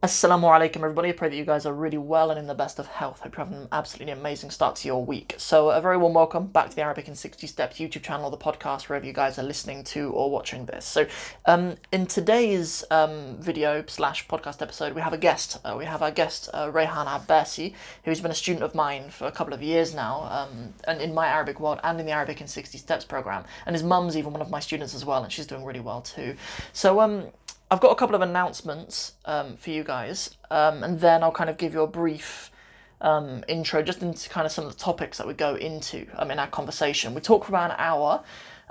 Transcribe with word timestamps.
Assalamu 0.00 0.44
alaikum, 0.44 0.76
everybody. 0.76 1.08
I 1.08 1.12
pray 1.12 1.28
that 1.28 1.34
you 1.34 1.44
guys 1.44 1.66
are 1.66 1.74
really 1.74 1.98
well 1.98 2.30
and 2.30 2.38
in 2.38 2.46
the 2.46 2.54
best 2.54 2.78
of 2.78 2.86
health. 2.86 3.18
Hope 3.18 3.36
you're 3.36 3.44
having 3.44 3.62
an 3.62 3.68
absolutely 3.72 4.12
amazing 4.12 4.50
start 4.50 4.76
to 4.76 4.86
your 4.86 5.04
week. 5.04 5.34
So, 5.38 5.70
a 5.70 5.80
very 5.80 5.96
warm 5.96 6.14
welcome 6.14 6.46
back 6.46 6.70
to 6.70 6.76
the 6.76 6.82
Arabic 6.82 7.08
in 7.08 7.16
60 7.16 7.48
Steps 7.48 7.78
YouTube 7.78 8.04
channel, 8.04 8.30
the 8.30 8.36
podcast, 8.36 8.82
wherever 8.82 9.04
you 9.04 9.12
guys 9.12 9.40
are 9.40 9.42
listening 9.42 9.82
to 9.82 10.12
or 10.12 10.30
watching 10.30 10.66
this. 10.66 10.84
So, 10.84 11.08
um, 11.46 11.74
in 11.90 12.06
today's 12.06 12.84
um, 12.92 13.38
video 13.40 13.82
slash 13.88 14.28
podcast 14.28 14.62
episode, 14.62 14.94
we 14.94 15.00
have 15.00 15.12
a 15.12 15.18
guest. 15.18 15.58
Uh, 15.64 15.74
we 15.76 15.84
have 15.84 16.00
our 16.00 16.12
guest, 16.12 16.48
uh, 16.54 16.70
Rayhan 16.70 17.08
Abbasi, 17.08 17.74
who's 18.04 18.20
been 18.20 18.30
a 18.30 18.36
student 18.36 18.62
of 18.62 18.76
mine 18.76 19.10
for 19.10 19.26
a 19.26 19.32
couple 19.32 19.52
of 19.52 19.64
years 19.64 19.96
now, 19.96 20.22
um, 20.30 20.74
and 20.86 21.00
in 21.00 21.12
my 21.12 21.26
Arabic 21.26 21.58
world 21.58 21.80
and 21.82 21.98
in 21.98 22.06
the 22.06 22.12
Arabic 22.12 22.40
in 22.40 22.46
60 22.46 22.78
Steps 22.78 23.04
program. 23.04 23.42
And 23.66 23.74
his 23.74 23.82
mum's 23.82 24.16
even 24.16 24.30
one 24.32 24.42
of 24.42 24.48
my 24.48 24.60
students 24.60 24.94
as 24.94 25.04
well, 25.04 25.24
and 25.24 25.32
she's 25.32 25.46
doing 25.48 25.64
really 25.64 25.80
well 25.80 26.02
too. 26.02 26.36
So, 26.72 27.00
um, 27.00 27.32
I've 27.70 27.80
got 27.80 27.92
a 27.92 27.96
couple 27.96 28.14
of 28.14 28.22
announcements 28.22 29.12
um, 29.26 29.56
for 29.56 29.70
you 29.70 29.84
guys, 29.84 30.36
um, 30.50 30.82
and 30.82 31.00
then 31.00 31.22
I'll 31.22 31.32
kind 31.32 31.50
of 31.50 31.58
give 31.58 31.74
you 31.74 31.82
a 31.82 31.86
brief 31.86 32.50
um, 33.02 33.44
intro 33.46 33.82
just 33.82 34.02
into 34.02 34.28
kind 34.30 34.46
of 34.46 34.52
some 34.52 34.64
of 34.64 34.72
the 34.72 34.78
topics 34.78 35.18
that 35.18 35.26
we 35.26 35.34
go 35.34 35.54
into 35.54 36.06
um, 36.16 36.30
in 36.30 36.38
our 36.38 36.46
conversation. 36.46 37.14
We 37.14 37.20
talk 37.20 37.44
for 37.44 37.50
about 37.50 37.70
an 37.70 37.76
hour. 37.78 38.24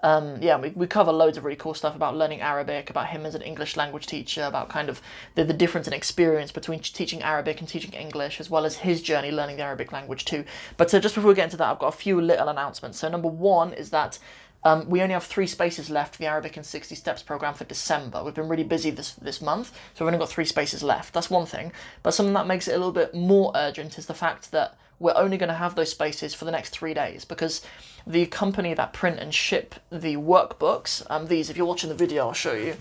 Um, 0.04 0.42
yeah, 0.42 0.60
we, 0.60 0.70
we 0.70 0.86
cover 0.88 1.12
loads 1.12 1.38
of 1.38 1.44
really 1.44 1.58
cool 1.58 1.74
stuff 1.74 1.96
about 1.96 2.16
learning 2.16 2.42
Arabic, 2.42 2.90
about 2.90 3.08
him 3.08 3.26
as 3.26 3.36
an 3.36 3.42
English 3.42 3.78
language 3.78 4.08
teacher, 4.08 4.44
about 4.44 4.70
kind 4.70 4.90
of 4.90 5.02
the, 5.36 5.44
the 5.44 5.54
difference 5.54 5.88
in 5.88 5.94
experience 5.94 6.52
between 6.52 6.80
teaching 6.80 7.22
Arabic 7.22 7.60
and 7.60 7.70
teaching 7.70 7.94
English, 7.94 8.40
as 8.40 8.50
well 8.50 8.66
as 8.66 8.78
his 8.78 9.02
journey 9.02 9.32
learning 9.32 9.58
the 9.58 9.64
Arabic 9.64 9.92
language 9.92 10.26
too. 10.26 10.44
But 10.76 10.94
uh, 10.94 11.00
just 11.00 11.14
before 11.14 11.30
we 11.30 11.36
get 11.36 11.46
into 11.46 11.58
that, 11.58 11.70
I've 11.70 11.80
got 11.80 11.94
a 11.94 11.98
few 11.98 12.20
little 12.20 12.50
announcements. 12.50 13.00
So, 13.00 13.10
number 13.10 13.28
one 13.28 13.74
is 13.74 13.92
that 13.92 14.20
um, 14.64 14.90
we 14.90 15.02
only 15.02 15.14
have 15.14 15.24
three 15.24 15.48
spaces 15.48 15.90
left 15.90 16.16
for 16.16 16.20
the 16.20 16.26
Arabic 16.28 16.58
in 16.58 16.64
60 16.64 16.96
Steps 16.96 17.22
program 17.22 17.54
for 17.54 17.64
December. 17.64 18.24
We've 18.24 18.34
been 18.34 18.50
really 18.50 18.64
busy 18.64 18.90
this, 18.90 19.14
this 19.14 19.42
month, 19.42 19.72
so 19.94 20.04
we've 20.04 20.14
only 20.14 20.20
got 20.20 20.30
three 20.30 20.46
spaces 20.46 20.84
left. 20.84 21.14
That's 21.14 21.30
one 21.30 21.46
thing. 21.46 21.72
But 22.04 22.14
something 22.14 22.34
that 22.34 22.48
makes 22.48 22.68
it 22.68 22.74
a 22.74 22.78
little 22.78 22.92
bit 22.92 23.14
more 23.14 23.52
urgent 23.56 23.98
is 23.98 24.08
the 24.08 24.14
fact 24.14 24.52
that 24.52 24.78
we're 25.00 25.16
only 25.16 25.38
going 25.38 25.50
to 25.50 25.56
have 25.56 25.76
those 25.76 25.92
spaces 25.92 26.34
for 26.34 26.46
the 26.46 26.52
next 26.52 26.72
three 26.72 26.94
days 26.94 27.24
because 27.24 27.62
the 28.06 28.26
company 28.26 28.74
that 28.74 28.94
print 28.94 29.20
and 29.20 29.34
ship 29.34 29.76
the 29.92 30.16
workbooks, 30.16 31.06
um, 31.10 31.28
these, 31.28 31.50
if 31.50 31.58
you're 31.58 31.68
watching 31.68 31.90
the 31.90 31.96
video, 31.96 32.28
I'll 32.28 32.34
show 32.34 32.54
you, 32.54 32.78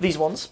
these 0.00 0.18
ones, 0.18 0.50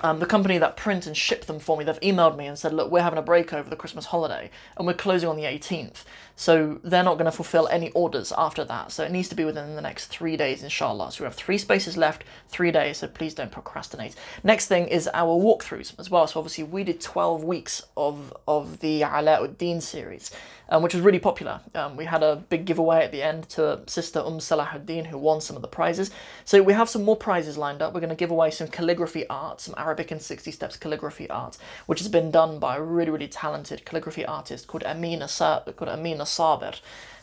um, 0.00 0.18
the 0.18 0.26
company 0.26 0.58
that 0.58 0.76
print 0.76 1.06
and 1.06 1.16
ship 1.16 1.46
them 1.46 1.58
for 1.58 1.76
me, 1.76 1.84
they've 1.84 2.00
emailed 2.00 2.36
me 2.36 2.46
and 2.46 2.58
said, 2.58 2.72
look, 2.72 2.90
we're 2.90 3.02
having 3.02 3.18
a 3.18 3.22
break 3.22 3.52
over 3.52 3.70
the 3.70 3.76
Christmas 3.76 4.06
holiday 4.06 4.50
and 4.76 4.86
we're 4.86 4.94
closing 4.94 5.28
on 5.28 5.36
the 5.36 5.44
18th. 5.44 6.04
So 6.38 6.78
they're 6.84 7.02
not 7.02 7.14
going 7.14 7.24
to 7.24 7.32
fulfill 7.32 7.66
any 7.68 7.90
orders 7.92 8.30
after 8.36 8.62
that. 8.64 8.92
So 8.92 9.02
it 9.04 9.10
needs 9.10 9.28
to 9.30 9.34
be 9.34 9.46
within 9.46 9.74
the 9.74 9.80
next 9.80 10.06
three 10.06 10.36
days, 10.36 10.62
inshallah. 10.62 11.10
So 11.12 11.24
we 11.24 11.26
have 11.26 11.34
three 11.34 11.56
spaces 11.56 11.96
left, 11.96 12.24
three 12.48 12.70
days. 12.70 12.98
So 12.98 13.08
please 13.08 13.32
don't 13.32 13.50
procrastinate. 13.50 14.14
Next 14.44 14.66
thing 14.66 14.86
is 14.86 15.08
our 15.14 15.34
walkthroughs 15.34 15.98
as 15.98 16.10
well. 16.10 16.26
So 16.26 16.38
obviously 16.38 16.64
we 16.64 16.84
did 16.84 17.00
12 17.00 17.42
weeks 17.42 17.82
of, 17.96 18.36
of 18.46 18.80
the 18.80 19.00
Alauddin 19.00 19.80
series, 19.80 20.30
um, 20.68 20.82
which 20.82 20.92
was 20.92 21.02
really 21.02 21.18
popular. 21.18 21.60
Um, 21.74 21.96
we 21.96 22.04
had 22.04 22.22
a 22.22 22.36
big 22.36 22.66
giveaway 22.66 23.02
at 23.02 23.12
the 23.12 23.22
end 23.22 23.48
to 23.50 23.80
Sister 23.86 24.20
Umm 24.20 24.38
Salahuddin 24.38 25.06
who 25.06 25.16
won 25.16 25.40
some 25.40 25.56
of 25.56 25.62
the 25.62 25.68
prizes. 25.68 26.10
So 26.44 26.62
we 26.62 26.74
have 26.74 26.90
some 26.90 27.02
more 27.02 27.16
prizes 27.16 27.56
lined 27.56 27.80
up. 27.80 27.94
We're 27.94 28.00
going 28.00 28.10
to 28.10 28.14
give 28.14 28.30
away 28.30 28.50
some 28.50 28.68
calligraphy 28.68 29.26
art, 29.28 29.62
some 29.62 29.74
Arabic 29.78 30.10
and 30.10 30.20
60 30.20 30.50
Steps 30.50 30.76
calligraphy 30.76 31.30
art, 31.30 31.56
which 31.86 32.00
has 32.00 32.08
been 32.08 32.30
done 32.30 32.58
by 32.58 32.76
a 32.76 32.82
really, 32.82 33.10
really 33.10 33.28
talented 33.28 33.86
calligraphy 33.86 34.26
artist 34.26 34.66
called 34.66 34.84
Amina, 34.84 35.28
Sa- 35.28 35.60
called 35.60 35.88
Amina 35.88 36.25
Sabir. 36.26 36.80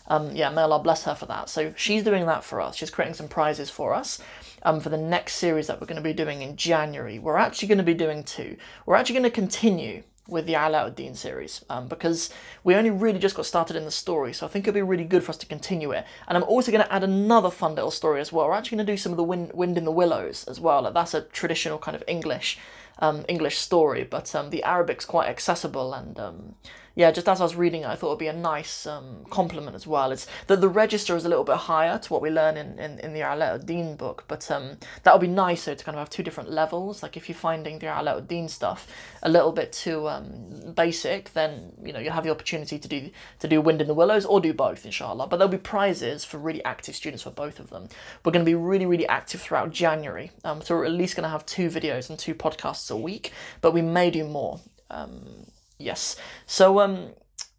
Um, 0.08 0.36
yeah, 0.36 0.50
may 0.50 0.64
Allah 0.64 0.80
bless 0.80 1.04
her 1.04 1.16
for 1.16 1.26
that. 1.28 1.50
So 1.50 1.74
she's 1.78 2.04
doing 2.04 2.26
that 2.26 2.44
for 2.44 2.60
us. 2.60 2.76
She's 2.76 2.90
creating 2.90 3.16
some 3.16 3.28
prizes 3.28 3.70
for 3.70 3.94
us 3.94 4.20
um, 4.64 4.80
for 4.80 4.90
the 4.90 4.98
next 4.98 5.36
series 5.36 5.68
that 5.68 5.80
we're 5.80 5.88
going 5.88 6.02
to 6.02 6.02
be 6.02 6.14
doing 6.14 6.42
in 6.42 6.58
January. 6.58 7.20
We're 7.20 7.38
actually 7.38 7.70
going 7.70 7.78
to 7.78 7.84
be 7.84 7.94
doing 7.94 8.24
two. 8.24 8.58
We're 8.86 8.96
actually 8.96 9.20
going 9.20 9.32
to 9.32 9.42
continue 9.42 10.04
with 10.28 10.46
the 10.46 10.54
Alauddin 10.54 11.16
series 11.16 11.66
um, 11.70 11.88
because 11.88 12.30
we 12.64 12.76
only 12.76 12.90
really 12.90 13.20
just 13.20 13.36
got 13.36 13.46
started 13.46 13.76
in 13.76 13.84
the 13.84 13.92
story, 13.92 14.32
so 14.32 14.46
I 14.46 14.50
think 14.50 14.66
it'll 14.66 14.76
be 14.76 14.82
really 14.82 15.04
good 15.04 15.22
for 15.22 15.32
us 15.32 15.38
to 15.38 15.46
continue 15.46 15.92
it. 15.92 16.06
And 16.28 16.38
I'm 16.38 16.46
also 16.46 16.72
going 16.72 16.84
to 16.84 16.94
add 16.94 17.04
another 17.04 17.50
fun 17.50 17.76
little 17.76 17.92
story 17.92 18.22
as 18.22 18.32
well. 18.32 18.48
We're 18.48 18.54
actually 18.54 18.78
going 18.78 18.88
to 18.88 18.94
do 18.94 18.98
some 18.98 19.12
of 19.12 19.18
the 19.18 19.24
Wind, 19.24 19.52
Wind 19.54 19.78
in 19.78 19.84
the 19.84 19.92
Willows 19.92 20.46
as 20.46 20.62
well. 20.62 20.82
Like 20.82 20.94
that's 20.94 21.14
a 21.14 21.22
traditional 21.22 21.78
kind 21.78 21.96
of 21.96 22.04
English 22.08 22.58
um, 23.00 23.26
English 23.28 23.58
story, 23.58 24.04
but 24.04 24.34
um, 24.36 24.50
the 24.50 24.64
Arabic's 24.64 25.06
quite 25.06 25.28
accessible 25.28 25.94
and 25.94 26.20
um, 26.20 26.56
yeah, 26.96 27.10
just 27.12 27.28
as 27.28 27.42
I 27.42 27.44
was 27.44 27.56
reading 27.56 27.82
it, 27.82 27.88
I 27.88 27.96
thought 27.96 28.10
it'd 28.10 28.20
be 28.20 28.28
a 28.28 28.34
nice 28.34 28.86
um, 28.86 29.26
complement 29.32 29.76
as 29.76 29.88
well. 29.88 30.12
It's 30.12 30.28
that 30.46 30.62
the 30.62 30.70
register 30.70 31.16
is 31.16 31.26
a 31.26 31.30
little 31.30 31.44
bit 31.44 31.56
higher 31.56 31.98
to 31.98 32.14
what 32.14 32.22
we 32.22 32.30
learn 32.30 32.56
in, 32.56 32.78
in, 32.78 33.00
in 33.00 33.14
the 33.14 33.22
Alauddin 33.22 33.98
book, 33.98 34.26
but 34.28 34.50
um, 34.52 34.78
that 35.02 35.14
would 35.14 35.22
be 35.22 35.28
nicer 35.28 35.74
to 35.74 35.84
kind 35.84 35.96
of 35.96 36.00
have 36.00 36.12
two 36.12 36.22
different 36.22 36.52
levels. 36.52 37.02
Like 37.02 37.18
if 37.18 37.28
you're 37.28 37.36
finding 37.36 37.80
the 37.80 37.88
Alauddin 37.88 38.48
stuff 38.48 38.88
a 39.24 39.30
little 39.30 39.52
bit 39.52 39.72
too 39.72 40.08
um, 40.08 40.74
basic, 40.76 41.34
then 41.34 41.74
you 41.84 41.94
know 41.94 42.00
you'll 42.00 42.14
have 42.14 42.26
the 42.26 42.30
opportunity 42.30 42.78
to 42.78 42.88
do 42.88 43.10
to 43.40 43.48
do 43.48 43.60
Wind 43.60 43.82
in 43.82 43.88
the 43.88 43.96
Willows 43.96 44.26
or 44.26 44.40
do 44.40 44.54
both, 44.54 44.86
inshallah. 44.86 45.28
But 45.28 45.38
there'll 45.38 45.52
be 45.52 45.58
prizes 45.58 46.24
for 46.24 46.38
really 46.38 46.64
active 46.64 46.96
students 46.96 47.24
for 47.24 47.32
both 47.32 47.60
of 47.60 47.72
them. 47.72 47.90
We're 48.24 48.32
going 48.32 48.46
to 48.46 48.50
be 48.50 48.56
really 48.56 48.86
really 48.86 49.08
active 49.08 49.42
throughout 49.42 49.72
January, 49.72 50.30
um, 50.44 50.62
so 50.62 50.76
we're 50.76 50.86
at 50.86 50.92
least 50.92 51.16
going 51.16 51.24
to 51.24 51.30
have 51.30 51.46
two 51.48 51.70
videos 51.70 52.12
and 52.12 52.20
two 52.20 52.36
podcasts 52.36 52.92
a 52.92 52.96
week, 52.96 53.32
but 53.62 53.74
we 53.74 53.82
may 53.82 54.12
do 54.12 54.26
more. 54.26 54.60
Um, 54.92 55.48
Yes. 55.78 56.16
So 56.46 56.80
um, 56.80 57.14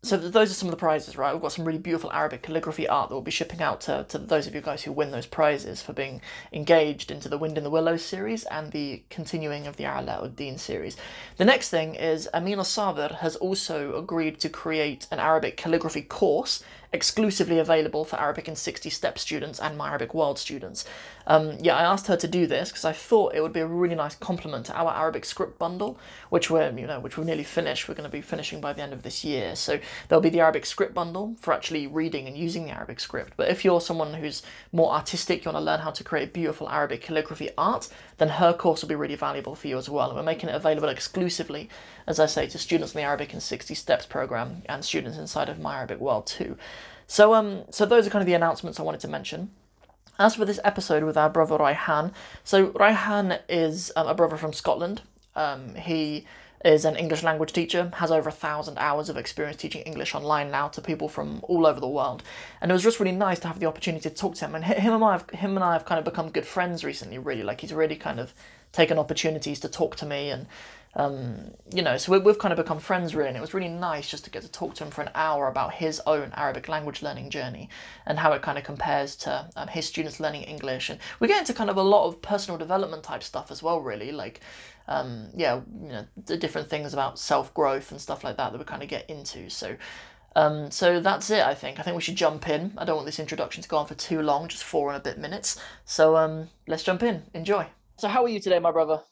so 0.04 0.18
those 0.18 0.50
are 0.50 0.54
some 0.54 0.68
of 0.68 0.70
the 0.70 0.76
prizes, 0.76 1.16
right? 1.16 1.32
We've 1.32 1.40
got 1.40 1.52
some 1.52 1.64
really 1.64 1.78
beautiful 1.78 2.12
Arabic 2.12 2.42
calligraphy 2.42 2.86
art 2.86 3.08
that 3.08 3.14
we'll 3.14 3.22
be 3.22 3.30
shipping 3.30 3.62
out 3.62 3.80
to, 3.82 4.04
to 4.10 4.18
those 4.18 4.46
of 4.46 4.54
you 4.54 4.60
guys 4.60 4.82
who 4.82 4.92
win 4.92 5.12
those 5.12 5.24
prizes 5.24 5.80
for 5.80 5.94
being 5.94 6.20
engaged 6.52 7.10
into 7.10 7.28
the 7.30 7.38
Wind 7.38 7.56
in 7.56 7.64
the 7.64 7.70
Willows 7.70 8.04
series 8.04 8.44
and 8.44 8.70
the 8.72 9.02
continuing 9.08 9.66
of 9.66 9.78
the 9.78 9.84
Alauddin 9.84 10.58
series. 10.58 10.98
The 11.38 11.46
next 11.46 11.70
thing 11.70 11.94
is 11.94 12.28
Amina 12.34 12.62
Sabir 12.62 13.16
has 13.20 13.36
also 13.36 13.96
agreed 13.96 14.40
to 14.40 14.50
create 14.50 15.06
an 15.10 15.20
Arabic 15.20 15.56
calligraphy 15.56 16.02
course 16.02 16.62
exclusively 16.94 17.58
available 17.58 18.04
for 18.04 18.18
Arabic 18.20 18.46
in 18.46 18.54
60 18.54 18.88
Step 18.88 19.18
students 19.18 19.58
and 19.58 19.76
My 19.76 19.88
Arabic 19.88 20.14
World 20.14 20.38
students. 20.38 20.84
Um, 21.26 21.58
yeah, 21.60 21.76
I 21.76 21.82
asked 21.82 22.06
her 22.06 22.16
to 22.16 22.28
do 22.28 22.46
this 22.46 22.70
because 22.70 22.84
I 22.84 22.92
thought 22.92 23.34
it 23.34 23.40
would 23.40 23.52
be 23.52 23.60
a 23.60 23.66
really 23.66 23.96
nice 23.96 24.14
complement 24.14 24.66
to 24.66 24.74
our 24.74 24.94
Arabic 24.94 25.24
script 25.24 25.58
bundle, 25.58 25.98
which 26.30 26.50
we're 26.50 26.70
you 26.70 26.86
know 26.86 27.00
which 27.00 27.18
we're 27.18 27.24
nearly 27.24 27.42
finished. 27.42 27.88
We're 27.88 27.94
going 27.94 28.08
to 28.08 28.12
be 28.12 28.20
finishing 28.20 28.60
by 28.60 28.72
the 28.72 28.82
end 28.82 28.92
of 28.92 29.02
this 29.02 29.24
year. 29.24 29.56
So 29.56 29.80
there'll 30.08 30.22
be 30.22 30.28
the 30.28 30.40
Arabic 30.40 30.66
script 30.66 30.94
bundle 30.94 31.34
for 31.40 31.52
actually 31.52 31.86
reading 31.88 32.28
and 32.28 32.36
using 32.36 32.64
the 32.64 32.70
Arabic 32.70 33.00
script. 33.00 33.32
But 33.36 33.48
if 33.48 33.64
you're 33.64 33.80
someone 33.80 34.14
who's 34.14 34.42
more 34.70 34.92
artistic, 34.92 35.44
you 35.44 35.50
want 35.50 35.60
to 35.60 35.66
learn 35.66 35.80
how 35.80 35.90
to 35.90 36.04
create 36.04 36.32
beautiful 36.32 36.68
Arabic 36.68 37.02
calligraphy 37.02 37.50
art, 37.58 37.88
then 38.18 38.28
her 38.28 38.52
course 38.52 38.82
will 38.82 38.88
be 38.88 38.94
really 38.94 39.16
valuable 39.16 39.54
for 39.54 39.68
you 39.68 39.78
as 39.78 39.88
well. 39.88 40.08
And 40.08 40.16
we're 40.16 40.22
making 40.22 40.48
it 40.48 40.54
available 40.54 40.88
exclusively, 40.88 41.68
as 42.06 42.20
I 42.20 42.26
say, 42.26 42.46
to 42.48 42.58
students 42.58 42.94
in 42.94 42.98
the 42.98 43.06
Arabic 43.06 43.34
in 43.34 43.40
60 43.40 43.74
Steps 43.74 44.06
program 44.06 44.62
and 44.66 44.84
students 44.84 45.18
inside 45.18 45.48
of 45.48 45.58
My 45.58 45.76
Arabic 45.76 45.98
World 46.00 46.26
too. 46.26 46.56
So 47.06 47.34
um, 47.34 47.64
so 47.70 47.84
those 47.84 48.06
are 48.06 48.10
kind 48.10 48.22
of 48.22 48.26
the 48.26 48.34
announcements 48.34 48.80
I 48.80 48.82
wanted 48.82 49.00
to 49.00 49.08
mention. 49.08 49.50
As 50.18 50.36
for 50.36 50.44
this 50.44 50.60
episode 50.62 51.02
with 51.02 51.16
our 51.16 51.28
brother 51.28 51.58
Rayhan, 51.58 52.12
so 52.44 52.68
Rayhan 52.68 53.40
is 53.48 53.90
um, 53.96 54.06
a 54.06 54.14
brother 54.14 54.36
from 54.36 54.52
Scotland. 54.52 55.02
Um, 55.34 55.74
he 55.74 56.24
is 56.64 56.84
an 56.84 56.96
English 56.96 57.22
language 57.22 57.52
teacher, 57.52 57.90
has 57.96 58.10
over 58.10 58.30
a 58.30 58.32
thousand 58.32 58.78
hours 58.78 59.08
of 59.08 59.16
experience 59.16 59.58
teaching 59.58 59.82
English 59.82 60.14
online 60.14 60.50
now 60.50 60.68
to 60.68 60.80
people 60.80 61.08
from 61.08 61.40
all 61.42 61.66
over 61.66 61.78
the 61.78 61.88
world. 61.88 62.22
And 62.60 62.70
it 62.70 62.74
was 62.74 62.82
just 62.82 62.98
really 62.98 63.14
nice 63.14 63.38
to 63.40 63.48
have 63.48 63.60
the 63.60 63.66
opportunity 63.66 64.08
to 64.08 64.14
talk 64.14 64.34
to 64.36 64.46
him. 64.46 64.54
And 64.54 64.64
him 64.64 64.94
and 64.94 65.04
I 65.04 65.12
have, 65.12 65.28
him 65.30 65.56
and 65.56 65.64
I 65.64 65.74
have 65.74 65.84
kind 65.84 65.98
of 65.98 66.04
become 66.04 66.30
good 66.30 66.46
friends 66.46 66.82
recently, 66.82 67.18
really. 67.18 67.42
Like 67.42 67.60
he's 67.60 67.74
really 67.74 67.96
kind 67.96 68.18
of 68.18 68.32
taken 68.72 68.98
opportunities 68.98 69.60
to 69.60 69.68
talk 69.68 69.94
to 69.96 70.06
me 70.06 70.30
and 70.30 70.46
um, 70.96 71.50
you 71.72 71.82
know, 71.82 71.96
so 71.96 72.16
we, 72.18 72.30
have 72.30 72.38
kind 72.38 72.52
of 72.52 72.56
become 72.56 72.78
friends 72.78 73.14
really, 73.14 73.28
and 73.28 73.36
it 73.36 73.40
was 73.40 73.54
really 73.54 73.68
nice 73.68 74.08
just 74.08 74.24
to 74.24 74.30
get 74.30 74.42
to 74.42 74.50
talk 74.50 74.74
to 74.74 74.84
him 74.84 74.90
for 74.90 75.02
an 75.02 75.10
hour 75.14 75.48
about 75.48 75.74
his 75.74 76.00
own 76.06 76.32
Arabic 76.36 76.68
language 76.68 77.02
learning 77.02 77.30
journey 77.30 77.68
and 78.06 78.18
how 78.18 78.32
it 78.32 78.42
kind 78.42 78.58
of 78.58 78.64
compares 78.64 79.16
to 79.16 79.48
um, 79.56 79.68
his 79.68 79.86
students 79.86 80.20
learning 80.20 80.42
English. 80.42 80.90
And 80.90 81.00
we 81.18 81.28
get 81.28 81.40
into 81.40 81.52
kind 81.52 81.70
of 81.70 81.76
a 81.76 81.82
lot 81.82 82.06
of 82.06 82.22
personal 82.22 82.58
development 82.58 83.02
type 83.02 83.22
stuff 83.22 83.50
as 83.50 83.62
well, 83.62 83.80
really, 83.80 84.12
like, 84.12 84.40
um, 84.86 85.28
yeah, 85.34 85.60
you 85.82 85.88
know, 85.88 86.06
the 86.26 86.36
different 86.36 86.68
things 86.68 86.92
about 86.92 87.18
self 87.18 87.52
growth 87.54 87.90
and 87.90 88.00
stuff 88.00 88.22
like 88.22 88.36
that 88.36 88.52
that 88.52 88.58
we 88.58 88.64
kind 88.64 88.82
of 88.82 88.88
get 88.88 89.08
into. 89.10 89.50
So, 89.50 89.76
um, 90.36 90.70
so 90.70 91.00
that's 91.00 91.30
it, 91.30 91.42
I 91.42 91.54
think. 91.54 91.80
I 91.80 91.82
think 91.82 91.96
we 91.96 92.02
should 92.02 92.16
jump 92.16 92.48
in. 92.48 92.72
I 92.78 92.84
don't 92.84 92.96
want 92.96 93.06
this 93.06 93.20
introduction 93.20 93.62
to 93.62 93.68
go 93.68 93.78
on 93.78 93.86
for 93.86 93.94
too 93.94 94.20
long, 94.22 94.48
just 94.48 94.62
four 94.62 94.88
and 94.88 94.96
a 94.96 95.00
bit 95.00 95.18
minutes. 95.18 95.60
So 95.84 96.16
um, 96.16 96.50
let's 96.68 96.82
jump 96.84 97.02
in. 97.02 97.24
Enjoy. 97.34 97.66
So, 97.96 98.08
how 98.08 98.24
are 98.24 98.28
you 98.28 98.40
today, 98.40 98.58
my 98.58 98.72
brother? 98.72 99.02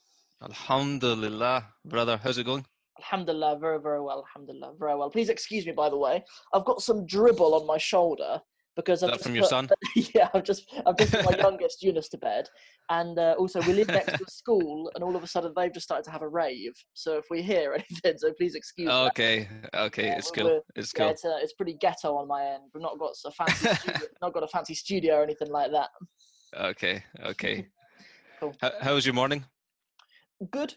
Alhamdulillah, 0.42 1.68
brother. 1.84 2.18
How's 2.22 2.38
it 2.38 2.44
going? 2.44 2.66
Alhamdulillah, 2.98 3.58
very, 3.60 3.80
very 3.80 4.00
well. 4.00 4.24
Alhamdulillah, 4.26 4.74
very 4.78 4.96
well. 4.96 5.08
Please 5.08 5.28
excuse 5.28 5.64
me, 5.66 5.72
by 5.72 5.88
the 5.88 5.96
way. 5.96 6.24
I've 6.52 6.64
got 6.64 6.82
some 6.82 7.06
dribble 7.06 7.54
on 7.54 7.66
my 7.66 7.78
shoulder 7.78 8.40
because 8.74 9.02
I've 9.02 9.10
just 9.10 9.22
from 9.22 9.32
put, 9.32 9.36
your 9.36 9.44
son. 9.44 9.68
yeah, 10.14 10.28
I've 10.34 10.42
just 10.42 10.64
I've 10.84 10.96
just 10.96 11.12
put 11.12 11.24
my 11.24 11.36
youngest 11.36 11.82
Eunice 11.82 12.08
to 12.08 12.18
bed, 12.18 12.48
and 12.90 13.18
uh, 13.18 13.36
also 13.38 13.60
we 13.62 13.72
live 13.72 13.88
next 13.88 14.18
to 14.18 14.24
a 14.26 14.30
school, 14.30 14.90
and 14.94 15.04
all 15.04 15.14
of 15.14 15.22
a 15.22 15.26
sudden 15.28 15.52
they've 15.56 15.72
just 15.72 15.84
started 15.84 16.04
to 16.04 16.10
have 16.10 16.22
a 16.22 16.28
rave. 16.28 16.72
So 16.94 17.18
if 17.18 17.26
we 17.30 17.40
hear 17.40 17.74
anything, 17.90 18.18
so 18.18 18.32
please 18.32 18.56
excuse. 18.56 18.88
me. 18.88 18.94
okay, 18.94 19.48
okay, 19.74 20.06
yeah, 20.06 20.18
it's 20.18 20.30
cool. 20.30 20.60
It's 20.74 20.92
yeah, 20.96 21.04
cool. 21.04 21.10
It's, 21.10 21.24
uh, 21.24 21.38
it's 21.40 21.52
pretty 21.52 21.74
ghetto 21.74 22.16
on 22.16 22.26
my 22.26 22.44
end. 22.44 22.64
We've 22.74 22.82
not 22.82 22.98
got 22.98 23.14
a 23.24 23.30
fancy 23.30 23.68
studio, 23.74 24.08
not 24.20 24.32
got 24.32 24.42
a 24.42 24.48
fancy 24.48 24.74
studio 24.74 25.18
or 25.18 25.22
anything 25.22 25.50
like 25.50 25.70
that. 25.70 25.90
Okay, 26.54 27.04
okay. 27.24 27.68
cool. 28.40 28.54
How, 28.60 28.72
how 28.80 28.94
was 28.94 29.06
your 29.06 29.14
morning? 29.14 29.44
Good, 30.50 30.74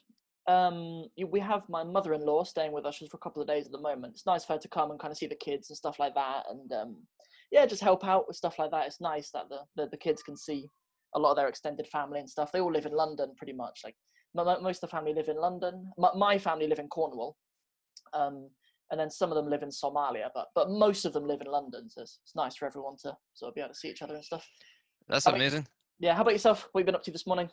um, 0.47 1.05
we 1.27 1.39
have 1.39 1.63
my 1.69 1.83
mother-in-law 1.83 2.43
staying 2.43 2.71
with 2.71 2.85
us 2.85 2.99
just 2.99 3.11
for 3.11 3.17
a 3.17 3.19
couple 3.19 3.41
of 3.41 3.47
days 3.47 3.65
at 3.65 3.71
the 3.71 3.81
moment. 3.81 4.13
It's 4.13 4.25
nice 4.25 4.45
for 4.45 4.53
her 4.53 4.59
to 4.59 4.67
come 4.67 4.91
and 4.91 4.99
kind 4.99 5.11
of 5.11 5.17
see 5.17 5.27
the 5.27 5.35
kids 5.35 5.69
and 5.69 5.77
stuff 5.77 5.97
like 5.99 6.13
that, 6.15 6.43
and 6.49 6.71
um, 6.71 6.97
yeah, 7.51 7.65
just 7.65 7.81
help 7.81 8.05
out 8.05 8.27
with 8.27 8.37
stuff 8.37 8.59
like 8.59 8.71
that. 8.71 8.85
It's 8.85 9.01
nice 9.01 9.31
that 9.31 9.49
the, 9.49 9.59
the 9.75 9.89
the 9.89 9.97
kids 9.97 10.21
can 10.21 10.37
see 10.37 10.69
a 11.15 11.19
lot 11.19 11.31
of 11.31 11.37
their 11.37 11.47
extended 11.47 11.87
family 11.87 12.19
and 12.19 12.29
stuff. 12.29 12.51
They 12.51 12.59
all 12.59 12.71
live 12.71 12.85
in 12.85 12.91
London, 12.91 13.33
pretty 13.37 13.53
much. 13.53 13.81
Like 13.83 13.95
mo- 14.35 14.45
mo- 14.45 14.61
most 14.61 14.83
of 14.83 14.89
the 14.89 14.95
family 14.95 15.13
live 15.13 15.29
in 15.29 15.37
London. 15.37 15.89
My, 15.97 16.09
my 16.15 16.37
family 16.37 16.67
live 16.67 16.79
in 16.79 16.89
Cornwall, 16.89 17.37
um, 18.13 18.49
and 18.91 18.99
then 18.99 19.09
some 19.09 19.31
of 19.31 19.35
them 19.35 19.49
live 19.49 19.63
in 19.63 19.69
Somalia, 19.69 20.29
but 20.35 20.47
but 20.53 20.69
most 20.69 21.05
of 21.05 21.13
them 21.13 21.27
live 21.27 21.41
in 21.41 21.47
London. 21.47 21.89
So 21.89 22.01
it's, 22.01 22.19
it's 22.23 22.35
nice 22.35 22.55
for 22.55 22.65
everyone 22.67 22.97
to 23.03 23.15
sort 23.33 23.49
of 23.49 23.55
be 23.55 23.61
able 23.61 23.73
to 23.73 23.79
see 23.79 23.89
each 23.89 24.03
other 24.03 24.13
and 24.15 24.23
stuff. 24.23 24.45
That's 25.07 25.25
mean- 25.25 25.35
amazing. 25.35 25.67
Yeah, 25.97 26.13
how 26.13 26.23
about 26.23 26.33
yourself? 26.33 26.67
What 26.71 26.81
have 26.81 26.83
you 26.83 26.85
been 26.87 26.95
up 26.95 27.03
to 27.03 27.11
this 27.11 27.25
morning? 27.25 27.49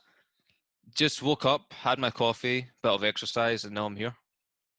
Just 0.95 1.23
woke 1.23 1.45
up, 1.47 1.73
had 1.73 1.99
my 1.99 2.11
coffee, 2.11 2.67
bit 2.83 2.93
of 2.93 3.05
exercise, 3.05 3.65
and 3.65 3.75
now 3.75 3.87
I'm 3.87 3.97
here. 3.97 4.15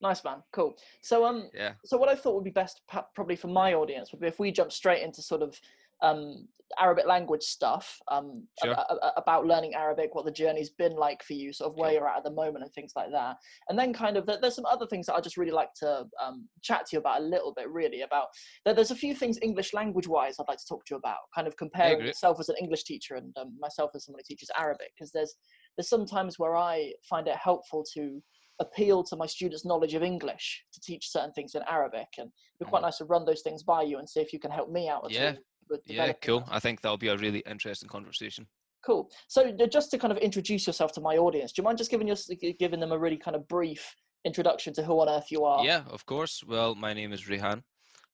Nice 0.01 0.23
man, 0.23 0.44
cool. 0.51 0.75
So 1.01 1.25
um, 1.25 1.50
Yeah. 1.53 1.73
so 1.85 1.97
what 1.97 2.09
I 2.09 2.15
thought 2.15 2.35
would 2.35 2.44
be 2.44 2.51
best, 2.51 2.81
probably 3.15 3.35
for 3.38 3.47
my 3.47 3.73
audience, 3.73 4.11
would 4.11 4.21
be 4.21 4.27
if 4.27 4.38
we 4.38 4.51
jump 4.51 4.71
straight 4.71 5.01
into 5.01 5.21
sort 5.21 5.41
of 5.41 5.59
um, 6.01 6.47
Arabic 6.77 7.05
language 7.05 7.44
stuff, 7.44 7.97
um, 8.09 8.45
Sure. 8.61 8.75
about 9.15 9.45
learning 9.45 9.75
Arabic, 9.75 10.13
what 10.13 10.25
the 10.25 10.31
journey's 10.31 10.71
been 10.71 10.95
like 10.95 11.23
for 11.23 11.33
you, 11.33 11.53
sort 11.53 11.71
of 11.71 11.77
where 11.77 11.91
Sure. 11.91 12.00
you're 12.00 12.09
at 12.09 12.17
at 12.17 12.23
the 12.25 12.31
moment, 12.31 12.63
and 12.65 12.73
things 12.73 12.91
like 12.97 13.11
that. 13.11 13.38
And 13.69 13.79
then 13.79 13.94
kind 13.94 14.17
of 14.17 14.25
there's 14.25 14.55
some 14.55 14.65
other 14.65 14.85
things 14.88 15.05
that 15.05 15.15
I 15.15 15.21
just 15.21 15.38
really 15.38 15.51
like 15.51 15.73
to 15.75 16.05
um, 16.21 16.50
chat 16.61 16.88
to 16.88 16.95
you 16.97 17.00
about 17.00 17.21
a 17.21 17.23
little 17.23 17.53
bit, 17.53 17.69
really 17.69 18.01
about. 18.01 18.27
There, 18.65 18.73
there's 18.73 18.91
a 18.91 18.95
few 18.95 19.15
things 19.15 19.39
English 19.41 19.73
language 19.73 20.07
wise 20.07 20.35
I'd 20.38 20.50
like 20.50 20.57
to 20.57 20.67
talk 20.67 20.83
to 20.85 20.95
you 20.95 20.97
about, 20.97 21.19
kind 21.33 21.47
of 21.47 21.55
comparing 21.55 22.03
myself 22.05 22.39
as 22.41 22.50
an 22.50 22.55
English 22.59 22.83
teacher 22.83 23.15
and 23.15 23.33
um, 23.38 23.55
myself 23.57 23.91
as 23.95 24.03
someone 24.03 24.19
who 24.19 24.33
teaches 24.33 24.51
Arabic, 24.57 24.91
because 24.97 25.11
there's 25.11 25.35
there's 25.78 25.90
sometimes 25.90 26.40
where 26.40 26.56
I 26.56 26.94
find 27.10 27.28
it 27.28 27.36
helpful 27.36 27.84
to 27.94 28.22
appeal 28.60 29.04
to 29.04 29.16
my 29.16 29.25
students' 29.25 29.66
knowledge 29.66 29.94
of 29.94 30.04
English 30.04 30.64
to 30.74 30.80
teach 30.80 31.12
certain 31.12 31.31
things 31.34 31.56
in 31.56 31.62
Arabic, 31.68 32.08
and 32.18 32.28
it'd 32.28 32.60
be 32.60 32.66
quite 32.66 32.80
mm. 32.80 32.84
nice 32.84 32.98
to 32.98 33.06
run 33.06 33.25
those 33.25 33.42
things 33.42 33.64
by 33.64 33.81
you 33.81 33.98
and 34.00 34.10
see 34.10 34.20
if 34.20 34.31
you 34.31 34.40
can 34.40 34.52
help 34.52 34.70
me 34.70 34.90
out. 34.90 35.06
Yeah, 35.10 35.36
with 35.70 35.81
Yeah, 35.86 36.14
cool. 36.22 36.42
that. 36.42 36.50
I 36.52 36.60
think 36.60 36.81
that'll 36.81 36.98
be 36.98 37.08
a 37.08 37.18
really 37.18 37.44
interesting 37.48 37.90
conversation. 37.90 38.48
Cool. 38.86 39.10
So 39.28 39.56
just 39.72 39.92
to 39.92 39.98
kind 39.98 40.12
of 40.12 40.18
introduce 40.18 40.68
yourself 40.68 40.92
to 40.94 41.02
my 41.02 41.18
audience, 41.18 41.54
do 41.54 41.62
you 41.62 41.64
mind 41.64 41.78
just 41.78 41.90
giving 41.90 42.12
us 42.12 42.30
giving 42.60 42.80
them 42.80 42.92
a 42.92 43.00
really 43.00 43.18
kind 43.18 43.36
of 43.36 43.48
brief 43.48 43.96
introduction 44.25 44.74
to 44.74 44.84
who 44.84 45.00
on 45.00 45.10
earth 45.10 45.31
you 45.31 45.46
are? 45.46 45.64
Yeah, 45.64 45.84
of 45.90 46.06
course. 46.06 46.44
Well, 46.46 46.75
my 46.75 46.94
name 46.94 47.14
is 47.14 47.30
Rehan, 47.30 47.64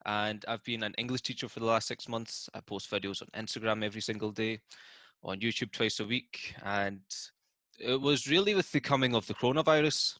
and 0.06 0.46
I've 0.48 0.64
been 0.64 0.84
an 0.84 0.94
English 0.98 1.22
teacher 1.24 1.50
for 1.50 1.60
the 1.60 1.66
last 1.66 1.88
six 1.88 2.08
months. 2.08 2.50
I 2.54 2.62
post 2.62 2.92
videos 2.92 3.22
on 3.24 3.44
Instagram 3.44 3.84
every 3.84 4.02
single 4.02 4.32
day, 4.32 4.60
on 5.24 5.40
YouTube 5.40 5.72
twice 5.72 6.00
a 6.00 6.06
week, 6.06 6.54
and 6.64 7.02
it 7.80 8.00
was 8.00 8.28
really 8.28 8.56
with 8.56 8.72
the 8.72 8.80
coming 8.80 9.16
of 9.16 9.26
the 9.28 9.34
coronavirus. 9.34 10.18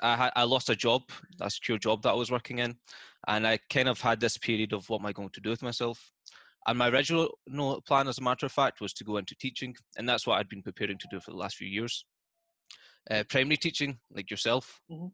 I 0.00 0.16
had 0.16 0.32
I 0.36 0.44
lost 0.44 0.70
a 0.70 0.76
job, 0.76 1.02
a 1.40 1.50
secure 1.50 1.78
job 1.78 2.02
that 2.02 2.10
I 2.10 2.14
was 2.14 2.30
working 2.30 2.58
in, 2.58 2.76
and 3.28 3.46
I 3.46 3.58
kind 3.70 3.88
of 3.88 4.00
had 4.00 4.20
this 4.20 4.36
period 4.36 4.72
of 4.72 4.88
what 4.88 5.00
am 5.00 5.06
I 5.06 5.12
going 5.12 5.30
to 5.30 5.40
do 5.40 5.50
with 5.50 5.62
myself. 5.62 6.12
And 6.66 6.78
my 6.78 6.88
original 6.88 7.36
plan, 7.86 8.08
as 8.08 8.18
a 8.18 8.22
matter 8.22 8.46
of 8.46 8.52
fact, 8.52 8.80
was 8.80 8.92
to 8.94 9.04
go 9.04 9.18
into 9.18 9.34
teaching, 9.36 9.76
and 9.96 10.08
that's 10.08 10.26
what 10.26 10.38
I'd 10.38 10.48
been 10.48 10.62
preparing 10.62 10.98
to 10.98 11.08
do 11.10 11.20
for 11.20 11.30
the 11.30 11.36
last 11.36 11.56
few 11.56 11.68
years. 11.68 12.04
Uh, 13.10 13.22
primary 13.28 13.58
teaching, 13.58 13.98
like 14.10 14.30
yourself, 14.30 14.80
Mhm. 14.90 15.12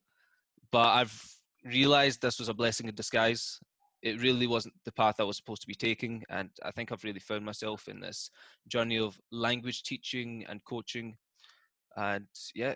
but 0.71 0.89
I've 0.89 1.37
realized 1.65 2.21
this 2.21 2.39
was 2.39 2.49
a 2.49 2.55
blessing 2.55 2.89
in 2.89 2.95
disguise. 2.95 3.59
It 4.01 4.23
really 4.23 4.47
wasn't 4.47 4.75
the 4.85 4.93
path 4.93 5.19
I 5.19 5.25
was 5.25 5.37
supposed 5.37 5.63
to 5.63 5.69
be 5.69 5.75
taking, 5.75 6.25
and 6.29 6.51
I 6.63 6.71
think 6.71 6.91
I've 6.91 7.05
really 7.05 7.21
found 7.21 7.45
myself 7.45 7.89
in 7.89 8.01
this 8.01 8.31
journey 8.69 8.99
of 8.99 9.21
language 9.31 9.83
teaching 9.83 10.47
and 10.47 10.65
coaching. 10.65 11.19
And 11.97 12.27
yeah, 12.55 12.75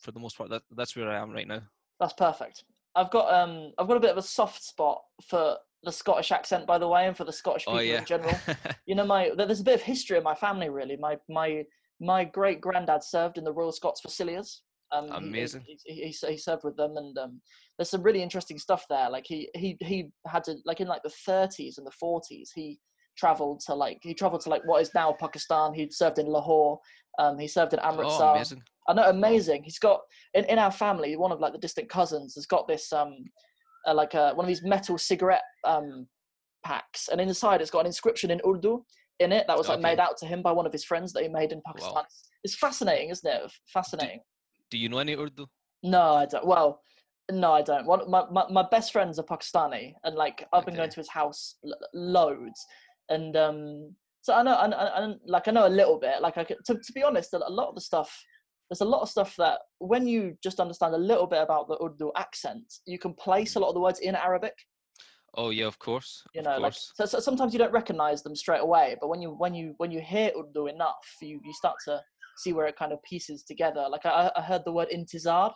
for 0.00 0.12
the 0.12 0.20
most 0.20 0.36
part, 0.36 0.50
that, 0.50 0.62
that's 0.76 0.96
where 0.96 1.08
I 1.08 1.18
am 1.20 1.30
right 1.30 1.48
now. 1.48 1.62
That's 2.00 2.14
perfect. 2.14 2.64
I've 2.94 3.10
got 3.10 3.32
um 3.32 3.72
I've 3.78 3.88
got 3.88 3.98
a 3.98 4.00
bit 4.00 4.10
of 4.10 4.16
a 4.16 4.22
soft 4.22 4.62
spot 4.62 5.02
for 5.28 5.56
the 5.82 5.92
Scottish 5.92 6.32
accent, 6.32 6.66
by 6.66 6.78
the 6.78 6.88
way, 6.88 7.06
and 7.06 7.16
for 7.16 7.24
the 7.24 7.32
Scottish 7.32 7.64
people 7.64 7.78
oh 7.78 7.82
yeah, 7.82 7.98
in 7.98 8.06
general. 8.06 8.34
you 8.86 8.94
know 8.94 9.04
my 9.04 9.30
there's 9.36 9.60
a 9.60 9.64
bit 9.64 9.74
of 9.74 9.82
history 9.82 10.16
in 10.16 10.24
my 10.24 10.34
family 10.34 10.68
really 10.68 10.96
my 10.96 11.16
my 11.28 11.62
my 12.00 12.24
great 12.24 12.60
granddad 12.60 13.02
served 13.02 13.38
in 13.38 13.44
the 13.44 13.52
royal 13.52 13.72
scots 13.72 14.00
fusiliers 14.00 14.62
um 14.92 15.08
Amazing. 15.10 15.62
he, 15.66 15.78
he, 15.84 15.94
he, 16.12 16.26
he 16.28 16.38
served 16.38 16.62
with 16.64 16.76
them 16.76 16.96
and 16.96 17.16
um 17.18 17.40
there's 17.76 17.90
some 17.90 18.02
really 18.02 18.22
interesting 18.22 18.58
stuff 18.58 18.84
there 18.88 19.10
like 19.10 19.24
he 19.26 19.48
he 19.54 19.76
he 19.80 20.08
had 20.26 20.44
to 20.44 20.56
like 20.64 20.80
in 20.80 20.88
like 20.88 21.02
the 21.02 21.12
30s 21.28 21.78
and 21.78 21.86
the 21.86 21.92
40s 22.02 22.48
he 22.54 22.78
traveled 23.16 23.60
to 23.60 23.74
like 23.74 23.98
he 24.02 24.14
traveled 24.14 24.42
to 24.42 24.50
like 24.50 24.62
what 24.66 24.82
is 24.82 24.94
now 24.94 25.12
pakistan 25.18 25.72
he 25.72 25.88
served 25.90 26.18
in 26.18 26.26
lahore 26.26 26.78
um 27.18 27.38
he 27.38 27.48
served 27.48 27.72
in 27.72 27.80
oh, 27.82 27.88
amritsar 27.88 28.34
amazing. 28.36 28.62
I 28.88 28.92
know, 28.92 29.10
amazing. 29.10 29.64
He's 29.64 29.80
got 29.80 30.00
in, 30.34 30.44
in 30.44 30.60
our 30.60 30.70
family. 30.70 31.16
One 31.16 31.32
of 31.32 31.40
like 31.40 31.52
the 31.52 31.58
distant 31.58 31.88
cousins 31.88 32.36
has 32.36 32.46
got 32.46 32.68
this 32.68 32.92
um, 32.92 33.16
uh, 33.86 33.94
like 33.94 34.14
uh, 34.14 34.32
one 34.34 34.44
of 34.44 34.48
these 34.48 34.62
metal 34.62 34.96
cigarette 34.96 35.42
um 35.64 36.06
packs, 36.64 37.08
and 37.08 37.20
inside 37.20 37.60
it's 37.60 37.70
got 37.70 37.80
an 37.80 37.86
inscription 37.86 38.30
in 38.30 38.40
Urdu 38.46 38.84
in 39.18 39.32
it 39.32 39.46
that 39.48 39.56
was 39.56 39.68
like 39.68 39.78
Okay. 39.78 39.88
made 39.90 39.98
out 39.98 40.16
to 40.18 40.26
him 40.26 40.42
by 40.42 40.52
one 40.52 40.66
of 40.66 40.72
his 40.72 40.84
friends 40.84 41.12
that 41.12 41.22
he 41.22 41.28
made 41.28 41.50
in 41.50 41.62
Pakistan. 41.66 42.04
It's 42.44 42.54
fascinating, 42.54 43.08
isn't 43.10 43.28
it? 43.28 43.50
Fascinating. 43.72 44.20
Do 44.70 44.78
you 44.78 44.88
know 44.88 44.98
any 44.98 45.16
Urdu? 45.16 45.46
No, 45.82 46.14
I 46.14 46.26
don't. 46.26 46.46
Well, 46.46 46.80
no, 47.30 47.52
I 47.52 47.62
don't. 47.62 47.86
One, 47.86 48.08
my, 48.10 48.24
my 48.30 48.44
my 48.50 48.64
best 48.70 48.92
friends 48.92 49.18
are 49.18 49.24
Pakistani, 49.24 49.94
and 50.04 50.14
like 50.16 50.46
I've 50.52 50.64
been 50.66 50.76
going 50.76 50.90
to 50.90 50.96
his 50.96 51.08
house 51.08 51.56
l- 51.64 51.74
loads, 51.94 52.64
and 53.08 53.36
um, 53.36 53.94
so 54.26 54.34
I 54.34 54.42
know, 54.42 54.54
I 54.54 55.14
like 55.24 55.46
I 55.46 55.52
know 55.52 55.68
a 55.68 55.78
little 55.80 56.00
bit. 56.00 56.20
Like 56.20 56.36
I 56.36 56.42
could, 56.42 56.56
to 56.66 56.74
to 56.74 56.92
be 56.92 57.04
honest, 57.04 57.32
a 57.32 57.38
lot 57.38 57.68
of 57.68 57.76
the 57.76 57.80
stuff. 57.80 58.10
There's 58.68 58.80
a 58.80 58.84
lot 58.84 59.02
of 59.02 59.08
stuff 59.08 59.36
that 59.38 59.60
when 59.78 60.08
you 60.08 60.36
just 60.42 60.58
understand 60.58 60.96
a 60.96 60.98
little 60.98 61.28
bit 61.28 61.40
about 61.40 61.68
the 61.68 61.78
Urdu 61.80 62.10
accent, 62.16 62.64
you 62.86 62.98
can 62.98 63.14
place 63.14 63.54
a 63.54 63.60
lot 63.60 63.68
of 63.68 63.74
the 63.74 63.80
words 63.80 64.00
in 64.00 64.16
Arabic. 64.16 64.54
Oh 65.36 65.50
yeah, 65.50 65.66
of 65.66 65.78
course. 65.78 66.24
You 66.34 66.42
know, 66.42 66.58
like 66.58 66.74
so, 66.74 67.06
so 67.06 67.20
sometimes 67.20 67.52
you 67.52 67.60
don't 67.60 67.72
recognize 67.72 68.24
them 68.24 68.34
straight 68.34 68.62
away, 68.62 68.96
but 69.00 69.06
when 69.06 69.22
you 69.22 69.30
when 69.30 69.54
you 69.54 69.74
when 69.76 69.92
you 69.92 70.00
hear 70.00 70.32
Urdu 70.36 70.66
enough, 70.66 71.06
you 71.22 71.40
you 71.44 71.52
start 71.52 71.76
to 71.84 72.02
see 72.38 72.52
where 72.52 72.66
it 72.66 72.74
kind 72.76 72.92
of 72.92 73.00
pieces 73.04 73.44
together. 73.44 73.86
Like 73.88 74.04
I, 74.04 74.32
I 74.34 74.42
heard 74.42 74.62
the 74.64 74.72
word 74.72 74.88
intizar 74.92 75.52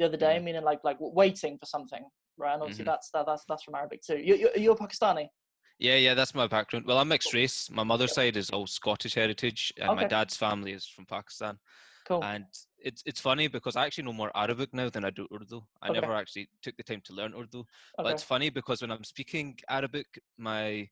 the 0.00 0.06
other 0.06 0.16
day, 0.16 0.40
meaning 0.40 0.64
like 0.64 0.80
like 0.82 0.96
waiting 0.98 1.56
for 1.60 1.66
something, 1.66 2.02
right? 2.36 2.54
And 2.54 2.62
obviously 2.62 2.84
Mhm. 2.84 2.88
that's 2.88 3.10
that, 3.14 3.26
that's 3.26 3.44
that's 3.48 3.62
from 3.62 3.76
Arabic 3.76 4.00
too. 4.02 4.18
You 4.18 4.34
you 4.34 4.50
you're 4.56 4.74
Pakistani. 4.74 5.28
Yeah, 5.78 5.94
yeah, 5.96 6.14
that's 6.14 6.34
my 6.34 6.46
background. 6.48 6.86
Well, 6.86 6.98
I'm 6.98 7.08
mixed 7.08 7.32
race. 7.32 7.70
My 7.70 7.84
mother's 7.84 8.12
side 8.12 8.36
is 8.36 8.50
all 8.50 8.66
Scottish 8.66 9.14
heritage, 9.14 9.72
and 9.76 9.94
my 9.94 10.04
dad's 10.04 10.36
family 10.36 10.72
is 10.72 10.86
from 10.86 11.06
Pakistan. 11.06 11.58
Cool. 12.04 12.32
And 12.32 12.46
it's 12.78 13.02
it's 13.06 13.20
funny 13.20 13.48
because 13.48 13.76
I 13.76 13.86
actually 13.86 14.04
know 14.04 14.12
more 14.12 14.32
Arabic 14.36 14.74
now 14.74 14.90
than 14.90 15.04
I 15.04 15.10
do 15.10 15.28
Urdu. 15.32 15.62
I 15.82 15.88
Okay. 15.88 16.08
never 16.08 16.14
actually 16.14 16.50
took 16.62 16.76
the 16.76 16.82
time 16.82 17.02
to 17.02 17.12
learn 17.14 17.34
Urdu. 17.34 17.64
But 18.02 18.10
it's 18.12 18.22
funny 18.24 18.50
because 18.50 18.82
when 18.82 18.90
I'm 18.90 19.04
speaking 19.04 19.58
Arabic, 19.68 20.06
my 20.36 20.88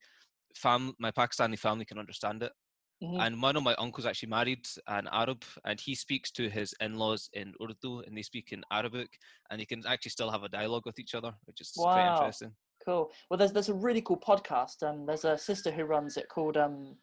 fam 0.57 0.95
my 1.01 1.13
Pakistani 1.13 1.59
family 1.59 1.87
can 1.87 1.99
understand 1.99 2.43
it. 2.45 2.53
Mhm. 3.01 3.27
And 3.27 3.43
one 3.43 3.57
of 3.57 3.63
my 3.65 3.75
uncles 3.77 4.07
actually 4.07 4.31
married 4.31 4.67
an 4.89 5.09
Arab, 5.13 5.45
and 5.65 5.81
he 5.81 5.95
speaks 5.95 6.31
to 6.33 6.51
his 6.51 6.75
in-laws 6.81 7.31
in 7.35 7.55
Urdu, 7.63 8.01
and 8.01 8.17
they 8.19 8.23
speak 8.23 8.53
in 8.53 8.65
Arabic, 8.73 9.19
and 9.51 9.61
they 9.61 9.67
can 9.67 9.87
actually 9.87 10.13
still 10.13 10.31
have 10.33 10.43
a 10.45 10.49
dialogue 10.51 10.87
with 10.87 10.99
each 11.01 11.15
other, 11.15 11.35
which 11.45 11.61
is 11.63 11.87
quite 11.91 12.07
Wow. 12.07 12.07
interesting. 12.07 12.57
Cool. 12.87 13.11
Well, 13.29 13.39
there's 13.39 13.53
there's 13.53 13.69
a 13.69 13.75
really 13.75 14.01
cool 14.01 14.19
podcast. 14.19 14.83
Um, 14.85 15.07
there's 15.07 15.25
a 15.25 15.37
sister 15.37 15.73
who 15.73 15.85
runs 15.85 16.17
it 16.17 16.29
called 16.29 16.57
um, 16.57 16.95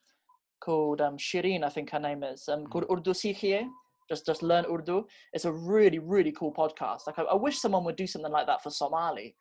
called 0.62 1.02
um, 1.02 1.18
Shireen, 1.18 1.64
I 1.64 1.70
think 1.70 1.90
her 1.90 2.00
name 2.00 2.24
is. 2.24 2.48
Um, 2.48 2.66
called 2.68 2.86
Urdu 2.90 3.12
Sikhiye. 3.12 3.68
Just 4.08 4.26
just 4.26 4.44
learn 4.44 4.66
Urdu. 4.66 5.06
It's 5.34 5.44
a 5.44 5.52
really 5.52 6.00
really 6.00 6.32
cool 6.32 6.54
podcast. 6.54 7.02
Like 7.06 7.20
I, 7.20 7.24
I 7.24 7.36
wish 7.36 7.60
someone 7.60 7.84
would 7.84 7.98
do 7.98 8.08
something 8.08 8.32
like 8.32 8.48
that 8.48 8.64
for 8.64 8.70
Somali. 8.70 9.36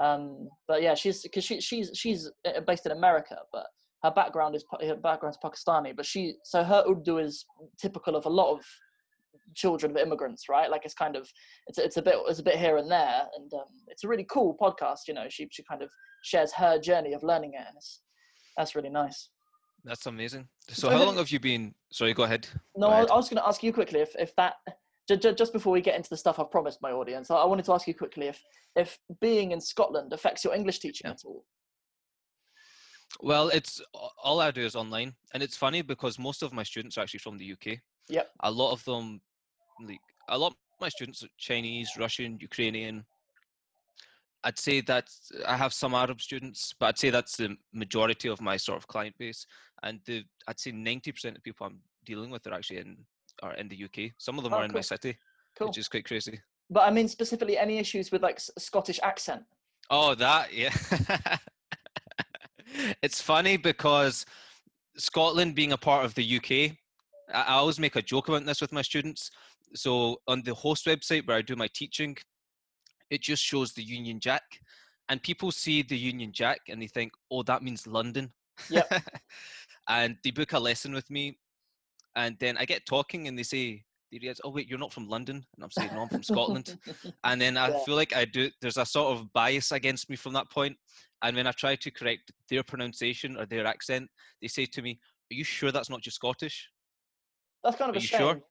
Um, 0.00 0.48
but 0.68 0.82
yeah, 0.82 0.94
she's 0.94 1.22
because 1.22 1.44
she 1.44 1.60
she's 1.60 1.90
she's 1.94 2.30
uh, 2.46 2.60
based 2.60 2.86
in 2.86 2.92
America, 2.92 3.36
but 3.52 3.66
her 4.04 4.12
background 4.12 4.54
is 4.54 4.64
her 4.80 4.94
background's 4.94 5.38
Pakistani. 5.42 5.96
But 5.96 6.06
she 6.06 6.36
so 6.44 6.62
her 6.62 6.84
Urdu 6.88 7.18
is 7.18 7.44
typical 7.76 8.14
of 8.14 8.24
a 8.26 8.30
lot 8.30 8.52
of 8.52 8.64
children 9.54 9.90
of 9.92 9.96
immigrants, 9.98 10.48
right? 10.48 10.70
Like 10.70 10.84
it's 10.84 10.94
kind 10.94 11.16
of 11.16 11.28
it's 11.66 11.78
it's 11.78 11.96
a 11.96 12.02
bit 12.02 12.16
it's 12.28 12.38
a 12.40 12.42
bit 12.42 12.56
here 12.56 12.76
and 12.76 12.90
there, 12.90 13.22
and 13.36 13.52
um, 13.54 13.64
it's 13.88 14.04
a 14.04 14.08
really 14.08 14.24
cool 14.30 14.56
podcast. 14.60 15.00
You 15.08 15.14
know, 15.14 15.26
she 15.28 15.48
she 15.50 15.62
kind 15.64 15.82
of 15.82 15.90
shares 16.22 16.52
her 16.52 16.78
journey 16.78 17.12
of 17.12 17.22
learning 17.22 17.52
it, 17.54 17.64
and 17.66 17.76
it's 17.76 18.02
that's 18.56 18.74
really 18.74 18.90
nice. 18.90 19.30
That's 19.84 20.06
amazing. 20.06 20.48
So 20.68 20.88
So, 20.88 20.90
how 20.90 21.04
long 21.04 21.16
have 21.16 21.30
you 21.30 21.40
been? 21.40 21.74
Sorry, 21.92 22.12
go 22.12 22.24
ahead. 22.24 22.46
No, 22.76 22.88
Go 22.88 22.92
I, 22.92 22.96
ahead. 22.98 23.10
I 23.10 23.16
was 23.16 23.28
going 23.28 23.40
to 23.40 23.46
ask 23.46 23.62
you 23.62 23.72
quickly 23.72 24.00
if 24.00 24.14
if 24.18 24.34
that 24.36 24.54
ju- 25.08 25.16
ju- 25.16 25.32
just 25.34 25.52
before 25.52 25.72
we 25.72 25.80
get 25.80 25.94
into 25.96 26.10
the 26.10 26.16
stuff 26.16 26.38
I've 26.38 26.50
promised 26.50 26.80
my 26.82 26.90
audience, 26.92 27.30
I, 27.30 27.36
I 27.36 27.46
wanted 27.46 27.64
to 27.66 27.72
ask 27.72 27.86
you 27.86 27.94
quickly 27.94 28.26
if 28.28 28.42
if 28.76 28.98
being 29.20 29.52
in 29.52 29.60
Scotland 29.60 30.12
affects 30.12 30.44
your 30.44 30.54
English 30.54 30.80
teaching 30.80 31.06
Yeah. 31.06 31.12
at 31.12 31.22
all. 31.24 31.44
Well, 33.20 33.48
it's 33.48 33.80
all 34.22 34.40
I 34.40 34.50
do 34.50 34.62
is 34.64 34.76
online, 34.76 35.14
and 35.34 35.42
it's 35.42 35.56
funny 35.56 35.82
because 35.82 36.18
most 36.18 36.42
of 36.42 36.52
my 36.52 36.62
students 36.62 36.96
are 36.98 37.02
actually 37.02 37.20
from 37.20 37.38
the 37.38 37.52
UK. 37.52 37.78
Yep. 38.08 38.30
A 38.40 38.50
lot 38.50 38.72
of 38.72 38.84
them, 38.84 39.20
like 39.84 39.98
a 40.28 40.38
lot 40.38 40.52
of 40.52 40.56
my 40.80 40.88
students 40.88 41.22
are 41.24 41.28
Chinese, 41.36 41.90
Russian, 41.98 42.38
Ukrainian. 42.40 43.04
I'd 44.44 44.58
say 44.58 44.80
that 44.82 45.08
I 45.46 45.56
have 45.56 45.72
some 45.74 45.94
Arab 45.94 46.20
students, 46.20 46.72
but 46.78 46.86
I'd 46.86 46.98
say 46.98 47.10
that's 47.10 47.36
the 47.36 47.56
majority 47.72 48.28
of 48.28 48.40
my 48.40 48.56
sort 48.56 48.78
of 48.78 48.86
client 48.86 49.16
base. 49.18 49.44
And 49.82 50.00
the 50.06 50.24
I'd 50.46 50.60
say 50.60 50.70
ninety 50.70 51.10
percent 51.12 51.36
of 51.36 51.42
people 51.42 51.66
I'm 51.66 51.80
dealing 52.04 52.30
with 52.30 52.46
are 52.46 52.54
actually 52.54 52.78
in 52.78 52.98
are 53.42 53.54
in 53.54 53.68
the 53.68 53.84
UK. 53.84 54.12
Some 54.18 54.38
of 54.38 54.44
them 54.44 54.54
Oh, 54.54 54.58
are 54.58 54.64
in 54.64 54.72
my 54.72 54.80
city, 54.80 55.18
Cool. 55.56 55.68
which 55.68 55.78
is 55.78 55.88
quite 55.88 56.04
crazy. 56.04 56.40
But 56.70 56.86
I 56.86 56.90
mean, 56.90 57.08
specifically, 57.08 57.58
any 57.58 57.78
issues 57.78 58.12
with 58.12 58.22
like 58.22 58.38
Scottish 58.58 59.00
accent? 59.02 59.42
Oh, 59.90 60.14
that 60.14 60.52
yeah. 60.54 60.72
it's 63.02 63.20
funny 63.20 63.56
because 63.56 64.24
Scotland 64.96 65.54
being 65.54 65.72
a 65.72 65.76
part 65.78 66.04
of 66.04 66.14
the 66.14 66.36
UK, 66.36 66.76
I 67.32 67.54
always 67.54 67.78
make 67.78 67.96
a 67.96 68.02
joke 68.02 68.28
about 68.28 68.44
this 68.44 68.60
with 68.60 68.72
my 68.72 68.82
students. 68.82 69.30
So 69.74 70.16
on 70.26 70.42
the 70.42 70.54
host 70.54 70.86
website 70.86 71.26
where 71.26 71.36
I 71.36 71.42
do 71.42 71.56
my 71.56 71.68
teaching, 71.74 72.16
it 73.10 73.22
just 73.22 73.42
shows 73.42 73.72
the 73.72 73.82
Union 73.82 74.20
Jack, 74.20 74.42
and 75.08 75.22
people 75.22 75.50
see 75.50 75.82
the 75.82 75.96
Union 75.96 76.32
Jack 76.32 76.60
and 76.68 76.80
they 76.80 76.86
think, 76.86 77.12
"Oh, 77.30 77.42
that 77.44 77.62
means 77.62 77.86
London." 77.86 78.32
Yep. 78.70 78.90
and 79.88 80.16
they 80.24 80.30
book 80.30 80.52
a 80.52 80.58
lesson 80.58 80.92
with 80.92 81.08
me, 81.10 81.38
and 82.16 82.36
then 82.38 82.56
I 82.58 82.64
get 82.64 82.86
talking, 82.86 83.28
and 83.28 83.38
they 83.38 83.42
say, 83.42 83.84
"They 84.10 84.18
realize, 84.18 84.40
oh 84.44 84.50
wait, 84.50 84.68
you're 84.68 84.78
not 84.78 84.92
from 84.92 85.08
London," 85.08 85.36
and 85.36 85.64
I'm 85.64 85.70
saying, 85.70 85.94
"No, 85.94 86.02
I'm 86.02 86.08
from 86.08 86.22
Scotland." 86.22 86.76
and 87.24 87.40
then 87.40 87.56
I 87.56 87.68
Yeah. 87.68 87.78
feel 87.84 87.94
like 87.96 88.14
I 88.14 88.24
do. 88.24 88.50
There's 88.60 88.76
a 88.76 88.84
sort 88.86 89.16
of 89.16 89.32
bias 89.32 89.72
against 89.72 90.10
me 90.10 90.16
from 90.16 90.32
that 90.34 90.50
point, 90.50 90.76
and 91.22 91.36
when 91.36 91.46
I 91.46 91.52
try 91.52 91.76
to 91.76 91.90
correct 91.90 92.32
their 92.48 92.62
pronunciation 92.62 93.36
or 93.36 93.46
their 93.46 93.66
accent, 93.66 94.08
they 94.40 94.48
say 94.48 94.66
to 94.66 94.82
me, 94.82 94.98
"Are 95.30 95.34
you 95.34 95.44
sure 95.44 95.72
that's 95.72 95.90
not 95.90 96.02
just 96.02 96.16
Scottish?" 96.16 96.70
That's 97.64 97.76
kind 97.76 97.90
of 97.90 97.96
Are 97.96 97.98
a 97.98 98.00
you 98.00 98.06
shame. 98.06 98.42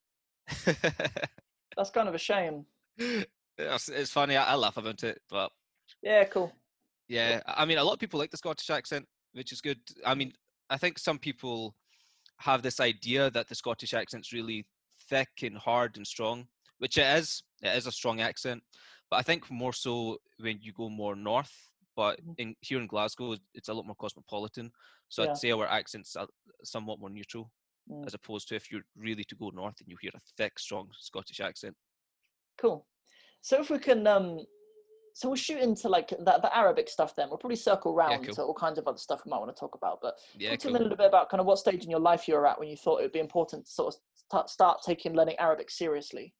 sure? 0.66 0.86
That's 1.76 1.90
kind 1.90 2.08
of 2.08 2.14
a 2.14 2.18
shame. 2.18 2.66
it's, 2.98 3.88
it's 3.88 4.10
funny. 4.10 4.36
I, 4.36 4.52
I 4.52 4.54
laugh 4.56 4.76
about 4.76 5.02
it, 5.04 5.20
but 5.30 5.50
Yeah, 6.02 6.24
cool. 6.24 6.52
yeah, 7.08 7.40
I 7.46 7.64
mean, 7.64 7.78
a 7.78 7.84
lot 7.84 7.94
of 7.94 7.98
people 7.98 8.18
like 8.18 8.30
the 8.30 8.36
Scottish 8.36 8.70
accent, 8.70 9.06
which 9.32 9.52
is 9.52 9.60
good. 9.60 9.78
I 10.04 10.14
mean, 10.14 10.32
I 10.70 10.76
think 10.76 10.98
some 10.98 11.18
people 11.18 11.74
have 12.38 12.62
this 12.62 12.80
idea 12.80 13.30
that 13.30 13.48
the 13.48 13.54
Scottish 13.54 13.94
accent's 13.94 14.32
really 14.32 14.66
thick 15.08 15.28
and 15.42 15.56
hard 15.56 15.96
and 15.96 16.06
strong, 16.06 16.46
which 16.78 16.98
it 16.98 17.06
is. 17.18 17.42
It 17.62 17.76
is 17.76 17.86
a 17.86 17.92
strong 17.92 18.20
accent, 18.20 18.62
but 19.10 19.16
I 19.16 19.22
think 19.22 19.50
more 19.50 19.72
so 19.72 20.18
when 20.38 20.58
you 20.60 20.72
go 20.72 20.88
more 20.88 21.16
north. 21.16 21.67
But 21.98 22.24
Mhm. 22.24 22.34
in 22.38 22.56
here 22.60 22.78
in 22.78 22.86
Glasgow, 22.86 23.36
it's 23.54 23.68
a 23.68 23.74
lot 23.74 23.84
more 23.84 23.96
cosmopolitan. 23.96 24.70
So 25.08 25.24
Yeah. 25.24 25.30
I'd 25.30 25.38
say 25.38 25.50
our 25.50 25.66
accents 25.66 26.14
are 26.14 26.28
somewhat 26.62 27.00
more 27.00 27.10
neutral, 27.10 27.50
Mm. 27.90 28.06
as 28.06 28.14
opposed 28.14 28.46
to 28.48 28.54
if 28.54 28.70
you're 28.70 28.86
really 28.94 29.24
to 29.24 29.34
go 29.34 29.50
north 29.50 29.80
and 29.80 29.88
you 29.88 29.96
hear 30.00 30.12
a 30.14 30.20
thick, 30.36 30.60
strong 30.60 30.92
Scottish 30.96 31.40
accent. 31.40 31.76
Cool. 32.56 32.86
So 33.40 33.60
if 33.60 33.68
we 33.70 33.80
can, 33.80 34.06
um, 34.06 34.46
so 35.12 35.28
we'll 35.28 35.34
shoot 35.36 35.58
into 35.60 35.88
like 35.88 36.10
the, 36.10 36.38
the 36.40 36.56
Arabic 36.56 36.88
stuff. 36.88 37.16
Then 37.16 37.30
we'll 37.30 37.38
probably 37.38 37.56
circle 37.56 37.92
round 37.94 38.26
cool. 38.26 38.34
to 38.36 38.42
all 38.44 38.54
kinds 38.54 38.78
of 38.78 38.86
other 38.86 38.98
stuff 38.98 39.24
we 39.24 39.30
might 39.30 39.40
want 39.40 39.50
to 39.56 39.58
talk 39.58 39.74
about. 39.74 40.00
But 40.00 40.20
Yeah, 40.38 40.50
talk 40.50 40.60
to 40.60 40.68
cool. 40.68 40.74
me 40.74 40.78
a 40.78 40.82
little 40.84 40.96
bit 40.96 41.06
about 41.08 41.30
kind 41.30 41.40
of 41.40 41.48
what 41.48 41.58
stage 41.58 41.82
in 41.82 41.90
your 41.90 41.98
life 41.98 42.28
you 42.28 42.34
were 42.34 42.46
at 42.46 42.60
when 42.60 42.68
you 42.68 42.76
thought 42.76 42.98
it 43.00 43.02
would 43.02 43.12
be 43.12 43.18
important 43.18 43.66
to 43.66 43.72
sort 43.72 43.94
of 43.94 44.00
start, 44.14 44.50
start 44.50 44.82
taking 44.82 45.14
learning 45.14 45.36
Arabic 45.38 45.68
seriously. 45.68 46.32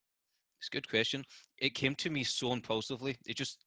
It's 0.61 0.69
a 0.69 0.71
good 0.71 0.89
question. 0.89 1.25
It 1.57 1.75
came 1.75 1.97
to 1.97 2.11
me 2.11 2.23
so 2.23 2.53
impulsively. 2.53 3.19
It 3.27 3.37
just, 3.37 3.65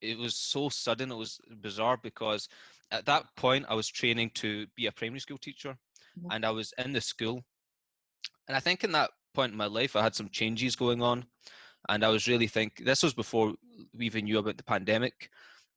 it 0.00 0.18
was 0.18 0.36
so 0.36 0.68
sudden. 0.68 1.10
It 1.10 1.16
was 1.16 1.40
bizarre 1.60 1.96
because 1.96 2.48
at 2.90 3.06
that 3.06 3.24
point 3.36 3.66
I 3.68 3.74
was 3.74 3.88
training 3.88 4.30
to 4.36 4.66
be 4.76 4.86
a 4.86 4.92
primary 4.92 5.20
school 5.20 5.38
teacher, 5.38 5.78
Mhm. 6.16 6.30
and 6.30 6.44
I 6.44 6.50
was 6.50 6.72
in 6.78 6.92
the 6.92 7.00
school, 7.00 7.44
and 8.48 8.56
I 8.56 8.60
think 8.60 8.84
in 8.84 8.92
that 8.92 9.10
point 9.34 9.52
in 9.52 9.58
my 9.58 9.66
life 9.66 9.96
I 9.96 10.02
had 10.02 10.14
some 10.14 10.28
changes 10.28 10.76
going 10.76 11.02
on, 11.02 11.26
and 11.88 12.04
I 12.04 12.08
was 12.08 12.28
really 12.28 12.48
think 12.48 12.84
this 12.84 13.02
was 13.02 13.14
before 13.14 13.54
we 13.94 14.06
even 14.06 14.24
knew 14.24 14.38
about 14.38 14.56
the 14.56 14.64
pandemic, 14.64 15.30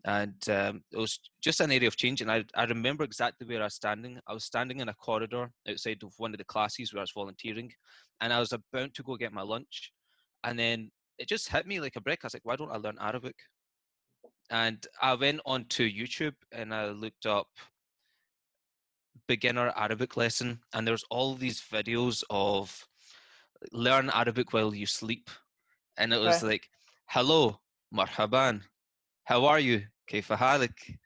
and 0.05 0.37
um, 0.49 0.83
it 0.91 0.97
was 0.97 1.19
just 1.41 1.61
an 1.61 1.71
area 1.71 1.87
of 1.87 1.95
change. 1.97 2.21
And 2.21 2.31
I 2.31 2.43
I 2.55 2.65
remember 2.65 3.03
exactly 3.03 3.47
where 3.47 3.61
I 3.61 3.65
was 3.65 3.75
standing. 3.75 4.19
I 4.27 4.33
was 4.33 4.45
standing 4.45 4.79
in 4.79 4.89
a 4.89 4.93
corridor 4.95 5.51
outside 5.69 6.03
of 6.03 6.13
one 6.17 6.33
of 6.33 6.37
the 6.39 6.45
classes 6.45 6.93
where 6.93 6.99
I 7.01 7.03
was 7.03 7.11
volunteering, 7.11 7.71
and 8.21 8.33
I 8.33 8.39
was 8.39 8.53
about 8.53 8.93
to 8.95 9.03
go 9.03 9.15
get 9.17 9.33
my 9.33 9.43
lunch, 9.43 9.93
and 10.43 10.57
then 10.59 10.91
it 11.17 11.27
just 11.29 11.49
hit 11.49 11.67
me 11.67 11.79
like 11.79 11.95
a 11.95 12.01
brick. 12.01 12.19
I 12.23 12.27
was 12.27 12.33
like, 12.33 12.45
why 12.45 12.55
don't 12.55 12.71
I 12.71 12.77
learn 12.77 12.97
Arabic? 12.99 13.35
and 14.49 14.85
I 15.01 15.15
went 15.15 15.41
onto 15.45 15.89
YouTube 15.89 16.35
and 16.51 16.73
I 16.73 16.89
looked 16.89 17.25
up 17.25 17.47
beginner 19.27 19.71
Arabic 19.75 20.17
lesson, 20.17 20.59
and 20.73 20.87
there's 20.87 21.05
all 21.09 21.35
these 21.35 21.61
videos 21.61 22.23
of 22.29 22.87
learn 23.71 24.09
Arabic 24.13 24.53
while 24.53 24.75
you 24.75 24.85
sleep, 24.85 25.29
and 25.97 26.13
it 26.13 26.19
was 26.19 26.37
okay. 26.37 26.47
like, 26.47 26.69
"Hello, 27.07 27.59
marhaban, 27.93 28.61
how 29.23 29.45
are 29.45 29.59
you? 29.59 29.83
Kayfahalik." 30.11 30.97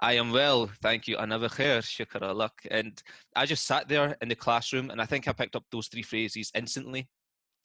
I 0.00 0.12
am 0.12 0.30
well, 0.30 0.70
thank 0.80 1.08
you. 1.08 1.16
Another 1.18 1.48
shukr 1.48 2.20
alak. 2.20 2.50
And 2.70 3.02
I 3.34 3.46
just 3.46 3.66
sat 3.66 3.88
there 3.88 4.16
in 4.22 4.28
the 4.28 4.36
classroom 4.36 4.90
and 4.90 5.02
I 5.02 5.06
think 5.06 5.26
I 5.26 5.32
picked 5.32 5.56
up 5.56 5.64
those 5.72 5.88
three 5.88 6.04
phrases 6.04 6.52
instantly. 6.54 7.08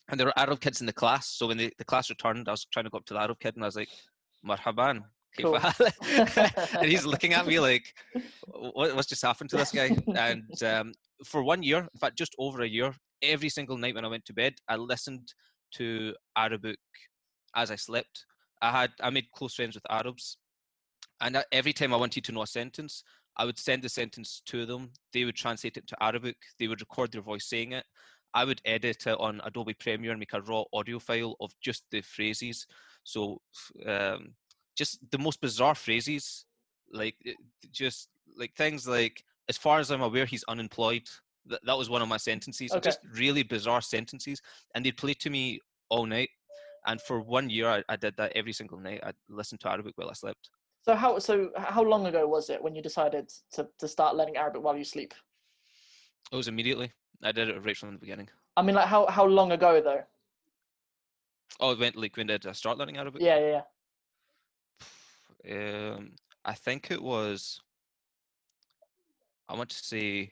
And 0.09 0.19
there 0.19 0.25
were 0.25 0.39
Arab 0.39 0.59
kids 0.59 0.81
in 0.81 0.87
the 0.87 0.93
class. 0.93 1.27
So 1.29 1.47
when 1.47 1.57
the, 1.57 1.71
the 1.77 1.85
class 1.85 2.09
returned, 2.09 2.47
I 2.47 2.51
was 2.51 2.65
trying 2.65 2.85
to 2.85 2.89
go 2.89 2.97
up 2.97 3.05
to 3.05 3.13
the 3.13 3.21
Arab 3.21 3.39
kid 3.39 3.55
and 3.55 3.63
I 3.63 3.67
was 3.67 3.75
like, 3.75 3.89
marhaban, 4.45 5.03
cool. 5.39 5.57
and 5.57 6.85
he's 6.85 7.05
looking 7.05 7.33
at 7.33 7.47
me 7.47 7.59
like, 7.59 7.93
what, 8.47 8.95
what's 8.95 9.07
just 9.07 9.23
happened 9.23 9.49
to 9.51 9.57
this 9.57 9.71
guy? 9.71 9.95
And 10.15 10.63
um, 10.63 10.93
for 11.25 11.43
one 11.43 11.63
year, 11.63 11.79
in 11.79 11.99
fact, 11.99 12.17
just 12.17 12.35
over 12.37 12.61
a 12.61 12.67
year, 12.67 12.93
every 13.21 13.49
single 13.49 13.77
night 13.77 13.95
when 13.95 14.05
I 14.05 14.09
went 14.09 14.25
to 14.25 14.33
bed, 14.33 14.55
I 14.67 14.75
listened 14.75 15.33
to 15.75 16.13
Arabic 16.37 16.77
as 17.55 17.71
I 17.71 17.75
slept. 17.75 18.25
I 18.61 18.71
had 18.71 18.91
I 19.01 19.09
made 19.09 19.31
close 19.35 19.55
friends 19.55 19.75
with 19.75 19.85
Arabs, 19.89 20.37
and 21.21 21.43
every 21.51 21.73
time 21.73 21.93
I 21.93 21.97
wanted 21.97 22.23
to 22.25 22.31
know 22.31 22.43
a 22.43 22.47
sentence, 22.47 23.03
I 23.37 23.45
would 23.45 23.57
send 23.57 23.81
the 23.81 23.89
sentence 23.89 24.41
to 24.47 24.65
them. 24.65 24.91
They 25.11 25.25
would 25.25 25.35
translate 25.35 25.77
it 25.77 25.87
to 25.87 26.03
Arabic. 26.03 26.37
They 26.59 26.67
would 26.67 26.81
record 26.81 27.11
their 27.11 27.21
voice 27.21 27.49
saying 27.49 27.71
it. 27.71 27.85
I 28.33 28.45
would 28.45 28.61
edit 28.65 29.05
it 29.05 29.19
on 29.19 29.41
Adobe 29.43 29.75
Premiere 29.75 30.11
and 30.11 30.19
make 30.19 30.33
a 30.33 30.41
raw 30.41 30.63
audio 30.73 30.99
file 30.99 31.35
of 31.39 31.51
just 31.61 31.83
the 31.91 32.01
phrases. 32.01 32.65
So, 33.03 33.41
um, 33.85 34.33
just 34.77 34.99
the 35.11 35.17
most 35.17 35.41
bizarre 35.41 35.75
phrases, 35.75 36.45
like 36.91 37.15
just 37.71 38.09
like 38.37 38.53
things 38.55 38.87
like, 38.87 39.23
as 39.49 39.57
far 39.57 39.79
as 39.79 39.91
I'm 39.91 40.01
aware, 40.01 40.25
he's 40.25 40.43
unemployed. 40.47 41.07
That, 41.45 41.59
that 41.65 41.77
was 41.77 41.89
one 41.89 42.01
of 42.01 42.07
my 42.07 42.17
sentences. 42.17 42.71
Okay. 42.71 42.79
Just 42.79 42.99
really 43.13 43.43
bizarre 43.43 43.81
sentences, 43.81 44.41
and 44.73 44.85
they'd 44.85 44.97
play 44.97 45.13
to 45.15 45.29
me 45.29 45.59
all 45.89 46.05
night. 46.05 46.29
And 46.85 47.01
for 47.01 47.21
one 47.21 47.49
year, 47.49 47.69
I, 47.69 47.83
I 47.89 47.95
did 47.95 48.15
that 48.17 48.31
every 48.35 48.53
single 48.53 48.79
night. 48.79 49.01
I 49.03 49.11
listened 49.29 49.61
to 49.61 49.69
Arabic 49.69 49.93
while 49.95 50.09
I 50.09 50.13
slept. 50.13 50.49
So 50.83 50.95
how 50.95 51.17
so 51.19 51.49
how 51.57 51.81
long 51.81 52.07
ago 52.07 52.27
was 52.27 52.49
it 52.49 52.61
when 52.61 52.75
you 52.75 52.81
decided 52.81 53.31
to, 53.53 53.67
to 53.79 53.87
start 53.87 54.15
learning 54.15 54.35
Arabic 54.35 54.61
while 54.63 54.77
you 54.77 54.83
sleep? 54.83 55.13
It 56.31 56.35
was 56.35 56.47
immediately. 56.47 56.91
I 57.23 57.31
did 57.31 57.47
it 57.49 57.65
right 57.65 57.77
from 57.77 57.93
the 57.93 57.99
beginning. 57.99 58.29
I 58.57 58.61
mean, 58.61 58.75
like 58.75 58.87
how 58.87 59.07
how 59.07 59.25
long 59.25 59.53
ago 59.53 59.81
though? 59.81 60.03
Oh, 61.59 61.75
went 61.75 61.95
like 61.95 62.17
when 62.17 62.27
did 62.27 62.45
I 62.45 62.51
start 62.53 62.77
learning 62.77 62.97
Arabic? 62.97 63.21
Yeah, 63.21 63.39
yeah, 63.39 63.61
yeah. 65.45 65.95
Um, 65.95 66.15
I 66.45 66.53
think 66.53 66.91
it 66.91 67.01
was. 67.01 67.61
I 69.47 69.55
want 69.55 69.69
to 69.69 69.77
say 69.77 70.31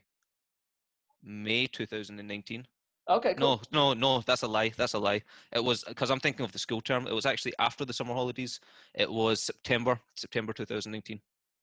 May 1.23 1.67
2019. 1.67 2.65
Okay, 3.09 3.33
cool. 3.33 3.61
No, 3.71 3.93
no, 3.93 3.93
no. 3.93 4.21
That's 4.21 4.43
a 4.43 4.47
lie. 4.47 4.71
That's 4.77 4.93
a 4.93 4.99
lie. 4.99 5.21
It 5.51 5.63
was 5.63 5.83
because 5.83 6.09
I'm 6.11 6.19
thinking 6.19 6.45
of 6.45 6.51
the 6.51 6.59
school 6.59 6.81
term. 6.81 7.07
It 7.07 7.13
was 7.13 7.25
actually 7.25 7.53
after 7.59 7.85
the 7.85 7.93
summer 7.93 8.13
holidays. 8.13 8.59
It 8.93 9.11
was 9.11 9.41
September, 9.41 9.99
September 10.15 10.53
2019. 10.53 11.19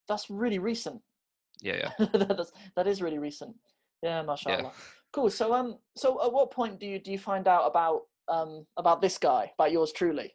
That's 0.09 0.31
really 0.31 0.59
recent. 0.59 1.01
Yeah, 1.61 1.91
yeah. 1.99 2.07
That's, 2.13 2.53
that 2.77 2.87
is 2.87 3.03
really 3.03 3.19
recent. 3.19 3.57
Yeah, 4.03 4.23
mashallah. 4.23 4.63
Yeah. 4.63 4.71
Cool. 5.13 5.31
So 5.31 5.53
um, 5.55 5.79
so 5.97 6.25
at 6.25 6.33
what 6.33 6.51
point 6.51 6.79
do 6.79 6.87
you 6.87 6.99
do 6.99 7.11
you 7.11 7.19
find 7.19 7.49
out 7.49 7.67
about 7.67 8.03
um, 8.29 8.67
about 8.77 9.01
this 9.01 9.19
guy, 9.19 9.53
about 9.59 9.73
yours 9.73 9.93
truly? 9.93 10.35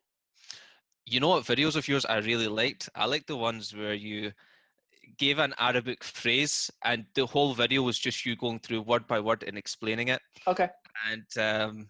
You 1.06 1.20
know 1.20 1.30
what 1.30 1.44
videos 1.44 1.76
of 1.76 1.88
yours 1.88 2.06
I 2.06 2.18
really 2.18 2.48
liked? 2.48 2.90
I 2.96 3.06
liked 3.06 3.28
the 3.28 3.36
ones 3.36 3.76
where 3.76 3.94
you 3.94 4.32
gave 5.18 5.40
an 5.40 5.54
Arabic 5.60 6.04
phrase, 6.04 6.72
and 6.84 7.06
the 7.14 7.26
whole 7.26 7.54
video 7.54 7.82
was 7.82 8.00
just 8.00 8.26
you 8.26 8.36
going 8.36 8.60
through 8.60 8.82
word 8.82 9.06
by 9.08 9.20
word 9.20 9.44
and 9.44 9.58
explaining 9.58 10.08
it. 10.10 10.22
Okay. 10.48 10.70
And 11.10 11.26
um, 11.38 11.88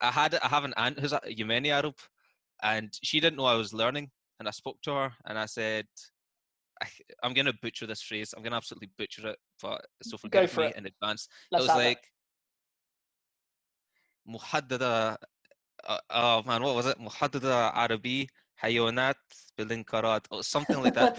I 0.00 0.10
had 0.10 0.34
I 0.42 0.48
have 0.48 0.64
an 0.64 0.74
aunt 0.76 0.98
who's 0.98 1.12
a 1.12 1.20
Yemeni 1.20 1.68
Arab, 1.68 1.94
and 2.62 2.92
she 3.02 3.20
didn't 3.20 3.36
know 3.36 3.44
I 3.44 3.54
was 3.54 3.72
learning, 3.72 4.10
and 4.38 4.48
I 4.48 4.50
spoke 4.50 4.80
to 4.82 4.92
her, 4.92 5.12
and 5.26 5.38
I 5.38 5.46
said, 5.46 5.86
I, 6.82 6.86
am 7.26 7.34
gonna 7.34 7.52
butcher 7.62 7.86
this 7.86 8.02
phrase. 8.02 8.34
I'm 8.36 8.42
gonna 8.42 8.56
absolutely 8.56 8.90
butcher 8.98 9.28
it, 9.28 9.38
but 9.62 9.84
so 10.02 10.16
forgive 10.16 10.50
for 10.50 10.60
me 10.60 10.66
it. 10.68 10.76
in 10.76 10.86
advance. 10.86 11.28
Let's 11.50 11.64
it 11.64 11.68
was 11.68 11.76
like. 11.76 12.02
Muhaddada 14.28 15.16
oh 16.10 16.42
man, 16.44 16.62
what 16.62 16.74
was 16.74 16.86
it? 16.86 16.98
Muhaddada 17.00 17.72
Arabi 17.74 18.28
Hayonat 18.62 19.14
Bilinkarat 19.58 20.24
or 20.30 20.42
something 20.42 20.82
like 20.82 20.94
that. 20.94 21.18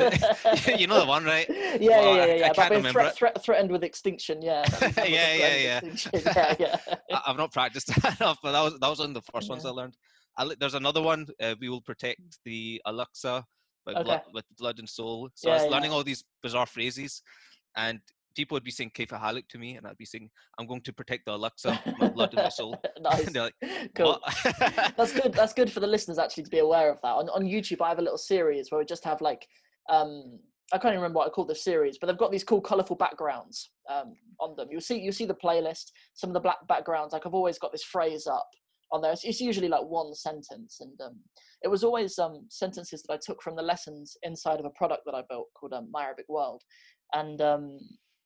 you 0.79 0.87
know 0.87 0.99
the 0.99 1.05
one, 1.05 1.25
right? 1.25 1.47
Yeah, 1.79 1.99
well, 1.99 2.15
yeah, 2.15 2.25
yeah, 2.25 2.35
yeah. 2.35 2.45
I, 2.47 2.49
can't 2.49 2.71
remember 2.71 3.09
thre- 3.11 3.27
thre- 3.27 3.39
threatened 3.39 3.71
with 3.71 3.83
extinction. 3.83 4.41
Yeah. 4.41 4.65
yeah, 4.97 5.33
yeah, 5.33 5.55
yeah. 5.55 5.79
yeah, 6.13 6.55
yeah. 6.59 7.19
I've 7.25 7.37
not 7.37 7.53
practiced 7.53 7.87
that 7.87 8.19
enough, 8.19 8.39
but 8.41 8.53
that 8.53 8.61
was 8.61 8.79
that 8.79 8.89
was 8.89 8.99
one 8.99 9.09
of 9.09 9.13
the 9.13 9.31
first 9.31 9.47
yeah. 9.47 9.53
ones 9.53 9.65
I 9.65 9.69
learned. 9.69 9.95
I, 10.37 10.55
there's 10.59 10.73
another 10.73 11.01
one. 11.01 11.27
Uh, 11.39 11.55
we 11.61 11.69
will 11.69 11.81
protect 11.81 12.39
the 12.43 12.81
Al-Aqsa 12.87 13.43
okay. 13.87 14.03
blood, 14.03 14.21
with 14.33 14.45
blood 14.57 14.79
and 14.79 14.89
soul. 14.89 15.29
So 15.35 15.49
yeah, 15.49 15.55
I 15.55 15.63
was 15.63 15.71
learning 15.71 15.91
all 15.91 16.03
these 16.03 16.23
bizarre 16.41 16.65
phrases, 16.65 17.21
and 17.75 17.99
people 18.39 18.55
would 18.55 18.63
be 18.63 18.71
saying 18.71 18.91
Kaifa 18.97 19.19
Halik 19.19 19.49
to 19.49 19.57
me, 19.57 19.75
and 19.75 19.85
I'd 19.85 19.97
be 19.97 20.05
saying, 20.05 20.29
I'm 20.57 20.65
going 20.65 20.79
to 20.83 20.93
protect 20.93 21.25
the 21.25 21.33
Al-Aqsa, 21.33 21.99
my 21.99 22.07
blood 22.15 22.33
and 22.33 22.43
my 22.43 22.47
soul. 22.47 22.73
nice. 23.01 23.35
like, 23.35 23.53
cool. 23.95 24.17
That's 24.97 25.11
good. 25.11 25.33
That's 25.33 25.51
good 25.53 25.69
for 25.69 25.81
the 25.81 25.87
listeners 25.87 26.17
actually 26.17 26.43
to 26.43 26.49
be 26.49 26.59
aware 26.59 26.89
of 26.89 27.01
that. 27.01 27.09
On, 27.09 27.27
on 27.31 27.43
YouTube, 27.43 27.81
I 27.81 27.89
have 27.89 27.99
a 27.99 28.01
little 28.01 28.17
series 28.17 28.71
where 28.71 28.79
we 28.79 28.85
just 28.85 29.03
have 29.03 29.19
like, 29.19 29.45
um, 29.89 30.39
I 30.71 30.77
can't 30.77 30.93
even 30.93 31.01
remember 31.01 31.17
what 31.17 31.27
I 31.27 31.31
called 31.31 31.49
the 31.49 31.55
series, 31.55 31.97
but 31.97 32.07
they've 32.07 32.17
got 32.17 32.31
these 32.31 32.45
cool, 32.45 32.61
colourful 32.61 32.95
backgrounds 32.95 33.71
um, 33.91 34.13
on 34.39 34.55
them. 34.55 34.69
You'll 34.71 34.79
see, 34.79 34.97
you 34.97 35.11
see 35.11 35.25
the 35.25 35.33
playlist, 35.33 35.91
some 36.13 36.29
of 36.29 36.33
the 36.33 36.39
black 36.39 36.65
backgrounds. 36.69 37.11
Like 37.11 37.25
I've 37.25 37.33
always 37.33 37.59
got 37.59 37.73
this 37.73 37.83
phrase 37.83 38.25
up 38.25 38.47
on 38.93 39.01
there. 39.01 39.11
It's, 39.11 39.25
it's 39.25 39.41
usually 39.41 39.67
like 39.67 39.83
one 39.83 40.15
sentence, 40.15 40.77
and 40.79 40.97
um, 41.01 41.17
it 41.61 41.67
was 41.67 41.83
always 41.83 42.17
um, 42.17 42.45
sentences 42.49 43.03
that 43.03 43.13
I 43.13 43.19
took 43.21 43.43
from 43.43 43.57
the 43.57 43.63
lessons 43.63 44.15
inside 44.23 44.59
of 44.59 44.65
a 44.65 44.77
product 44.77 45.01
that 45.07 45.15
I 45.15 45.23
built 45.29 45.47
called 45.59 45.73
um, 45.73 45.89
My 45.91 46.03
Arabic 46.03 46.29
World. 46.29 46.63
And 47.13 47.41
um, 47.41 47.79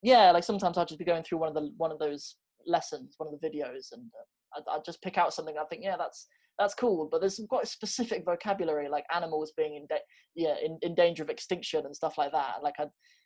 yeah, 0.04 0.32
like 0.32 0.44
sometimes 0.44 0.78
I'll 0.78 0.86
just 0.86 1.00
be 1.00 1.06
going 1.06 1.24
through 1.24 1.40
one 1.40 1.48
of 1.48 1.56
the 1.56 1.72
one 1.78 1.92
of 1.92 1.98
those 1.98 2.36
lessons, 2.68 3.16
one 3.18 3.34
of 3.34 3.40
the 3.40 3.48
videos, 3.48 3.92
and 3.94 4.04
uh, 4.14 4.60
I'd, 4.60 4.76
I'd, 4.76 4.86
just 4.86 5.02
pick 5.02 5.18
out 5.18 5.34
something. 5.34 5.56
I 5.60 5.64
think, 5.66 5.82
yeah, 5.84 5.96
that's 5.98 6.28
that's 6.60 6.74
cool. 6.74 7.08
But 7.10 7.22
there's 7.22 7.38
some 7.38 7.48
quite 7.48 7.68
specific 7.68 8.26
vocabulary, 8.26 8.90
like 8.90 9.06
animals 9.16 9.54
being 9.56 9.76
in 9.76 9.88
da- 9.88 10.04
yeah 10.36 10.56
in, 10.64 10.78
in 10.82 10.94
danger 10.94 11.24
of 11.24 11.30
extinction 11.30 11.86
and 11.86 11.96
stuff 11.96 12.18
like 12.18 12.32
that. 12.34 12.62
Like 12.62 12.76
I. 12.80 12.86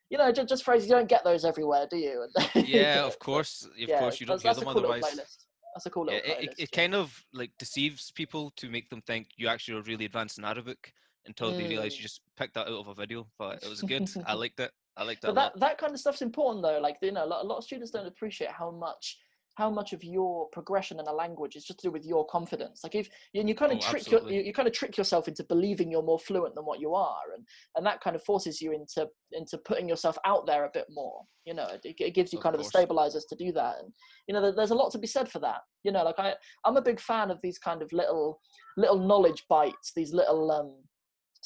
You 0.10 0.17
know, 0.17 0.31
just, 0.31 0.48
just 0.48 0.63
phrases 0.63 0.88
you 0.88 0.96
don't 0.96 1.10
get 1.10 1.25
those 1.25 1.43
everywhere, 1.43 1.86
do 1.91 1.98
you? 1.98 2.27
yeah, 2.55 3.03
of 3.03 3.19
course, 3.19 3.65
of 3.65 3.77
yeah, 3.77 4.00
course, 4.00 4.22
you 4.22 4.25
don't 4.25 4.41
hear 4.41 4.53
them 4.53 4.63
cool 4.63 4.77
otherwise. 4.77 5.03
That's 5.03 5.86
a 5.86 5.89
cool 5.89 6.05
little. 6.05 6.22
Yeah, 6.25 6.34
it, 6.36 6.43
it, 6.43 6.55
it 6.57 6.72
kind 6.72 6.96
of 6.96 7.22
like 7.34 7.51
deceives 7.60 8.10
people 8.12 8.53
to 8.55 8.69
make 8.69 8.89
them 8.89 9.01
think 9.01 9.27
you 9.36 9.50
actually 9.50 9.77
are 9.79 9.81
really 9.81 10.05
advanced 10.05 10.38
in 10.38 10.46
Arabic 10.46 10.93
until 11.25 11.51
mm. 11.51 11.57
they 11.57 11.67
realize 11.67 11.96
you 11.96 12.00
mm. 12.00 12.03
just 12.03 12.22
picked 12.38 12.53
that 12.53 12.67
out 12.67 12.79
of 12.79 12.88
a 12.88 12.93
video. 12.93 13.27
But 13.38 13.62
it 13.63 13.69
was 13.69 13.81
good. 13.81 14.10
I 14.25 14.34
liked 14.36 14.62
it. 14.62 14.72
I 14.98 15.04
liked 15.04 15.24
it. 15.24 15.27
But 15.27 15.36
that 15.36 15.60
that 15.60 15.77
kind 15.77 15.94
of 15.94 16.00
stuff's 16.00 16.22
important 16.22 16.63
though. 16.63 16.80
Like 16.80 16.98
you 17.01 17.12
know, 17.12 17.25
a 17.25 17.27
lot 17.27 17.58
of 17.58 17.63
students 17.63 17.92
don't 17.92 18.08
appreciate 18.08 18.51
how 18.51 18.72
much 18.72 19.18
how 19.58 19.72
much 19.72 19.92
of 19.92 20.04
your 20.04 20.48
progression 20.50 21.00
in 21.00 21.08
a 21.08 21.12
language 21.12 21.56
is 21.56 21.66
just 21.66 21.80
to 21.80 21.88
do 21.88 21.92
with 21.92 22.06
your 22.06 22.24
confidence. 22.27 22.82
Like 22.84 22.94
if 22.94 23.10
and 23.34 23.50
you 23.50 23.56
kind 23.56 23.72
of 23.72 23.80
oh, 23.82 23.89
trick 23.89 24.12
your, 24.12 24.22
you, 24.30 24.42
you, 24.42 24.54
kind 24.54 24.68
of 24.68 24.74
trick 24.74 24.96
yourself 24.96 25.27
into 25.27 25.44
believing 25.46 25.89
you're 25.89 26.04
more 26.04 26.20
fluent 26.20 26.54
than 26.54 26.63
what 26.63 26.80
you 26.80 26.94
are, 26.94 27.24
and 27.36 27.44
and 27.75 27.84
that 27.86 28.00
kind 28.00 28.16
of 28.16 28.24
forces 28.24 28.62
you 28.62 28.72
into 28.72 29.08
into 29.32 29.58
putting 29.58 29.89
yourself 29.89 30.16
out 30.25 30.46
there 30.46 30.66
a 30.66 30.72
bit 30.72 30.86
more. 30.92 31.24
You 31.46 31.56
know, 31.56 31.68
it, 31.84 31.96
it 32.00 32.13
gives 32.13 32.32
you 32.32 32.38
of 32.38 32.44
kind 32.44 32.56
course. 32.56 32.68
of 32.68 32.72
the 32.72 32.77
stabilizers 32.77 33.25
to 33.30 33.36
do 33.36 33.51
that, 33.54 33.77
and 33.82 33.92
you 34.27 34.36
know, 34.36 34.51
there's 34.51 34.72
a 34.72 34.75
lot 34.75 34.92
to 34.92 35.00
be 35.00 35.08
said 35.08 35.27
for 35.27 35.39
that. 35.39 35.62
You 35.84 35.92
know, 35.92 36.04
like 36.04 36.20
I 36.20 36.36
I'm 36.63 36.77
a 36.77 36.82
big 36.82 37.00
fan 37.00 37.32
of 37.32 37.39
these 37.42 37.58
kind 37.58 37.82
of 37.82 37.92
little 37.92 38.39
little 38.77 39.00
knowledge 39.00 39.44
bites, 39.50 39.92
these 39.96 40.13
little 40.13 40.51
um 40.51 40.75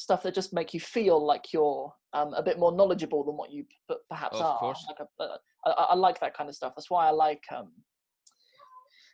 stuff 0.02 0.24
that 0.24 0.34
just 0.34 0.52
make 0.52 0.74
you 0.74 0.80
feel 0.80 1.24
like 1.24 1.54
you're 1.54 1.94
um, 2.14 2.34
a 2.34 2.42
bit 2.42 2.58
more 2.58 2.72
knowledgeable 2.72 3.24
than 3.24 3.38
what 3.38 3.52
you 3.52 3.66
perhaps 4.10 4.38
of 4.38 4.46
are. 4.46 4.58
Course. 4.58 4.84
Like 4.88 5.08
a, 5.20 5.70
I, 5.70 5.72
I, 5.72 5.96
like 5.96 6.20
that 6.22 6.36
kind 6.36 6.50
of 6.50 6.56
stuff. 6.56 6.74
That's 6.76 6.90
why 6.90 7.08
I 7.08 7.12
like 7.12 7.44
um, 7.56 7.72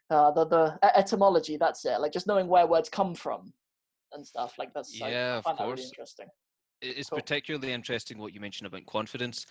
uh, 0.09 0.31
the 0.31 0.45
the 0.45 0.97
etymology. 0.97 1.57
That's 1.57 1.83
it. 1.85 1.99
Like 1.99 2.13
just 2.13 2.25
knowing 2.25 2.47
where 2.47 2.65
words 2.65 2.87
come 2.89 3.13
from 3.13 3.53
and 4.13 4.25
stuff. 4.25 4.55
Like 4.57 4.73
that's 4.73 4.97
yeah, 4.97 5.41
I, 5.45 5.49
I 5.49 5.51
of 5.51 5.57
course. 5.57 5.79
Really 5.79 5.89
interesting. 5.89 6.27
It's 6.81 7.09
cool. 7.09 7.19
particularly 7.19 7.73
interesting 7.73 8.19
what 8.19 8.33
you 8.33 8.39
mentioned 8.39 8.67
about 8.67 8.85
confidence, 8.85 9.45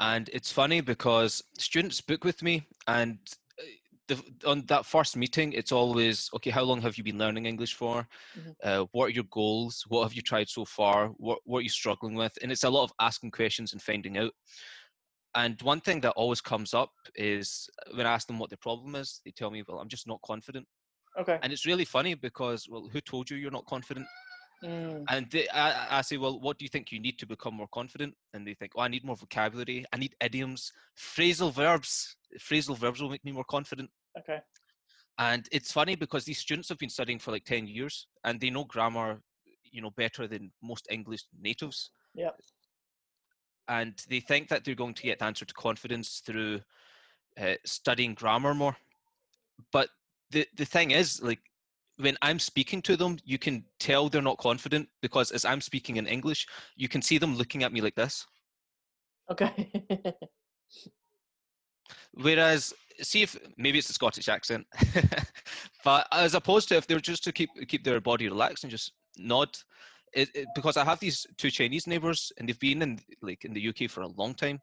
and 0.00 0.28
it's 0.32 0.50
funny 0.50 0.80
because 0.80 1.42
students 1.58 2.00
book 2.00 2.24
with 2.24 2.42
me, 2.42 2.66
and 2.88 3.18
uh, 3.18 3.36
the, 4.10 4.48
on 4.50 4.64
that 4.66 4.84
first 4.84 5.16
meeting, 5.16 5.52
it's 5.52 5.72
always 5.72 6.28
okay. 6.34 6.50
How 6.50 6.62
long 6.62 6.82
have 6.82 6.98
you 6.98 7.04
been 7.04 7.18
learning 7.18 7.46
English 7.46 7.74
for? 7.74 8.06
Mm-hmm. 8.38 8.50
Uh, 8.62 8.86
what 8.92 9.06
are 9.06 9.10
your 9.10 9.28
goals? 9.30 9.84
What 9.88 10.02
have 10.02 10.14
you 10.14 10.22
tried 10.22 10.48
so 10.48 10.64
far? 10.64 11.08
What 11.16 11.38
what 11.44 11.60
are 11.60 11.62
you 11.62 11.68
struggling 11.68 12.14
with? 12.14 12.32
And 12.42 12.50
it's 12.52 12.64
a 12.64 12.70
lot 12.70 12.84
of 12.84 12.92
asking 13.00 13.30
questions 13.30 13.72
and 13.72 13.80
finding 13.80 14.18
out. 14.18 14.32
And 15.36 15.62
one 15.62 15.80
thing 15.80 16.00
that 16.00 16.12
always 16.16 16.40
comes 16.40 16.74
up 16.74 16.90
is 17.14 17.68
uh, 17.86 17.96
when 17.96 18.06
I 18.06 18.12
ask 18.14 18.26
them 18.26 18.38
what 18.38 18.50
their 18.50 18.58
problem 18.60 18.96
is, 18.96 19.20
they 19.24 19.30
tell 19.30 19.50
me, 19.50 19.62
"Well, 19.66 19.78
I'm 19.78 19.88
just 19.88 20.08
not 20.08 20.20
confident." 20.22 20.66
Okay. 21.18 21.38
And 21.42 21.52
it's 21.52 21.66
really 21.66 21.84
funny 21.84 22.14
because, 22.14 22.68
well, 22.68 22.88
who 22.92 23.00
told 23.00 23.30
you 23.30 23.36
you're 23.36 23.50
not 23.50 23.66
confident? 23.66 24.06
Mm. 24.64 25.04
And 25.08 25.30
they, 25.30 25.48
I, 25.48 25.98
I 25.98 26.00
say, 26.02 26.16
well, 26.18 26.38
what 26.38 26.58
do 26.58 26.64
you 26.64 26.68
think 26.68 26.92
you 26.92 27.00
need 27.00 27.18
to 27.18 27.26
become 27.26 27.54
more 27.54 27.68
confident? 27.72 28.14
And 28.34 28.46
they 28.46 28.54
think, 28.54 28.72
oh, 28.76 28.82
I 28.82 28.88
need 28.88 29.04
more 29.04 29.16
vocabulary. 29.16 29.84
I 29.92 29.96
need 29.96 30.14
idioms, 30.20 30.72
phrasal 30.98 31.52
verbs. 31.52 32.16
Phrasal 32.38 32.76
verbs 32.76 33.00
will 33.00 33.10
make 33.10 33.24
me 33.24 33.32
more 33.32 33.44
confident. 33.44 33.90
Okay. 34.18 34.40
And 35.18 35.46
it's 35.52 35.72
funny 35.72 35.96
because 35.96 36.24
these 36.24 36.38
students 36.38 36.68
have 36.70 36.78
been 36.78 36.88
studying 36.88 37.18
for 37.18 37.30
like 37.30 37.44
10 37.44 37.66
years 37.66 38.06
and 38.24 38.40
they 38.40 38.50
know 38.50 38.64
grammar, 38.64 39.20
you 39.70 39.82
know, 39.82 39.90
better 39.90 40.26
than 40.26 40.50
most 40.62 40.86
English 40.90 41.22
natives. 41.38 41.90
Yeah 42.14 42.30
and 43.70 44.04
they 44.08 44.20
think 44.20 44.48
that 44.48 44.64
they're 44.64 44.74
going 44.74 44.94
to 44.94 45.04
get 45.04 45.20
the 45.20 45.24
answer 45.24 45.44
to 45.44 45.54
confidence 45.54 46.20
through 46.26 46.60
uh, 47.40 47.54
studying 47.64 48.14
grammar 48.14 48.52
more. 48.52 48.76
But 49.72 49.88
the 50.30 50.46
the 50.56 50.64
thing 50.64 50.90
is, 50.90 51.22
like 51.22 51.38
when 51.96 52.16
I'm 52.20 52.40
speaking 52.40 52.82
to 52.82 52.96
them, 52.96 53.18
you 53.24 53.38
can 53.38 53.64
tell 53.78 54.08
they're 54.08 54.22
not 54.22 54.38
confident 54.38 54.88
because 55.00 55.30
as 55.30 55.44
I'm 55.44 55.60
speaking 55.60 55.96
in 55.96 56.06
English, 56.06 56.46
you 56.76 56.88
can 56.88 57.00
see 57.00 57.18
them 57.18 57.36
looking 57.36 57.62
at 57.62 57.72
me 57.72 57.80
like 57.80 57.94
this. 57.94 58.26
Okay. 59.30 59.72
Whereas, 62.14 62.74
see 63.02 63.22
if 63.22 63.36
maybe 63.56 63.78
it's 63.78 63.88
the 63.88 63.94
Scottish 63.94 64.28
accent, 64.28 64.66
but 65.84 66.06
as 66.12 66.34
opposed 66.34 66.68
to 66.68 66.76
if 66.76 66.86
they're 66.86 67.00
just 67.00 67.24
to 67.24 67.32
keep 67.32 67.50
keep 67.68 67.84
their 67.84 68.00
body 68.00 68.28
relaxed 68.28 68.64
and 68.64 68.70
just 68.70 68.92
nod, 69.18 69.48
it, 70.12 70.28
it, 70.34 70.48
because 70.54 70.76
I 70.76 70.84
have 70.84 71.00
these 71.00 71.26
two 71.38 71.50
Chinese 71.50 71.86
neighbors 71.86 72.32
and 72.38 72.48
they've 72.48 72.58
been 72.58 72.82
in 72.82 73.00
like 73.22 73.44
in 73.44 73.52
the 73.52 73.68
UK 73.68 73.90
for 73.90 74.02
a 74.02 74.08
long 74.08 74.34
time, 74.34 74.60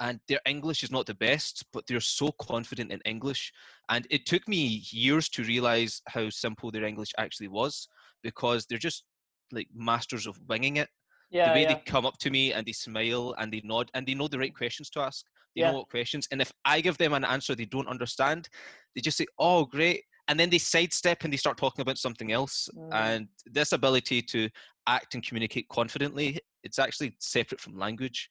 and 0.00 0.20
their 0.28 0.40
English 0.46 0.82
is 0.82 0.90
not 0.90 1.06
the 1.06 1.14
best, 1.14 1.64
but 1.72 1.84
they're 1.86 2.00
so 2.00 2.32
confident 2.32 2.90
in 2.90 3.00
English. 3.04 3.52
And 3.88 4.06
it 4.10 4.26
took 4.26 4.46
me 4.48 4.82
years 4.90 5.28
to 5.30 5.44
realize 5.44 6.02
how 6.08 6.30
simple 6.30 6.70
their 6.70 6.84
English 6.84 7.12
actually 7.18 7.48
was 7.48 7.88
because 8.22 8.66
they're 8.66 8.78
just 8.78 9.04
like 9.52 9.68
masters 9.74 10.26
of 10.26 10.38
winging 10.48 10.76
it. 10.76 10.88
Yeah, 11.30 11.48
the 11.48 11.54
way 11.54 11.62
yeah. 11.62 11.74
they 11.74 11.82
come 11.86 12.06
up 12.06 12.18
to 12.18 12.30
me 12.30 12.52
and 12.52 12.66
they 12.66 12.72
smile 12.72 13.34
and 13.38 13.52
they 13.52 13.60
nod 13.64 13.90
and 13.94 14.06
they 14.06 14.14
know 14.14 14.28
the 14.28 14.38
right 14.38 14.54
questions 14.54 14.90
to 14.90 15.00
ask. 15.00 15.24
They 15.54 15.62
yeah. 15.62 15.70
know 15.70 15.78
what 15.78 15.90
questions. 15.90 16.26
And 16.30 16.40
if 16.40 16.52
I 16.64 16.80
give 16.80 16.98
them 16.98 17.12
an 17.12 17.24
answer 17.24 17.54
they 17.54 17.64
don't 17.64 17.88
understand, 17.88 18.48
they 18.94 19.00
just 19.00 19.18
say, 19.18 19.26
"Oh, 19.38 19.64
great." 19.64 20.02
and 20.28 20.40
then 20.40 20.50
they 20.50 20.58
sidestep 20.58 21.24
and 21.24 21.32
they 21.32 21.36
start 21.36 21.56
talking 21.56 21.82
about 21.82 21.98
something 21.98 22.32
else 22.32 22.68
mm. 22.74 22.88
and 22.92 23.28
this 23.46 23.72
ability 23.72 24.22
to 24.22 24.48
act 24.86 25.14
and 25.14 25.26
communicate 25.26 25.68
confidently 25.68 26.38
it's 26.62 26.78
actually 26.78 27.14
separate 27.20 27.60
from 27.60 27.78
language 27.78 28.28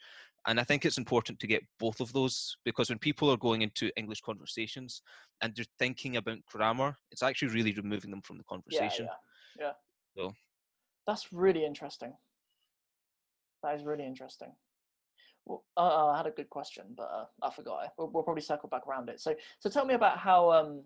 and 0.48 0.60
i 0.60 0.64
think 0.64 0.86
it's 0.86 0.98
important 0.98 1.40
to 1.40 1.48
get 1.48 1.62
both 1.80 2.00
of 2.00 2.12
those 2.14 2.56
because 2.66 2.90
when 2.90 3.00
people 3.00 3.30
are 3.30 3.38
going 3.38 3.62
into 3.62 3.92
english 3.98 4.22
conversations 4.22 5.02
and 5.42 5.54
they're 5.56 5.66
thinking 5.80 6.18
about 6.18 6.38
grammar 6.52 6.96
it's 7.12 7.24
actually 7.24 7.50
really 7.50 7.74
removing 7.74 8.12
them 8.12 8.22
from 8.22 8.38
the 8.38 8.44
conversation 8.46 9.08
yeah, 9.60 9.66
yeah. 9.66 9.72
yeah. 10.16 10.24
so 10.24 10.34
that's 11.08 11.32
really 11.32 11.66
interesting 11.66 12.14
that 13.62 13.76
is 13.76 13.84
really 13.84 14.06
interesting 14.06 14.52
well, 15.46 15.64
uh, 15.78 16.08
I 16.08 16.18
had 16.18 16.28
a 16.28 16.32
good 16.32 16.50
question, 16.50 16.86
but 16.96 17.10
uh, 17.14 17.26
I 17.42 17.52
forgot. 17.52 17.94
We'll, 17.98 18.10
we'll, 18.12 18.24
probably 18.24 18.42
circle 18.42 18.70
back 18.70 18.88
around 18.88 19.10
it. 19.10 19.20
So, 19.20 19.36
so 19.60 19.70
tell 19.70 19.86
me 19.86 19.94
about 19.94 20.18
how 20.18 20.52
um, 20.52 20.84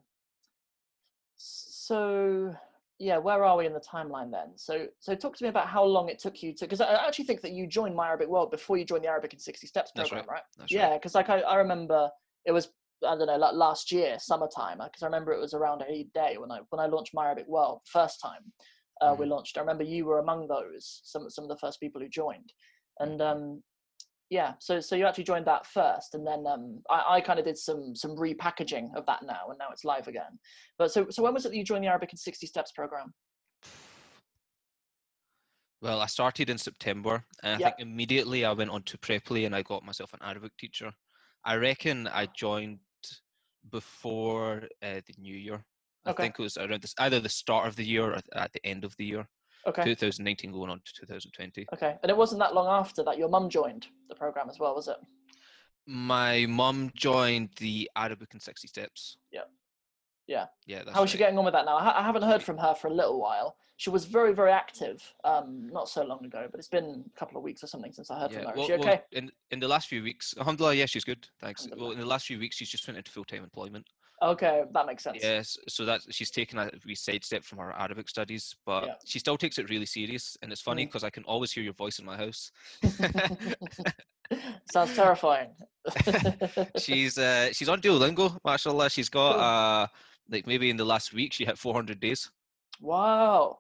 so 1.38 2.56
yeah, 3.00 3.18
where 3.18 3.44
are 3.44 3.58
we 3.58 3.68
in 3.68 3.74
the 3.74 3.80
timeline 3.80 4.32
then? 4.32 4.54
So 4.56 4.88
so 5.00 5.16
talk 5.16 5.38
to 5.38 5.44
me 5.44 5.50
about 5.50 5.68
how 5.68 5.84
long 5.84 6.10
it 6.10 6.20
took 6.20 6.42
you 6.42 6.54
to 6.54 6.66
because 6.66 6.82
I 6.82 7.06
actually 7.06 7.26
think 7.26 7.42
that 7.42 7.52
you 7.52 7.68
joined 7.68 7.96
My 7.96 8.08
Arabic 8.08 8.28
World 8.28 8.52
before 8.52 8.78
you 8.78 8.86
joined 8.86 9.04
the 9.04 9.10
Arabic 9.10 9.34
in 9.34 9.40
60 9.40 9.68
Steps 9.68 9.92
program, 9.92 10.26
right? 10.28 10.42
right? 10.58 10.72
yeah, 10.72 10.94
because 10.94 11.14
like 11.14 11.30
I, 11.30 11.42
I 11.42 11.58
remember 11.58 12.10
it 12.46 12.52
was 12.52 12.70
I 13.08 13.16
don't 13.16 13.28
know 13.28 13.38
like 13.38 13.54
last 13.54 13.92
year 13.92 14.18
summertime 14.20 14.80
because 14.80 15.04
I 15.04 15.06
remember 15.06 15.32
it 15.32 15.40
was 15.40 15.54
around 15.54 15.84
a 15.88 16.08
day 16.16 16.38
when 16.40 16.52
I 16.52 16.62
when 16.70 16.80
I 16.80 16.88
launched 16.88 17.14
My 17.14 17.26
Arabic 17.26 17.48
World 17.48 17.82
first 17.86 18.20
time 18.20 18.52
uh, 19.02 19.12
mm-hmm. 19.12 19.22
we 19.22 19.28
launched. 19.28 19.58
I 19.58 19.62
remember 19.62 19.84
you 19.84 20.06
were 20.06 20.20
among 20.20 20.48
those 20.48 21.02
some 21.04 21.30
some 21.30 21.44
of 21.44 21.50
the 21.50 21.58
first 21.58 21.80
people 21.80 22.02
who 22.02 22.10
joined, 22.10 22.52
and 23.00 23.22
um, 23.22 23.64
yeah 24.30 24.54
so 24.60 24.80
so 24.80 24.96
you 24.96 25.06
actually 25.06 25.24
joined 25.24 25.46
that 25.46 25.66
first 25.66 26.14
and 26.14 26.26
then 26.26 26.46
um, 26.48 26.82
i, 26.90 27.16
I 27.16 27.22
kind 27.22 27.40
of 27.40 27.46
did 27.46 27.58
some 27.58 27.96
some 27.96 28.16
repackaging 28.16 28.96
of 28.96 29.06
that 29.06 29.24
now 29.24 29.48
and 29.50 29.58
now 29.58 29.68
it's 29.72 29.86
live 29.86 30.08
again. 30.08 30.40
But 30.78 30.92
so 30.92 31.08
so 31.10 31.24
when 31.24 31.34
was 31.34 31.46
it 31.46 31.50
that 31.50 31.58
you 31.58 31.64
joined 31.64 31.84
the 31.84 31.90
arabic 31.90 32.12
in 32.12 32.18
60 32.18 32.46
steps 32.48 32.72
program? 32.72 33.14
Well 35.82 36.02
i 36.02 36.08
started 36.08 36.50
in 36.50 36.58
september 36.58 37.24
and 37.44 37.64
i 37.64 37.66
think 37.66 37.76
immediately 37.80 38.44
i 38.46 38.52
went 38.52 38.72
on 38.72 38.84
to 38.84 38.98
preply 38.98 39.46
and 39.46 39.56
i 39.56 39.62
got 39.62 39.86
myself 39.86 40.14
an 40.14 40.20
arabic 40.24 40.52
teacher. 40.58 40.92
I 41.46 41.56
reckon 41.56 42.08
i 42.08 42.28
joined 42.36 42.80
before 43.72 44.64
uh, 44.82 45.02
the 45.06 45.14
new 45.18 45.36
year. 45.36 45.64
I 46.06 46.12
okay. 46.12 46.24
think 46.24 46.36
it 46.40 46.42
was 46.42 46.58
around 46.58 46.82
this 46.82 46.96
either 47.00 47.20
the 47.20 47.30
start 47.30 47.68
of 47.68 47.76
the 47.76 47.84
year 47.84 48.14
or 48.14 48.20
at 48.34 48.54
the 48.54 48.66
end 48.66 48.86
of 48.86 48.96
the 48.98 49.06
year 49.06 49.28
Okay. 49.68 49.84
2019 49.84 50.52
going 50.52 50.70
on 50.70 50.82
to 50.86 50.94
2020. 50.94 51.68
Okay. 51.74 51.96
And 52.02 52.10
it 52.10 52.16
wasn't 52.16 52.40
that 52.40 52.54
long 52.54 52.68
after 52.68 53.04
that 53.04 53.18
your 53.18 53.30
mum 53.30 53.50
joined 53.50 53.88
the 54.08 54.16
program 54.16 54.50
as 54.50 54.60
well, 54.60 54.74
was 54.74 54.88
it? 54.88 54.98
My 55.86 56.46
mum 56.48 56.92
joined 56.96 57.50
the 57.60 57.90
Arabic 57.96 58.30
in 58.34 58.40
60 58.40 58.68
Steps. 58.68 59.18
Yeah. 59.32 59.42
Yeah. 60.28 60.46
Yeah. 60.66 60.84
That's 60.84 60.96
How 60.96 61.04
is 61.04 61.10
she 61.10 61.16
right. 61.16 61.26
getting 61.26 61.38
on 61.38 61.46
with 61.46 61.54
that 61.54 61.66
now? 61.66 61.78
I, 61.78 62.04
haven't 62.04 62.24
heard 62.24 62.44
from 62.44 62.58
her 62.58 62.76
for 62.76 62.88
a 62.88 62.94
little 62.94 63.20
while. 63.20 63.58
She 63.78 63.90
was 63.90 64.06
very, 64.06 64.34
very 64.34 64.52
active 64.52 65.02
um, 65.24 65.70
not 65.72 65.88
so 65.88 66.04
long 66.04 66.26
ago, 66.26 66.48
but 66.50 66.60
it's 66.60 66.68
been 66.68 67.06
a 67.06 67.20
couple 67.20 67.38
of 67.38 67.44
weeks 67.44 67.64
or 67.64 67.68
something 67.68 67.92
since 67.92 68.10
I 68.10 68.20
heard 68.20 68.32
Yeah, 68.32 68.40
from 68.40 68.48
her. 68.48 68.54
Is 68.54 68.58
well, 68.58 68.68
she 68.68 68.74
well, 68.74 68.82
okay? 68.82 69.02
in 69.12 69.32
in 69.52 69.60
the 69.60 69.68
last 69.68 69.88
few 69.88 70.02
weeks, 70.02 70.34
alhamdulillah, 70.40 70.74
yeah, 70.76 70.88
she's 70.88 71.04
good. 71.04 71.28
Thanks. 71.40 71.68
Well, 71.78 71.92
in 71.92 72.00
the 72.00 72.06
last 72.06 72.26
few 72.26 72.40
weeks, 72.40 72.56
she's 72.56 72.70
just 72.70 72.88
went 72.88 72.98
into 72.98 73.12
full 73.12 73.24
time 73.24 73.44
employment. 73.44 73.86
Okay, 74.22 74.64
that 74.74 74.86
makes 74.88 75.04
sense. 75.04 75.20
Yes, 75.22 75.58
so 75.68 75.86
that 75.86 76.02
she's 76.10 76.32
taken 76.32 76.58
a 76.58 76.72
wee 76.86 76.96
sidestep 76.96 77.44
from 77.44 77.60
her 77.60 77.72
Arabic 77.74 78.10
studies, 78.10 78.56
but 78.66 78.86
Yeah. 78.86 78.96
she 79.06 79.20
still 79.20 79.38
takes 79.38 79.60
it 79.60 79.70
really 79.70 79.86
serious. 79.86 80.38
And 80.42 80.52
it's 80.52 80.62
funny 80.62 80.84
Mm. 80.84 80.88
because 80.88 81.04
I 81.04 81.12
can 81.12 81.24
always 81.26 81.52
hear 81.52 81.64
your 81.64 81.74
voice 81.74 82.00
in 82.00 82.06
my 82.06 82.18
house. 82.18 82.52
Sounds 84.72 84.94
terrifying. 84.96 85.56
she's 86.78 87.18
uh, 87.18 87.52
she's 87.54 87.70
on 87.70 87.80
Duolingo, 87.82 88.38
mashallah. 88.44 88.90
She's 88.90 89.10
got 89.10 89.38
uh, 89.40 89.88
like 90.30 90.46
maybe 90.48 90.70
in 90.70 90.78
the 90.78 90.86
last 90.86 91.14
week 91.14 91.32
she 91.34 91.46
hit 91.46 91.58
400 91.58 92.00
days. 92.00 92.30
wow. 92.82 93.60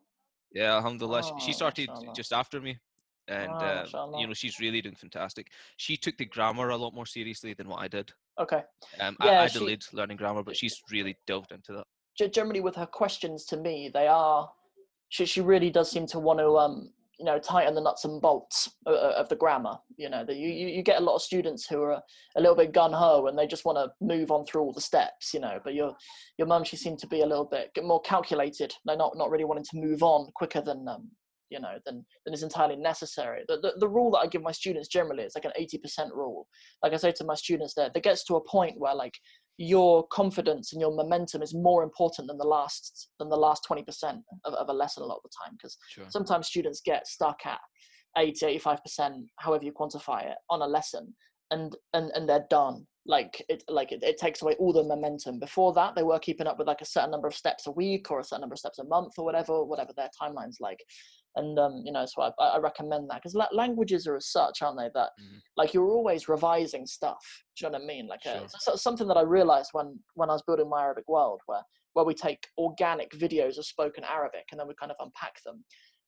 Yeah, 0.51 0.75
alhamdulillah. 0.77 1.23
She- 1.23 1.39
she 1.39 1.51
Oh, 1.51 1.55
started 1.55 1.89
mashallah. 1.89 2.13
just 2.15 2.33
after 2.33 2.59
me. 2.61 2.79
And 3.27 3.51
Wow, 3.51 3.83
uh, 3.83 4.19
you 4.19 4.27
know 4.27 4.33
she's 4.33 4.59
really 4.59 4.81
doing 4.81 4.95
fantastic. 4.95 5.51
She 5.77 5.97
took 5.97 6.17
the 6.17 6.25
grammar 6.25 6.69
a 6.69 6.77
lot 6.77 6.93
more 6.93 7.05
seriously 7.05 7.53
than 7.53 7.67
what 7.67 7.81
I 7.81 7.87
did. 7.87 8.11
Okay. 8.39 8.63
Um, 8.99 9.17
Yeah, 9.23 9.41
I, 9.41 9.45
I 9.45 9.77
learning 9.93 10.17
grammar, 10.17 10.43
but 10.43 10.55
she's 10.55 10.81
really 10.91 11.17
delved 11.25 11.51
into 11.51 11.73
that. 11.73 12.31
Generally, 12.31 12.61
with 12.61 12.75
her 12.75 12.85
questions 12.85 13.45
to 13.45 13.57
me, 13.57 13.89
they 13.93 14.07
are. 14.07 14.49
She 15.09 15.25
she 15.25 15.41
really 15.41 15.69
does 15.69 15.89
seem 15.89 16.05
to 16.07 16.19
want 16.19 16.39
to 16.39 16.57
um 16.57 16.91
you 17.19 17.25
know 17.25 17.39
tighten 17.39 17.73
the 17.73 17.81
nuts 17.81 18.05
and 18.05 18.21
bolts 18.21 18.69
of, 18.85 18.95
of 18.95 19.29
the 19.29 19.35
grammar. 19.35 19.77
You 19.97 20.09
know 20.09 20.25
that 20.25 20.35
you, 20.35 20.49
you 20.49 20.67
you 20.67 20.83
get 20.83 20.99
a 20.99 21.03
lot 21.03 21.15
of 21.15 21.21
students 21.21 21.67
who 21.67 21.81
are 21.81 22.01
a 22.35 22.41
little 22.41 22.55
bit 22.55 22.73
gun 22.73 22.91
ho 22.91 23.27
and 23.27 23.37
they 23.37 23.47
just 23.47 23.65
want 23.65 23.77
to 23.77 23.91
move 24.05 24.31
on 24.31 24.45
through 24.45 24.61
all 24.61 24.73
the 24.73 24.81
steps. 24.81 25.33
You 25.33 25.39
know, 25.39 25.59
but 25.63 25.73
your 25.73 25.95
your 26.37 26.47
mum 26.47 26.63
she 26.63 26.75
seemed 26.75 26.99
to 26.99 27.07
be 27.07 27.21
a 27.21 27.25
little 27.25 27.45
bit 27.45 27.71
more 27.83 28.01
calculated. 28.01 28.73
No, 28.85 28.95
not 28.95 29.17
not 29.17 29.29
really 29.29 29.45
wanting 29.45 29.65
to 29.71 29.77
move 29.77 30.03
on 30.03 30.31
quicker 30.35 30.61
than 30.61 30.87
um 30.87 31.09
you 31.49 31.59
know 31.59 31.77
than 31.85 32.05
than 32.25 32.33
is 32.33 32.43
entirely 32.43 32.75
necessary. 32.75 33.43
The, 33.47 33.57
the 33.59 33.73
the 33.79 33.87
rule 33.87 34.11
that 34.11 34.19
I 34.19 34.27
give 34.27 34.41
my 34.41 34.51
students 34.51 34.87
generally 34.87 35.23
is 35.23 35.35
like 35.35 35.45
an 35.45 35.51
eighty 35.55 35.77
percent 35.77 36.13
rule. 36.13 36.47
Like 36.83 36.93
I 36.93 36.97
say 36.97 37.11
to 37.13 37.23
my 37.23 37.35
students, 37.35 37.73
there, 37.73 37.89
there 37.93 38.01
gets 38.01 38.23
to 38.25 38.35
a 38.35 38.43
point 38.47 38.79
where 38.79 38.95
like 38.95 39.13
your 39.57 40.05
confidence 40.07 40.71
and 40.71 40.81
your 40.81 40.95
momentum 40.95 41.41
is 41.41 41.53
more 41.53 41.83
important 41.83 42.27
than 42.27 42.37
the 42.37 42.45
last 42.45 43.09
than 43.19 43.27
the 43.29 43.35
last 43.35 43.65
20% 43.67 44.21
of, 44.45 44.53
of 44.53 44.69
a 44.69 44.73
lesson 44.73 45.01
a 45.01 45.05
lot 45.05 45.15
of 45.15 45.23
the 45.23 45.29
time 45.43 45.55
because 45.57 45.77
Sure. 45.89 46.05
sometimes 46.09 46.47
students 46.47 46.81
get 46.85 47.07
stuck 47.07 47.39
at 47.45 47.59
80 48.17 48.59
85% 48.59 49.25
however 49.37 49.65
you 49.65 49.71
quantify 49.73 50.29
it 50.29 50.37
on 50.49 50.61
a 50.61 50.67
lesson 50.67 51.13
and 51.51 51.75
and 51.93 52.11
and 52.13 52.29
they're 52.29 52.45
done 52.49 52.85
like 53.05 53.43
it 53.49 53.63
like 53.69 53.91
it, 53.91 54.03
it 54.03 54.17
takes 54.17 54.41
away 54.41 54.55
all 54.59 54.73
the 54.73 54.83
momentum 54.83 55.39
before 55.39 55.73
that 55.73 55.95
they 55.95 56.03
were 56.03 56.19
keeping 56.19 56.45
up 56.45 56.57
with 56.57 56.67
like 56.67 56.81
a 56.81 56.85
certain 56.85 57.09
number 57.11 57.27
of 57.27 57.33
steps 57.33 57.65
a 57.67 57.71
week 57.71 58.11
or 58.11 58.19
a 58.19 58.23
certain 58.23 58.41
number 58.41 58.53
of 58.53 58.59
steps 58.59 58.79
a 58.79 58.83
month 58.83 59.13
or 59.17 59.25
whatever 59.25 59.63
whatever 59.63 59.91
their 59.95 60.09
timeline's 60.21 60.57
like 60.59 60.83
and 61.37 61.57
um 61.59 61.81
you 61.85 61.91
know 61.91 62.05
so 62.05 62.21
i, 62.23 62.31
I 62.43 62.57
recommend 62.59 63.09
that 63.09 63.17
because 63.17 63.35
la- 63.35 63.47
languages 63.53 64.05
are 64.07 64.15
as 64.15 64.27
such 64.29 64.61
aren't 64.61 64.77
they 64.77 64.89
that 64.93 65.11
Mhm. 65.19 65.39
like 65.55 65.73
you're 65.73 65.89
always 65.89 66.27
revising 66.27 66.85
stuff 66.85 67.23
do 67.55 67.65
you 67.65 67.71
know 67.71 67.77
what 67.77 67.83
i 67.83 67.87
mean 67.87 68.07
like 68.07 68.19
uh, 68.25 68.33
Sure. 68.33 68.43
it's 68.43 68.65
so- 68.65 68.75
something 68.75 69.07
that 69.07 69.17
i 69.17 69.21
realized 69.21 69.69
when 69.73 69.97
when 70.15 70.29
i 70.29 70.33
was 70.33 70.43
building 70.47 70.69
my 70.69 70.81
arabic 70.81 71.07
world 71.07 71.41
where 71.45 71.61
where 71.93 72.05
we 72.05 72.13
take 72.13 72.45
organic 72.57 73.11
videos 73.11 73.57
of 73.57 73.65
spoken 73.65 74.03
arabic 74.03 74.45
and 74.51 74.59
then 74.59 74.67
we 74.67 74.73
kind 74.79 74.91
of 74.91 74.97
unpack 74.99 75.35
them 75.45 75.63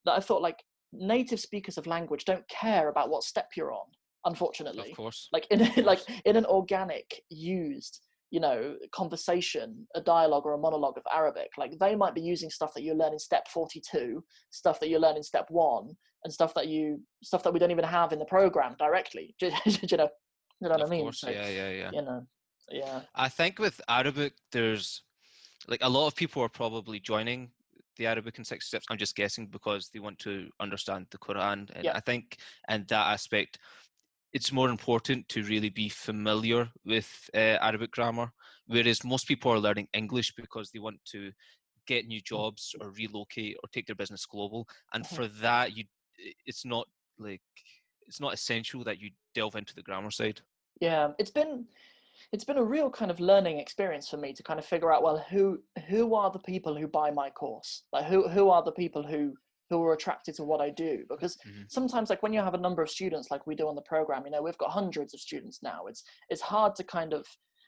that 0.06 0.14
i 0.14 0.20
thought 0.20 0.42
like 0.42 0.62
native 0.92 1.40
speakers 1.40 1.78
of 1.78 1.86
language 1.88 2.26
don't 2.26 2.48
care 2.50 2.90
about 2.90 3.10
what 3.10 3.24
step 3.24 3.50
you're 3.56 3.72
on 3.72 3.86
unfortunately 4.26 4.92
Of 4.92 4.98
course. 4.98 5.30
like 5.32 5.48
in 5.52 5.62
Of 5.62 5.78
like 5.92 6.02
in 6.26 6.36
an 6.36 6.46
organic 6.46 7.22
used 7.30 8.02
you 8.32 8.40
know 8.40 8.76
conversation 8.92 9.88
a 9.96 10.02
dialogue 10.02 10.46
or 10.46 10.54
a 10.54 10.58
monologue 10.58 10.98
of 10.98 11.04
arabic 11.14 11.50
like 11.58 11.78
they 11.80 11.96
might 11.96 12.14
be 12.14 12.22
using 12.22 12.50
stuff 12.50 12.74
that 12.74 12.84
you 12.84 12.94
learn 12.94 13.14
in 13.14 13.20
step 13.20 13.48
42 13.48 14.24
stuff 14.52 14.80
that 14.80 14.90
you 14.90 15.00
learn 15.00 15.18
in 15.18 15.24
step 15.24 15.46
1 15.50 15.90
and 16.24 16.34
stuff 16.34 16.54
that 16.54 16.68
you 16.68 17.02
stuff 17.24 17.44
that 17.44 17.54
we 17.54 17.60
don't 17.60 17.72
even 17.72 17.86
have 17.86 18.12
in 18.12 18.20
the 18.20 18.26
program 18.26 18.76
directly 18.78 19.36
do, 19.40 19.52
you 19.82 19.98
know 19.98 20.10
you 20.62 20.68
know 20.68 20.76
what 20.76 20.82
of 20.82 20.88
i 20.88 20.90
mean 20.90 21.04
course. 21.04 21.22
So, 21.22 21.30
yeah, 21.30 21.50
yeah, 21.50 21.70
yeah. 21.70 21.92
you 21.92 22.02
know 22.02 22.26
yeah 22.72 23.02
I 23.16 23.30
think 23.30 23.58
with 23.58 23.82
Arabic, 23.90 24.34
there's 24.52 25.02
like 25.68 25.80
a 25.84 25.90
lot 25.90 26.08
of 26.08 26.16
people 26.16 26.44
are 26.44 26.50
probably 26.50 27.00
joining 27.00 27.50
the 27.98 28.08
Arabic 28.08 28.38
in 28.38 28.46
six 28.46 28.68
steps. 28.68 28.86
I'm 28.90 28.98
just 28.98 29.16
guessing 29.16 29.48
because 29.48 29.90
they 29.94 30.00
want 30.00 30.20
to 30.20 30.50
understand 30.60 31.08
the 31.12 31.18
Quran, 31.18 31.70
and 31.76 31.84
Yeah. 31.84 31.96
I 31.96 32.00
think 32.00 32.38
in 32.70 32.86
that 32.90 33.08
aspect, 33.08 33.60
it's 34.34 34.52
more 34.52 34.70
important 34.70 35.28
to 35.30 35.44
really 35.44 35.70
be 35.70 35.90
familiar 35.90 36.70
with 36.86 37.30
uh, 37.34 37.58
Arabic 37.62 37.92
grammar. 37.92 38.32
Whereas 38.68 39.04
most 39.04 39.28
people 39.28 39.52
are 39.52 39.60
learning 39.60 39.88
English 39.94 40.34
because 40.36 40.70
they 40.70 40.80
want 40.80 41.00
to 41.12 41.32
get 41.88 42.06
new 42.06 42.22
jobs 42.22 42.76
or 42.80 42.92
relocate 42.92 43.58
or 43.64 43.70
take 43.74 43.88
their 43.88 43.96
business 43.96 44.26
global, 44.26 44.68
and 44.94 45.06
for 45.08 45.28
that, 45.42 45.76
you 45.76 45.86
it's 46.46 46.66
not 46.66 46.88
like 47.18 47.42
it's 48.08 48.20
not 48.20 48.34
essential 48.34 48.84
that 48.84 49.00
you 49.00 49.10
delve 49.36 49.56
into 49.56 49.74
the 49.76 49.84
grammar 49.84 50.12
side. 50.12 50.42
yeah 50.82 51.12
it's 51.18 51.32
been 51.32 51.66
it's 52.32 52.44
been 52.44 52.58
a 52.58 52.64
real 52.64 52.90
kind 52.90 53.12
of 53.12 53.20
learning 53.20 53.58
experience 53.60 54.10
for 54.10 54.18
me 54.18 54.34
to 54.34 54.44
kind 54.44 54.60
of 54.60 54.66
figure 54.66 54.92
out 54.92 55.04
well 55.04 55.18
who 55.30 55.60
who 55.88 56.14
are 56.16 56.32
the 56.32 56.40
people 56.40 56.76
who 56.76 56.88
buy 56.88 57.10
my 57.12 57.30
course 57.30 57.84
like 57.94 58.06
who 58.06 58.28
who 58.28 58.50
are 58.50 58.64
the 58.64 58.72
people 58.72 59.04
who 59.04 59.34
who 59.70 59.84
are 59.84 59.94
attracted 59.94 60.36
to 60.36 60.44
what 60.44 60.62
i 60.62 60.70
do 60.70 61.04
because 61.10 61.38
Mhm. 61.48 61.70
sometimes 61.70 62.10
like 62.10 62.24
when 62.24 62.34
you 62.34 62.40
have 62.42 62.54
a 62.54 62.58
number 62.58 62.82
of 62.82 62.90
students 62.90 63.30
like 63.32 63.46
we 63.48 63.56
do 63.56 63.68
on 63.68 63.76
the 63.76 63.82
program 63.84 64.24
you 64.26 64.32
know 64.32 64.42
we've 64.42 64.58
got 64.58 64.72
hundreds 64.72 65.14
of 65.14 65.20
students 65.20 65.62
now 65.62 65.86
it's 65.88 66.04
it's 66.30 66.42
hard 66.42 66.76
to 66.76 66.84
kind 66.84 67.14
of 67.14 67.26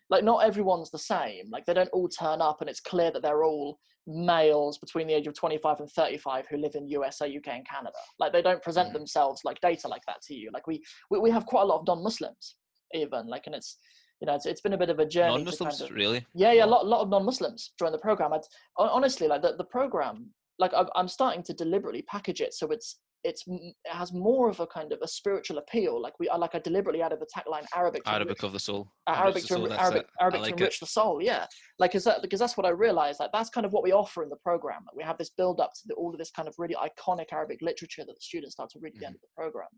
like 0.09 0.23
not 0.23 0.43
everyone's 0.43 0.91
the 0.91 0.97
same 0.99 1.45
like 1.51 1.65
they 1.65 1.73
don't 1.73 1.89
all 1.93 2.09
turn 2.09 2.41
up 2.41 2.61
and 2.61 2.69
it's 2.69 2.79
clear 2.81 3.11
that 3.11 3.21
they're 3.21 3.43
all 3.43 3.79
males 4.07 4.77
between 4.79 5.07
the 5.07 5.13
age 5.13 5.27
of 5.27 5.35
25 5.35 5.79
and 5.79 5.89
35 5.91 6.47
who 6.49 6.57
live 6.57 6.73
in 6.75 6.87
usa 6.87 7.27
uk 7.37 7.47
and 7.47 7.67
canada 7.67 7.91
like 8.19 8.33
they 8.33 8.41
don't 8.41 8.63
present 8.63 8.89
Mhm. 8.89 8.93
themselves 8.93 9.41
like 9.45 9.61
data 9.61 9.87
like 9.87 10.01
that 10.07 10.21
to 10.23 10.33
you 10.33 10.49
like 10.53 10.65
we 10.67 10.83
we, 11.11 11.19
we 11.19 11.29
have 11.31 11.45
quite 11.45 11.61
a 11.61 11.65
lot 11.65 11.79
of 11.79 11.87
non-muslims 11.87 12.55
even 12.93 13.27
like 13.27 13.45
and 13.45 13.55
it's 13.55 13.77
you 14.19 14.25
know 14.27 14.33
it's, 14.35 14.45
it's 14.47 14.61
been 14.61 14.73
a 14.73 14.77
bit 14.77 14.89
of 14.89 14.99
a 14.99 15.05
journey 15.05 15.35
Non-Muslims, 15.35 15.79
kind 15.79 15.89
of, 15.91 15.95
really? 15.95 16.25
yeah 16.33 16.51
yeah 16.51 16.65
a 16.65 16.71
lot, 16.73 16.85
lot 16.85 17.01
of 17.01 17.09
non-muslims 17.09 17.73
join 17.79 17.91
the 17.91 17.97
program 17.99 18.33
I'd, 18.33 18.41
honestly 18.77 19.27
like 19.27 19.41
the, 19.43 19.55
the 19.55 19.63
program 19.63 20.31
like 20.59 20.71
I'm, 20.75 20.87
I'm 20.95 21.07
starting 21.07 21.43
to 21.43 21.53
deliberately 21.53 22.03
package 22.03 22.41
it 22.41 22.53
so 22.53 22.67
it's 22.67 22.99
it's 23.23 23.43
it 23.47 23.75
has 23.85 24.13
more 24.13 24.49
of 24.49 24.59
a 24.59 24.67
kind 24.67 24.91
of 24.91 24.99
a 25.01 25.07
spiritual 25.07 25.59
appeal 25.59 26.01
like 26.01 26.13
we 26.19 26.27
are 26.29 26.39
like 26.39 26.55
I 26.55 26.59
deliberately 26.59 27.01
added 27.01 27.19
the 27.19 27.27
tagline 27.27 27.65
Arabic 27.75 28.03
to 28.03 28.09
Arabic 28.09 28.29
enrich, 28.29 28.43
of 28.43 28.53
the 28.53 28.59
soul. 28.59 28.91
uh, 29.07 29.11
Arabic 29.11 29.43
the 29.43 29.47
to 29.47 29.53
soul, 29.53 29.67
that's 29.67 29.81
Arabic, 29.81 30.07
Arabic 30.19 30.41
to 30.41 30.49
enrich 30.49 30.75
it. 30.75 30.79
the 30.79 30.85
soul 30.87 31.21
yeah. 31.21 31.45
Like 31.77 31.93
is 31.95 32.03
that 32.05 32.21
because 32.21 32.39
that's 32.39 32.57
what 32.57 32.65
I 32.65 32.69
realized 32.69 33.19
like 33.19 33.31
that's 33.31 33.49
kind 33.49 33.65
of 33.65 33.73
what 33.73 33.83
we 33.83 33.91
offer 33.91 34.23
in 34.23 34.29
the 34.29 34.37
program. 34.37 34.81
That 34.85 34.95
we 34.95 35.03
have 35.03 35.17
this 35.17 35.29
build 35.29 35.59
up 35.59 35.71
to 35.73 35.81
the, 35.87 35.93
all 35.95 36.11
of 36.11 36.17
this 36.17 36.31
kind 36.31 36.47
of 36.47 36.55
really 36.57 36.75
iconic 36.75 37.31
Arabic 37.31 37.59
literature 37.61 38.03
that 38.05 38.13
the 38.13 38.21
students 38.21 38.53
start 38.53 38.71
to 38.71 38.79
read 38.81 38.93
at 38.95 38.99
the 38.99 39.05
end 39.05 39.15
of 39.15 39.21
the 39.21 39.27
program. 39.37 39.69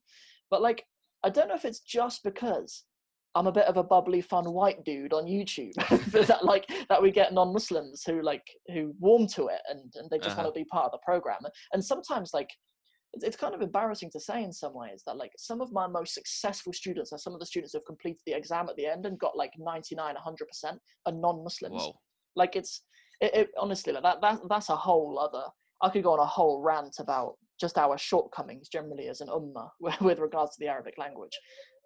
But 0.49 0.61
like 0.61 0.85
I 1.23 1.29
don't 1.29 1.49
know 1.49 1.55
if 1.55 1.65
it's 1.65 1.81
just 1.81 2.23
because 2.23 2.83
I'm 3.35 3.47
a 3.47 3.51
bit 3.51 3.65
of 3.65 3.77
a 3.77 3.83
bubbly, 3.83 4.21
fun 4.21 4.51
white 4.53 4.83
dude 4.83 5.13
on 5.13 5.25
YouTube 5.25 5.73
that 6.27 6.45
like 6.45 6.69
that 6.89 7.01
we 7.01 7.09
get 7.11 7.33
non-Muslims 7.33 8.03
who 8.05 8.21
like 8.21 8.45
who 8.73 8.93
warm 8.99 9.27
to 9.27 9.47
it 9.47 9.61
and, 9.69 9.91
and 9.95 10.09
they 10.09 10.17
just 10.19 10.31
Uh-huh. 10.37 10.43
want 10.43 10.53
to 10.55 10.59
be 10.59 10.65
part 10.65 10.85
of 10.85 10.91
the 10.91 10.99
program. 11.03 11.39
And 11.73 11.83
sometimes 11.83 12.31
like 12.33 12.49
it's, 13.13 13.23
it's 13.23 13.37
kind 13.37 13.55
of 13.55 13.61
embarrassing 13.61 14.11
to 14.11 14.19
say 14.19 14.43
in 14.43 14.53
some 14.53 14.73
ways 14.75 15.01
that 15.07 15.17
like 15.17 15.31
some 15.37 15.61
of 15.61 15.71
my 15.71 15.87
most 15.87 16.13
successful 16.13 16.73
students 16.73 17.11
are 17.11 17.17
some 17.17 17.33
of 17.33 17.39
the 17.39 17.45
students 17.45 17.73
who 17.73 17.79
have 17.79 17.85
completed 17.85 18.21
the 18.25 18.33
exam 18.33 18.69
at 18.69 18.75
the 18.75 18.85
end 18.85 19.05
and 19.05 19.19
got 19.19 19.35
like 19.37 19.53
99, 19.57 20.15
100% 20.15 20.77
are 21.07 21.11
non-Muslims. 21.11 21.81
Whoa. 21.81 21.99
Like 22.35 22.55
it's 22.55 22.83
it, 23.21 23.33
it 23.35 23.49
honestly 23.57 23.93
like 23.93 24.03
that, 24.03 24.21
that 24.21 24.39
that's 24.49 24.69
a 24.69 24.75
whole 24.75 25.17
other. 25.19 25.45
I 25.81 25.89
could 25.89 26.03
go 26.03 26.13
on 26.13 26.19
a 26.19 26.25
whole 26.25 26.61
rant 26.61 26.95
about 26.99 27.33
just 27.59 27.77
our 27.77 27.97
shortcomings 27.97 28.67
generally 28.69 29.07
as 29.09 29.21
an 29.21 29.27
ummah 29.27 29.69
with 30.01 30.19
regards 30.19 30.51
to 30.55 30.57
the 30.59 30.67
Arabic 30.67 30.95
language. 30.97 31.37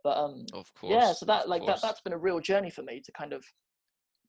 But 0.08 0.20
um, 0.20 0.46
Of 0.54 0.74
course. 0.74 0.94
yeah 0.94 1.12
so 1.12 1.26
that 1.26 1.50
like 1.50 1.66
that 1.66 1.82
that's 1.82 2.00
been 2.00 2.14
a 2.14 2.18
real 2.18 2.40
journey 2.40 2.70
for 2.70 2.82
me 2.82 3.02
to 3.02 3.12
kind 3.12 3.34
of 3.34 3.44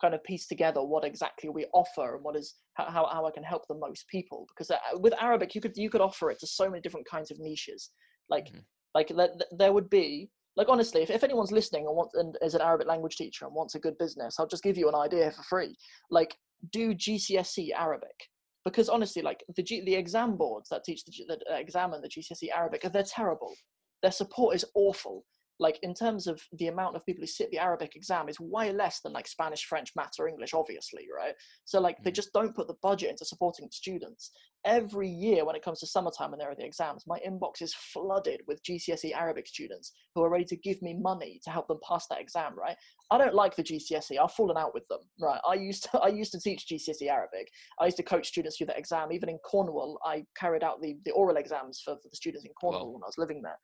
kind 0.01 0.13
of 0.13 0.25
piece 0.25 0.49
together 0.49 0.83
what 0.83 1.05
exactly 1.05 1.49
we 1.51 1.67
offer 1.73 2.17
and 2.17 2.25
what 2.25 2.35
is 2.35 2.57
how, 2.75 3.07
how, 3.07 3.25
i 3.25 3.31
can 3.31 3.45
help 3.45 3.63
the 3.69 3.77
most 3.77 4.05
people 4.09 4.45
because 4.49 4.69
uh, 4.73 4.77
with 4.95 5.15
arabic 5.21 5.55
you 5.55 5.61
could 5.61 5.77
you 5.77 5.89
could 5.89 6.01
offer 6.01 6.33
it 6.33 6.41
to 6.41 6.49
so 6.49 6.69
many 6.69 6.81
different 6.81 7.07
kinds 7.09 7.31
of 7.31 7.39
niches 7.39 7.91
like 8.29 8.49
Mhm. 8.49 8.65
like 8.97 9.09
there, 9.17 9.29
there 9.57 9.73
would 9.73 9.89
be 9.89 10.29
like 10.57 10.69
honestly 10.69 11.01
if, 11.01 11.11
if 11.11 11.23
anyone's 11.23 11.53
listening 11.53 11.87
and 11.87 11.95
wants 11.95 12.17
and 12.17 12.37
is 12.43 12.57
an 12.57 12.61
arabic 12.61 12.89
language 12.89 13.15
teacher 13.15 13.45
and 13.45 13.55
wants 13.55 13.77
a 13.77 13.79
good 13.79 13.97
business 13.99 14.35
i'll 14.41 14.49
just 14.49 14.65
give 14.65 14.77
you 14.77 14.89
an 14.89 14.97
idea 14.97 15.31
for 15.31 15.45
free 15.45 15.77
like 16.11 16.35
do 16.73 16.93
gcse 16.93 17.69
arabic 17.77 18.19
because 18.65 18.89
honestly 18.89 19.23
like 19.23 19.45
the 19.57 19.63
G, 19.63 19.81
the 19.85 19.95
exam 19.95 20.37
boards 20.37 20.69
that 20.71 20.83
teach 20.83 21.05
the, 21.05 21.13
that 21.29 21.41
uh, 21.49 21.55
examine 21.55 22.01
the 22.01 22.09
gcse 22.09 22.49
arabic 22.53 22.83
they're 22.93 23.05
terrible 23.05 23.55
their 24.03 24.11
support 24.11 24.57
is 24.57 24.65
awful 24.75 25.25
like 25.61 25.79
in 25.83 25.93
terms 25.95 26.27
of 26.27 26.41
the 26.59 26.69
amount 26.69 26.95
of 26.97 27.05
people 27.05 27.23
who 27.23 27.27
sit 27.27 27.51
the 27.51 27.59
Arabic 27.59 27.97
exam 27.97 28.29
is 28.29 28.39
way 28.39 28.73
less 28.73 29.01
than 29.01 29.13
like 29.13 29.27
Spanish, 29.27 29.65
French, 29.65 29.91
maths, 29.97 30.19
or 30.19 30.29
English, 30.29 30.55
obviously, 30.55 31.07
right? 31.17 31.35
So 31.65 31.81
like 31.81 32.03
they 32.05 32.11
Mm. 32.11 32.15
just 32.15 32.33
don't 32.33 32.55
put 32.55 32.69
the 32.69 32.77
budget 32.83 33.11
into 33.11 33.25
supporting 33.25 33.69
students. 33.73 34.31
Every 34.65 35.09
year 35.09 35.45
when 35.45 35.57
it 35.57 35.63
comes 35.63 35.81
to 35.81 35.87
summertime 35.87 36.33
and 36.33 36.41
there 36.41 36.51
are 36.51 36.55
the 36.55 36.65
exams, 36.65 37.05
my 37.07 37.19
inbox 37.27 37.63
is 37.63 37.75
flooded 37.75 38.41
with 38.47 38.63
GCSE 38.65 39.13
Arabic 39.15 39.47
students 39.47 39.93
who 40.15 40.23
are 40.23 40.29
ready 40.31 40.45
to 40.47 40.57
give 40.57 40.81
me 40.83 40.95
money 40.95 41.41
to 41.45 41.51
help 41.51 41.69
them 41.69 41.79
pass 41.89 42.07
that 42.09 42.21
exam, 42.21 42.55
right? 42.57 42.77
I 43.11 43.19
don't 43.19 43.35
like 43.35 43.57
the 43.57 43.63
GCSE. 43.63 44.19
i've 44.19 44.33
fallen 44.33 44.57
out 44.57 44.75
with 44.75 44.87
them, 44.89 45.01
right? 45.21 45.41
I 45.49 45.55
used 45.55 45.85
to 45.85 45.99
I 46.01 46.09
used 46.09 46.33
to 46.33 46.41
teach 46.41 46.67
GCSE 46.69 47.09
Arabic. 47.09 47.49
I 47.81 47.85
used 47.87 47.97
to 47.99 48.03
coach 48.03 48.29
students 48.29 48.57
through 48.57 48.67
that 48.69 48.79
exam. 48.79 49.13
Even 49.13 49.29
in 49.29 49.39
Cornwall, 49.39 49.99
I 50.05 50.25
carried 50.37 50.63
out 50.65 50.81
the, 50.83 50.97
the 51.05 51.13
oral 51.13 51.37
exams 51.37 51.81
for, 51.85 51.95
for 51.97 52.09
the 52.11 52.17
students 52.17 52.45
in 52.45 52.53
Cornwall 52.61 52.93
when 52.95 53.03
I 53.03 53.07
was 53.07 53.19
living 53.19 53.43
there 53.43 53.59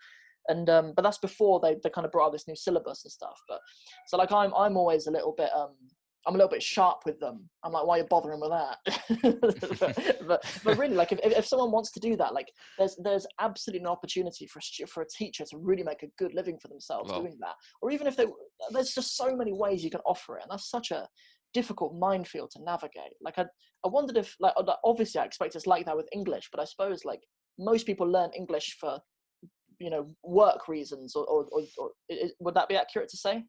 and 0.48 0.68
um, 0.70 0.92
but 0.94 1.02
that's 1.02 1.18
before 1.18 1.60
they, 1.60 1.76
they 1.82 1.90
kind 1.90 2.04
of 2.04 2.12
brought 2.12 2.26
out 2.26 2.32
this 2.32 2.48
new 2.48 2.56
syllabus 2.56 3.04
and 3.04 3.12
stuff. 3.12 3.38
But 3.48 3.60
so 4.06 4.16
like 4.16 4.32
I'm 4.32 4.52
I'm 4.54 4.76
always 4.76 5.06
a 5.06 5.10
little 5.10 5.34
bit 5.36 5.50
um 5.54 5.74
I'm 6.26 6.34
a 6.34 6.38
little 6.38 6.50
bit 6.50 6.62
sharp 6.62 7.02
with 7.04 7.20
them. 7.20 7.48
I'm 7.62 7.72
like, 7.72 7.86
why 7.86 7.96
are 7.96 7.98
you 8.02 8.06
bothering 8.08 8.40
with 8.40 8.50
that? 8.50 8.78
but, 9.78 10.26
but 10.26 10.60
but 10.64 10.78
really, 10.78 10.94
like 10.94 11.12
if, 11.12 11.18
if 11.22 11.46
someone 11.46 11.70
wants 11.70 11.90
to 11.92 12.00
do 12.00 12.16
that, 12.16 12.32
like 12.32 12.50
there's 12.78 12.96
there's 13.02 13.26
absolutely 13.40 13.80
an 13.80 13.88
opportunity 13.88 14.46
for 14.46 14.58
a 14.60 14.86
for 14.86 15.02
a 15.02 15.06
teacher 15.06 15.44
to 15.44 15.58
really 15.58 15.82
make 15.82 16.02
a 16.02 16.08
good 16.18 16.34
living 16.34 16.58
for 16.58 16.68
themselves 16.68 17.12
doing 17.12 17.36
that. 17.40 17.54
Or 17.82 17.90
even 17.90 18.06
if 18.06 18.16
they 18.16 18.26
there's 18.70 18.94
just 18.94 19.16
so 19.16 19.36
many 19.36 19.52
ways 19.52 19.84
you 19.84 19.90
can 19.90 20.00
offer 20.06 20.38
it, 20.38 20.42
and 20.42 20.50
that's 20.50 20.70
such 20.70 20.90
a 20.90 21.06
difficult 21.52 21.94
minefield 21.94 22.50
to 22.52 22.62
navigate. 22.62 23.14
Like 23.22 23.38
I 23.38 23.44
I 23.84 23.88
wondered 23.88 24.16
if 24.16 24.34
like 24.40 24.54
obviously 24.82 25.20
I 25.20 25.24
expect 25.24 25.56
it's 25.56 25.66
like 25.66 25.84
that 25.86 25.96
with 25.96 26.08
English, 26.12 26.48
but 26.50 26.60
I 26.60 26.64
suppose 26.64 27.04
like 27.04 27.20
most 27.58 27.86
people 27.86 28.06
learn 28.06 28.30
English 28.34 28.76
for 28.80 28.98
you 29.84 29.90
know 29.90 30.04
work 30.22 30.66
reasons 30.66 31.14
or, 31.14 31.24
or, 31.26 31.40
or, 31.52 31.60
or 31.80 31.90
i- 32.10 32.20
i- 32.24 32.30
would 32.40 32.54
that 32.54 32.68
be 32.72 32.76
accurate 32.76 33.10
to 33.10 33.18
say? 33.26 33.44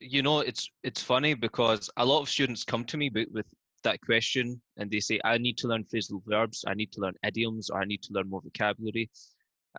You 0.00 0.22
know 0.22 0.38
it's 0.50 0.64
it's 0.88 1.02
funny 1.02 1.34
because 1.34 1.90
a 1.96 2.06
lot 2.12 2.20
of 2.22 2.28
students 2.28 2.62
come 2.72 2.84
to 2.84 2.96
me 2.96 3.10
with, 3.16 3.28
with 3.32 3.46
that 3.82 4.00
question 4.00 4.46
and 4.76 4.88
they 4.92 5.00
say 5.00 5.18
i 5.24 5.36
need 5.46 5.56
to 5.58 5.66
learn 5.66 5.84
phrasal 5.90 6.22
verbs 6.32 6.58
i 6.68 6.74
need 6.80 6.92
to 6.92 7.00
learn 7.04 7.14
idioms 7.30 7.68
or 7.68 7.80
i 7.82 7.84
need 7.84 8.02
to 8.06 8.12
learn 8.12 8.28
more 8.30 8.40
vocabulary. 8.48 9.10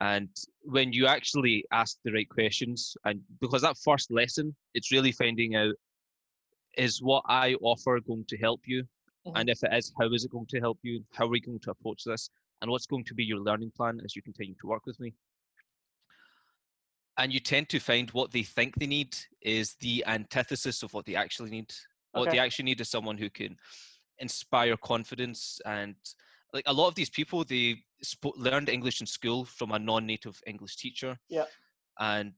And 0.01 0.27
when 0.75 0.91
you 0.97 1.03
actually 1.07 1.63
ask 1.71 1.91
the 2.03 2.11
right 2.17 2.27
questions 2.37 2.97
and 3.05 3.21
because 3.39 3.61
that 3.61 3.77
first 3.87 4.07
lesson 4.11 4.53
it's 4.73 4.91
really 4.95 5.13
finding 5.13 5.55
out 5.61 5.75
is 6.85 7.01
what 7.01 7.23
i 7.43 7.55
offer 7.71 7.93
going 8.11 8.25
to 8.31 8.37
help 8.47 8.61
you? 8.73 8.83
Mhm. 9.25 9.33
and 9.37 9.45
if 9.53 9.59
it 9.63 9.73
is 9.79 9.93
how 9.99 10.09
is 10.17 10.25
it 10.25 10.31
going 10.31 10.51
to 10.53 10.59
help 10.59 10.79
you? 10.83 10.95
How 11.17 11.25
are 11.27 11.33
we 11.35 11.39
going 11.47 11.61
to 11.65 11.71
approach 11.75 12.01
this? 12.03 12.23
And 12.59 12.69
what's 12.71 12.89
going 12.93 13.05
to 13.09 13.15
be 13.19 13.25
your 13.31 13.39
learning 13.49 13.71
plan 13.77 13.95
as 14.05 14.15
you 14.17 14.21
continue 14.29 14.55
to 14.61 14.67
work 14.73 14.85
with 14.89 14.99
me 15.03 15.13
and 17.17 17.31
you 17.31 17.39
tend 17.39 17.69
to 17.69 17.79
find 17.79 18.09
what 18.11 18.31
they 18.31 18.43
think 18.43 18.75
they 18.75 18.87
need 18.87 19.15
is 19.41 19.75
the 19.81 20.03
antithesis 20.07 20.83
of 20.83 20.93
what 20.93 21.05
they 21.05 21.15
actually 21.15 21.51
need. 21.51 21.71
What 22.11 22.29
they 22.29 22.39
actually 22.39 22.65
need 22.65 22.81
is 22.81 22.89
someone 22.89 23.17
who 23.17 23.29
can 23.29 23.57
inspire 24.19 24.77
confidence 24.77 25.59
and 25.65 25.95
like 26.53 26.63
a 26.67 26.73
lot 26.73 26.87
of 26.87 26.95
these 26.95 27.09
people 27.09 27.43
they 27.43 27.77
spo- 28.05 28.37
learned 28.37 28.69
English 28.69 29.01
in 29.01 29.07
school 29.07 29.45
from 29.45 29.71
a 29.71 29.79
non-native 29.79 30.39
English 30.45 30.77
teacher. 30.77 31.17
Yeah. 31.29 31.45
And 31.99 32.33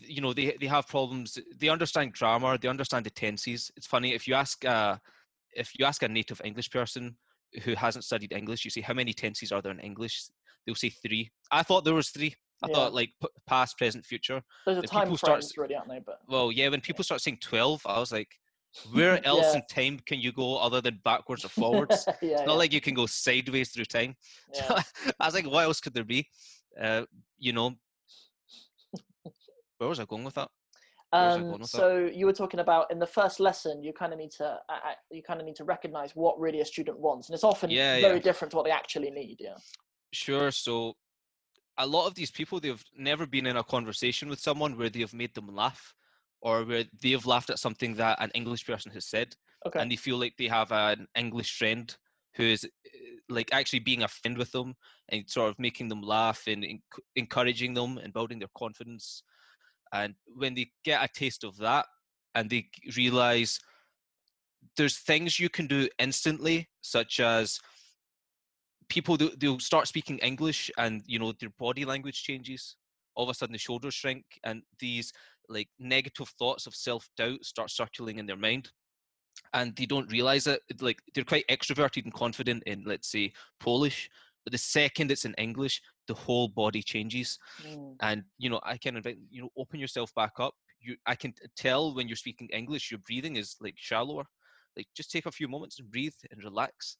you 0.00 0.20
know 0.20 0.32
they 0.32 0.56
they 0.60 0.66
have 0.66 0.86
problems. 0.86 1.38
They 1.58 1.68
understand 1.68 2.12
grammar. 2.12 2.56
They 2.58 2.68
understand 2.68 3.06
the 3.06 3.10
tenses. 3.10 3.72
It's 3.76 3.86
funny 3.86 4.14
if 4.14 4.28
you 4.28 4.34
ask 4.34 4.64
uh 4.64 4.96
if 5.52 5.72
you 5.78 5.84
ask 5.84 6.02
a 6.02 6.08
native 6.08 6.40
English 6.44 6.70
person 6.70 7.16
who 7.62 7.74
hasn't 7.74 8.04
studied 8.04 8.32
English, 8.32 8.64
you 8.64 8.70
say 8.70 8.80
how 8.80 8.94
many 8.94 9.12
tenses 9.12 9.52
are 9.52 9.62
there 9.62 9.72
in 9.72 9.80
English? 9.80 10.26
They'll 10.64 10.74
say 10.74 10.90
three. 10.90 11.30
I 11.50 11.62
thought 11.62 11.84
there 11.84 11.94
was 11.94 12.10
three. 12.10 12.34
I 12.62 12.68
Yeah. 12.68 12.74
thought 12.74 12.94
like 12.94 13.10
p- 13.20 13.28
past, 13.46 13.76
present, 13.78 14.04
future. 14.04 14.42
There's 14.66 14.78
a 14.78 14.82
time 14.82 15.02
people 15.02 15.16
start 15.18 15.38
frames 15.38 15.44
s- 15.52 15.58
really 15.58 15.74
aren't 15.74 15.88
they 15.88 16.00
but 16.04 16.20
Well, 16.28 16.52
yeah, 16.52 16.68
when 16.68 16.80
people 16.80 17.04
start 17.04 17.20
saying 17.20 17.38
12, 17.40 17.82
I 17.86 17.98
was 17.98 18.12
like, 18.12 18.28
where 18.92 19.20
else 19.26 19.54
Yeah. 19.54 19.56
in 19.56 19.62
time 19.68 19.98
can 20.06 20.20
you 20.20 20.32
go 20.32 20.56
other 20.58 20.80
than 20.80 21.00
backwards 21.04 21.44
or 21.44 21.48
forwards? 21.62 22.06
yeah, 22.22 22.28
It's 22.38 22.46
not 22.46 22.58
like 22.58 22.72
you 22.72 22.80
can 22.80 22.94
go 22.94 23.06
sideways 23.06 23.70
through 23.70 23.86
time. 23.86 24.16
I 24.70 24.84
was 25.26 25.34
like, 25.34 25.46
what 25.46 25.64
else 25.64 25.80
could 25.80 25.94
there 25.94 26.04
be? 26.04 26.28
Uh, 26.80 27.04
you 27.38 27.52
know, 27.52 27.74
where 29.78 29.88
was 29.88 30.00
I 30.00 30.04
going 30.04 30.24
with 30.24 30.34
that? 30.34 30.48
Where 31.10 31.24
was 31.24 31.36
I 31.36 31.40
Um, 31.40 31.44
going 31.44 31.60
with 31.60 31.70
that? 31.72 31.78
so 31.78 32.10
you 32.12 32.26
were 32.26 32.32
talking 32.32 32.60
about 32.60 32.90
in 32.90 32.98
the 32.98 33.06
first 33.06 33.38
lesson, 33.38 33.82
you 33.84 33.92
kind 33.92 34.12
of 34.12 34.18
need 34.18 34.32
to 34.32 34.58
uh, 34.68 34.78
you 35.10 35.22
kind 35.22 35.40
of 35.40 35.46
need 35.46 35.56
to 35.56 35.64
recognize 35.64 36.16
what 36.16 36.38
really 36.40 36.60
a 36.60 36.64
student 36.64 36.98
wants, 36.98 37.28
and 37.28 37.34
it's 37.34 37.44
often 37.44 37.70
very 37.70 38.18
different 38.20 38.50
to 38.50 38.56
what 38.56 38.64
they 38.64 38.72
actually 38.72 39.10
need. 39.10 39.36
Yeah. 39.40 39.54
Sure. 40.12 40.50
So, 40.50 40.94
a 41.78 41.86
lot 41.86 42.06
of 42.06 42.14
these 42.14 42.30
people, 42.30 42.60
they've 42.60 42.84
never 42.96 43.26
been 43.26 43.46
in 43.46 43.56
a 43.56 43.64
conversation 43.64 44.28
with 44.28 44.40
someone 44.40 44.76
where 44.76 44.90
they've 44.90 45.12
made 45.12 45.34
them 45.34 45.54
laugh 45.54 45.94
or 46.40 46.64
where 46.64 46.84
they've 47.02 47.26
laughed 47.26 47.50
at 47.50 47.58
something 47.58 47.94
that 47.94 48.20
an 48.20 48.30
English 48.34 48.66
person 48.66 48.92
has 48.92 49.06
said. 49.06 49.34
Okay. 49.66 49.80
and 49.80 49.90
they 49.90 49.96
feel 49.96 50.18
like 50.18 50.34
they 50.36 50.46
have 50.46 50.70
an 50.72 51.06
English 51.16 51.56
friend 51.56 51.96
who 52.36 52.42
is 52.42 52.64
uh, 52.64 52.68
like 53.28 53.48
actually 53.52 53.78
being 53.78 54.02
a 54.02 54.08
friend 54.08 54.36
with 54.36 54.52
them 54.52 54.74
and 55.08 55.28
sort 55.28 55.48
of 55.48 55.58
making 55.58 55.88
them 55.88 56.02
laugh 56.02 56.42
and 56.46 56.62
enc- 56.62 57.00
encouraging 57.16 57.72
them 57.72 57.96
and 57.98 58.12
building 58.12 58.38
their 58.38 58.50
confidence. 58.56 59.22
And 59.92 60.14
when 60.26 60.54
they 60.54 60.70
get 60.84 61.02
a 61.02 61.08
taste 61.08 61.44
of 61.44 61.56
that 61.58 61.86
and 62.34 62.50
they 62.50 62.68
realize 62.96 63.58
there's 64.76 64.98
things 64.98 65.40
you 65.40 65.48
can 65.48 65.66
do 65.66 65.88
instantly, 65.98 66.68
such 66.82 67.20
as 67.20 67.58
people 68.88 69.16
they'll, 69.16 69.36
they'll 69.36 69.58
start 69.60 69.88
speaking 69.88 70.18
English 70.18 70.70
and 70.78 71.02
you 71.06 71.18
know 71.18 71.32
their 71.32 71.50
body 71.58 71.84
language 71.84 72.22
changes. 72.22 72.76
All 73.14 73.24
of 73.24 73.30
a 73.30 73.34
sudden, 73.34 73.52
the 73.52 73.58
shoulders 73.58 73.94
shrink, 73.94 74.24
and 74.44 74.62
these 74.80 75.12
like 75.48 75.68
negative 75.78 76.28
thoughts 76.38 76.66
of 76.66 76.74
self 76.74 77.08
doubt 77.16 77.44
start 77.44 77.70
circulating 77.70 78.18
in 78.18 78.26
their 78.26 78.36
mind 78.36 78.70
and 79.52 79.74
they 79.76 79.86
don't 79.86 80.10
realize 80.10 80.46
it. 80.46 80.60
Like 80.80 81.00
they're 81.14 81.24
quite 81.24 81.46
extroverted 81.48 82.04
and 82.04 82.12
confident 82.12 82.62
in, 82.66 82.84
let's 82.84 83.10
say, 83.10 83.32
Polish, 83.60 84.10
but 84.44 84.52
the 84.52 84.58
second 84.58 85.10
it's 85.10 85.24
in 85.24 85.34
English, 85.34 85.80
the 86.06 86.14
whole 86.14 86.48
body 86.48 86.82
changes. 86.82 87.38
Mm, 87.62 87.96
And 88.00 88.24
you 88.38 88.50
know, 88.50 88.60
I 88.64 88.76
can 88.76 88.96
invite 88.96 89.18
you 89.30 89.42
know, 89.42 89.50
open 89.56 89.80
yourself 89.80 90.14
back 90.14 90.32
up. 90.38 90.54
You, 90.80 90.96
I 91.06 91.14
can 91.14 91.34
tell 91.56 91.94
when 91.94 92.08
you're 92.08 92.16
speaking 92.16 92.48
English, 92.52 92.90
your 92.90 93.00
breathing 93.00 93.36
is 93.36 93.56
like 93.60 93.74
shallower. 93.76 94.24
Like 94.76 94.88
just 94.94 95.10
take 95.10 95.26
a 95.26 95.32
few 95.32 95.48
moments 95.48 95.78
and 95.78 95.90
breathe 95.90 96.14
and 96.30 96.42
relax. 96.42 96.96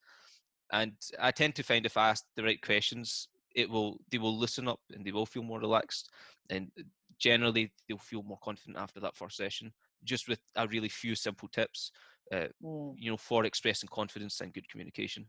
And 0.71 0.93
I 1.19 1.31
tend 1.31 1.55
to 1.55 1.63
find 1.63 1.85
if 1.85 1.97
I 1.97 2.09
ask 2.09 2.25
the 2.35 2.43
right 2.43 2.61
questions, 2.61 3.27
it 3.55 3.69
will 3.69 3.99
they 4.11 4.17
will 4.17 4.37
listen 4.37 4.67
up 4.67 4.79
and 4.93 5.05
they 5.05 5.11
will 5.11 5.25
feel 5.25 5.43
more 5.43 5.59
relaxed. 5.59 6.11
And 6.49 6.71
generally, 7.19 7.71
they'll 7.87 7.97
feel 7.97 8.23
more 8.23 8.39
confident 8.43 8.77
after 8.77 8.99
that 8.99 9.15
first 9.15 9.37
session, 9.37 9.71
just 10.03 10.27
with 10.27 10.39
a 10.55 10.67
really 10.67 10.89
few 10.89 11.15
simple 11.15 11.47
tips 11.49 11.91
uh, 12.31 12.47
mm. 12.63 12.95
you 12.97 13.11
know, 13.11 13.17
for 13.17 13.45
expressing 13.45 13.89
confidence 13.91 14.41
and 14.41 14.53
good 14.53 14.67
communication. 14.69 15.27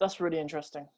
That's 0.00 0.20
really 0.20 0.38
interesting. 0.38 0.88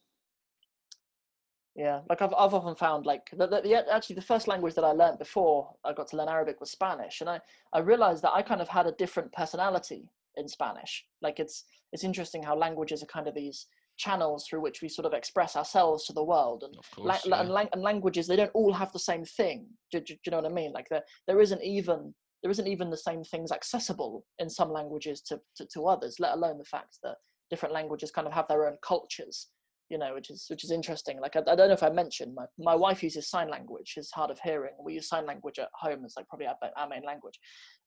Yeah, 1.75 2.01
like 2.09 2.23
I've 2.23 2.33
I've 2.33 2.55
often 2.55 2.75
found 2.75 3.05
like 3.05 3.29
the, 3.33 3.47
the, 3.47 3.61
the 3.61 3.95
actually 3.95 4.17
the 4.17 4.23
first 4.23 4.49
language 4.49 4.75
that 4.75 4.85
I 4.85 4.93
learned 4.93 5.19
before 5.19 5.75
I 5.85 5.93
got 5.93 6.09
to 6.09 6.17
learn 6.17 6.29
Arabic 6.29 6.59
was 6.59 6.71
Spanish, 6.71 7.21
and 7.21 7.29
I 7.29 7.41
I 7.73 7.81
realized 7.81 8.23
that 8.23 8.33
I 8.33 8.41
kind 8.41 8.63
of 8.63 8.69
had 8.69 8.87
a 8.87 8.93
different 8.93 9.31
personality 9.33 10.09
in 10.37 10.49
Spanish. 10.49 11.05
Like 11.23 11.39
it's 11.41 11.65
it's 11.93 12.05
interesting 12.05 12.43
how 12.43 12.57
languages 12.57 13.03
are 13.03 13.07
kind 13.07 13.29
of 13.29 13.35
these 13.35 13.67
channels 13.99 14.47
through 14.47 14.61
which 14.61 14.83
we 14.83 14.89
sort 14.89 15.07
of 15.07 15.15
express 15.15 15.57
ourselves 15.57 16.05
to 16.05 16.13
the 16.13 16.23
world, 16.23 16.63
and 16.65 16.77
Of 16.77 16.91
course, 16.91 17.25
la- 17.27 17.37
yeah. 17.37 17.41
and, 17.41 17.51
lang- 17.51 17.69
and 17.73 17.83
languages 17.83 18.27
they 18.27 18.37
don't 18.37 18.51
all 18.55 18.73
have 18.73 18.93
the 18.93 18.99
same 18.99 19.25
thing. 19.25 19.67
Do, 19.91 20.01
do, 20.01 20.15
do 20.15 20.19
you 20.27 20.31
know 20.33 20.39
what 20.41 20.51
I 20.51 20.55
mean? 20.55 20.73
Like 20.73 20.89
there 20.91 21.03
there 21.27 21.41
isn't 21.41 21.63
even 21.63 22.15
there 22.43 22.51
isn't 22.51 22.67
even 22.67 22.91
the 22.91 22.97
same 22.97 23.25
things 23.25 23.51
accessible 23.51 24.25
in 24.39 24.49
some 24.51 24.71
languages 24.71 25.21
to, 25.23 25.41
to, 25.57 25.67
to 25.73 25.87
others, 25.87 26.17
let 26.21 26.35
alone 26.35 26.59
the 26.59 26.65
fact 26.65 26.99
that 27.03 27.17
different 27.51 27.75
languages 27.75 28.11
kind 28.11 28.27
of 28.27 28.33
have 28.35 28.47
their 28.49 28.67
own 28.67 28.77
cultures, 28.87 29.49
you 29.89 29.97
know, 29.99 30.13
which 30.15 30.31
is 30.31 30.45
which 30.51 30.63
is 30.63 30.71
interesting. 30.71 31.19
Like 31.21 31.35
I, 31.37 31.41
I 31.41 31.55
don't 31.57 31.69
know 31.69 31.73
if 31.75 31.83
I 31.83 31.89
mentioned 31.89 32.35
my, 32.35 32.45
my 32.59 32.75
wife 32.75 33.03
uses 33.03 33.31
sign 33.31 33.49
language, 33.49 33.89
she's 33.89 34.11
hard 34.11 34.31
of 34.31 34.39
hearing. 34.41 34.75
We 34.85 34.95
use 34.95 35.09
sign 35.09 35.25
language 35.27 35.59
at 35.59 35.71
home 35.75 36.05
as 36.05 36.15
like 36.17 36.29
probably 36.29 36.47
our, 36.49 36.57
our 36.77 36.89
main 36.89 37.03
language. 37.05 37.39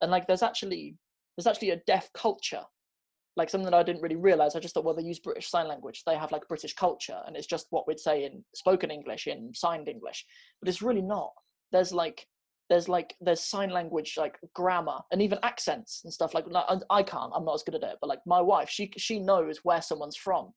And 0.02 0.10
like 0.10 0.26
there's 0.28 0.44
actually 0.44 0.96
there's 1.38 1.48
actually 1.48 1.72
a 1.72 1.82
deaf 1.88 2.10
culture. 2.14 2.64
Like 3.36 3.50
something 3.50 3.70
that 3.70 3.78
I 3.78 3.84
didn't 3.84 4.02
really 4.02 4.18
realize. 4.18 4.56
I 4.56 4.60
just 4.60 4.74
thought, 4.74 4.84
well, 4.84 4.96
they 4.96 5.04
use 5.04 5.20
British 5.20 5.50
Sign 5.50 5.68
Language. 5.68 6.04
They 6.06 6.18
have 6.18 6.32
like 6.32 6.48
British 6.48 6.74
culture, 6.74 7.20
and 7.26 7.38
it's 7.38 7.48
just 7.48 7.68
what 7.70 7.88
we'd 7.88 8.00
say 8.00 8.26
in 8.26 8.44
spoken 8.54 8.92
English, 8.92 9.28
in 9.28 9.54
signed 9.54 9.88
English. 9.88 10.26
But 10.60 10.68
it's 10.68 10.82
really 10.82 11.02
not. 11.02 11.32
There's 11.72 11.94
like 11.94 12.26
there's 12.70 12.88
like 12.88 13.16
there's 13.20 13.42
sign 13.42 13.72
language 13.72 14.14
like 14.18 14.38
grammar 14.54 15.00
and 15.12 15.22
even 15.22 15.40
accents 15.44 16.02
and 16.04 16.14
stuff 16.14 16.34
like 16.34 16.46
I- 16.90 17.04
can't 17.04 17.32
i'm 17.36 17.46
not 17.46 17.56
as 17.56 17.64
good 17.64 17.76
at 17.76 17.84
it 17.84 17.98
but 18.00 18.08
like 18.08 18.20
my 18.26 18.40
wife 18.40 18.70
she 18.70 18.92
she 18.98 19.20
knows 19.20 19.60
where 19.64 19.82
someone's 19.82 20.16
from 20.16 20.54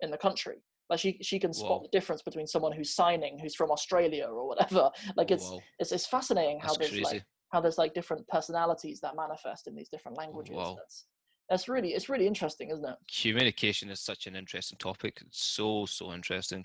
in 0.00 0.10
the 0.10 0.16
country 0.16 0.56
like 0.88 1.00
she 1.00 1.18
she 1.22 1.38
can 1.38 1.52
spot 1.52 1.80
Whoa. 1.80 1.82
the 1.82 1.98
difference 1.98 2.22
between 2.22 2.46
someone 2.46 2.72
who's 2.72 2.94
signing 2.94 3.38
who's 3.38 3.54
from 3.56 3.70
australia 3.70 4.26
or 4.26 4.46
whatever 4.48 4.90
like 5.16 5.30
it's 5.30 5.50
it's, 5.78 5.92
it's 5.92 6.06
fascinating 6.06 6.60
how 6.60 6.68
that's 6.68 6.78
there's 6.78 6.90
crazy. 6.90 7.04
like 7.04 7.24
how 7.50 7.60
there's 7.60 7.78
like 7.78 7.94
different 7.94 8.26
personalities 8.28 9.00
that 9.00 9.16
manifest 9.16 9.66
in 9.68 9.74
these 9.74 9.88
different 9.88 10.16
languages 10.18 10.54
wow. 10.56 10.74
that's 10.76 11.06
that's 11.48 11.68
really 11.68 11.90
it's 11.94 12.08
really 12.08 12.26
interesting 12.26 12.70
isn't 12.70 12.84
it 12.84 12.96
Communication 13.22 13.88
is 13.90 14.00
such 14.00 14.26
an 14.26 14.34
interesting 14.34 14.78
topic. 14.78 15.18
It's 15.24 15.44
so 15.44 15.86
so 15.86 16.12
interesting. 16.12 16.64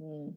Mm. 0.00 0.34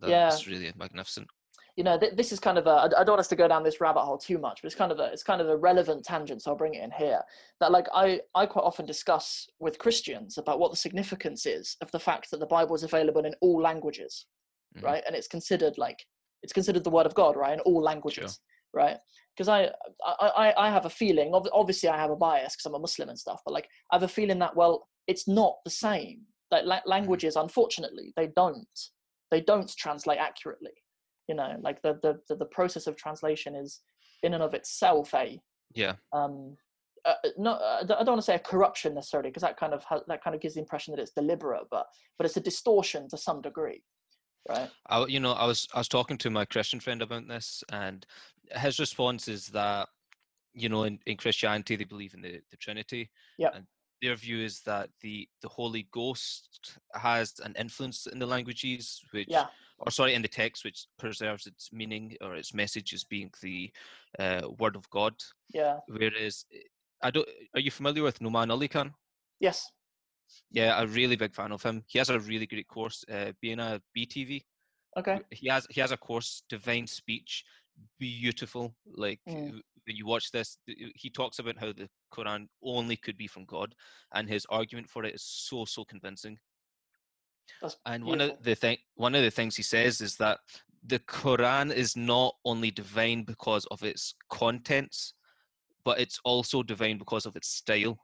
That's 0.00 0.46
Yeah. 0.46 0.52
really 0.52 0.72
magnificent. 0.76 1.28
you 1.76 1.84
know, 1.84 1.96
th- 1.98 2.14
this 2.14 2.32
is 2.32 2.40
kind 2.40 2.58
of 2.58 2.66
a. 2.66 2.70
I 2.70 2.88
don't 2.88 3.10
want 3.10 3.20
us 3.20 3.28
to 3.28 3.36
go 3.36 3.46
down 3.48 3.62
this 3.62 3.80
rabbit 3.80 4.00
hole 4.02 4.18
too 4.18 4.38
much, 4.38 4.60
but 4.60 4.66
it's 4.66 4.74
kind 4.74 4.90
of 4.92 4.98
a, 4.98 5.04
it's 5.12 5.22
kind 5.22 5.40
of 5.40 5.48
a 5.48 5.56
relevant 5.56 6.04
tangent, 6.04 6.42
so 6.42 6.50
I'll 6.50 6.56
bring 6.56 6.74
it 6.74 6.82
in 6.82 6.90
here. 6.90 7.20
That 7.60 7.70
like 7.70 7.86
I, 7.94 8.20
I 8.34 8.44
quite 8.46 8.64
often 8.64 8.86
discuss 8.86 9.48
with 9.60 9.78
Christians 9.78 10.36
about 10.36 10.58
what 10.58 10.72
the 10.72 10.76
significance 10.76 11.46
is 11.46 11.76
of 11.80 11.90
the 11.92 11.98
fact 12.00 12.30
that 12.30 12.40
the 12.40 12.46
Bible 12.46 12.74
is 12.74 12.82
available 12.82 13.24
in 13.24 13.34
all 13.40 13.62
languages, 13.62 14.26
Mhm. 14.76 14.82
right? 14.82 15.02
And 15.06 15.14
it's 15.14 15.28
considered 15.28 15.78
like 15.78 16.04
it's 16.42 16.52
considered 16.52 16.84
the 16.84 16.90
word 16.90 17.06
of 17.06 17.14
God, 17.14 17.36
right, 17.36 17.54
in 17.54 17.60
all 17.60 17.80
languages, 17.80 18.40
right? 18.72 18.96
Because 19.36 19.48
I, 19.48 19.70
I, 20.04 20.52
I, 20.56 20.70
have 20.70 20.86
a 20.86 20.90
feeling. 20.90 21.32
Obviously, 21.34 21.88
I 21.88 21.96
have 21.96 22.10
a 22.10 22.16
bias 22.16 22.54
because 22.54 22.66
I'm 22.66 22.74
a 22.74 22.78
Muslim 22.78 23.08
and 23.08 23.18
stuff, 23.18 23.40
but 23.44 23.54
like 23.54 23.68
I 23.90 23.96
have 23.96 24.02
a 24.02 24.08
feeling 24.08 24.38
that 24.40 24.56
well, 24.56 24.88
it's 25.06 25.26
not 25.26 25.56
the 25.64 25.70
same. 25.70 26.22
Like 26.50 26.64
la- 26.64 26.80
languages, 26.84 27.36
unfortunately, 27.36 28.12
they 28.16 28.28
don't, 28.36 28.66
they 29.30 29.40
don't 29.40 29.70
translate 29.76 30.18
accurately. 30.18 30.72
You 31.28 31.36
know, 31.36 31.56
like 31.62 31.80
the 31.82 31.98
the 32.02 32.20
the, 32.28 32.36
the 32.36 32.44
process 32.46 32.86
of 32.86 32.96
translation 32.96 33.54
is 33.54 33.80
in 34.22 34.34
and 34.34 34.42
of 34.42 34.54
itself 34.54 35.14
a 35.14 35.40
Yeah. 35.74 35.94
um 36.12 36.56
uh, 37.04 37.14
not 37.38 37.62
uh, 37.62 37.78
I 37.82 37.84
don't 37.86 38.08
want 38.08 38.18
to 38.18 38.22
say 38.22 38.34
a 38.34 38.38
corruption 38.38 38.94
necessarily 38.94 39.30
because 39.30 39.42
that 39.42 39.56
kind 39.56 39.72
of 39.72 39.82
ha- 39.84 40.02
that 40.08 40.22
kind 40.22 40.34
of 40.34 40.42
gives 40.42 40.54
the 40.54 40.60
impression 40.60 40.94
that 40.94 41.00
it's 41.00 41.12
deliberate 41.12 41.64
but 41.70 41.86
but 42.18 42.26
it's 42.26 42.36
a 42.36 42.40
distortion 42.40 43.08
to 43.08 43.16
some 43.16 43.40
degree 43.40 43.82
right 44.48 44.70
I, 44.88 45.06
you 45.06 45.20
know, 45.20 45.32
I 45.32 45.46
was 45.46 45.68
I 45.74 45.78
was 45.78 45.88
talking 45.88 46.18
to 46.18 46.30
my 46.30 46.44
Christian 46.44 46.80
friend 46.80 47.02
about 47.02 47.28
this, 47.28 47.62
and 47.72 48.04
his 48.56 48.78
response 48.78 49.28
is 49.28 49.46
that, 49.48 49.88
you 50.52 50.68
know, 50.68 50.84
in, 50.84 50.98
in 51.06 51.16
Christianity 51.16 51.76
they 51.76 51.84
believe 51.84 52.14
in 52.14 52.22
the, 52.22 52.40
the 52.50 52.56
Trinity. 52.56 53.10
Yep. 53.38 53.54
And 53.54 53.66
their 54.02 54.16
view 54.16 54.42
is 54.42 54.62
that 54.62 54.90
the 55.00 55.28
the 55.42 55.48
Holy 55.48 55.86
Ghost 55.92 56.78
has 56.94 57.34
an 57.44 57.54
influence 57.58 58.06
in 58.06 58.18
the 58.18 58.26
languages, 58.26 59.00
which, 59.12 59.28
yeah 59.28 59.46
or 59.80 59.90
sorry, 59.90 60.14
in 60.14 60.22
the 60.22 60.28
text, 60.28 60.64
which 60.64 60.86
preserves 60.98 61.46
its 61.46 61.72
meaning 61.72 62.14
or 62.20 62.34
its 62.34 62.52
message 62.52 62.92
as 62.92 63.04
being 63.04 63.30
the 63.40 63.70
uh, 64.18 64.42
word 64.58 64.76
of 64.76 64.88
God. 64.90 65.14
yeah 65.52 65.78
Whereas, 65.88 66.44
eh, 66.52 66.58
I 67.02 67.10
don't. 67.10 67.28
Are 67.54 67.60
you 67.60 67.70
familiar 67.70 68.02
with 68.02 68.20
Nouman 68.20 68.50
Ali 68.50 68.68
Khan? 68.68 68.92
yes 69.40 69.70
Yeah, 70.50 70.80
a 70.80 70.86
really 70.86 71.16
big 71.16 71.34
fan 71.34 71.52
of 71.52 71.62
him. 71.62 71.84
He 71.86 71.98
has 71.98 72.10
a 72.10 72.18
really 72.18 72.46
great 72.46 72.68
course, 72.68 73.04
uh, 73.10 73.32
being 73.40 73.58
a 73.60 73.80
BTV 73.96 74.44
okay. 74.96 75.20
He 75.30 75.48
has 75.48 75.66
he 75.70 75.80
has 75.80 75.92
a 75.92 75.96
course 75.96 76.42
divine 76.48 76.86
speech 76.86 77.44
beautiful. 77.98 78.74
Like 78.86 79.20
Mm. 79.28 79.60
when 79.86 79.96
you 79.96 80.06
watch 80.06 80.30
this 80.30 80.58
he 80.94 81.10
talks 81.10 81.38
about 81.38 81.58
how 81.58 81.72
the 81.72 81.88
quran 82.12 82.48
only 82.62 82.96
could 82.96 83.16
be 83.16 83.26
from 83.26 83.44
god 83.44 83.74
and 84.12 84.28
his 84.28 84.46
argument 84.50 84.88
for 84.88 85.04
it 85.04 85.14
is 85.14 85.22
so 85.24 85.64
so 85.64 85.84
convincing. 85.84 86.38
That's 87.60 87.76
and 87.86 88.04
one 88.04 88.20
of 88.20 88.42
the 88.42 88.54
thing 88.54 88.78
one 88.94 89.14
of 89.14 89.22
the 89.22 89.30
things 89.30 89.56
he 89.56 89.62
says 89.62 90.00
is 90.00 90.16
that 90.16 90.38
the 90.86 90.98
quran 91.00 91.72
is 91.72 91.96
not 91.96 92.34
only 92.44 92.70
divine 92.70 93.22
because 93.22 93.64
of 93.66 93.82
its 93.82 94.14
contents 94.30 95.14
but 95.84 95.98
it's 96.00 96.20
also 96.24 96.62
divine 96.62 96.98
because 96.98 97.26
of 97.26 97.36
its 97.36 97.48
style 97.48 97.98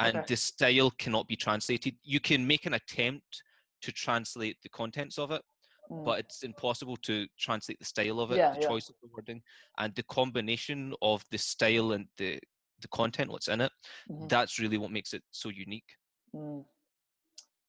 and 0.00 0.16
Okay. 0.16 0.26
the 0.28 0.36
style 0.36 0.90
cannot 0.98 1.28
be 1.28 1.36
translated 1.36 1.94
you 2.02 2.20
can 2.20 2.46
make 2.46 2.66
an 2.66 2.74
attempt 2.74 3.42
to 3.82 3.92
translate 3.92 4.56
the 4.62 4.68
contents 4.68 5.18
of 5.18 5.30
it 5.30 5.42
Mm, 5.90 6.04
but 6.04 6.20
it's 6.20 6.42
impossible 6.44 6.96
to 6.98 7.26
translate 7.38 7.78
the 7.80 7.84
style 7.84 8.20
of 8.20 8.30
it, 8.30 8.36
Yeah, 8.36 8.50
the 8.52 8.60
yeah. 8.60 8.68
choice 8.68 8.88
of 8.88 8.94
the 9.02 9.08
wording, 9.12 9.42
and 9.78 9.92
the 9.96 10.04
combination 10.04 10.94
of 11.02 11.24
the 11.30 11.38
style 11.38 11.92
and 11.92 12.06
the 12.16 12.38
the 12.80 12.88
content, 12.88 13.30
what's 13.30 13.48
in 13.48 13.60
it. 13.60 13.72
mhm, 14.10 14.28
That's 14.28 14.58
really 14.58 14.78
what 14.78 14.90
makes 14.90 15.12
it 15.12 15.22
so 15.32 15.48
unique. 15.50 15.96
mm. 16.34 16.64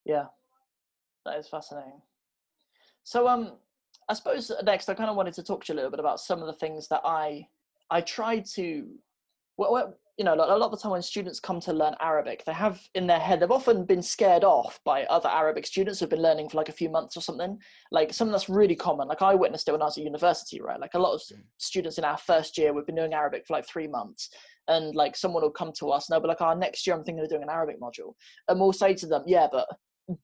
yeah 0.06 0.26
that 1.26 1.38
is 1.38 1.48
fascinating 1.48 2.02
so 3.04 3.28
um 3.28 3.54
i 4.08 4.14
suppose 4.14 4.52
next 4.64 4.88
i 4.90 4.94
kind 4.94 5.10
of 5.10 5.16
wanted 5.16 5.34
to 5.34 5.44
talk 5.44 5.64
to 5.66 5.74
you 5.74 5.76
a 5.76 5.78
little 5.78 5.92
bit 5.92 6.00
about 6.00 6.20
some 6.20 6.40
of 6.40 6.48
the 6.48 6.54
things 6.54 6.88
that 6.88 7.02
i 7.04 7.46
i 7.90 8.00
tried 8.02 8.46
to 8.46 8.88
well 9.58 9.94
you 10.18 10.26
know 10.26 10.34
like 10.36 10.50
a 10.50 10.56
lot 10.56 10.66
of 10.66 10.72
the 10.72 10.78
time 10.78 10.92
when 10.92 11.02
students 11.02 11.40
come 11.40 11.60
to 11.60 11.74
learn 11.74 11.96
arabic 12.00 12.44
they 12.46 12.54
have 12.54 12.82
in 12.96 13.08
their 13.08 13.20
head 13.20 13.40
they've 13.40 13.52
often 13.52 13.86
been 13.86 14.02
scared 14.02 14.44
off 14.44 14.80
by 14.84 15.04
other 15.06 15.30
arabic 15.30 15.66
students 15.66 16.00
who've 16.00 16.10
been 16.10 16.22
learning 16.22 16.50
for 16.50 16.58
like 16.58 16.70
a 16.70 16.74
few 16.74 16.90
months 16.90 17.16
or 17.16 17.22
something. 17.22 17.58
Like 17.92 18.14
something 18.14 18.32
that's 18.32 18.50
really 18.50 18.76
common 18.76 19.08
like 19.08 19.22
i 19.22 19.34
witnessed 19.36 19.68
it 19.68 19.72
when 19.72 19.82
i 19.82 19.86
was 19.86 19.98
at 19.98 20.04
university 20.04 20.62
right? 20.62 20.80
Like 20.80 20.94
a 20.94 21.00
lot 21.00 21.14
of 21.14 21.22
Mm. 21.22 21.44
students 21.58 21.98
in 21.98 22.04
our 22.04 22.18
first 22.18 22.58
year 22.58 22.74
we've 22.74 22.86
been 22.86 22.96
doing 22.96 23.14
arabic 23.14 23.46
for 23.46 23.54
like 23.54 23.68
three 23.68 23.88
months 23.88 24.30
and 24.68 24.96
like 24.96 25.16
someone 25.16 25.44
will 25.44 25.52
come 25.52 25.72
to 25.74 25.90
us 25.92 26.10
and 26.10 26.14
they'll 26.14 26.22
be 26.22 26.28
like 26.28 26.42
oh 26.42 26.54
next 26.54 26.86
year 26.86 26.96
i'm 26.96 27.04
thinking 27.04 27.24
of 27.24 27.30
doing 27.30 27.44
an 27.44 27.50
arabic 27.50 27.80
module. 27.80 28.14
And 28.48 28.60
we'll 28.60 28.74
say 28.74 28.94
to 28.96 29.06
them 29.06 29.24
yeah 29.28 29.48
but 29.52 29.68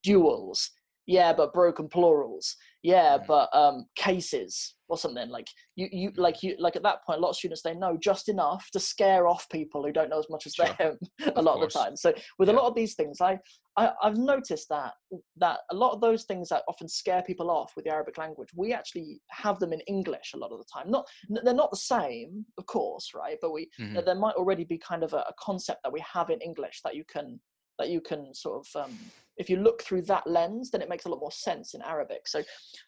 duals 0.04 0.68
yeah 1.08 1.32
but 1.32 1.52
broken 1.52 1.88
plurals. 1.88 2.54
Yeah 2.84 3.18
but 3.26 3.48
um 3.52 3.86
cases 3.96 4.76
or 4.88 4.96
something 4.96 5.28
like 5.30 5.48
you 5.74 5.88
you 5.90 6.12
like 6.16 6.42
you 6.44 6.54
like 6.60 6.76
at 6.76 6.84
that 6.84 7.04
point 7.04 7.18
a 7.18 7.22
lot 7.22 7.30
of 7.30 7.36
students 7.36 7.62
they 7.62 7.74
know 7.74 7.96
just 8.00 8.28
enough 8.28 8.68
to 8.72 8.78
scare 8.78 9.26
off 9.26 9.48
people 9.50 9.84
who 9.84 9.90
don't 9.92 10.10
know 10.10 10.20
as 10.20 10.30
much 10.30 10.46
as 10.46 10.54
Sure. 10.54 10.72
them 10.78 10.96
a 11.26 11.30
Of 11.38 11.44
lot 11.44 11.56
of 11.56 11.60
the 11.62 11.78
time. 11.78 11.96
So 11.96 12.12
with 12.38 12.48
a 12.50 12.52
lot 12.52 12.66
of 12.68 12.76
these 12.76 12.94
things 12.94 13.20
I, 13.20 13.38
I 13.76 13.90
i've 14.04 14.16
noticed 14.16 14.68
that 14.68 14.92
that 15.38 15.58
a 15.72 15.74
lot 15.74 15.92
of 15.92 16.00
those 16.00 16.24
things 16.24 16.48
that 16.50 16.62
often 16.68 16.88
scare 16.88 17.22
people 17.22 17.50
off 17.50 17.72
with 17.74 17.84
the 17.86 17.90
arabic 17.92 18.16
language 18.18 18.50
we 18.54 18.72
actually 18.72 19.20
have 19.30 19.58
them 19.58 19.72
in 19.72 19.80
english 19.80 20.32
a 20.34 20.38
lot 20.38 20.52
of 20.52 20.58
the 20.58 20.66
time. 20.72 20.90
Not 20.90 21.06
they're 21.44 21.54
not 21.62 21.70
the 21.72 21.76
same 21.94 22.44
of 22.58 22.66
course 22.66 23.10
right? 23.14 23.38
But 23.42 23.52
we 23.52 23.68
Mhm. 23.80 24.04
there 24.04 24.14
might 24.14 24.36
already 24.36 24.64
be 24.64 24.78
kind 24.78 25.02
of 25.02 25.12
a, 25.14 25.22
a 25.32 25.34
concept 25.40 25.80
that 25.82 25.92
we 25.92 26.02
have 26.14 26.28
in 26.30 26.40
english 26.40 26.80
that 26.84 26.94
you 26.94 27.04
can 27.12 27.40
that 27.78 27.88
you 27.88 28.00
can 28.00 28.34
sort 28.34 28.56
of 28.60 28.82
um, 28.84 28.98
if 29.38 29.48
you 29.48 29.56
look 29.56 29.82
through 29.82 30.02
that 30.02 30.26
lens 30.26 30.70
then 30.70 30.82
it 30.82 30.88
makes 30.88 31.04
a 31.04 31.08
lot 31.08 31.20
more 31.20 31.32
sense 31.32 31.74
in 31.74 31.82
arabic. 31.82 32.26
So 32.26 32.42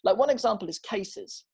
like 0.05 0.17
one 0.17 0.31
example 0.31 0.69
is 0.69 0.79
cases 0.79 1.45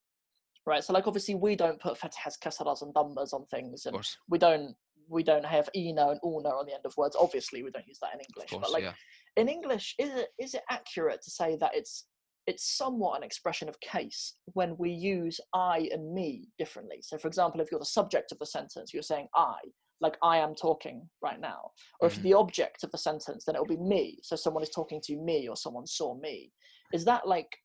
right? 0.67 0.85
So 0.85 0.93
like 0.93 1.07
obviously 1.07 1.35
we 1.35 1.57
don't 1.57 1.81
put 1.81 1.99
fatihas 1.99 2.39
kasaras 2.43 2.83
and 2.83 2.93
dhammas 2.93 3.33
on 3.33 3.47
things 3.47 3.87
and 3.87 3.97
we 4.29 4.39
don't 4.39 4.75
we 5.09 5.23
don't 5.23 5.47
have 5.47 5.71
eno 5.75 6.11
and 6.11 6.21
una 6.25 6.49
on 6.49 6.67
the 6.67 6.75
end 6.75 6.85
of 6.85 6.97
words. 6.97 7.17
Obviously 7.19 7.63
we 7.63 7.71
don't 7.71 7.87
use 7.87 7.99
that 8.03 8.13
in 8.13 8.21
english 8.21 8.51
course, 8.51 8.63
but 8.63 8.73
like 8.73 8.83
yeah. 8.83 8.93
in 9.37 9.49
english 9.49 9.95
is 9.99 10.11
it 10.11 10.29
is 10.39 10.55
it 10.55 10.63
accurate 10.69 11.23
to 11.23 11.31
say 11.31 11.57
that 11.57 11.71
it's 11.75 12.07
it's 12.47 12.77
somewhat 12.77 13.17
an 13.17 13.25
expression 13.25 13.69
of 13.69 13.79
case 13.81 14.35
when 14.53 14.77
we 14.79 14.91
use 14.91 15.41
i 15.55 15.89
and 15.93 16.13
me 16.13 16.49
differently? 16.59 16.99
So 17.01 17.17
for 17.17 17.29
example 17.29 17.61
if 17.61 17.71
you're 17.71 17.81
the 17.81 17.87
subject 17.87 18.33
of 18.33 18.39
the 18.39 18.47
sentence 18.47 18.93
you're 18.93 19.03
saying 19.03 19.29
i 19.35 19.57
like 20.01 20.17
i 20.23 20.37
am 20.37 20.55
talking 20.55 21.09
right 21.23 21.41
now 21.41 21.71
or 22.01 22.09
if 22.09 22.15
Mhm. 22.15 22.25
you're 22.25 22.31
the 22.31 22.39
object 22.39 22.85
of 22.85 22.91
the 22.91 22.99
sentence 22.99 23.45
then 23.45 23.55
it'll 23.55 23.67
be 23.67 23.77
me 23.77 24.19
so 24.23 24.37
someone 24.37 24.63
is 24.63 24.71
talking 24.71 25.01
to 25.03 25.17
me 25.17 25.49
or 25.49 25.57
someone 25.57 25.87
saw 25.87 26.15
me 26.15 26.53
is 26.93 27.05
that 27.05 27.27
like 27.27 27.57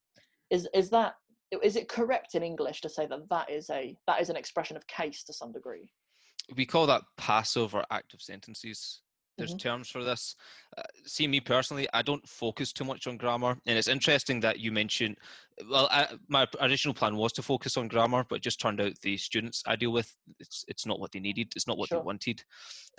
is 0.50 0.68
is 0.74 0.90
that 0.90 1.16
is 1.62 1.76
it 1.76 1.90
correct 1.90 2.36
in 2.36 2.44
english 2.44 2.80
to 2.82 2.90
say 2.90 3.06
that 3.06 3.28
that 3.30 3.50
is 3.50 3.70
a 3.70 3.96
that 4.08 4.22
is 4.22 4.30
an 4.30 4.38
expression 4.38 4.78
of 4.78 4.86
case 4.88 5.24
to 5.24 5.34
some 5.34 5.52
degree 5.52 5.92
We 6.56 6.66
call 6.66 6.88
that 6.88 7.04
passive 7.18 7.76
or 7.76 7.86
active 7.92 8.22
sentences. 8.22 9.04
There's 9.42 9.56
Mhm. 9.56 9.60
terms 9.60 9.90
for 9.90 10.04
this. 10.04 10.36
Uh, 10.78 10.84
see, 11.06 11.28
me 11.28 11.40
personally, 11.40 11.88
I 11.94 12.04
don't 12.04 12.28
focus 12.30 12.72
too 12.72 12.84
much 12.84 13.08
on 13.08 13.18
grammar, 13.18 13.58
and 13.66 13.78
it's 13.78 13.88
interesting 13.88 14.40
that 14.42 14.60
you 14.60 14.72
mentioned. 14.72 15.18
Well, 15.68 15.88
I, 15.90 16.08
my 16.28 16.48
original 16.60 16.94
plan 16.94 17.16
was 17.16 17.34
to 17.34 17.42
focus 17.42 17.76
on 17.76 17.88
grammar, 17.88 18.24
but 18.30 18.36
it 18.36 18.44
just 18.44 18.62
turned 18.62 18.80
out 18.80 18.94
the 19.02 19.18
students 19.18 19.64
I 19.66 19.76
deal 19.76 19.92
with, 19.92 20.16
it's 20.40 20.64
it's 20.68 20.86
not 20.86 21.00
what 21.00 21.12
they 21.12 21.20
needed, 21.20 21.54
it's 21.56 21.68
not 21.68 21.78
what 21.78 21.90
Sure. 21.90 22.00
they 22.00 22.06
wanted, 22.06 22.44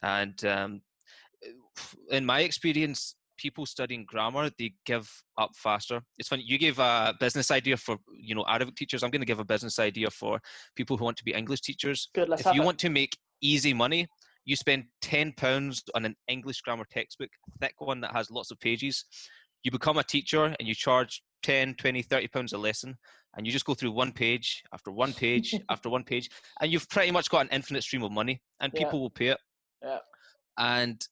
and 0.03 0.45
um, 0.45 0.83
in 2.11 2.27
my 2.27 2.41
experience, 2.41 3.15
people 3.37 3.67
studying 3.67 4.05
grammar 4.05 4.51
they 4.59 4.75
give 4.85 5.09
up 5.39 5.51
faster. 5.57 6.01
It's 6.19 6.29
funny. 6.29 6.43
You 6.45 6.59
gave 6.59 6.79
a 6.79 7.15
business 7.21 7.51
idea 7.51 7.77
for 7.77 7.99
you 8.13 8.35
know 8.35 8.45
Arabic 8.49 8.75
teachers. 8.75 9.03
I'm 9.03 9.11
going 9.11 9.23
to 9.23 9.27
give 9.27 9.41
a 9.41 9.45
business 9.45 9.79
idea 9.79 10.11
for 10.11 10.41
people 10.75 10.97
who 10.97 11.05
want 11.05 11.17
to 11.19 11.25
be 11.25 11.35
English 11.35 11.61
teachers. 11.61 12.11
good 12.15 12.29
if 12.39 12.47
you 12.53 12.63
it. 12.63 12.65
want 12.65 12.79
to 12.81 12.91
make 12.91 13.17
easy 13.41 13.75
money, 13.75 14.07
you 14.45 14.57
spend 14.57 14.85
ten 15.01 15.33
pounds 15.33 15.83
on 15.95 16.05
an 16.05 16.17
English 16.29 16.61
grammar 16.63 16.87
textbook, 16.91 17.31
a 17.49 17.59
thick 17.59 17.81
one 17.81 18.01
that 18.01 18.13
has 18.13 18.31
lots 18.31 18.51
of 18.51 18.59
pages. 18.61 19.05
You 19.63 19.71
become 19.71 19.99
a 19.99 20.03
teacher 20.05 20.55
and 20.59 20.67
you 20.67 20.75
charge 20.75 21.23
10, 21.43 21.75
20, 21.75 22.03
30 22.03 22.29
pounds 22.29 22.53
a 22.53 22.59
lesson, 22.59 22.97
and 23.37 23.47
you 23.47 23.53
just 23.53 23.65
go 23.65 23.75
through 23.75 23.93
one 23.93 24.13
page 24.13 24.63
after 24.73 24.91
one 24.91 25.13
page 25.13 25.55
after 25.69 25.89
one 25.89 26.05
page, 26.05 26.31
and 26.61 26.73
you've 26.73 26.89
pretty 26.89 27.11
much 27.11 27.31
got 27.31 27.43
an 27.43 27.49
infinite 27.53 27.83
stream 27.83 28.03
of 28.03 28.13
money, 28.13 28.41
and 28.61 28.73
Yeah. 28.73 28.85
people 28.85 29.01
will 29.01 29.11
pay 29.11 29.29
it. 29.29 29.39
Yeah. 29.83 29.99
And 30.59 31.07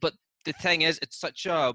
but 0.00 0.14
the 0.44 0.52
thing 0.52 0.82
is, 0.82 0.98
it's 1.02 1.18
such 1.18 1.46
a 1.46 1.74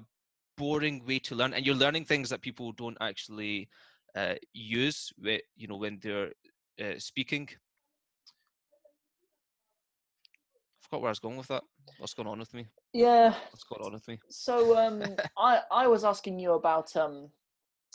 boring 0.56 1.04
way 1.06 1.18
to 1.20 1.34
learn, 1.34 1.54
and 1.54 1.66
you're 1.66 1.74
learning 1.74 2.04
things 2.04 2.30
that 2.30 2.40
people 2.42 2.72
don't 2.72 2.98
actually 3.00 3.68
uh, 4.14 4.34
use. 4.52 5.12
You 5.56 5.68
know, 5.68 5.76
when 5.76 5.98
they're 6.00 6.32
uh, 6.80 6.98
speaking. 6.98 7.48
I 10.79 10.79
forgot 10.90 11.02
where 11.02 11.08
I 11.08 11.12
was 11.12 11.18
going 11.20 11.36
with 11.36 11.48
that. 11.48 11.62
What's 11.98 12.14
going 12.14 12.28
on 12.28 12.40
with 12.40 12.52
me? 12.52 12.66
yeah 12.92 13.30
What's 13.52 13.64
going 13.64 13.82
on 13.84 13.92
with 13.92 14.08
me? 14.08 14.18
So 14.28 14.76
um, 14.76 15.02
I 15.38 15.60
I 15.70 15.86
was 15.86 16.04
asking 16.04 16.40
you 16.40 16.52
about 16.54 16.94
um, 16.96 17.30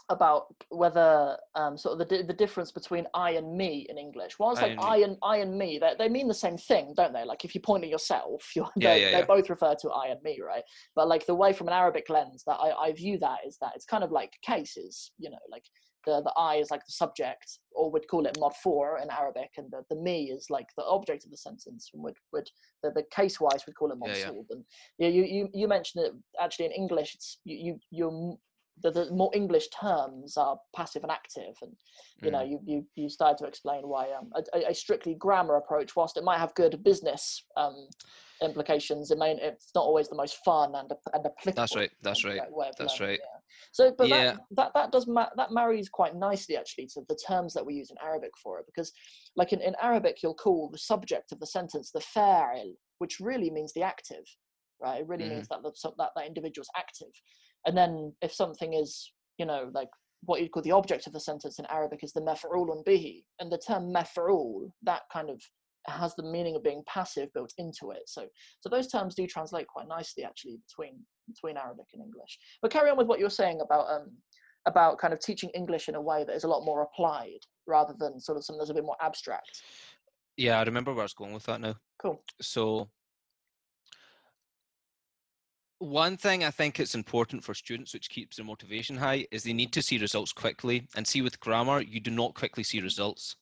about 0.10 0.46
whether 0.70 1.38
um, 1.56 1.78
sort 1.78 2.00
of 2.00 2.08
the 2.08 2.24
the 2.24 2.34
difference 2.34 2.72
between 2.72 3.06
I 3.14 3.32
and 3.32 3.58
me 3.58 3.86
in 3.90 3.98
English. 3.98 4.40
Whilst 4.40 4.62
like 4.62 4.78
I 4.80 4.98
and 4.98 5.18
I 5.24 5.38
and 5.38 5.58
me, 5.58 5.78
they, 5.80 5.94
they 6.00 6.08
mean 6.08 6.28
the 6.30 6.34
same 6.34 6.58
thing, 6.58 6.94
don't 6.96 7.12
they? 7.12 7.26
Like 7.26 7.44
if 7.44 7.54
you 7.54 7.62
point 7.62 7.84
at 7.84 7.90
yourself, 7.90 8.50
you're, 8.56 8.70
Yeah, 8.78 8.94
they, 8.94 9.02
yeah, 9.02 9.12
they 9.12 9.18
yeah. 9.20 9.26
both 9.26 9.50
refer 9.50 9.76
to 9.82 9.90
I 9.90 10.08
and 10.08 10.22
me, 10.24 10.40
right? 10.46 10.64
But 10.96 11.10
like 11.10 11.26
the 11.26 11.36
way 11.36 11.52
from 11.52 11.68
an 11.68 11.74
Arabic 11.74 12.10
lens 12.10 12.44
that 12.48 12.56
I, 12.56 12.72
I 12.72 12.94
view 12.94 13.18
that 13.20 13.40
is 13.46 13.58
that 13.62 13.74
it's 13.76 13.86
kind 13.86 14.04
of 14.04 14.12
like 14.12 14.32
cases, 14.42 15.12
you 15.18 15.30
know, 15.30 15.40
like 15.52 15.64
the 16.06 16.22
the 16.22 16.34
I 16.38 16.56
is 16.56 16.72
like 16.72 16.86
the 16.86 16.92
subject, 16.92 17.60
or 17.72 17.92
we'd 17.92 18.08
call 18.08 18.26
it 18.26 18.38
marfu' 18.40 19.02
in 19.02 19.10
Arabic, 19.10 19.52
and 19.58 19.72
the, 19.72 19.84
the 19.90 19.96
me 19.96 20.32
is 20.32 20.50
like 20.50 20.68
the 20.78 20.84
object 20.86 21.26
of 21.26 21.32
the 21.32 21.38
sentence, 21.38 21.92
and 21.94 22.04
would 22.04 22.16
would 22.34 22.50
the, 22.84 22.92
the 22.92 23.04
case 23.12 23.40
wise 23.40 23.64
we'd 23.66 23.76
call 23.76 23.92
it 23.92 23.98
mod 23.98 24.10
Yeah, 24.10 24.32
yeah. 24.32 24.42
And 24.50 24.66
yeah, 24.98 25.08
you, 25.10 25.24
you 25.24 25.50
you 25.54 25.68
mentioned 25.68 26.06
it 26.06 26.14
actually 26.40 26.66
in 26.66 26.72
English, 26.72 27.16
it's 27.16 27.40
you 27.44 27.58
you 27.58 27.80
you're 27.92 28.38
the, 28.84 28.92
the 28.92 29.12
more 29.12 29.32
English 29.34 29.68
terms 29.70 30.38
are 30.38 30.58
passive 30.76 31.04
and 31.04 31.12
active, 31.12 31.56
and 31.62 31.72
you 32.22 32.32
know 32.32 32.40
Mm. 32.40 32.50
you 32.50 32.60
you, 32.66 32.88
you 32.96 33.10
started 33.10 33.38
to 33.38 33.46
explain 33.46 33.88
why 33.88 34.12
um, 34.12 34.32
a, 34.54 34.70
a 34.72 34.74
strictly 34.74 35.16
grammar 35.16 35.56
approach, 35.56 35.96
whilst 35.96 36.18
it 36.18 36.24
might 36.24 36.40
have 36.40 36.54
good 36.56 36.84
business 36.84 37.44
um, 37.58 37.88
implications, 38.42 39.12
it 39.12 39.18
may 39.18 39.32
it's 39.32 39.72
not 39.76 39.86
always 39.86 40.10
the 40.10 40.16
most 40.16 40.38
fun 40.44 40.76
and 40.76 40.92
and 41.14 41.26
applicable. 41.26 41.54
That's 41.56 41.76
right. 41.76 41.92
That's 42.02 42.24
right. 42.26 42.42
That's 42.78 43.00
learning, 43.00 43.10
right. 43.10 43.20
yeah. 43.20 43.40
So, 43.72 43.94
but 43.98 44.10
Yeah. 44.10 44.34
that, 44.34 44.38
that 44.52 44.72
that 44.74 44.92
does 44.92 45.08
ma- 45.08 45.30
that 45.38 45.52
marries 45.52 45.90
quite 45.90 46.16
nicely 46.16 46.58
actually 46.58 46.88
to 46.88 47.02
the 47.08 47.18
terms 47.28 47.54
that 47.54 47.66
we 47.66 47.76
use 47.76 47.92
in 47.92 47.98
Arabic 48.04 48.32
for 48.42 48.60
it, 48.60 48.66
because 48.66 48.92
like 49.36 49.54
in, 49.54 49.62
in 49.62 49.76
Arabic 49.82 50.18
you'll 50.22 50.34
call 50.36 50.70
the 50.70 50.78
subject 50.78 51.32
of 51.32 51.40
the 51.40 51.48
sentence 51.48 51.92
the 51.92 52.00
fa'il, 52.00 52.74
which 53.00 53.20
really 53.20 53.50
means 53.50 53.72
the 53.74 53.84
active, 53.84 54.26
right? 54.82 55.02
It 55.02 55.08
really 55.08 55.30
means 55.30 55.48
that 55.50 55.64
the 55.64 55.72
that 55.98 56.10
that 56.16 56.28
individual's 56.28 56.70
active, 56.76 57.14
and 57.66 57.78
then 57.78 58.14
if 58.22 58.34
something 58.34 58.74
is 58.74 59.12
you 59.38 59.46
know 59.46 59.70
like 59.74 59.90
what 60.26 60.42
you'd 60.42 60.52
call 60.52 60.64
the 60.64 60.72
object 60.72 61.08
of 61.08 61.14
the 61.14 61.20
sentence 61.20 61.60
in 61.60 61.66
Arabic 61.68 62.04
is 62.04 62.14
the 62.14 62.22
maf'ulun 62.22 62.84
bihi, 62.88 63.24
and 63.40 63.52
the 63.52 63.58
term 63.58 63.94
maf'ul 63.94 64.72
that 64.84 65.02
kind 65.12 65.30
of 65.30 65.42
has 65.88 66.16
the 66.16 66.24
meaning 66.24 66.56
of 66.56 66.64
being 66.64 66.82
passive 66.88 67.32
built 67.34 67.54
into 67.58 67.92
it. 67.92 68.02
So 68.08 68.26
so 68.60 68.70
those 68.70 68.88
terms 68.88 69.16
do 69.16 69.28
translate 69.28 69.68
quite 69.68 69.88
nicely 69.88 70.24
actually 70.24 70.58
between 70.68 71.00
between 71.28 71.58
Arabic 71.58 71.86
and 71.94 72.02
English. 72.02 72.40
But 72.62 72.72
carry 72.72 72.90
on 72.90 72.98
with 72.98 73.08
what 73.08 73.20
you're 73.20 73.30
saying 73.30 73.62
about 73.62 73.90
um 73.90 74.12
about 74.68 74.98
kind 74.98 75.14
of 75.14 75.20
teaching 75.20 75.50
English 75.54 75.90
in 75.90 75.96
a 75.96 76.02
way 76.02 76.24
that 76.24 76.36
is 76.36 76.44
a 76.44 76.48
lot 76.48 76.66
more 76.66 76.82
applied 76.82 77.40
rather 77.68 77.94
than 78.00 78.20
sort 78.20 78.38
of 78.38 78.44
something 78.44 78.60
that's 78.60 78.72
a 78.72 78.74
bit 78.74 78.84
more 78.84 78.98
abstract. 79.02 79.62
Yeah, 80.38 80.60
I 80.60 80.64
remember 80.64 80.92
where 80.92 81.02
I 81.02 81.06
was 81.06 81.14
going 81.14 81.34
with 81.34 81.46
that 81.46 81.62
now. 81.62 81.76
Cool. 82.02 82.22
So, 82.42 82.90
one 85.80 86.18
thing 86.18 86.44
I 86.44 86.52
think 86.52 86.80
it's 86.80 86.96
important 86.96 87.44
for 87.44 87.54
students, 87.54 87.94
which 87.94 88.10
keeps 88.10 88.38
their 88.38 88.46
motivation 88.46 88.96
high, 88.96 89.28
is 89.32 89.44
they 89.44 89.54
need 89.54 89.74
to 89.74 89.82
see 89.82 89.98
results 89.98 90.32
quickly. 90.32 90.88
And 90.96 91.06
see, 91.06 91.22
with 91.22 91.40
grammar, 91.40 91.82
you 91.82 92.00
do 92.00 92.12
not 92.12 92.36
quickly 92.36 92.64
see 92.64 92.80
results. 92.80 93.36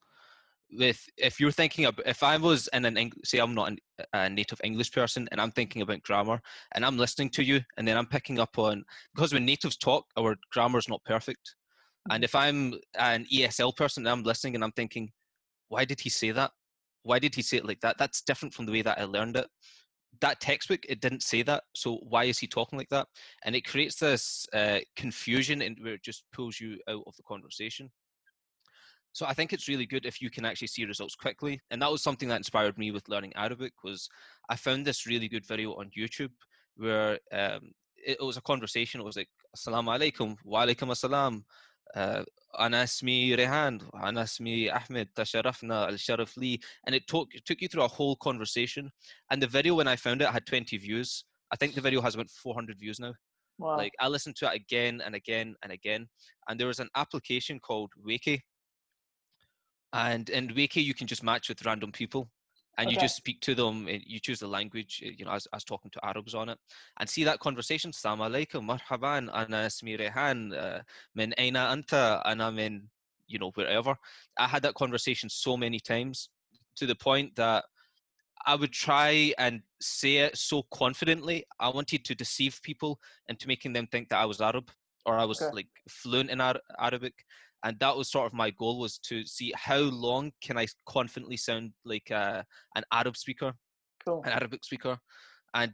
With 0.76 1.08
if 1.18 1.40
you're 1.40 1.52
thinking 1.52 1.86
of, 1.86 2.00
if 2.06 2.24
I 2.24 2.38
was 2.38 2.68
in 2.74 2.86
an 2.86 2.98
Eng- 2.98 3.12
say 3.24 3.38
I'm 3.38 3.54
not 3.54 3.70
an, 3.70 3.78
a 4.14 4.30
native 4.30 4.60
English 4.64 4.92
person 4.92 5.28
and 5.32 5.40
I'm 5.40 5.52
thinking 5.52 5.84
about 5.84 6.02
grammar 6.02 6.42
and 6.74 6.84
I'm 6.84 6.98
listening 6.98 7.30
to 7.32 7.44
you 7.44 7.62
and 7.78 7.88
then 7.88 7.96
I'm 7.96 8.08
picking 8.08 8.40
up 8.40 8.58
on 8.58 8.84
because 9.14 9.34
when 9.34 9.46
natives 9.46 9.78
talk, 9.78 10.06
our 10.18 10.36
grammar 10.52 10.80
is 10.80 10.90
not 10.90 11.04
perfect. 11.04 11.56
And 12.10 12.16
mm-hmm. 12.16 12.24
if 12.24 12.34
I'm 12.34 12.74
an 12.98 13.28
ESL 13.32 13.76
person 13.76 14.08
and 14.08 14.12
I'm 14.12 14.24
listening 14.24 14.56
and 14.56 14.64
I'm 14.64 14.72
thinking, 14.72 15.12
why 15.70 15.86
did 15.86 16.00
he 16.00 16.10
say 16.10 16.32
that? 16.32 16.50
Why 17.04 17.20
did 17.20 17.36
he 17.36 17.44
say 17.44 17.58
it 17.58 17.66
like 17.66 17.82
that? 17.82 18.00
That's 18.00 18.22
different 18.22 18.56
from 18.56 18.66
the 18.66 18.72
way 18.72 18.82
that 18.82 19.00
I 19.00 19.04
learned 19.04 19.38
it. 19.38 19.48
That 20.22 20.40
textbook, 20.40 20.86
it 20.88 21.02
didn't 21.02 21.24
say 21.24 21.42
that. 21.44 21.64
So 21.76 21.98
why 22.08 22.26
is 22.26 22.40
he 22.40 22.48
talking 22.48 22.78
like 22.78 22.90
that? 22.90 23.08
And 23.44 23.56
it 23.56 23.66
creates 23.66 23.96
this 23.96 24.46
uh, 24.54 24.80
confusion 24.96 25.62
and 25.62 25.78
where 25.82 25.94
it 25.94 26.04
just 26.04 26.24
pulls 26.32 26.60
you 26.60 26.78
out 26.88 27.04
of 27.08 27.16
the 27.16 27.24
conversation. 27.24 27.92
So 29.14 29.28
I 29.28 29.34
think 29.34 29.54
it's 29.54 29.68
really 29.68 29.86
good 29.86 30.06
if 30.06 30.22
you 30.22 30.32
can 30.32 30.44
actually 30.44 30.68
see 30.68 30.86
results 30.86 31.16
quickly. 31.16 31.62
And 31.70 31.82
that 31.82 31.92
was 31.92 32.02
something 32.02 32.28
that 32.30 32.38
inspired 32.38 32.78
me 32.78 32.92
with 32.92 33.08
learning 33.10 33.34
Arabic 33.36 33.74
was 33.84 34.10
I 34.50 34.56
found 34.56 34.86
this 34.86 35.06
really 35.06 35.28
good 35.28 35.46
video 35.46 35.74
on 35.74 35.92
YouTube 35.98 36.32
where 36.78 37.20
um, 37.32 37.72
it, 37.96 38.18
was 38.20 38.38
a 38.38 38.42
conversation. 38.42 39.00
It 39.00 39.06
was 39.06 39.16
like, 39.16 39.30
Assalamu 39.56 39.96
alaikum, 39.98 40.36
wa 40.44 40.66
alaikum 40.66 40.90
assalam. 40.90 41.44
انا 42.60 42.84
اسمي 42.84 43.36
ريهان 43.36 43.80
انا 43.94 44.24
اسمي 44.24 44.76
احمد 44.76 45.06
تشرفنا 45.06 45.90
الشرف 45.90 46.38
لي 46.38 46.60
and 46.90 46.94
it 46.94 47.04
took 47.12 47.28
it 47.34 47.44
took 47.46 47.62
you 47.62 47.68
through 47.68 47.84
a 47.84 47.88
whole 47.88 48.16
conversation. 48.16 48.90
And 49.32 49.42
the 49.42 49.48
video 49.48 49.76
when 49.76 49.88
i 49.88 49.96
found 49.96 50.22
it 50.22 50.30
had 50.30 50.46
20 50.46 50.78
views. 50.78 51.26
I 51.52 51.56
think 51.56 51.76
the 51.76 51.82
video 51.82 52.02
has 52.02 52.16
about 52.16 52.30
400 52.30 52.80
views 52.80 53.00
now. 53.00 53.14
Wow. 53.60 53.78
like 53.78 53.94
i 54.00 54.08
listened 54.08 54.36
to 54.38 54.46
it 54.48 54.56
again 54.56 55.02
and 55.06 55.16
again 55.16 55.56
and 55.64 55.72
again. 55.72 56.08
And 56.48 56.60
there 56.60 56.68
was 56.68 56.80
an 56.80 56.90
application 56.96 57.60
called 57.60 57.92
Wakie 58.08 58.42
and 59.94 60.30
in 60.30 60.48
Wakie 60.50 60.84
you 60.84 60.96
can 60.96 61.08
just 61.08 61.24
match 61.24 61.50
with 61.50 61.66
random 61.66 61.92
people 61.92 62.30
and 62.78 62.92
you 62.92 62.98
just 62.98 63.16
speak 63.16 63.40
to 63.42 63.54
them 63.56 63.88
you 63.88 64.20
choose 64.20 64.40
the 64.40 64.48
language 64.48 65.04
uh, 65.06 65.10
you 65.18 65.26
know 65.26 65.32
as, 65.32 65.48
as 65.54 65.64
talking 65.64 65.92
to 65.92 66.04
Arabs 66.06 66.34
on 66.34 66.50
it 66.50 66.58
and 67.00 67.10
see 67.10 67.24
that 67.24 67.40
conversation 67.40 67.92
Assalamu 67.92 68.30
alaikum 68.30 68.68
marhaban 68.68 69.30
ana 69.34 69.68
ismi 69.68 70.00
Rehan 70.00 70.54
uh, 70.54 70.82
min 71.16 71.34
aina 71.38 71.60
anta 71.76 72.22
ana 72.26 72.52
min 72.52 72.90
you 73.28 73.40
know 73.40 73.52
wherever 73.52 73.96
I 74.38 74.48
had 74.48 74.64
that 74.64 74.76
conversation 74.76 75.30
so 75.30 75.56
many 75.58 75.80
times 75.80 76.30
to 76.76 76.86
the 76.86 76.96
point 76.96 77.36
that 77.36 77.64
I 78.46 78.56
would 78.56 78.72
try 78.74 79.34
and 79.38 79.62
say 79.80 80.18
it 80.18 80.38
so 80.38 80.64
confidently. 80.64 81.46
I 81.60 81.70
wanted 81.70 82.04
to 82.06 82.16
deceive 82.16 82.60
people 82.62 83.00
into 83.30 83.48
making 83.48 83.72
them 83.74 83.88
think 83.88 84.10
that 84.10 84.20
I 84.20 84.26
was 84.26 84.42
Arab 84.42 84.70
or 85.06 85.18
I 85.18 85.24
was 85.26 85.42
Okay. 85.42 85.56
like 85.56 85.68
fluent 85.88 86.30
in 86.30 86.42
Ar- 86.42 86.60
Arabic, 86.78 87.26
and 87.64 87.80
that 87.80 87.96
was 87.96 88.12
sort 88.12 88.28
of 88.28 88.34
my 88.34 88.50
goal 88.52 88.80
was 88.80 88.98
to 89.00 89.26
see 89.26 89.54
how 89.56 89.80
long 89.80 90.32
can 90.42 90.58
I 90.58 90.68
confidently 90.86 91.38
sound 91.38 91.72
like 91.86 92.12
uh, 92.12 92.44
an 92.76 92.84
Arab 92.92 93.16
speaker, 93.18 93.54
cool. 94.06 94.22
an 94.26 94.32
Arabic 94.32 94.64
speaker, 94.64 94.98
and 95.54 95.74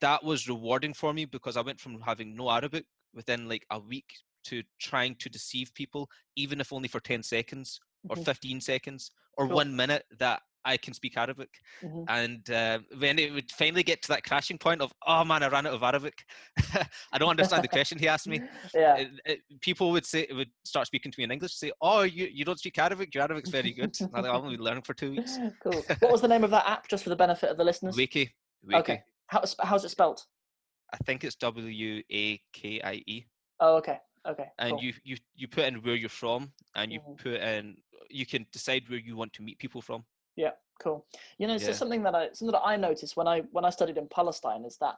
that 0.00 0.24
was 0.24 0.48
rewarding 0.48 0.94
for 0.94 1.12
me 1.12 1.24
because 1.24 1.56
I 1.56 1.62
went 1.62 1.80
from 1.80 2.00
having 2.00 2.34
no 2.34 2.50
Arabic 2.50 2.84
within 3.14 3.48
like 3.48 3.66
a 3.70 3.78
week 3.78 4.06
to 4.44 4.62
trying 4.80 5.16
to 5.16 5.28
deceive 5.28 5.72
people, 5.74 6.08
even 6.36 6.60
if 6.60 6.72
only 6.72 6.88
for 6.88 7.00
ten 7.00 7.22
seconds 7.22 7.80
or 8.08 8.16
Mhm. 8.16 8.24
15 8.24 8.60
seconds 8.60 9.10
or 9.36 9.46
Cool. 9.46 9.56
one 9.56 9.74
minute 9.74 10.04
that 10.18 10.42
I 10.66 10.76
can 10.76 10.92
speak 10.92 11.16
Arabic. 11.16 11.48
Mhm. 11.82 12.04
And 12.08 12.50
uh, 12.50 12.80
when 12.98 13.18
it 13.18 13.32
would 13.32 13.50
finally 13.52 13.82
get 13.84 14.02
to 14.02 14.08
that 14.08 14.24
crashing 14.24 14.58
point 14.58 14.80
of, 14.82 14.92
oh 15.06 15.24
man, 15.24 15.42
I 15.42 15.48
ran 15.48 15.66
out 15.66 15.74
of 15.74 15.82
Arabic. 15.82 16.24
I 17.12 17.18
don't 17.18 17.30
understand 17.30 17.62
the 17.62 17.68
question 17.68 17.98
he 17.98 18.08
asked 18.08 18.26
me. 18.28 18.40
Yeah. 18.74 18.96
It- 18.96 19.10
it- 19.24 19.40
people 19.60 19.92
would 19.92 20.04
say, 20.04 20.26
would 20.32 20.50
start 20.64 20.86
speaking 20.88 21.12
to 21.12 21.18
me 21.20 21.24
in 21.24 21.30
English, 21.30 21.54
say, 21.54 21.70
oh, 21.80 22.02
you, 22.02 22.26
you 22.30 22.44
don't 22.44 22.58
speak 22.58 22.76
Arabic? 22.78 23.14
Your 23.14 23.24
Arabic's 23.24 23.50
very 23.50 23.72
good. 23.72 23.96
I'm 24.00 24.10
like, 24.22 24.24
I've 24.30 24.42
only 24.42 24.56
been 24.56 24.64
learning 24.64 24.82
for 24.82 24.92
two 24.94 25.12
weeks. 25.12 25.38
cool. 25.62 25.82
What 26.00 26.12
was 26.12 26.20
the 26.20 26.28
name 26.28 26.44
of 26.44 26.50
that 26.50 26.68
app, 26.68 26.88
just 26.88 27.04
for 27.04 27.10
the 27.10 27.16
benefit 27.16 27.48
of 27.48 27.56
the 27.56 27.64
listeners? 27.64 27.96
Wiki. 27.96 28.34
Wiki. 28.64 28.78
Okay. 28.80 29.02
How, 29.28 29.44
how's 29.62 29.84
it 29.84 29.90
spelled? 29.90 30.20
I 30.92 30.96
think 31.06 31.24
it's 31.24 31.36
W 31.36 32.02
A 32.12 32.40
K 32.52 32.80
I 32.82 33.02
E. 33.06 33.24
Oh, 33.60 33.76
okay. 33.76 33.98
Okay. 34.28 34.46
And 34.58 34.72
cool. 34.72 34.82
you, 34.82 34.92
you, 35.04 35.16
you 35.36 35.46
put 35.48 35.64
in 35.64 35.76
where 35.76 35.94
you're 35.94 36.08
from 36.08 36.52
and 36.74 36.92
you 36.92 37.00
Mhm. 37.00 37.18
put 37.22 37.34
in, 37.40 37.76
you 38.10 38.26
can 38.26 38.44
decide 38.52 38.82
where 38.88 38.98
you 38.98 39.16
want 39.16 39.32
to 39.34 39.42
meet 39.42 39.58
people 39.58 39.80
from. 39.80 40.04
Yeah, 40.36 40.52
cool. 40.82 41.06
You 41.38 41.46
know, 41.46 41.54
it's 41.54 41.64
Yeah. 41.64 41.68
just 41.68 41.78
something 41.78 42.02
that 42.02 42.14
I 42.14 42.32
something 42.32 42.52
that 42.52 42.64
I 42.64 42.76
noticed 42.76 43.16
when 43.16 43.26
I 43.26 43.40
when 43.52 43.64
I 43.64 43.70
studied 43.70 43.96
in 43.98 44.08
Palestine 44.08 44.64
is 44.64 44.76
that 44.78 44.96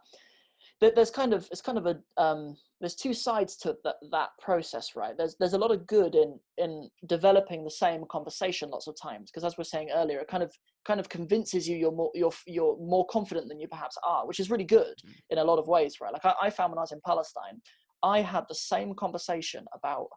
there's 0.80 1.10
kind 1.10 1.32
of 1.32 1.48
it's 1.50 1.60
kind 1.60 1.78
of 1.78 1.86
a 1.86 2.00
um, 2.22 2.56
there's 2.80 2.94
two 2.94 3.12
sides 3.14 3.56
to 3.58 3.76
that 3.84 3.96
that 4.12 4.30
process, 4.40 4.94
right? 4.94 5.16
There's 5.16 5.36
there's 5.38 5.54
a 5.54 5.58
lot 5.58 5.70
of 5.70 5.86
good 5.86 6.14
in 6.14 6.38
in 6.56 6.90
developing 7.06 7.64
the 7.64 7.70
same 7.70 8.04
conversation 8.06 8.70
lots 8.70 8.86
of 8.86 8.96
times 9.00 9.30
because 9.30 9.44
as 9.44 9.56
we 9.56 9.60
we're 9.62 9.64
saying 9.64 9.90
earlier, 9.92 10.20
it 10.20 10.28
kind 10.28 10.42
of 10.42 10.52
kind 10.84 11.00
of 11.00 11.08
convinces 11.08 11.68
you 11.68 11.76
you're 11.76 11.92
more 11.92 12.10
you're 12.14 12.32
you're 12.46 12.76
more 12.78 13.06
confident 13.06 13.48
than 13.48 13.60
you 13.60 13.68
perhaps 13.68 13.96
are, 14.04 14.26
which 14.26 14.40
is 14.40 14.50
really 14.50 14.64
good 14.64 14.94
Mm. 15.04 15.14
in 15.30 15.38
a 15.38 15.44
lot 15.44 15.58
of 15.58 15.66
ways, 15.68 16.00
right? 16.00 16.12
Like 16.12 16.24
I, 16.24 16.34
I 16.42 16.50
found 16.50 16.72
when 16.72 16.78
I 16.78 16.82
was 16.82 16.92
in 16.92 17.00
Palestine, 17.04 17.60
I 18.02 18.20
had 18.20 18.44
the 18.48 18.54
same 18.54 18.94
conversation 18.94 19.64
about 19.74 20.08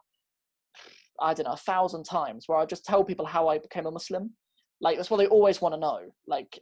I 1.20 1.34
don't 1.34 1.46
know 1.46 1.52
a 1.52 1.56
thousand 1.56 2.04
times 2.04 2.44
where 2.46 2.58
I 2.58 2.66
just 2.66 2.84
tell 2.84 3.04
people 3.04 3.26
how 3.26 3.48
I 3.48 3.58
became 3.58 3.86
a 3.86 3.90
Muslim 3.90 4.32
like 4.82 4.96
that's 4.96 5.10
what 5.10 5.16
they 5.16 5.26
always 5.26 5.62
want 5.62 5.74
to 5.74 5.80
know 5.80 6.00
like 6.26 6.58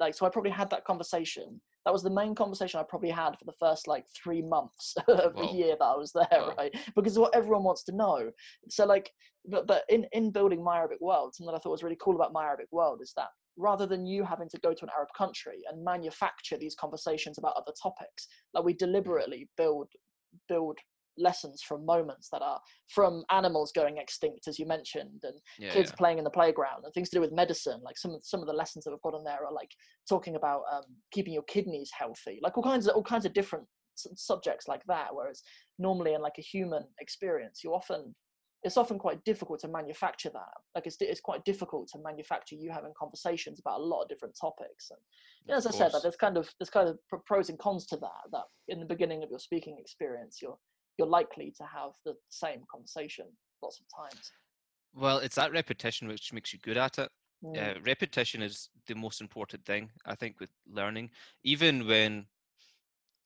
like 0.00 0.14
so 0.14 0.24
i 0.24 0.30
probably 0.30 0.50
had 0.50 0.70
that 0.70 0.84
conversation. 0.84 1.60
That 1.84 1.92
was 1.92 2.02
the 2.02 2.10
main 2.10 2.34
conversation 2.34 2.80
i 2.80 2.82
probably 2.82 3.10
had 3.10 3.38
for 3.38 3.44
the 3.44 3.52
first 3.60 3.86
like 3.86 4.06
three 4.08 4.42
months 4.42 4.94
of 5.08 5.36
the 5.36 5.46
year 5.52 5.76
that 5.78 5.84
i 5.84 5.96
was 5.96 6.12
there 6.12 6.52
right? 6.58 6.74
Because 6.96 7.18
what 7.18 7.34
everyone 7.34 7.62
wants 7.62 7.84
to 7.84 7.94
know. 7.94 8.32
So 8.68 8.84
like 8.86 9.12
but, 9.48 9.66
but 9.66 9.84
in 9.88 10.06
in 10.12 10.30
building 10.32 10.62
my 10.64 10.78
arabic 10.78 11.00
world 11.00 11.34
something 11.34 11.52
that 11.52 11.56
i 11.56 11.60
thought 11.60 11.70
was 11.70 11.82
really 11.84 11.98
cool 12.00 12.16
about 12.16 12.32
my 12.32 12.44
arabic 12.44 12.66
world 12.72 13.00
is 13.02 13.12
that 13.16 13.28
rather 13.56 13.86
than 13.86 14.04
you 14.04 14.24
having 14.24 14.48
to 14.48 14.58
go 14.60 14.74
to 14.74 14.84
an 14.84 14.90
arab 14.96 15.08
country 15.16 15.58
and 15.70 15.84
manufacture 15.84 16.56
these 16.58 16.74
conversations 16.74 17.38
about 17.38 17.54
other 17.56 17.72
topics 17.80 18.26
like 18.54 18.64
we 18.64 18.74
mm. 18.74 18.78
deliberately 18.78 19.48
build 19.56 19.88
build 20.48 20.78
lessons 21.18 21.62
from 21.62 21.84
moments 21.84 22.28
that 22.30 22.42
are 22.42 22.60
from 22.88 23.24
animals 23.30 23.72
going 23.72 23.98
extinct 23.98 24.48
as 24.48 24.58
you 24.58 24.66
mentioned 24.66 25.20
and 25.22 25.34
Yeah. 25.58 25.72
kids 25.72 25.90
yeah. 25.90 25.96
playing 25.96 26.18
in 26.18 26.24
the 26.24 26.30
playground 26.30 26.84
and 26.84 26.92
things 26.92 27.10
to 27.10 27.16
do 27.16 27.20
with 27.20 27.32
medicine 27.32 27.80
like 27.82 27.98
some 27.98 28.12
of 28.12 28.24
some 28.24 28.40
of 28.40 28.46
the 28.46 28.52
lessons 28.52 28.84
that 28.84 28.90
we've 28.90 29.02
got 29.02 29.14
in 29.14 29.24
there 29.24 29.44
are 29.44 29.52
like 29.52 29.70
talking 30.08 30.36
about 30.36 30.62
um, 30.72 30.84
keeping 31.12 31.32
your 31.32 31.42
kidneys 31.44 31.90
healthy 31.96 32.38
like 32.42 32.56
all 32.56 32.64
kinds 32.64 32.86
of 32.86 32.94
all 32.94 33.02
kinds 33.02 33.24
of 33.24 33.32
different 33.32 33.66
subjects 33.94 34.68
like 34.68 34.84
that 34.86 35.14
whereas 35.14 35.42
normally 35.78 36.14
in 36.14 36.20
like 36.20 36.38
a 36.38 36.42
human 36.42 36.84
experience 37.00 37.62
you 37.64 37.72
often 37.72 38.14
it's 38.62 38.76
often 38.76 38.98
quite 38.98 39.22
difficult 39.24 39.60
to 39.60 39.68
manufacture 39.68 40.30
that 40.30 40.54
like 40.74 40.86
it's, 40.86 40.96
it's 41.00 41.20
quite 41.20 41.44
difficult 41.44 41.88
to 41.88 41.98
manufacture 42.02 42.56
you 42.56 42.70
having 42.70 42.92
conversations 42.98 43.60
about 43.60 43.78
a 43.78 43.82
lot 43.82 44.02
of 44.02 44.08
different 44.08 44.36
topics 44.38 44.90
and 44.90 44.98
you 45.46 45.52
know, 45.52 45.56
as 45.56 45.66
i 45.66 45.70
said 45.70 45.92
like, 45.92 46.02
there's 46.02 46.16
kind 46.16 46.36
of 46.36 46.50
there's 46.58 46.70
kind 46.70 46.88
of 46.88 46.98
pros 47.26 47.48
and 47.48 47.58
cons 47.58 47.86
to 47.86 47.96
that 47.96 48.22
that 48.32 48.44
in 48.68 48.80
the 48.80 48.86
beginning 48.86 49.22
of 49.22 49.30
your 49.30 49.38
speaking 49.38 49.76
experience 49.78 50.38
you're 50.42 50.58
you're 50.98 51.08
likely 51.08 51.52
to 51.56 51.64
have 51.64 51.90
the 52.04 52.14
same 52.30 52.62
conversation 52.70 53.26
lots 53.62 53.80
of 53.80 53.86
times. 54.04 54.32
Well 54.94 55.18
it's 55.18 55.36
that 55.36 55.52
repetition 55.52 56.08
which 56.08 56.32
makes 56.32 56.52
you 56.52 56.58
good 56.60 56.76
at 56.76 56.98
it. 56.98 57.10
Mm. 57.44 57.76
uh, 57.76 57.80
repetition 57.84 58.40
is 58.42 58.70
the 58.86 58.94
most 58.94 59.20
important 59.20 59.62
thing 59.66 59.90
i 60.06 60.14
think 60.14 60.40
with 60.40 60.48
learning. 60.66 61.10
Even 61.44 61.86
when 61.86 62.26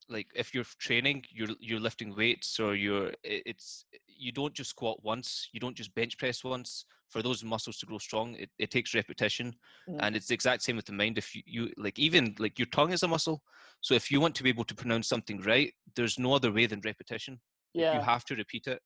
like 0.09 0.27
if 0.35 0.53
you're 0.53 0.65
training 0.81 1.23
you're 1.31 1.55
you're 1.61 1.79
lifting 1.79 2.17
weights 2.17 2.59
or 2.59 2.75
you're 2.75 3.13
it's 3.23 3.85
you 4.09 4.33
don't 4.33 4.53
just 4.53 4.71
squat 4.71 4.99
once 5.05 5.49
you 5.53 5.61
don't 5.61 5.77
just 5.77 5.95
bench 5.95 6.19
press 6.19 6.43
once. 6.43 6.85
For 7.09 7.23
those 7.23 7.43
muscles 7.43 7.79
to 7.79 7.87
grow 7.87 7.99
strong 7.99 8.35
it, 8.35 8.51
it 8.59 8.71
takes 8.71 8.95
repetition. 8.95 9.53
Mm. 9.89 9.99
and 10.01 10.17
it's 10.17 10.29
the 10.29 10.35
exact 10.35 10.63
same 10.63 10.77
with 10.77 10.87
the 10.87 10.93
mind. 10.93 11.19
If 11.19 11.35
you, 11.35 11.43
you 11.47 11.73
like 11.77 11.99
even 11.99 12.35
like 12.39 12.59
your 12.59 12.71
tongue 12.73 12.93
is 12.93 13.05
a 13.05 13.09
muscle. 13.09 13.43
So 13.81 13.95
if 13.95 14.11
you 14.11 14.21
want 14.21 14.35
to 14.37 14.43
be 14.43 14.51
able 14.51 14.65
to 14.65 14.75
pronounce 14.75 15.09
something 15.09 15.41
right 15.43 15.73
there's 15.95 16.19
no 16.19 16.35
other 16.35 16.53
way 16.53 16.67
than 16.67 16.81
repetition 16.85 17.41
yeah 17.75 17.95
you 17.95 18.01
have 18.01 18.25
to 18.27 18.35
repeat 18.35 18.67
it. 18.67 18.81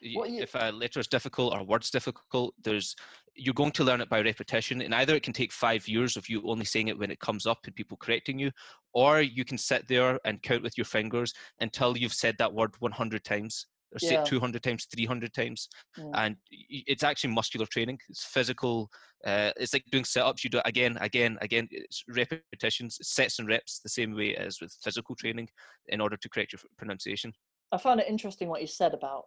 You, 0.00 0.22
if 0.26 0.54
a 0.54 0.70
letter 0.70 1.00
is 1.00 1.08
difficult 1.08 1.54
or 1.54 1.60
a 1.60 1.64
word's 1.64 1.90
difficult, 1.90 2.54
there's 2.62 2.94
you're 3.36 3.54
going 3.54 3.72
to 3.72 3.84
learn 3.84 4.02
it 4.02 4.10
by 4.10 4.20
repetition, 4.20 4.82
and 4.82 4.94
either 4.94 5.14
it 5.14 5.22
can 5.22 5.32
take 5.32 5.52
five 5.52 5.88
years 5.88 6.16
of 6.16 6.28
you 6.28 6.42
only 6.46 6.66
saying 6.66 6.88
it 6.88 6.98
when 6.98 7.10
it 7.10 7.20
comes 7.20 7.46
up 7.46 7.58
and 7.64 7.74
people 7.74 7.96
correcting 7.96 8.38
you, 8.38 8.50
or 8.92 9.22
you 9.22 9.44
can 9.44 9.56
sit 9.56 9.88
there 9.88 10.18
and 10.26 10.42
count 10.42 10.62
with 10.62 10.76
your 10.76 10.84
fingers 10.84 11.32
until 11.60 11.96
you've 11.96 12.12
said 12.12 12.36
that 12.38 12.52
word 12.52 12.74
100 12.80 13.24
times 13.24 13.66
or 13.94 13.98
say 13.98 14.16
it 14.16 14.26
200 14.26 14.62
times 14.62 14.86
300 14.92 15.32
times 15.32 15.68
mm. 15.98 16.10
and 16.14 16.36
it's 16.50 17.04
actually 17.04 17.32
muscular 17.32 17.66
training. 17.66 17.98
It's 18.08 18.24
physical 18.24 18.90
uh, 19.24 19.52
it's 19.56 19.72
like 19.72 19.84
doing 19.90 20.04
sit-ups 20.04 20.44
you 20.44 20.50
do 20.50 20.58
it 20.58 20.66
again 20.66 20.98
again 21.00 21.38
again 21.40 21.66
it's 21.70 22.04
repetitions 22.08 22.98
sets 23.00 23.38
and 23.38 23.48
reps 23.48 23.80
the 23.82 23.88
same 23.88 24.14
way 24.14 24.36
as 24.36 24.58
with 24.60 24.76
physical 24.82 25.14
training 25.14 25.48
in 25.88 26.00
order 26.00 26.16
to 26.16 26.28
correct 26.28 26.52
your 26.52 26.60
pronunciation 26.76 27.32
i 27.74 27.78
found 27.78 28.00
it 28.00 28.06
interesting 28.08 28.48
what 28.48 28.60
you 28.60 28.66
said 28.66 28.94
about 28.94 29.24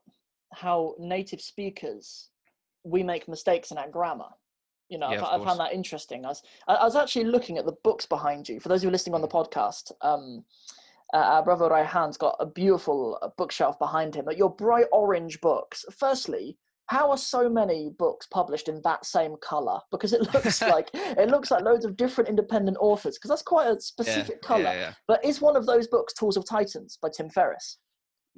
how 0.53 0.95
native 0.99 1.41
speakers 1.41 2.29
we 2.83 3.03
make 3.03 3.27
mistakes 3.27 3.71
in 3.71 3.77
our 3.77 3.89
grammar. 3.89 4.29
You 4.89 4.97
know, 4.97 5.11
yeah, 5.11 5.21
I, 5.21 5.37
I 5.37 5.45
found 5.45 5.59
that 5.59 5.73
interesting. 5.73 6.25
I 6.25 6.29
was, 6.29 6.43
I 6.67 6.83
was 6.85 6.95
actually 6.95 7.25
looking 7.25 7.57
at 7.57 7.65
the 7.65 7.75
books 7.83 8.05
behind 8.05 8.47
you. 8.47 8.59
For 8.59 8.69
those 8.69 8.81
who 8.81 8.87
are 8.87 8.91
listening 8.91 9.15
on 9.15 9.21
the 9.21 9.27
podcast, 9.27 9.91
um, 10.01 10.45
uh, 11.13 11.17
our 11.17 11.43
brother 11.43 11.69
Rayhan's 11.69 12.17
got 12.17 12.37
a 12.39 12.45
beautiful 12.45 13.17
uh, 13.21 13.29
bookshelf 13.37 13.77
behind 13.79 14.15
him. 14.15 14.23
But 14.23 14.37
your 14.37 14.53
bright 14.55 14.85
orange 14.93 15.41
books. 15.41 15.83
Firstly, 15.97 16.57
how 16.85 17.11
are 17.11 17.17
so 17.17 17.49
many 17.49 17.91
books 17.99 18.27
published 18.27 18.69
in 18.69 18.81
that 18.85 19.05
same 19.05 19.35
color? 19.41 19.79
Because 19.91 20.13
it 20.13 20.21
looks 20.33 20.61
like 20.73 20.89
it 20.93 21.29
looks 21.29 21.51
like 21.51 21.65
loads 21.65 21.83
of 21.83 21.97
different 21.97 22.29
independent 22.29 22.77
authors. 22.79 23.17
Because 23.17 23.29
that's 23.29 23.41
quite 23.41 23.67
a 23.67 23.81
specific 23.81 24.39
yeah, 24.41 24.47
color. 24.47 24.63
Yeah, 24.63 24.73
yeah. 24.73 24.93
But 25.05 25.23
is 25.25 25.41
one 25.41 25.57
of 25.57 25.65
those 25.65 25.87
books 25.87 26.13
Tools 26.13 26.37
of 26.37 26.47
Titans 26.47 26.97
by 27.01 27.09
Tim 27.09 27.29
Ferriss? 27.29 27.77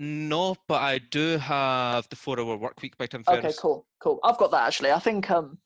No, 0.02 0.56
but 0.70 0.82
I 0.82 1.00
do 1.00 1.38
have 1.38 2.08
the 2.10 2.16
Four 2.16 2.40
Hour 2.40 2.56
Work 2.56 2.82
Week 2.82 2.98
by 2.98 3.06
Tim 3.06 3.22
Ferriss. 3.22 3.44
Okay, 3.44 3.54
cool, 3.62 3.86
cool. 4.02 4.20
I've 4.24 4.38
got 4.38 4.50
that 4.52 4.66
actually. 4.66 4.92
I 4.92 5.00
think 5.00 5.30
um, 5.30 5.58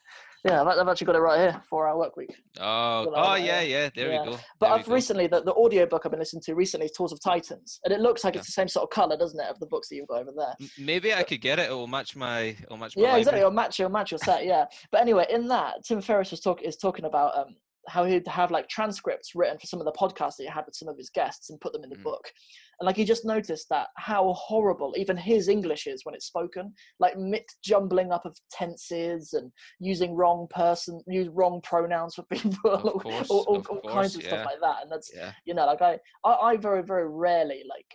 yeah, 0.43 0.63
I've 0.63 0.87
actually 0.87 1.05
got 1.05 1.15
it 1.15 1.19
right 1.19 1.39
here. 1.39 1.61
Four 1.69 1.87
Hour 1.87 1.99
Work 1.99 2.17
Week. 2.17 2.35
Oh, 2.59 3.05
oh 3.07 3.11
right 3.11 3.43
yeah, 3.43 3.61
here. 3.61 3.83
yeah. 3.83 3.89
There 3.95 4.11
yeah. 4.11 4.23
we 4.23 4.31
go. 4.31 4.39
But 4.59 4.69
there 4.69 4.79
I've 4.79 4.87
recently 4.87 5.27
the, 5.27 5.43
the 5.43 5.53
audio 5.53 5.85
book 5.85 6.01
I've 6.03 6.11
been 6.11 6.19
listening 6.19 6.41
to 6.47 6.55
recently 6.55 6.87
is 6.87 6.91
Tools 6.93 7.13
of 7.13 7.19
Titans, 7.23 7.79
and 7.85 7.93
it 7.93 7.99
looks 7.99 8.23
like 8.23 8.33
yeah. 8.33 8.39
it's 8.39 8.47
the 8.47 8.53
same 8.53 8.67
sort 8.67 8.83
of 8.83 8.89
color, 8.89 9.15
doesn't 9.15 9.39
it, 9.39 9.47
of 9.47 9.59
the 9.59 9.67
books 9.67 9.89
that 9.89 9.97
you've 9.97 10.07
got 10.07 10.21
over 10.21 10.31
there? 10.35 10.55
Maybe 10.79 11.09
but, 11.09 11.19
I 11.19 11.23
could 11.23 11.39
get 11.39 11.59
it. 11.59 11.69
It 11.69 11.73
will 11.73 11.85
match 11.85 12.15
my. 12.15 12.55
It'll 12.63 12.77
match 12.77 12.97
my. 12.97 13.03
Yeah, 13.03 13.07
library. 13.09 13.19
exactly. 13.19 13.39
It'll 13.41 13.51
match. 13.51 13.79
It'll 13.79 13.91
match 13.91 14.11
your 14.11 14.17
set. 14.17 14.45
Yeah. 14.45 14.65
But 14.91 15.01
anyway, 15.01 15.27
in 15.29 15.47
that, 15.49 15.75
Tim 15.85 16.01
Ferriss 16.01 16.31
was 16.31 16.39
talking 16.39 16.67
is 16.67 16.75
talking 16.75 17.05
about 17.05 17.37
um 17.37 17.55
how 17.87 18.03
he'd 18.03 18.27
have 18.27 18.51
like 18.51 18.69
transcripts 18.69 19.35
written 19.35 19.57
for 19.57 19.67
some 19.67 19.79
of 19.79 19.85
the 19.85 19.91
podcasts 19.91 20.37
that 20.37 20.43
he 20.43 20.47
had 20.47 20.65
with 20.65 20.75
some 20.75 20.87
of 20.87 20.97
his 20.97 21.09
guests 21.09 21.49
and 21.49 21.59
put 21.59 21.73
them 21.73 21.83
in 21.83 21.89
the 21.89 21.97
mm. 21.97 22.03
book. 22.03 22.31
And 22.79 22.85
like 22.85 22.95
he 22.95 23.05
just 23.05 23.25
noticed 23.25 23.67
that 23.69 23.87
how 23.97 24.33
horrible 24.33 24.93
even 24.97 25.17
his 25.17 25.47
English 25.47 25.87
is 25.87 26.01
when 26.03 26.15
it's 26.15 26.25
spoken, 26.25 26.73
like 26.99 27.17
mixed 27.17 27.61
jumbling 27.63 28.11
up 28.11 28.25
of 28.25 28.37
tenses 28.51 29.33
and 29.33 29.51
using 29.79 30.15
wrong 30.15 30.47
person, 30.49 31.01
use 31.07 31.29
wrong 31.29 31.61
pronouns 31.63 32.15
for 32.15 32.23
people, 32.31 32.99
course, 32.99 33.29
all, 33.29 33.43
all, 33.43 33.63
all 33.69 33.91
kinds 33.91 34.15
of 34.15 34.23
yeah. 34.23 34.29
stuff 34.29 34.45
like 34.45 34.59
that. 34.61 34.81
And 34.81 34.91
that's 34.91 35.11
yeah. 35.13 35.33
you 35.45 35.53
know, 35.53 35.65
like 35.65 35.81
I, 35.81 35.99
I, 36.23 36.33
I 36.33 36.57
very 36.57 36.83
very 36.83 37.07
rarely 37.09 37.63
like 37.69 37.85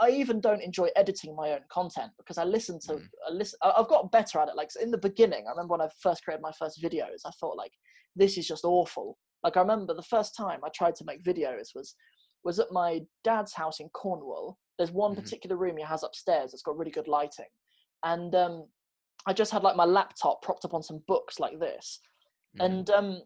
I 0.00 0.10
even 0.10 0.40
don't 0.40 0.62
enjoy 0.62 0.88
editing 0.94 1.34
my 1.34 1.52
own 1.52 1.60
content 1.68 2.12
because 2.16 2.38
I 2.38 2.44
listen 2.44 2.78
to 2.86 2.94
mm. 2.94 3.08
I 3.28 3.32
listen. 3.32 3.58
I've 3.62 3.88
got 3.88 4.12
better 4.12 4.38
at 4.38 4.48
it. 4.48 4.56
Like 4.56 4.70
in 4.80 4.90
the 4.90 4.98
beginning, 4.98 5.46
I 5.46 5.50
remember 5.50 5.72
when 5.72 5.80
I 5.80 5.88
first 6.00 6.24
created 6.24 6.42
my 6.42 6.52
first 6.58 6.82
videos, 6.82 7.22
I 7.26 7.30
thought 7.40 7.56
like 7.56 7.72
this 8.16 8.38
is 8.38 8.46
just 8.46 8.64
awful. 8.64 9.18
Like 9.42 9.56
I 9.56 9.60
remember 9.60 9.94
the 9.94 10.02
first 10.02 10.36
time 10.36 10.60
I 10.64 10.68
tried 10.74 10.94
to 10.96 11.04
make 11.04 11.24
videos 11.24 11.74
was 11.74 11.94
was 12.44 12.58
at 12.58 12.72
my 12.72 13.00
dad's 13.22 13.54
house 13.54 13.80
in 13.80 13.88
Cornwall. 13.90 14.58
There's 14.78 14.90
one 14.90 15.12
mm-hmm. 15.12 15.20
particular 15.20 15.56
room 15.56 15.76
he 15.76 15.84
has 15.84 16.02
upstairs 16.02 16.50
that's 16.50 16.62
got 16.62 16.76
really 16.76 16.90
good 16.90 17.08
lighting, 17.08 17.46
and 18.04 18.34
um, 18.34 18.66
I 19.26 19.32
just 19.32 19.52
had 19.52 19.62
like 19.62 19.76
my 19.76 19.84
laptop 19.84 20.42
propped 20.42 20.64
up 20.64 20.74
on 20.74 20.82
some 20.82 21.02
books 21.06 21.38
like 21.38 21.58
this, 21.58 22.00
mm-hmm. 22.58 22.72
and 22.72 22.90
um, 22.90 23.22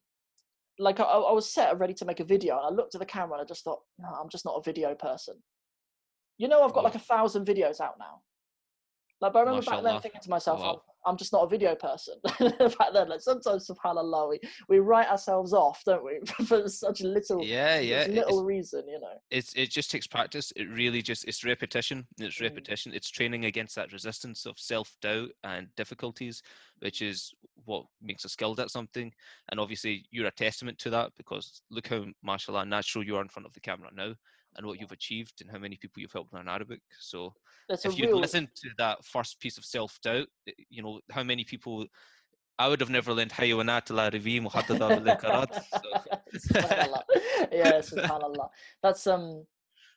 like 0.78 1.00
I, 1.00 1.04
I, 1.04 1.32
was 1.32 1.52
set 1.52 1.78
ready 1.78 1.94
to 1.94 2.04
make 2.04 2.20
a 2.20 2.24
video, 2.24 2.56
and 2.58 2.66
I 2.66 2.70
looked 2.70 2.94
at 2.94 2.98
the 2.98 3.06
camera 3.06 3.38
and 3.38 3.42
I 3.42 3.48
just 3.48 3.64
thought, 3.64 3.80
no, 3.98 4.08
I'm 4.08 4.28
just 4.28 4.44
not 4.44 4.56
a 4.56 4.62
video 4.62 4.94
person. 4.94 5.34
You 6.38 6.48
know, 6.48 6.62
I've 6.62 6.74
got 6.74 6.84
like 6.84 6.94
a 6.94 7.00
thousand 7.00 7.46
videos 7.46 7.80
out 7.80 7.94
now. 7.98 8.20
Like, 9.20 9.32
but 9.32 9.38
I 9.38 9.42
remember 9.42 9.64
back 9.64 9.82
then 9.82 10.00
thinking 10.00 10.20
to 10.20 10.30
myself, 10.30 10.60
wow. 10.60 10.82
I'm 11.06 11.16
just 11.16 11.32
not 11.32 11.44
a 11.44 11.48
video 11.48 11.74
person. 11.74 12.14
back 12.24 12.92
then, 12.92 13.08
like 13.08 13.20
sometimes, 13.20 13.68
subhanallah, 13.68 14.28
we, 14.30 14.40
we 14.68 14.78
write 14.80 15.08
ourselves 15.08 15.52
off, 15.52 15.82
don't 15.84 16.04
we, 16.04 16.18
for 16.46 16.68
such 16.68 17.00
little, 17.00 17.42
yeah, 17.44 17.78
yeah, 17.78 18.06
little 18.08 18.40
it's, 18.40 18.46
reason, 18.46 18.88
you 18.88 19.00
know. 19.00 19.18
It's 19.30 19.54
it 19.54 19.70
just 19.70 19.90
takes 19.90 20.06
practice. 20.06 20.52
It 20.56 20.64
really 20.64 21.02
just 21.02 21.24
it's 21.26 21.44
repetition. 21.44 22.06
It's 22.18 22.38
mm. 22.38 22.42
repetition. 22.42 22.92
It's 22.92 23.10
training 23.10 23.44
against 23.44 23.76
that 23.76 23.92
resistance 23.92 24.46
of 24.46 24.58
self 24.58 24.94
doubt 25.00 25.30
and 25.44 25.68
difficulties, 25.76 26.42
which 26.80 27.00
is 27.02 27.32
what 27.64 27.86
makes 28.02 28.24
us 28.24 28.32
skilled 28.32 28.60
at 28.60 28.70
something. 28.70 29.12
And 29.50 29.60
obviously, 29.60 30.04
you're 30.10 30.26
a 30.26 30.32
testament 30.32 30.78
to 30.80 30.90
that 30.90 31.12
because 31.16 31.62
look 31.70 31.86
how, 31.86 32.04
mashallah, 32.22 32.66
natural 32.66 33.04
you 33.04 33.16
are 33.16 33.22
in 33.22 33.28
front 33.28 33.46
of 33.46 33.52
the 33.52 33.60
camera 33.60 33.90
now 33.94 34.14
and 34.57 34.65
what 34.65 34.79
you've 34.79 34.91
achieved 34.91 35.41
and 35.41 35.49
how 35.49 35.57
many 35.57 35.77
people 35.77 36.01
you've 36.01 36.11
helped 36.11 36.33
learn 36.33 36.47
Arabic. 36.47 36.81
So 36.99 37.33
That's 37.69 37.85
if 37.85 37.97
you'd 37.97 38.07
real... 38.07 38.19
listened 38.19 38.49
to 38.55 38.69
that 38.77 39.03
first 39.05 39.39
piece 39.39 39.57
of 39.57 39.65
self 39.65 39.97
doubt, 40.03 40.27
eh, 40.47 40.51
you 40.69 40.81
know 40.83 40.99
how 41.11 41.23
many 41.23 41.43
people. 41.43 41.85
I 42.59 42.67
would 42.67 42.81
have 42.81 42.91
never 42.91 43.11
learned 43.11 43.31
حيوانات 43.31 43.91
العربية 43.91 44.39
محددة 44.39 44.87
بالإنكارات. 44.87 45.55
yeah, 47.51 47.79
subhanallah. 47.81 48.49
That's 48.83 49.07
um 49.07 49.47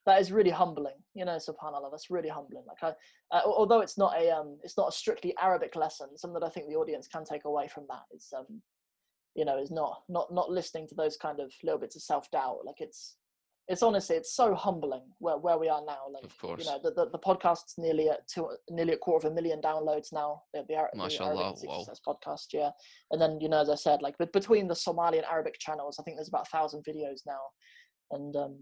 that 0.07 0.21
is 0.21 0.33
really 0.33 0.51
humbling 0.51 0.95
you 1.15 1.25
know 1.25 1.37
subhanallah 1.37 1.91
that's 1.91 2.11
really 2.11 2.29
humbling 2.29 2.65
like 2.67 2.83
i 2.83 3.37
uh, 3.37 3.43
although 3.45 3.81
it's 3.81 3.99
not 3.99 4.17
a 4.17 4.31
um 4.31 4.59
it's 4.63 4.77
not 4.77 4.89
a 4.89 4.93
strictly 4.93 5.35
arabic 5.41 5.77
lesson 5.77 6.17
something 6.17 6.41
that 6.41 6.47
i 6.47 6.51
think 6.51 6.69
the 6.69 6.75
audience 6.75 7.09
can 7.09 7.25
take 7.25 7.45
away 7.45 7.69
from 7.69 7.85
that 7.89 8.03
is 8.15 8.33
um 8.37 8.61
you 9.35 9.45
know 9.45 9.59
is 9.59 9.71
not 9.71 10.03
not 10.09 10.33
not 10.33 10.51
listening 10.51 10.87
to 10.87 10.95
those 10.95 11.17
kind 11.17 11.41
of 11.41 11.53
little 11.63 11.79
bits 11.79 11.97
of 11.97 12.03
self-doubt 12.03 12.59
like 12.65 12.81
it's 12.81 13.17
it's 13.70 13.84
honestly 13.84 14.16
it's 14.16 14.36
so 14.36 14.56
humbling 14.56 15.04
where, 15.20 15.38
where 15.38 15.58
we 15.58 15.70
are 15.70 15.84
now. 15.86 16.00
Like 16.12 16.24
of 16.24 16.38
course. 16.40 16.66
you 16.66 16.72
know 16.72 16.80
the, 16.84 16.92
the, 16.92 17.10
the 17.12 17.20
podcast's 17.20 17.76
nearly 17.78 18.10
at 18.10 18.28
two, 18.28 18.50
nearly 18.70 18.94
a 18.94 18.98
quarter 18.98 19.28
of 19.28 19.32
a 19.32 19.36
million 19.36 19.62
downloads 19.62 20.12
now. 20.12 20.42
The, 20.54 20.66
the, 20.68 20.88
Mashallah, 20.96 21.54
the 21.62 21.68
wow. 21.68 21.86
podcast 22.06 22.48
yeah. 22.52 22.72
And 23.12 23.22
then 23.22 23.40
you 23.40 23.48
know 23.48 23.62
as 23.62 23.70
i 23.70 23.76
said 23.76 24.02
like 24.02 24.16
but 24.18 24.34
between 24.34 24.68
the 24.68 24.76
somali 24.76 25.20
and 25.20 25.28
arabic 25.28 25.60
channels 25.60 25.98
i 26.00 26.04
think 26.04 26.18
there's 26.18 26.30
about 26.30 26.48
a 26.48 26.58
thousand 26.58 26.84
videos 26.84 27.22
now. 27.28 27.40
And 28.12 28.36
um 28.36 28.58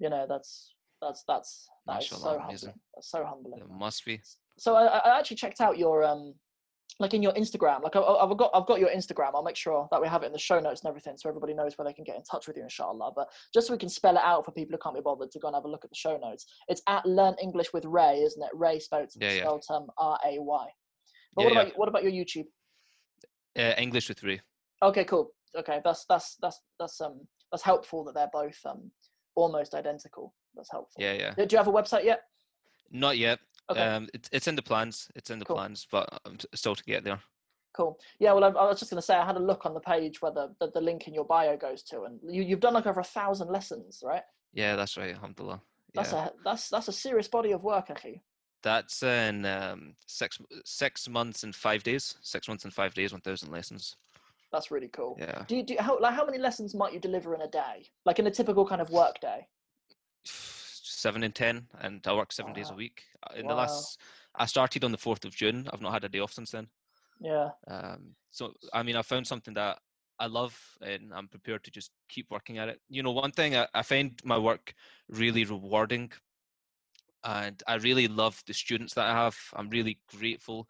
you 0.00 0.10
know 0.10 0.26
that's 0.28 0.74
that's 1.00 1.22
that's 1.28 1.68
that's 1.86 2.08
so 2.08 2.38
humbling 2.38 2.74
that's 2.94 3.10
so 3.10 3.24
humbling. 3.24 3.60
It 3.60 3.70
must 3.70 4.04
be. 4.04 4.20
So 4.58 4.74
I, 4.74 4.98
I 4.98 5.18
actually 5.18 5.36
checked 5.36 5.60
out 5.60 5.78
your 5.78 6.02
um 6.02 6.34
like 7.00 7.14
in 7.14 7.22
your 7.22 7.32
Instagram, 7.34 7.82
like 7.82 7.94
I, 7.94 8.00
have 8.00 8.36
got 8.36 8.50
I've 8.52 8.66
got 8.66 8.80
your 8.80 8.90
Instagram. 8.90 9.30
I'll 9.34 9.42
make 9.42 9.56
sure 9.56 9.86
that 9.90 10.00
we 10.00 10.08
have 10.08 10.22
it 10.24 10.26
in 10.26 10.32
the 10.32 10.38
show 10.38 10.58
notes 10.58 10.80
and 10.82 10.88
everything, 10.88 11.16
so 11.16 11.28
everybody 11.28 11.54
knows 11.54 11.78
where 11.78 11.86
they 11.86 11.92
can 11.92 12.04
get 12.04 12.16
in 12.16 12.22
touch 12.24 12.48
with 12.48 12.56
you, 12.56 12.64
inshallah. 12.64 13.12
But 13.14 13.28
just 13.54 13.68
so 13.68 13.72
we 13.72 13.78
can 13.78 13.88
spell 13.88 14.16
it 14.16 14.22
out 14.24 14.44
for 14.44 14.50
people 14.50 14.72
who 14.72 14.78
can't 14.78 14.96
be 14.96 15.00
bothered 15.00 15.30
to 15.30 15.38
go 15.38 15.48
and 15.48 15.54
have 15.54 15.64
a 15.64 15.68
look 15.68 15.84
at 15.84 15.90
the 15.90 15.96
show 15.96 16.16
notes, 16.16 16.46
it's 16.66 16.82
at 16.88 17.06
Learn 17.06 17.34
English 17.40 17.72
with 17.72 17.84
Ray, 17.84 18.18
isn't 18.22 18.42
it? 18.42 18.50
Ray 18.52 18.80
spelled 18.80 19.10
yeah, 19.20 19.32
yeah. 19.32 19.40
spelled 19.42 19.64
um, 19.70 19.86
R 19.96 20.18
A 20.26 20.38
Y. 20.40 20.66
But 21.34 21.42
yeah, 21.42 21.46
what 21.46 21.52
about 21.52 21.78
what 21.78 21.88
about 21.88 22.02
your 22.02 22.12
YouTube? 22.12 22.46
Uh, 23.56 23.74
English 23.78 24.08
with 24.08 24.22
Ray. 24.24 24.40
Okay, 24.82 25.04
cool. 25.04 25.30
Okay, 25.56 25.80
that's 25.84 26.04
that's 26.08 26.36
that's 26.42 26.60
that's 26.80 27.00
um 27.00 27.20
that's 27.52 27.62
helpful 27.62 28.04
that 28.04 28.14
they're 28.14 28.30
both 28.32 28.58
um 28.66 28.90
almost 29.36 29.74
identical. 29.74 30.34
That's 30.56 30.70
helpful. 30.70 31.00
Yeah, 31.00 31.12
yeah. 31.12 31.34
Do 31.34 31.46
you 31.48 31.58
have 31.58 31.68
a 31.68 31.72
website 31.72 32.04
yet? 32.04 32.22
Not 32.90 33.18
yet. 33.18 33.38
Okay. 33.70 33.80
Um, 33.80 34.08
it's 34.14 34.28
it's 34.32 34.48
in 34.48 34.56
the 34.56 34.62
plans. 34.62 35.08
It's 35.14 35.30
in 35.30 35.38
the 35.38 35.44
cool. 35.44 35.56
plans, 35.56 35.86
but 35.90 36.08
I'm 36.24 36.38
still 36.54 36.74
to 36.74 36.84
get 36.84 37.04
there. 37.04 37.20
Cool. 37.74 37.98
Yeah. 38.18 38.32
Well, 38.32 38.44
I, 38.44 38.48
I 38.48 38.66
was 38.66 38.78
just 38.78 38.90
going 38.90 39.00
to 39.00 39.06
say 39.06 39.14
I 39.14 39.26
had 39.26 39.36
a 39.36 39.40
look 39.40 39.66
on 39.66 39.74
the 39.74 39.80
page 39.80 40.22
where 40.22 40.32
the, 40.32 40.54
the, 40.58 40.70
the 40.72 40.80
link 40.80 41.06
in 41.06 41.14
your 41.14 41.24
bio 41.24 41.56
goes 41.56 41.82
to, 41.84 42.04
and 42.04 42.18
you 42.22 42.42
you've 42.42 42.60
done 42.60 42.74
like 42.74 42.86
over 42.86 43.00
a 43.00 43.04
thousand 43.04 43.50
lessons, 43.50 44.02
right? 44.04 44.22
Yeah, 44.54 44.76
that's 44.76 44.96
right. 44.96 45.14
Alhamdulillah. 45.14 45.60
That's 45.94 46.12
a 46.12 46.32
that's 46.44 46.68
that's 46.68 46.88
a 46.88 46.92
serious 46.92 47.28
body 47.28 47.52
of 47.52 47.62
work, 47.62 47.88
Akhi. 47.88 48.20
That's 48.62 49.02
in 49.02 49.44
um, 49.44 49.94
six 50.06 50.38
six 50.64 51.08
months 51.08 51.44
and 51.44 51.54
five 51.54 51.82
days. 51.82 52.16
Six 52.22 52.48
months 52.48 52.64
and 52.64 52.72
five 52.72 52.94
days, 52.94 53.12
one 53.12 53.20
thousand 53.20 53.52
lessons. 53.52 53.96
That's 54.50 54.70
really 54.70 54.88
cool. 54.88 55.16
Yeah. 55.20 55.44
Do 55.46 55.56
you 55.56 55.62
do 55.62 55.76
how 55.78 55.98
like 56.00 56.14
how 56.14 56.24
many 56.24 56.38
lessons 56.38 56.74
might 56.74 56.92
you 56.92 57.00
deliver 57.00 57.34
in 57.34 57.42
a 57.42 57.48
day? 57.48 57.90
Like 58.06 58.18
in 58.18 58.26
a 58.26 58.30
typical 58.30 58.66
kind 58.66 58.80
of 58.80 58.90
work 58.90 59.20
day? 59.20 59.46
Seven 60.98 61.22
and 61.22 61.32
ten, 61.34 61.68
and 61.80 62.04
I 62.08 62.12
work 62.12 62.32
seven 62.32 62.52
days 62.52 62.70
a 62.70 62.74
week. 62.74 63.04
Uh, 63.22 63.34
In 63.36 63.46
Wow. 63.46 63.50
the 63.50 63.54
last, 63.60 64.00
I 64.34 64.46
started 64.46 64.82
on 64.82 64.90
the 64.90 64.98
fourth 64.98 65.24
of 65.24 65.32
June. 65.32 65.68
I've 65.72 65.80
not 65.80 65.92
had 65.92 66.02
a 66.02 66.08
day 66.08 66.18
off 66.18 66.32
since 66.32 66.50
then. 66.50 66.66
Yeah. 67.20 67.50
Um, 67.68 68.16
so 68.32 68.52
I 68.72 68.82
mean, 68.82 68.96
I 68.96 69.02
found 69.02 69.24
something 69.24 69.54
that 69.54 69.78
I 70.18 70.26
love, 70.26 70.58
and 70.80 71.14
I'm 71.14 71.28
prepared 71.28 71.62
to 71.64 71.70
just 71.70 71.92
keep 72.08 72.32
working 72.32 72.58
at 72.58 72.68
it. 72.68 72.80
You 72.88 73.04
know, 73.04 73.12
one 73.12 73.30
thing 73.30 73.54
I, 73.54 73.68
I 73.72 73.82
find 73.82 74.20
my 74.24 74.38
work 74.38 74.74
really 75.08 75.44
rewarding, 75.44 76.10
and 77.22 77.62
I 77.68 77.74
really 77.76 78.08
love 78.08 78.42
the 78.48 78.54
students 78.54 78.94
that 78.94 79.06
I 79.06 79.12
have. 79.12 79.38
I'm 79.54 79.70
really 79.70 80.00
grateful. 80.18 80.68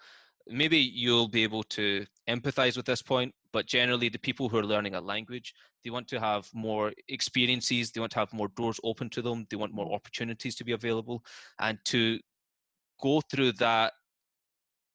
Maybe 0.49 0.79
you'll 0.79 1.29
be 1.29 1.43
able 1.43 1.63
to 1.65 2.07
empathize 2.29 2.77
with 2.77 2.87
this 2.87 3.03
point, 3.03 3.35
but 3.53 3.67
generally, 3.67 4.09
the 4.09 4.19
people 4.19 4.49
who 4.49 4.59
are 4.59 4.65
learning 4.65 4.95
a 4.95 5.01
language, 5.01 5.55
they 5.85 5.91
want 5.91 6.09
to 6.09 6.21
have 6.21 6.49
more 6.55 6.93
experiences. 7.09 7.91
They 7.91 8.01
want 8.01 8.13
to 8.13 8.19
have 8.19 8.33
more 8.33 8.49
doors 8.49 8.81
open 8.83 9.11
to 9.11 9.23
them. 9.23 9.47
They 9.51 9.57
want 9.57 9.73
more 9.73 9.87
Mhm. 9.87 9.95
opportunities 9.95 10.55
to 10.57 10.65
be 10.65 10.73
available, 10.73 11.25
and 11.59 11.79
to 11.87 12.21
go 13.01 13.21
through 13.21 13.53
that 13.53 13.95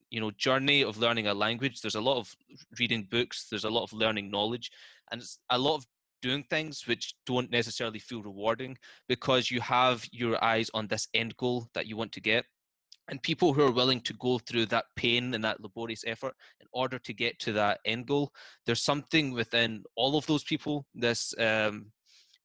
you 0.10 0.20
know 0.20 0.32
journey 0.32 0.84
of 0.84 0.98
learning 0.98 1.28
a 1.28 1.34
language 1.34 1.82
there's 1.82 1.96
a 1.96 2.02
lot 2.02 2.18
of 2.18 2.36
reading 2.80 3.04
books 3.10 3.48
there's 3.50 3.64
a 3.64 3.70
lot 3.70 3.84
of 3.84 3.94
learning 3.94 4.30
knowledge 4.30 4.72
and 5.12 5.22
it's 5.22 5.40
a 5.50 5.58
lot 5.58 5.76
of 5.76 5.86
doing 6.22 6.44
things 6.44 6.88
which 6.88 7.16
don't 7.26 7.52
necessarily 7.52 8.00
feel 8.00 8.22
rewarding 8.22 8.78
because 9.08 9.52
you 9.52 9.60
have 9.60 10.06
your 10.12 10.42
eyes 10.44 10.70
on 10.74 10.88
this 10.88 11.08
end 11.14 11.36
goal 11.38 11.68
that 11.74 11.88
you 11.88 11.98
want 11.98 12.12
to 12.12 12.22
get 12.22 12.46
and 13.10 13.22
people 13.22 13.54
who 13.54 13.62
are 13.64 13.72
willing 13.72 14.00
to 14.02 14.14
go 14.14 14.40
through 14.40 14.66
that 14.68 14.86
pain 14.96 15.34
and 15.34 15.44
that 15.44 15.62
laborious 15.62 16.04
effort 16.08 16.34
in 16.62 16.68
order 16.72 16.98
to 17.00 17.14
get 17.14 17.38
to 17.40 17.52
that 17.52 17.80
end 17.86 18.06
goal 18.08 18.32
there's 18.66 18.82
something 18.82 19.32
within 19.34 19.84
all 19.96 20.18
of 20.18 20.26
those 20.26 20.44
people 20.44 20.86
this 20.96 21.34
um, 21.40 21.92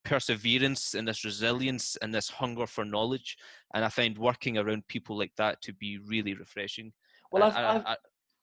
perseverance 0.05 0.95
and 0.95 1.07
this 1.07 1.25
resilience 1.25 1.97
and 2.03 2.15
this 2.15 2.29
hunger 2.29 2.67
for 2.67 2.85
knowledge 2.85 3.37
and 3.75 3.85
i 3.85 3.89
find 3.89 4.17
working 4.19 4.59
around 4.59 4.87
people 4.89 5.17
like 5.17 5.33
that 5.37 5.61
to 5.63 5.73
be 5.75 5.99
really 6.07 6.35
refreshing 6.35 6.93
Well, 7.31 7.43
I've, 7.45 7.57
I- 7.57 7.75
I've 7.77 7.87
I- 7.87 7.97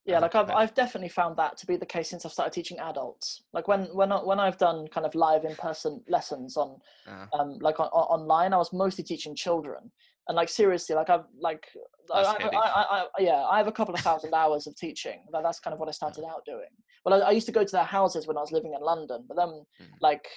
yeah, 0.05 0.17
I- 0.17 0.19
like 0.19 0.35
I've 0.35 0.51
I've 0.51 0.73
definitely 0.75 1.09
found 1.09 1.35
that 1.37 1.57
to 1.57 1.65
be 1.65 1.77
the 1.77 1.85
case 1.85 2.09
since 2.11 2.25
I've 2.25 2.31
started 2.31 2.53
teaching 2.53 2.77
adults. 2.79 3.41
Like 3.53 3.67
when 3.67 3.85
when 3.85 4.11
I, 4.11 4.17
when 4.23 4.39
I've 4.39 4.57
done 4.59 4.87
kind 4.89 5.03
of 5.05 5.15
live 5.15 5.45
in 5.45 5.55
person 5.55 6.03
lessons 6.07 6.57
on 6.57 6.79
uh, 7.07 7.25
um 7.33 7.57
like 7.59 7.79
on, 7.79 7.87
on, 7.87 8.19
online, 8.21 8.53
I 8.53 8.57
was 8.57 8.71
mostly 8.71 9.03
teaching 9.03 9.35
children. 9.35 9.91
And 10.27 10.35
like 10.35 10.49
seriously, 10.49 10.95
like 10.95 11.09
I've 11.09 11.25
like 11.39 11.65
I, 12.13 12.21
I. 12.57 12.81
I, 12.99 13.07
yeah, 13.19 13.43
I 13.45 13.57
have 13.57 13.67
a 13.67 13.71
couple 13.71 13.93
of 13.93 13.99
thousand 14.01 14.33
hours 14.33 14.65
of 14.67 14.75
teaching. 14.75 15.19
That, 15.31 15.43
that's 15.43 15.59
kind 15.59 15.73
of 15.73 15.79
what 15.79 15.87
I 15.87 15.91
started 15.91 16.23
out 16.25 16.43
doing. 16.45 16.69
Well, 17.03 17.21
I, 17.21 17.27
I 17.27 17.31
used 17.31 17.45
to 17.45 17.51
go 17.51 17.63
to 17.63 17.71
their 17.71 17.83
houses 17.83 18.25
when 18.27 18.37
I 18.37 18.41
was 18.41 18.51
living 18.51 18.73
in 18.73 18.81
London, 18.81 19.25
but 19.27 19.37
then 19.37 19.49
Mhm. 19.49 19.93
like 20.01 20.27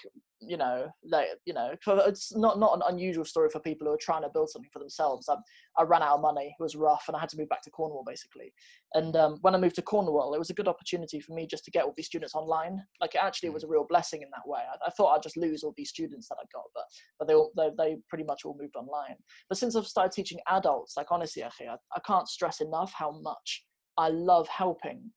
you 0.40 0.56
know 0.56 0.88
like 1.04 1.26
you 1.46 1.52
know 1.52 1.74
for- 1.82 2.00
it's 2.06 2.34
not 2.36 2.58
not 2.58 2.76
an 2.76 2.82
unusual 2.88 3.24
story 3.24 3.48
for 3.50 3.58
people 3.60 3.86
who 3.86 3.92
are 3.92 3.98
trying 4.00 4.22
to 4.22 4.28
build 4.28 4.48
something 4.48 4.70
for 4.72 4.78
themselves. 4.78 5.28
I, 5.28 5.36
I 5.76 5.82
ran 5.82 6.02
out 6.02 6.16
of 6.16 6.20
money, 6.20 6.54
it 6.58 6.62
was 6.62 6.76
rough, 6.76 7.04
and 7.08 7.16
I 7.16 7.20
had 7.20 7.28
to 7.30 7.38
move 7.38 7.48
back 7.48 7.62
to 7.62 7.70
Cornwall 7.70 8.04
basically. 8.06 8.52
And 8.94 9.16
um, 9.16 9.38
when 9.42 9.54
I 9.54 9.58
moved 9.58 9.76
to 9.76 9.82
Cornwall, 9.82 10.34
it 10.34 10.38
was 10.38 10.50
a 10.50 10.54
good 10.54 10.68
opportunity 10.68 11.20
for 11.20 11.34
me 11.34 11.46
just 11.46 11.64
to 11.64 11.70
get 11.70 11.84
all 11.84 11.94
these 11.96 12.06
students 12.06 12.34
online. 12.34 12.82
Like 13.00 13.14
it 13.14 13.22
actually 13.22 13.50
was 13.50 13.64
a 13.64 13.68
real 13.68 13.86
blessing 13.88 14.22
in 14.22 14.28
that 14.30 14.46
way. 14.46 14.60
I, 14.60 14.86
I 14.86 14.90
thought 14.90 15.14
I'd 15.14 15.22
just 15.22 15.36
lose 15.36 15.62
all 15.64 15.74
these 15.76 15.90
students 15.90 16.28
that 16.28 16.36
I 16.40 16.44
got, 16.52 16.64
but 16.74 16.84
but 17.18 17.28
they 17.28 17.34
all 17.34 17.50
they, 17.56 17.70
they 17.76 17.96
pretty 18.08 18.24
much 18.24 18.44
all 18.44 18.56
moved 18.60 18.76
online. 18.76 19.16
But 19.48 19.58
since 19.58 19.74
I've 19.76 19.86
started 19.86 20.12
teaching 20.12 20.38
adults, 20.48 20.94
like 20.96 21.10
honestly, 21.10 21.42
I, 21.42 21.50
I 21.68 22.00
can't 22.06 22.28
stress 22.28 22.60
enough 22.60 22.92
how 22.92 23.10
much 23.10 23.64
I 23.96 24.08
love 24.08 24.46
helping 24.48 25.10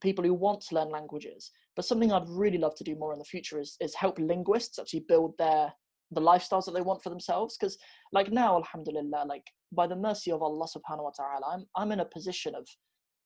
people 0.00 0.24
who 0.24 0.34
want 0.34 0.60
to 0.62 0.74
learn 0.74 0.90
languages. 0.90 1.50
But 1.76 1.84
something 1.84 2.10
I'd 2.10 2.28
really 2.28 2.58
love 2.58 2.74
to 2.76 2.84
do 2.84 2.96
more 2.96 3.12
in 3.12 3.18
the 3.18 3.24
future 3.24 3.60
is 3.60 3.76
is 3.80 3.94
help 3.94 4.18
linguists 4.18 4.78
actually 4.78 5.04
build 5.08 5.34
their 5.38 5.72
the 6.12 6.20
lifestyles 6.20 6.64
that 6.64 6.72
they 6.72 6.80
want 6.80 7.02
for 7.02 7.10
themselves. 7.10 7.56
Because 7.56 7.76
like 8.12 8.32
now, 8.32 8.56
alhamdulillah, 8.56 9.26
like 9.28 9.44
by 9.72 9.86
the 9.86 9.96
mercy 9.96 10.30
of 10.32 10.42
Allah 10.42 10.66
subhanahu 10.66 11.04
wa 11.04 11.10
ta'ala, 11.10 11.46
I'm 11.52 11.66
I'm 11.76 11.92
in 11.92 12.00
a 12.00 12.04
position 12.04 12.54
of 12.54 12.66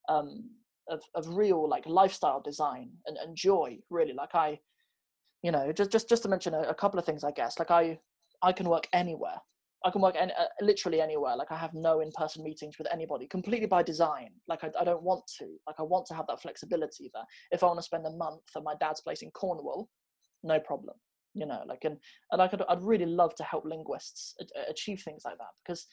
um 0.09 0.51
of, 0.89 1.01
of 1.15 1.37
real 1.37 1.69
like 1.69 1.87
lifestyle 1.87 2.41
design 2.41 2.91
and, 3.07 3.17
and 3.19 3.37
joy 3.37 3.79
really. 3.91 4.13
Like 4.13 4.35
i 4.35 4.59
you 5.43 5.53
know 5.53 5.73
just 5.73 5.91
just 5.91 6.09
just 6.09 6.23
to 6.25 6.29
mention 6.29 6.53
a, 6.53 6.63
a 6.63 6.75
couple 6.75 6.99
of 6.99 7.07
things 7.07 7.25
i 7.25 7.31
guess. 7.31 7.59
Like 7.59 7.71
i 7.71 7.99
i 8.43 8.53
can 8.53 8.69
work 8.69 8.89
anywhere 8.93 9.41
i 9.85 9.91
can 9.91 10.01
work 10.01 10.17
any, 10.19 10.33
uh, 10.33 10.45
literally 10.61 11.01
anywhere 11.01 11.37
like 11.37 11.51
i 11.51 11.57
have 11.57 11.75
no 11.75 12.01
in-person 12.01 12.43
meetings 12.43 12.79
with 12.79 12.87
anybody 12.93 13.27
completely 13.27 13.67
by 13.67 13.83
design 13.83 14.31
like 14.49 14.63
I, 14.65 14.71
I 14.81 14.85
don't 14.85 15.03
want 15.03 15.23
to 15.39 15.47
like 15.67 15.77
i 15.79 15.83
want 15.83 16.07
to 16.07 16.15
have 16.15 16.27
that 16.29 16.43
flexibility 16.43 17.11
that 17.15 17.25
if 17.51 17.63
i 17.63 17.67
want 17.67 17.79
to 17.79 17.85
spend 17.85 18.07
a 18.07 18.11
month 18.11 18.43
at 18.57 18.63
my 18.63 18.75
dad's 18.81 19.01
place 19.01 19.23
in 19.23 19.31
cornwall 19.31 19.89
no 20.43 20.59
problem 20.61 20.97
you 21.35 21.47
know 21.47 21.63
like 21.67 21.85
and 21.85 21.97
and 22.33 22.43
i 22.43 22.49
could 22.49 22.63
i'd 22.69 22.83
really 22.83 23.07
love 23.07 23.35
to 23.37 23.45
help 23.45 23.65
linguists 23.65 24.35
achieve 24.69 25.01
things 25.05 25.23
like 25.25 25.39
that 25.39 25.51
because 25.65 25.87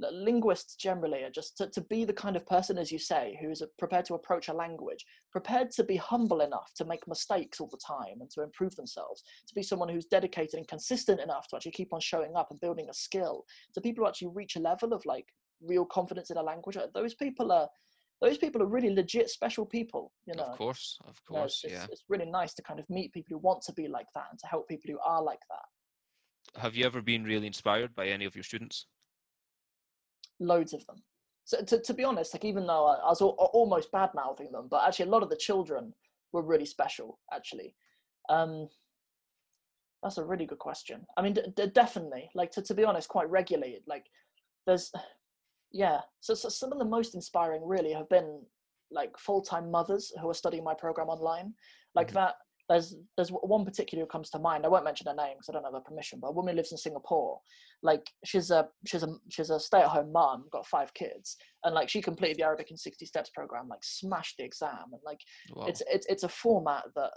linguists 0.00 0.76
generally 0.76 1.24
are 1.24 1.30
just 1.30 1.56
to, 1.56 1.68
to 1.68 1.80
be 1.82 2.04
the 2.04 2.12
kind 2.12 2.36
of 2.36 2.46
person 2.46 2.78
as 2.78 2.92
you 2.92 2.98
say 2.98 3.36
who 3.40 3.50
is 3.50 3.62
prepared 3.78 4.04
to 4.04 4.14
approach 4.14 4.48
a 4.48 4.52
language 4.52 5.04
prepared 5.32 5.70
to 5.70 5.82
be 5.82 5.96
humble 5.96 6.40
enough 6.40 6.72
to 6.76 6.84
make 6.84 7.06
mistakes 7.08 7.60
all 7.60 7.68
the 7.68 7.78
time 7.84 8.20
and 8.20 8.30
to 8.30 8.42
improve 8.42 8.74
themselves 8.76 9.22
to 9.46 9.54
be 9.54 9.62
someone 9.62 9.88
who's 9.88 10.06
dedicated 10.06 10.54
and 10.54 10.68
consistent 10.68 11.20
enough 11.20 11.48
to 11.48 11.56
actually 11.56 11.72
keep 11.72 11.92
on 11.92 12.00
showing 12.00 12.36
up 12.36 12.50
and 12.50 12.60
building 12.60 12.88
a 12.88 12.94
skill. 12.94 13.44
To 13.74 13.80
people 13.80 14.04
who 14.04 14.08
actually 14.08 14.28
reach 14.28 14.56
a 14.56 14.60
level 14.60 14.92
of 14.92 15.04
like 15.04 15.26
real 15.60 15.84
confidence 15.84 16.30
in 16.30 16.36
a 16.36 16.42
language 16.42 16.76
uh, 16.76 16.86
those 16.94 17.14
people 17.14 17.50
are 17.50 17.68
those 18.20 18.38
people 18.38 18.62
are 18.62 18.66
really 18.66 18.94
legit 18.94 19.28
special 19.28 19.66
people 19.66 20.12
you 20.26 20.34
know? 20.34 20.44
of 20.44 20.56
course 20.56 20.98
of 21.06 21.20
You 21.28 21.34
know, 21.34 21.40
course 21.40 21.62
it's, 21.64 21.72
yeah. 21.72 21.84
it's, 21.84 21.92
it's 21.94 22.04
really 22.08 22.30
nice 22.30 22.54
to 22.54 22.62
kind 22.62 22.78
of 22.78 22.88
meet 22.88 23.12
people 23.12 23.34
who 23.34 23.38
want 23.38 23.62
to 23.62 23.72
be 23.72 23.88
like 23.88 24.06
that 24.14 24.26
and 24.30 24.38
to 24.38 24.46
help 24.46 24.68
people 24.68 24.92
who 24.92 24.98
are 25.04 25.22
like 25.22 25.40
that. 25.50 26.60
Have 26.60 26.76
you 26.76 26.84
ever 26.86 27.02
been 27.02 27.24
really 27.24 27.46
inspired 27.46 27.94
by 27.94 28.06
any 28.06 28.24
of 28.24 28.36
your 28.36 28.44
students 28.44 28.86
loads 30.40 30.72
of 30.72 30.86
them. 30.86 31.02
So 31.44 31.62
to, 31.62 31.80
to 31.80 31.94
be 31.94 32.04
honest, 32.04 32.34
like 32.34 32.44
even 32.44 32.66
though 32.66 32.86
I, 32.86 32.96
I 32.96 33.08
was 33.08 33.22
al- 33.22 33.50
almost 33.52 33.90
bad 33.90 34.10
mouthing 34.14 34.52
them, 34.52 34.68
but 34.70 34.86
actually 34.86 35.06
a 35.06 35.10
lot 35.10 35.22
of 35.22 35.30
the 35.30 35.36
children 35.36 35.94
were 36.32 36.42
really 36.42 36.66
special. 36.66 37.18
Actually, 37.32 37.74
um, 38.28 38.68
that's 40.02 40.18
a 40.18 40.24
really 40.24 40.46
good 40.46 40.58
question. 40.58 41.06
I 41.16 41.22
mean, 41.22 41.32
d- 41.34 41.42
d- 41.56 41.66
definitely. 41.74 42.28
Like 42.34 42.50
to, 42.52 42.62
to 42.62 42.74
be 42.74 42.84
honest, 42.84 43.08
quite 43.08 43.30
regularly. 43.30 43.78
Like 43.86 44.06
there's, 44.66 44.92
yeah. 45.72 46.00
So, 46.20 46.34
so 46.34 46.48
some 46.48 46.72
of 46.72 46.78
the 46.78 46.84
most 46.84 47.14
inspiring 47.14 47.62
really 47.64 47.92
have 47.92 48.08
been 48.08 48.42
like 48.90 49.18
full 49.18 49.42
time 49.42 49.70
mothers 49.70 50.12
who 50.20 50.28
are 50.28 50.34
studying 50.34 50.64
my 50.64 50.74
program 50.74 51.08
online. 51.08 51.54
Like 51.94 52.10
Mhm. 52.10 52.14
that. 52.14 52.34
There's 52.68 52.94
there's 53.16 53.30
one 53.30 53.64
particular 53.64 54.04
who 54.04 54.08
comes 54.08 54.30
to 54.30 54.38
mind. 54.38 54.64
I 54.64 54.68
won't 54.68 54.84
mention 54.84 55.06
her 55.06 55.14
name 55.14 55.36
because 55.36 55.48
I 55.48 55.52
don't 55.52 55.64
have 55.64 55.72
her 55.72 55.80
permission. 55.80 56.18
But 56.20 56.28
a 56.28 56.32
woman 56.32 56.52
who 56.52 56.56
lives 56.56 56.72
in 56.72 56.78
Singapore. 56.78 57.40
Like 57.82 58.04
she's 58.24 58.50
a 58.50 58.68
she's 58.86 59.02
a 59.02 59.14
she's 59.30 59.50
a 59.50 59.60
stay 59.60 59.80
at 59.80 59.88
home 59.88 60.12
mom, 60.12 60.44
got 60.52 60.66
five 60.66 60.92
kids, 60.94 61.36
and 61.64 61.74
like 61.74 61.88
she 61.88 62.02
completed 62.02 62.38
the 62.38 62.44
Arabic 62.44 62.70
in 62.70 62.76
60 62.76 63.06
Steps 63.06 63.30
program, 63.34 63.68
like 63.68 63.82
smashed 63.82 64.36
the 64.38 64.44
exam, 64.44 64.92
and 64.92 65.00
like 65.04 65.20
wow. 65.54 65.66
it's 65.66 65.82
it's 65.90 66.06
it's 66.06 66.24
a 66.24 66.28
format 66.28 66.84
that 66.96 67.12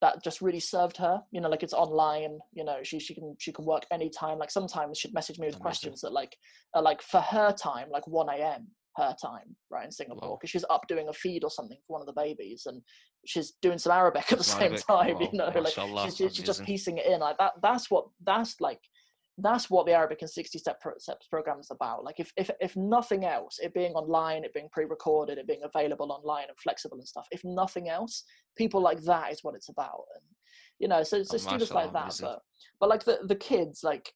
that 0.00 0.22
just 0.24 0.40
really 0.40 0.60
served 0.60 0.96
her 0.96 1.20
you 1.30 1.40
know 1.40 1.48
like 1.50 1.62
it's 1.62 1.74
online 1.74 2.38
you 2.52 2.64
know 2.64 2.78
she 2.82 2.98
she 2.98 3.14
can 3.14 3.36
she 3.38 3.52
can 3.52 3.64
work 3.64 3.84
anytime 3.90 4.38
like 4.38 4.50
sometimes 4.50 4.98
she'd 4.98 5.12
message 5.12 5.38
me 5.38 5.46
with 5.46 5.56
Amazing. 5.56 5.62
questions 5.62 6.00
that 6.00 6.12
like 6.12 6.34
are 6.74 6.82
like 6.82 7.02
for 7.02 7.20
her 7.20 7.52
time 7.52 7.88
like 7.90 8.06
1 8.06 8.28
a.m 8.30 8.66
her 8.96 9.14
time 9.22 9.54
right 9.70 9.84
in 9.84 9.92
singapore 9.92 10.30
Wow. 10.30 10.38
because 10.40 10.50
she's 10.50 10.64
up 10.70 10.86
doing 10.88 11.08
a 11.08 11.12
feed 11.12 11.44
or 11.44 11.50
something 11.50 11.78
for 11.86 11.92
one 11.94 12.00
of 12.02 12.06
the 12.06 12.20
babies 12.20 12.66
and 12.66 12.82
she's 13.24 13.52
doing 13.62 13.78
some 13.78 13.92
arabic 13.92 14.30
at 14.32 14.38
the 14.38 14.44
Some 14.44 14.60
same 14.60 14.76
time 14.76 15.14
Wow. 15.14 15.20
you 15.32 15.38
know 15.38 15.44
like 15.46 15.54
Mashallah, 15.64 16.04
she's, 16.06 16.16
she's, 16.16 16.46
just 16.46 16.64
piecing 16.64 16.98
it 16.98 17.06
in 17.06 17.20
like 17.20 17.38
that 17.38 17.52
that's 17.62 17.90
what 17.90 18.06
that's 18.24 18.60
like 18.60 18.80
that's 19.38 19.70
what 19.70 19.86
the 19.86 19.92
arabic 19.92 20.22
in 20.22 20.28
60 20.28 20.58
step 20.58 20.80
pro- 20.80 20.98
steps 20.98 21.26
program 21.28 21.60
is 21.60 21.70
about 21.70 22.04
like 22.04 22.18
if, 22.18 22.32
if 22.36 22.50
if 22.60 22.76
nothing 22.76 23.24
else 23.24 23.58
it 23.62 23.72
being 23.72 23.92
online 23.92 24.44
it 24.44 24.52
being 24.52 24.68
pre-recorded 24.72 25.38
it 25.38 25.46
being 25.46 25.62
available 25.62 26.10
online 26.12 26.44
and 26.48 26.58
flexible 26.58 26.98
and 26.98 27.06
stuff 27.08 27.26
if 27.30 27.42
nothing 27.44 27.88
else 27.88 28.24
people 28.56 28.80
like 28.82 29.00
that 29.02 29.32
is 29.32 29.42
what 29.42 29.54
it's 29.54 29.68
about 29.68 30.02
and 30.16 30.24
you 30.78 30.88
know 30.88 31.02
so, 31.02 31.22
so 31.22 31.34
Oh, 31.36 31.38
students 31.38 31.70
like 31.72 31.92
that 31.92 32.18
but 32.20 32.40
but 32.80 32.88
like 32.90 33.04
the 33.04 33.20
the 33.28 33.36
kids 33.36 33.80
like 33.84 34.12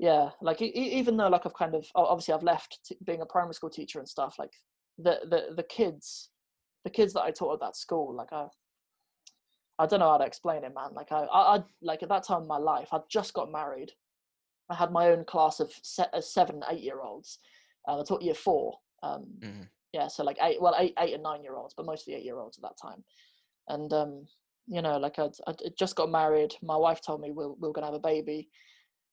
yeah 0.00 0.30
like 0.40 0.62
even 0.62 1.16
though 1.18 1.28
like 1.28 1.44
i've 1.44 1.54
kind 1.62 1.74
of 1.74 1.86
obviously 1.94 2.32
i've 2.32 2.42
left 2.42 2.78
t- 2.86 2.96
being 3.04 3.20
a 3.20 3.26
primary 3.26 3.52
school 3.54 3.68
teacher 3.68 3.98
and 3.98 4.08
stuff 4.08 4.34
like 4.38 4.52
the 4.98 5.18
the 5.28 5.54
the 5.54 5.62
kids 5.62 6.30
the 6.84 6.90
kids 6.90 7.12
that 7.12 7.20
i 7.22 7.30
taught 7.30 7.52
at 7.52 7.60
that 7.60 7.76
school 7.76 8.14
like 8.14 8.32
i 8.32 8.46
i 9.78 9.84
don't 9.86 10.00
know 10.00 10.10
how 10.10 10.16
to 10.18 10.24
explain 10.24 10.64
it 10.64 10.74
man. 10.74 10.90
Like 10.94 11.12
i 11.12 11.20
i 11.24 11.54
I'd- 11.54 11.74
like 11.82 12.02
at 12.02 12.08
that 12.08 12.24
time 12.24 12.42
in 12.42 12.48
my 12.48 12.56
life 12.58 12.88
i'd 12.92 13.08
just 13.10 13.34
got 13.34 13.52
married. 13.52 13.90
I 14.70 14.74
had 14.74 14.90
my 14.92 15.08
own 15.08 15.24
class 15.24 15.60
of 15.60 15.70
se- 15.82 16.12
uh, 16.14 16.20
seven 16.20 16.62
eight 16.70 16.80
year 16.80 17.00
olds 17.02 17.38
um, 17.88 18.00
i 18.00 18.02
taught 18.04 18.22
year 18.22 18.34
four 18.48 18.78
um 19.02 19.24
Mhm. 19.40 19.68
yeah 19.92 20.08
so 20.08 20.22
like 20.24 20.38
eight 20.40 20.60
well 20.62 20.76
eight 20.78 20.94
eight 20.98 21.12
and 21.14 21.22
nine 21.22 21.42
year 21.42 21.56
olds 21.56 21.74
but 21.76 21.86
mostly 21.86 22.14
eight 22.14 22.24
year 22.24 22.38
olds 22.38 22.56
at 22.58 22.62
that 22.62 22.78
time. 22.80 23.04
And 23.68 23.92
um 23.92 24.26
you 24.66 24.80
know 24.82 24.96
like 24.98 25.18
I'd, 25.18 25.36
I'd 25.46 25.76
just 25.78 25.96
got 25.96 26.10
married. 26.10 26.54
My 26.62 26.76
wife 26.86 27.00
told 27.02 27.20
me 27.20 27.28
we 27.30 27.34
we're, 27.36 27.48
we 27.48 27.54
we're 27.68 27.72
gonna 27.72 27.86
have 27.92 27.94
a 28.02 28.08
baby 28.14 28.48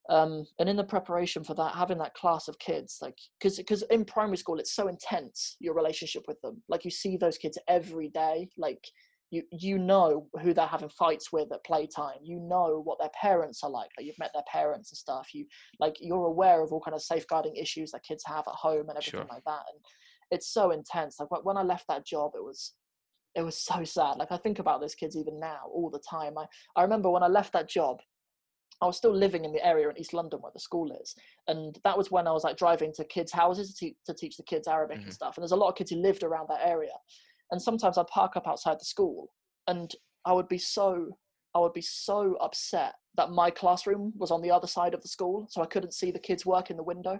um, 0.09 0.45
and 0.59 0.69
in 0.69 0.77
the 0.77 0.83
preparation 0.83 1.43
for 1.43 1.53
that 1.55 1.75
having 1.75 1.97
that 1.97 2.13
class 2.13 2.47
of 2.47 2.57
kids 2.59 2.97
like 3.01 3.17
because 3.39 3.57
because 3.57 3.83
in 3.83 4.05
primary 4.05 4.37
school 4.37 4.59
it's 4.59 4.73
so 4.75 4.87
intense 4.87 5.57
your 5.59 5.73
relationship 5.73 6.23
with 6.27 6.39
them. 6.41 6.61
Like 6.69 6.85
you 6.85 6.91
see 6.91 7.17
those 7.17 7.37
kids 7.37 7.57
every 7.67 8.09
day 8.09 8.49
like 8.57 8.83
you 9.31 9.43
you 9.51 9.77
know 9.77 10.27
who 10.41 10.53
they're 10.53 10.65
having 10.65 10.89
fights 10.89 11.33
with 11.33 11.51
at 11.51 11.65
playtime. 11.65 12.19
You 12.23 12.39
know 12.39 12.81
what 12.85 12.99
their 12.99 13.11
parents 13.21 13.63
are 13.63 13.69
like 13.69 13.89
like 13.97 14.05
you've 14.05 14.19
met 14.19 14.31
their 14.33 14.43
parents 14.49 14.91
and 14.91 14.97
stuff. 14.97 15.27
You 15.33 15.45
like 15.79 15.97
you're 15.99 16.27
aware 16.27 16.63
of 16.63 16.71
all 16.71 16.81
kind 16.81 16.95
of 16.95 17.01
safeguarding 17.01 17.55
issues 17.57 17.91
that 17.91 18.03
kids 18.03 18.23
have 18.25 18.47
at 18.47 18.53
home 18.53 18.87
and 18.89 18.97
everything 18.97 19.11
Sure. 19.11 19.27
like 19.29 19.43
that 19.45 19.63
and 19.71 19.81
it's 20.31 20.53
so 20.53 20.71
intense. 20.71 21.17
Like 21.19 21.29
when 21.43 21.57
i 21.57 21.63
left 21.63 21.85
that 21.89 22.05
job 22.05 22.31
it 22.35 22.43
was 22.43 22.73
it 23.35 23.41
was 23.41 23.57
so 23.57 23.83
sad. 23.83 24.17
Like 24.17 24.31
i 24.31 24.37
think 24.37 24.59
about 24.59 24.79
those 24.79 24.95
kids 24.95 25.17
even 25.17 25.37
now 25.37 25.63
all 25.73 25.89
the 25.89 26.01
time. 26.09 26.37
I 26.37 26.45
i 26.77 26.81
remember 26.81 27.09
when 27.09 27.23
i 27.23 27.27
left 27.27 27.51
that 27.53 27.69
job 27.69 27.97
I 28.81 28.85
was 28.85 28.97
still 28.97 29.13
living 29.13 29.43
in 29.45 29.51
the 29.53 29.65
area 29.65 29.89
in 29.89 29.97
East 29.97 30.13
London 30.13 30.39
where 30.41 30.51
the 30.53 30.59
school 30.59 30.91
is, 30.91 31.15
and 31.47 31.77
that 31.83 31.97
was 31.97 32.11
when 32.11 32.27
I 32.27 32.31
was 32.31 32.43
like 32.43 32.57
driving 32.57 32.93
to 32.93 33.03
kids' 33.05 33.31
houses 33.31 33.73
to, 33.73 33.85
te- 33.85 33.97
to 34.05 34.13
teach 34.13 34.37
the 34.37 34.43
kids 34.43 34.67
Arabic 34.67 34.99
Mhm. 34.99 35.03
and 35.05 35.13
stuff. 35.13 35.35
And 35.37 35.41
there's 35.41 35.51
a 35.51 35.55
lot 35.55 35.69
of 35.69 35.75
kids 35.75 35.91
who 35.91 35.97
lived 35.97 36.23
around 36.23 36.47
that 36.49 36.65
area, 36.65 36.93
and 37.51 37.61
sometimes 37.61 37.97
I'd 37.97 38.07
park 38.07 38.37
up 38.37 38.47
outside 38.47 38.79
the 38.79 38.85
school, 38.85 39.31
and 39.67 39.95
I 40.25 40.33
would 40.33 40.47
be 40.47 40.57
so 40.59 41.17
I 41.55 41.59
would 41.59 41.73
be 41.73 41.81
so 41.81 42.35
upset 42.39 42.95
that 43.15 43.31
my 43.31 43.49
classroom 43.49 44.13
was 44.15 44.29
on 44.29 44.41
the 44.43 44.51
other 44.51 44.67
side 44.67 44.93
of 44.93 45.01
the 45.01 45.07
school, 45.07 45.47
so 45.49 45.61
I 45.63 45.65
couldn't 45.65 45.93
see 45.93 46.11
the 46.11 46.19
kids' 46.19 46.45
work 46.45 46.69
in 46.69 46.77
the 46.77 46.83
window. 46.83 47.19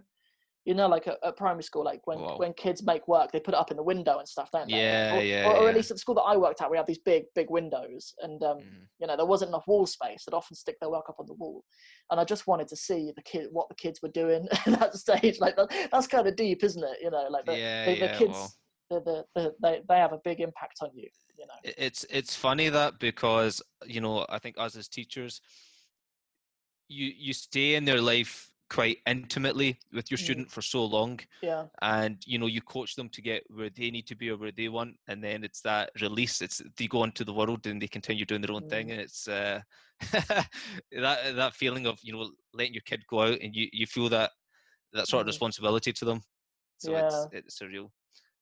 You 0.67 0.75
know, 0.75 0.87
like 0.87 1.07
at, 1.07 1.17
at 1.23 1.37
primary 1.37 1.63
school, 1.63 1.83
like 1.85 2.01
when 2.05 2.19
when 2.19 2.53
kids 2.53 2.83
make 2.83 3.07
work, 3.07 3.31
they 3.31 3.39
put 3.39 3.53
it 3.53 3.59
up 3.59 3.71
in 3.71 3.77
the 3.77 3.83
window 3.83 4.19
and 4.19 4.27
stuff, 4.27 4.49
don't 4.51 4.69
they? 4.69 4.77
Yeah, 4.77 5.15
or, 5.15 5.23
yeah, 5.23 5.47
or, 5.47 5.55
or 5.55 5.63
yeah. 5.63 5.69
at 5.69 5.75
least 5.75 5.91
at 5.91 5.95
the 5.95 5.99
school 5.99 6.15
that 6.15 6.21
I 6.23 6.35
worked 6.35 6.61
at, 6.61 6.69
we 6.69 6.77
had 6.77 6.85
these 6.85 6.99
big, 6.99 7.23
big 7.35 7.49
windows, 7.49 8.13
and 8.21 8.43
um, 8.43 8.57
Mhm. 8.57 8.87
you 8.99 9.07
know 9.07 9.15
there 9.15 9.25
wasn't 9.25 9.49
enough 9.49 9.67
wall 9.67 9.85
space 9.85 10.23
they'd 10.25 10.35
often 10.35 10.55
stick 10.55 10.75
their 10.79 10.89
work 10.89 11.07
up 11.07 11.19
on 11.19 11.27
the 11.27 11.33
wall 11.33 11.63
and 12.09 12.19
i 12.19 12.23
just 12.23 12.47
wanted 12.47 12.67
to 12.67 12.75
see 12.75 13.11
the 13.15 13.21
kid 13.21 13.47
what 13.51 13.69
the 13.69 13.75
kids 13.75 14.01
were 14.01 14.09
doing 14.09 14.47
at 14.65 14.79
that 14.79 14.95
stage 14.95 15.39
like 15.39 15.55
that, 15.55 15.69
that's 15.91 16.07
kind 16.07 16.27
of 16.27 16.35
deep 16.35 16.63
isn't 16.63 16.83
it 16.83 16.97
you 17.01 17.11
know 17.11 17.27
like 17.29 17.45
the, 17.45 17.55
yeah, 17.57 17.85
the, 17.85 17.91
the 17.91 18.05
yeah. 18.05 18.17
kids 18.17 18.57
well, 18.89 19.03
the, 19.05 19.23
the, 19.35 19.41
the, 19.41 19.53
they, 19.61 19.81
they 19.87 19.97
have 19.97 20.13
a 20.13 20.19
big 20.23 20.39
impact 20.39 20.79
on 20.81 20.89
you 20.95 21.07
you 21.37 21.45
know 21.45 21.53
it's 21.77 22.05
it's 22.09 22.35
funny 22.35 22.69
that 22.69 22.99
because 22.99 23.61
you 23.85 24.01
know 24.01 24.25
I 24.29 24.39
think 24.39 24.55
us 24.57 24.75
as 24.75 24.87
teachers, 24.87 25.41
you 26.87 27.11
you 27.15 27.33
stay 27.33 27.75
in 27.75 27.85
their 27.85 28.01
life 28.01 28.51
quite 28.69 28.97
intimately 29.07 29.79
with 29.93 30.09
your 30.11 30.17
Mm. 30.17 30.23
student 30.23 30.51
for 30.51 30.61
so 30.61 30.85
long, 30.85 31.19
yeah 31.41 31.65
and 31.81 32.17
you 32.25 32.39
know 32.39 32.47
you 32.47 32.61
coach 32.61 32.95
them 32.95 33.09
to 33.09 33.21
get 33.21 33.43
where 33.49 33.69
they 33.69 33.91
need 33.91 34.07
to 34.07 34.15
be 34.15 34.29
or 34.29 34.37
where 34.37 34.51
they 34.51 34.67
want, 34.67 34.95
and 35.07 35.23
then 35.23 35.43
it's 35.43 35.61
that 35.61 35.91
release. 36.01 36.41
It's 36.41 36.61
they 36.77 36.87
go 36.87 37.03
into 37.03 37.23
the 37.23 37.33
world 37.33 37.67
and 37.67 37.81
they 37.81 37.87
continue 37.87 38.25
doing 38.25 38.41
their 38.41 38.55
own 38.55 38.63
thing, 38.63 38.89
Mm. 38.89 38.91
and 38.93 39.01
it's 39.01 39.27
uh, 39.27 39.61
that 40.11 41.35
that 41.35 41.53
feeling 41.55 41.85
of 41.85 41.99
you 42.03 42.13
know 42.13 42.31
letting 42.53 42.73
your 42.73 42.81
kid 42.85 43.05
go 43.07 43.21
out 43.21 43.39
and 43.41 43.55
you 43.55 43.67
you 43.71 43.85
feel 43.85 44.09
that 44.09 44.31
that 44.93 45.07
sort 45.07 45.21
of 45.21 45.25
Mm. 45.25 45.29
responsibility 45.29 45.93
to 45.93 46.05
them. 46.05 46.21
So 46.77 46.93
Yeah. 46.93 46.99
it's 46.99 47.27
it's 47.31 47.59
surreal. 47.59 47.91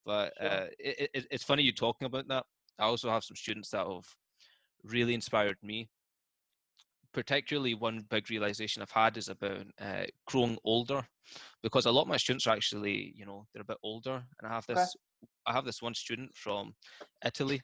But 0.06 0.34
Sure. 0.40 0.50
uh, 0.50 0.66
it, 0.80 1.10
it, 1.14 1.28
it's 1.32 1.44
funny 1.44 1.64
you 1.64 1.72
talking 1.74 2.06
about 2.06 2.28
that. 2.28 2.46
I 2.80 2.84
also 2.86 3.10
have 3.10 3.24
some 3.24 3.36
students 3.36 3.70
that 3.72 3.86
have 3.88 4.06
really 4.84 5.14
inspired 5.14 5.58
me. 5.64 5.90
Particularly, 7.16 7.74
one 7.76 8.06
big 8.10 8.30
realization 8.30 8.82
I've 8.82 8.92
had 8.92 9.16
is 9.16 9.30
about 9.30 9.66
uh, 9.80 10.04
growing 10.28 10.58
older, 10.66 11.08
because 11.64 11.86
a 11.86 11.92
lot 11.92 12.02
of 12.02 12.08
my 12.10 12.18
students 12.18 12.46
are 12.46 12.54
actually, 12.56 13.14
you 13.16 13.26
know, 13.26 13.48
they're 13.54 13.62
a 13.62 13.66
bit 13.66 13.78
older, 13.84 14.16
and 14.38 14.52
I 14.52 14.54
have 14.54 14.66
Okay. 14.70 14.82
this, 14.82 14.98
I 15.48 15.54
have 15.54 15.64
this 15.64 15.82
one 15.82 15.94
student 15.94 16.36
from 16.36 16.76
Italy, 17.26 17.62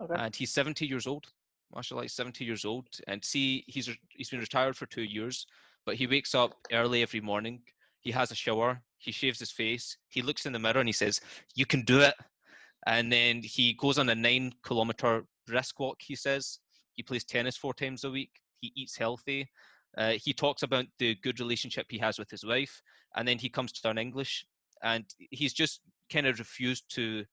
okay 0.00 0.22
and 0.24 0.34
he's 0.34 0.54
70 0.54 0.86
years 0.86 1.06
old. 1.06 1.26
Mashallah, 1.74 2.02
he's 2.02 2.14
70 2.14 2.46
years 2.46 2.64
old, 2.64 2.86
and 3.08 3.22
see, 3.22 3.62
he's 3.66 3.90
he's 4.08 4.30
been 4.30 4.40
retired 4.40 4.74
for 4.74 4.86
two 4.86 5.02
years, 5.02 5.46
but 5.84 5.96
he 5.96 6.06
wakes 6.06 6.34
up 6.34 6.54
early 6.72 7.02
every 7.02 7.20
morning. 7.20 7.60
He 8.00 8.10
has 8.12 8.30
a 8.30 8.34
shower. 8.34 8.80
He 8.96 9.12
shaves 9.12 9.38
his 9.38 9.52
face. 9.52 9.98
He 10.08 10.22
looks 10.22 10.46
in 10.46 10.54
the 10.54 10.58
mirror 10.58 10.80
and 10.80 10.88
he 10.88 10.94
says, 10.94 11.20
"You 11.54 11.66
can 11.66 11.82
do 11.82 12.00
it." 12.00 12.14
And 12.86 13.12
then 13.12 13.42
he 13.42 13.74
goes 13.74 13.98
on 13.98 14.08
a 14.08 14.14
nine 14.14 14.54
kilometer 14.62 15.26
brisk 15.46 15.78
walk. 15.78 16.00
He 16.00 16.16
says 16.16 16.58
he 16.94 17.02
plays 17.02 17.24
tennis 17.24 17.58
four 17.58 17.74
times 17.74 18.04
a 18.04 18.10
week. 18.10 18.41
He 18.62 18.72
eats 18.76 18.96
healthy. 18.96 19.50
Uh, 19.98 20.12
he 20.12 20.32
talks 20.32 20.62
about 20.62 20.86
the 20.98 21.16
good 21.16 21.40
relationship 21.40 21.86
he 21.90 21.98
has 21.98 22.18
with 22.18 22.30
his 22.30 22.44
wife, 22.46 22.80
and 23.14 23.28
then 23.28 23.38
he 23.38 23.50
comes 23.50 23.72
to 23.72 23.86
learn 23.86 23.98
English. 23.98 24.46
And 24.82 25.04
he's 25.30 25.52
just 25.52 25.80
kind 26.10 26.26
of 26.26 26.38
refused 26.38 26.84
to 26.94 27.24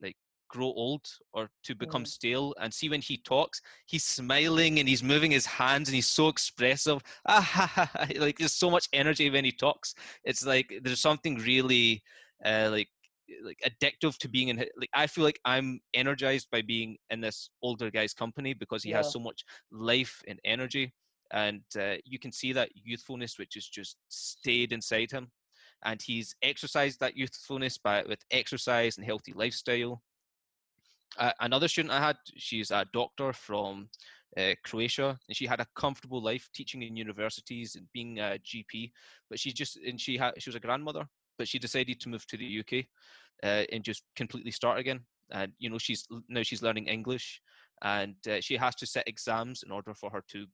like 0.00 0.16
grow 0.48 0.66
old 0.66 1.06
or 1.32 1.50
to 1.64 1.74
become 1.74 2.04
Mm. 2.04 2.06
stale. 2.06 2.54
And 2.60 2.72
see 2.72 2.88
when 2.88 3.02
he 3.02 3.16
talks, 3.18 3.60
he's 3.86 4.04
smiling 4.04 4.78
and 4.78 4.88
he's 4.88 5.02
moving 5.02 5.32
his 5.32 5.46
hands 5.46 5.88
and 5.88 5.96
he's 5.96 6.06
so 6.06 6.28
expressive. 6.28 7.02
Ah, 7.26 7.40
ha, 7.40 7.66
ha, 7.66 7.90
ha. 7.92 8.06
like 8.16 8.38
there's 8.38 8.54
so 8.54 8.70
much 8.70 8.88
energy 8.92 9.30
when 9.30 9.44
he 9.44 9.52
talks. 9.52 9.94
It's 10.24 10.46
like 10.46 10.72
there's 10.82 11.00
something 11.00 11.36
really 11.38 12.02
uh, 12.44 12.68
like 12.70 12.88
like 13.44 13.58
addictive 13.66 14.16
to 14.18 14.28
being 14.28 14.48
in 14.48 14.56
like 14.56 14.90
I 14.94 15.06
feel 15.06 15.24
like 15.24 15.40
I'm 15.44 15.80
energized 15.94 16.48
by 16.50 16.62
being 16.62 16.96
in 17.10 17.20
this 17.20 17.50
older 17.62 17.90
guy's 17.90 18.14
company 18.14 18.54
because 18.54 18.82
he 18.82 18.90
Yeah. 18.90 18.96
has 18.98 19.12
so 19.12 19.18
much 19.18 19.44
life 19.70 20.22
and 20.26 20.38
energy 20.44 20.94
and 21.32 21.62
uh, 21.78 21.96
you 22.04 22.18
can 22.18 22.32
see 22.32 22.52
that 22.54 22.70
youthfulness 22.74 23.38
which 23.38 23.56
is 23.56 23.68
just 23.68 23.96
stayed 24.08 24.72
inside 24.72 25.10
him 25.10 25.30
and 25.84 26.00
he's 26.02 26.34
exercised 26.42 27.00
that 27.00 27.16
youthfulness 27.16 27.78
by 27.78 28.02
with 28.08 28.20
exercise 28.30 28.96
and 28.96 29.06
healthy 29.06 29.32
lifestyle 29.34 30.02
uh, 31.18 31.32
another 31.40 31.68
student 31.68 31.92
I 31.92 32.00
had, 32.00 32.16
she's 32.36 32.70
a 32.70 32.86
doctor 32.92 33.32
from 33.32 33.88
uh, 34.36 34.54
Croatia, 34.64 35.18
and 35.28 35.36
she 35.36 35.46
had 35.46 35.60
a 35.60 35.66
comfortable 35.74 36.22
life 36.22 36.48
teaching 36.54 36.82
in 36.82 36.96
universities 36.96 37.74
and 37.74 37.86
being 37.92 38.18
a 38.18 38.38
GP. 38.44 38.92
But 39.28 39.40
she 39.40 39.52
just 39.52 39.78
and 39.78 40.00
she 40.00 40.16
had 40.16 40.34
she 40.38 40.50
was 40.50 40.54
a 40.54 40.60
grandmother, 40.60 41.06
but 41.38 41.48
she 41.48 41.58
decided 41.58 42.00
to 42.00 42.08
move 42.08 42.26
to 42.26 42.36
the 42.36 42.44
UK 42.44 42.86
uh, 43.42 43.64
and 43.72 43.84
just 43.84 44.02
completely 44.16 44.50
start 44.50 44.78
again. 44.78 45.00
And 45.30 45.52
you 45.58 45.70
know 45.70 45.78
she's 45.78 46.06
now 46.28 46.42
she's 46.42 46.62
learning 46.62 46.86
English, 46.88 47.40
and 47.82 48.16
uh, 48.28 48.40
she 48.40 48.56
has 48.56 48.74
to 48.76 48.86
set 48.86 49.08
exams 49.08 49.62
in 49.62 49.70
order 49.70 49.94
for 49.94 50.10
her 50.10 50.22
to 50.32 50.46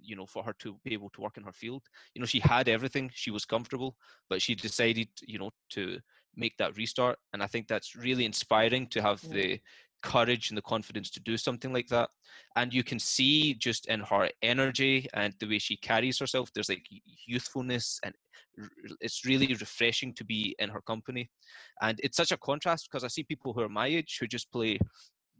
you 0.00 0.16
know 0.16 0.26
for 0.26 0.42
her 0.42 0.52
to 0.58 0.76
be 0.84 0.92
able 0.94 1.10
to 1.10 1.20
work 1.20 1.36
in 1.36 1.44
her 1.44 1.52
field 1.52 1.82
you 2.14 2.20
know 2.20 2.26
she 2.26 2.40
had 2.40 2.68
everything 2.68 3.10
she 3.14 3.30
was 3.30 3.44
comfortable 3.44 3.96
but 4.28 4.42
she 4.42 4.54
decided 4.54 5.08
you 5.22 5.38
know 5.38 5.50
to 5.70 5.98
make 6.34 6.56
that 6.56 6.76
restart 6.76 7.16
and 7.32 7.42
i 7.42 7.46
think 7.46 7.68
that's 7.68 7.94
really 7.94 8.24
inspiring 8.24 8.86
to 8.88 9.00
have 9.00 9.20
Mm. 9.22 9.30
the 9.30 9.60
courage 10.02 10.50
and 10.50 10.58
the 10.58 10.62
confidence 10.62 11.10
to 11.10 11.20
do 11.20 11.36
something 11.36 11.72
like 11.72 11.88
that. 11.88 12.10
And 12.56 12.72
you 12.72 12.82
can 12.84 12.98
see 12.98 13.54
just 13.54 13.86
in 13.86 14.00
her 14.00 14.28
energy 14.42 15.08
and 15.14 15.34
the 15.40 15.46
way 15.48 15.58
she 15.58 15.76
carries 15.76 16.18
herself 16.18 16.50
there's 16.54 16.68
like 16.68 16.86
youthfulness 17.26 18.00
and 18.04 18.14
it's 19.00 19.24
really 19.24 19.48
refreshing 19.54 20.14
to 20.14 20.24
be 20.24 20.54
in 20.58 20.68
her 20.70 20.80
company. 20.82 21.30
And 21.82 21.98
it's 22.02 22.16
such 22.16 22.32
a 22.32 22.36
contrast 22.36 22.88
because 22.90 23.04
i 23.04 23.08
see 23.08 23.22
people 23.24 23.52
who 23.52 23.60
are 23.60 23.68
my 23.68 23.86
age 23.86 24.16
who 24.20 24.26
just 24.26 24.50
play 24.52 24.78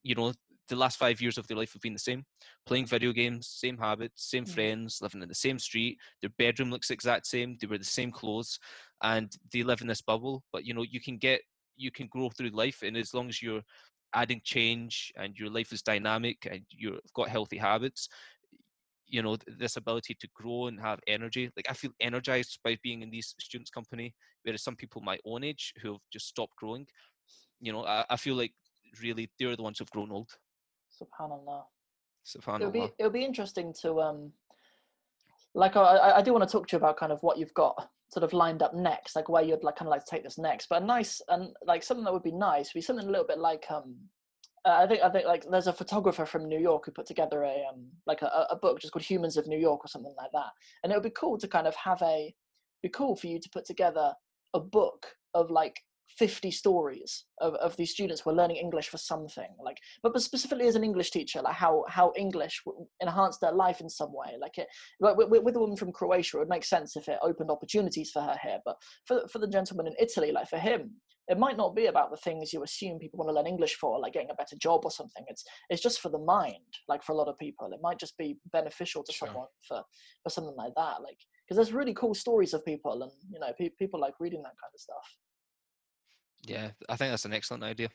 you 0.03 0.15
know 0.15 0.33
the 0.69 0.77
last 0.77 0.99
five 0.99 1.21
years 1.21 1.39
of 1.39 1.47
their 1.47 1.57
life 1.57 1.73
have 1.73 1.83
been 1.83 1.93
the 1.93 1.99
same 1.99 2.25
playing 2.67 2.87
video 2.87 3.13
games 3.13 3.47
same 3.49 3.79
habits 3.79 4.31
same 4.31 4.45
Mm. 4.45 4.49
friends 4.49 4.99
living 5.01 5.23
in 5.23 5.29
the 5.29 5.35
same 5.35 5.59
street 5.59 5.99
their 6.21 6.31
bedroom 6.39 6.71
looks 6.71 6.91
exact 6.91 7.27
same 7.27 7.57
they 7.61 7.67
wear 7.67 7.79
the 7.79 7.85
same 7.85 8.11
clothes 8.11 8.59
and 9.03 9.33
they 9.53 9.63
live 9.63 9.81
in 9.81 9.87
this 9.87 10.03
bubble. 10.03 10.43
But 10.53 10.65
you 10.65 10.75
know 10.75 10.83
you 10.83 11.01
can 11.01 11.19
get 11.19 11.41
you 11.77 11.91
can 11.91 12.07
grow 12.07 12.31
through 12.31 12.51
life 12.51 12.83
and 12.83 12.97
as 12.97 13.13
long 13.13 13.29
as 13.29 13.43
you're 13.43 13.63
adding 14.15 14.41
change 14.45 15.13
and 15.17 15.37
your 15.37 15.51
life 15.51 15.73
is 15.73 15.83
dynamic 15.83 16.47
and 16.51 16.63
you've 16.71 17.01
got 17.15 17.29
healthy 17.29 17.57
habits 17.57 18.09
you 19.09 19.23
know 19.23 19.37
this 19.59 19.77
ability 19.77 20.17
to 20.19 20.29
grow 20.35 20.67
and 20.67 20.81
have 20.81 20.99
energy. 21.07 21.49
Like 21.57 21.67
i 21.71 21.73
feel 21.73 21.93
energized 22.01 22.59
by 22.65 22.77
being 22.83 23.03
in 23.03 23.11
these 23.11 23.35
students 23.41 23.71
company 23.71 24.15
whereas 24.43 24.63
some 24.63 24.77
people 24.77 25.01
my 25.01 25.19
own 25.25 25.45
age 25.45 25.73
who 25.81 25.93
have 25.93 26.01
just 26.13 26.27
stopped 26.27 26.57
growing 26.57 26.87
you 27.61 27.73
know 27.73 27.85
i, 27.85 28.05
I 28.11 28.17
feel 28.17 28.35
like 28.35 28.53
really 29.03 29.31
they're 29.39 29.57
the 29.57 29.63
ones 29.63 29.79
who've 29.79 29.91
grown 29.91 30.11
old. 30.13 30.31
Subhanallah. 32.27 32.61
It'll 32.61 32.73
be 32.73 32.93
it'll 32.99 33.13
be 33.13 33.25
interesting 33.25 33.73
to 33.83 34.01
um 34.01 34.33
like 35.55 35.77
I- 35.77 36.17
I 36.17 36.23
do 36.23 36.33
want 36.33 36.49
to 36.49 36.53
talk 36.53 36.67
to 36.69 36.77
you 36.77 36.79
about 36.79 36.97
kind 36.97 37.13
of 37.13 37.23
what 37.23 37.39
you've 37.39 37.55
got 37.55 37.89
sort 38.09 38.25
of 38.25 38.33
lined 38.33 38.63
up 38.63 38.75
next 38.75 39.17
like 39.17 39.29
where 39.29 39.43
you'd 39.43 39.65
like 39.65 39.77
kind 39.77 39.89
of 39.89 39.91
like 39.91 40.05
to 40.05 40.11
take 40.11 40.23
this 40.23 40.39
next 40.39 40.69
but 40.69 40.83
a 40.83 40.85
nice 40.85 41.21
and 41.29 41.49
like 41.67 41.83
something 41.83 42.05
that 42.05 42.13
would 42.13 42.23
be 42.23 42.33
nice 42.33 42.73
would 42.73 42.79
be 42.79 42.85
something 42.85 43.07
a 43.07 43.11
little 43.11 43.27
bit 43.27 43.39
like 43.39 43.65
um 43.71 43.97
uh, 44.65 44.81
I 44.83 44.87
think 44.87 45.03
I 45.03 45.11
think 45.11 45.27
like 45.27 45.45
there's 45.49 45.69
a 45.69 45.73
photographer 45.73 46.27
from 46.27 46.49
New 46.49 46.59
York 46.59 46.87
who 46.87 46.93
put 46.93 47.07
together 47.07 47.45
a 47.45 47.65
um 47.73 47.87
like 48.07 48.23
a, 48.23 48.47
a 48.51 48.57
book 48.57 48.81
just 48.81 48.93
called 48.93 49.05
Humans 49.05 49.37
of 49.37 49.47
New 49.47 49.59
York 49.59 49.85
or 49.85 49.89
something 49.89 50.15
like 50.17 50.31
that 50.33 50.51
and 50.83 50.93
it 50.93 50.97
would 50.97 51.05
be 51.05 51.11
cool 51.11 51.39
to 51.39 51.49
kind 51.49 51.67
of 51.67 51.75
have 51.77 52.01
a 52.03 52.35
be 52.83 52.89
cool 52.89 53.17
for 53.17 53.27
you 53.27 53.41
to 53.41 53.51
put 53.51 53.65
together 53.65 54.13
a 54.55 54.61
book 54.61 55.07
of 55.35 55.51
like 55.51 55.81
50 56.09 56.51
stories 56.51 57.25
of, 57.41 57.55
of 57.55 57.77
these 57.77 57.91
students 57.91 58.23
who 58.23 58.31
are 58.31 58.35
learning 58.35 58.57
English 58.57 58.89
for 58.89 58.99
something 58.99 59.49
like 59.63 59.79
but, 60.03 60.13
but 60.13 60.23
specifically 60.23 60.67
as 60.67 60.77
an 60.77 60.85
English 60.85 61.11
teacher 61.11 61.43
like 61.43 61.55
how 61.55 61.85
how 61.89 62.13
English 62.17 62.63
w- 62.65 62.87
enhanced 63.01 63.41
their 63.41 63.53
life 63.53 63.81
in 63.81 63.89
some 63.89 64.13
way 64.13 64.35
like 64.41 64.59
it 64.59 64.69
like 65.01 65.17
with, 65.17 65.29
with 65.43 65.57
a 65.57 65.61
woman 65.61 65.77
from 65.77 65.93
Croatia 65.93 66.37
it 66.37 66.41
would 66.41 66.49
make 66.49 66.65
sense 66.65 66.97
if 66.97 67.09
it 67.09 67.19
opened 67.23 67.51
opportunities 67.51 68.11
for 68.11 68.23
her 68.23 68.37
here 68.43 68.59
but 68.65 68.77
for, 69.07 69.27
for 69.29 69.39
the 69.39 69.49
gentleman 69.49 69.87
in 69.87 69.95
Italy 69.99 70.33
like 70.33 70.49
for 70.49 70.59
him 70.59 70.93
it 71.29 71.39
might 71.39 71.57
not 71.57 71.75
be 71.75 71.87
about 71.87 72.11
the 72.11 72.17
things 72.17 72.53
you 72.53 72.63
assume 72.63 72.99
people 72.99 73.19
want 73.19 73.29
to 73.29 73.33
learn 73.35 73.47
english 73.47 73.75
for 73.77 73.99
like 73.99 74.13
getting 74.13 74.31
a 74.31 74.35
better 74.35 74.57
job 74.57 74.83
or 74.85 74.91
something 74.91 75.25
it's 75.29 75.45
it's 75.71 75.83
just 75.83 76.01
for 76.01 76.09
the 76.09 76.19
mind 76.19 76.55
like 76.89 77.03
for 77.03 77.13
a 77.13 77.17
lot 77.17 77.29
of 77.29 77.39
people 77.39 77.69
it 77.73 77.81
might 77.83 77.99
just 77.99 78.17
be 78.17 78.39
beneficial 78.53 79.03
to 79.03 79.13
Sure. 79.13 79.29
someone 79.29 79.49
for 79.67 79.83
for 80.23 80.31
something 80.31 80.55
like 80.57 80.73
that 80.77 81.03
like 81.03 81.19
because 81.45 81.57
there's 81.57 81.73
really 81.73 81.95
cool 81.95 82.15
stories 82.15 82.55
of 82.55 82.65
people 82.65 83.03
and 83.03 83.11
you 83.33 83.41
know 83.41 83.53
pe- 83.59 83.71
people 83.79 84.01
like 84.01 84.15
reading 84.21 84.43
that 84.43 84.55
kind 84.63 84.73
of 84.75 84.81
stuff 84.81 85.17
Yeah, 86.47 86.71
I 86.89 86.97
think 86.97 87.13
that's 87.13 87.25
an 87.25 87.33
excellent 87.35 87.65
idea. 87.65 87.89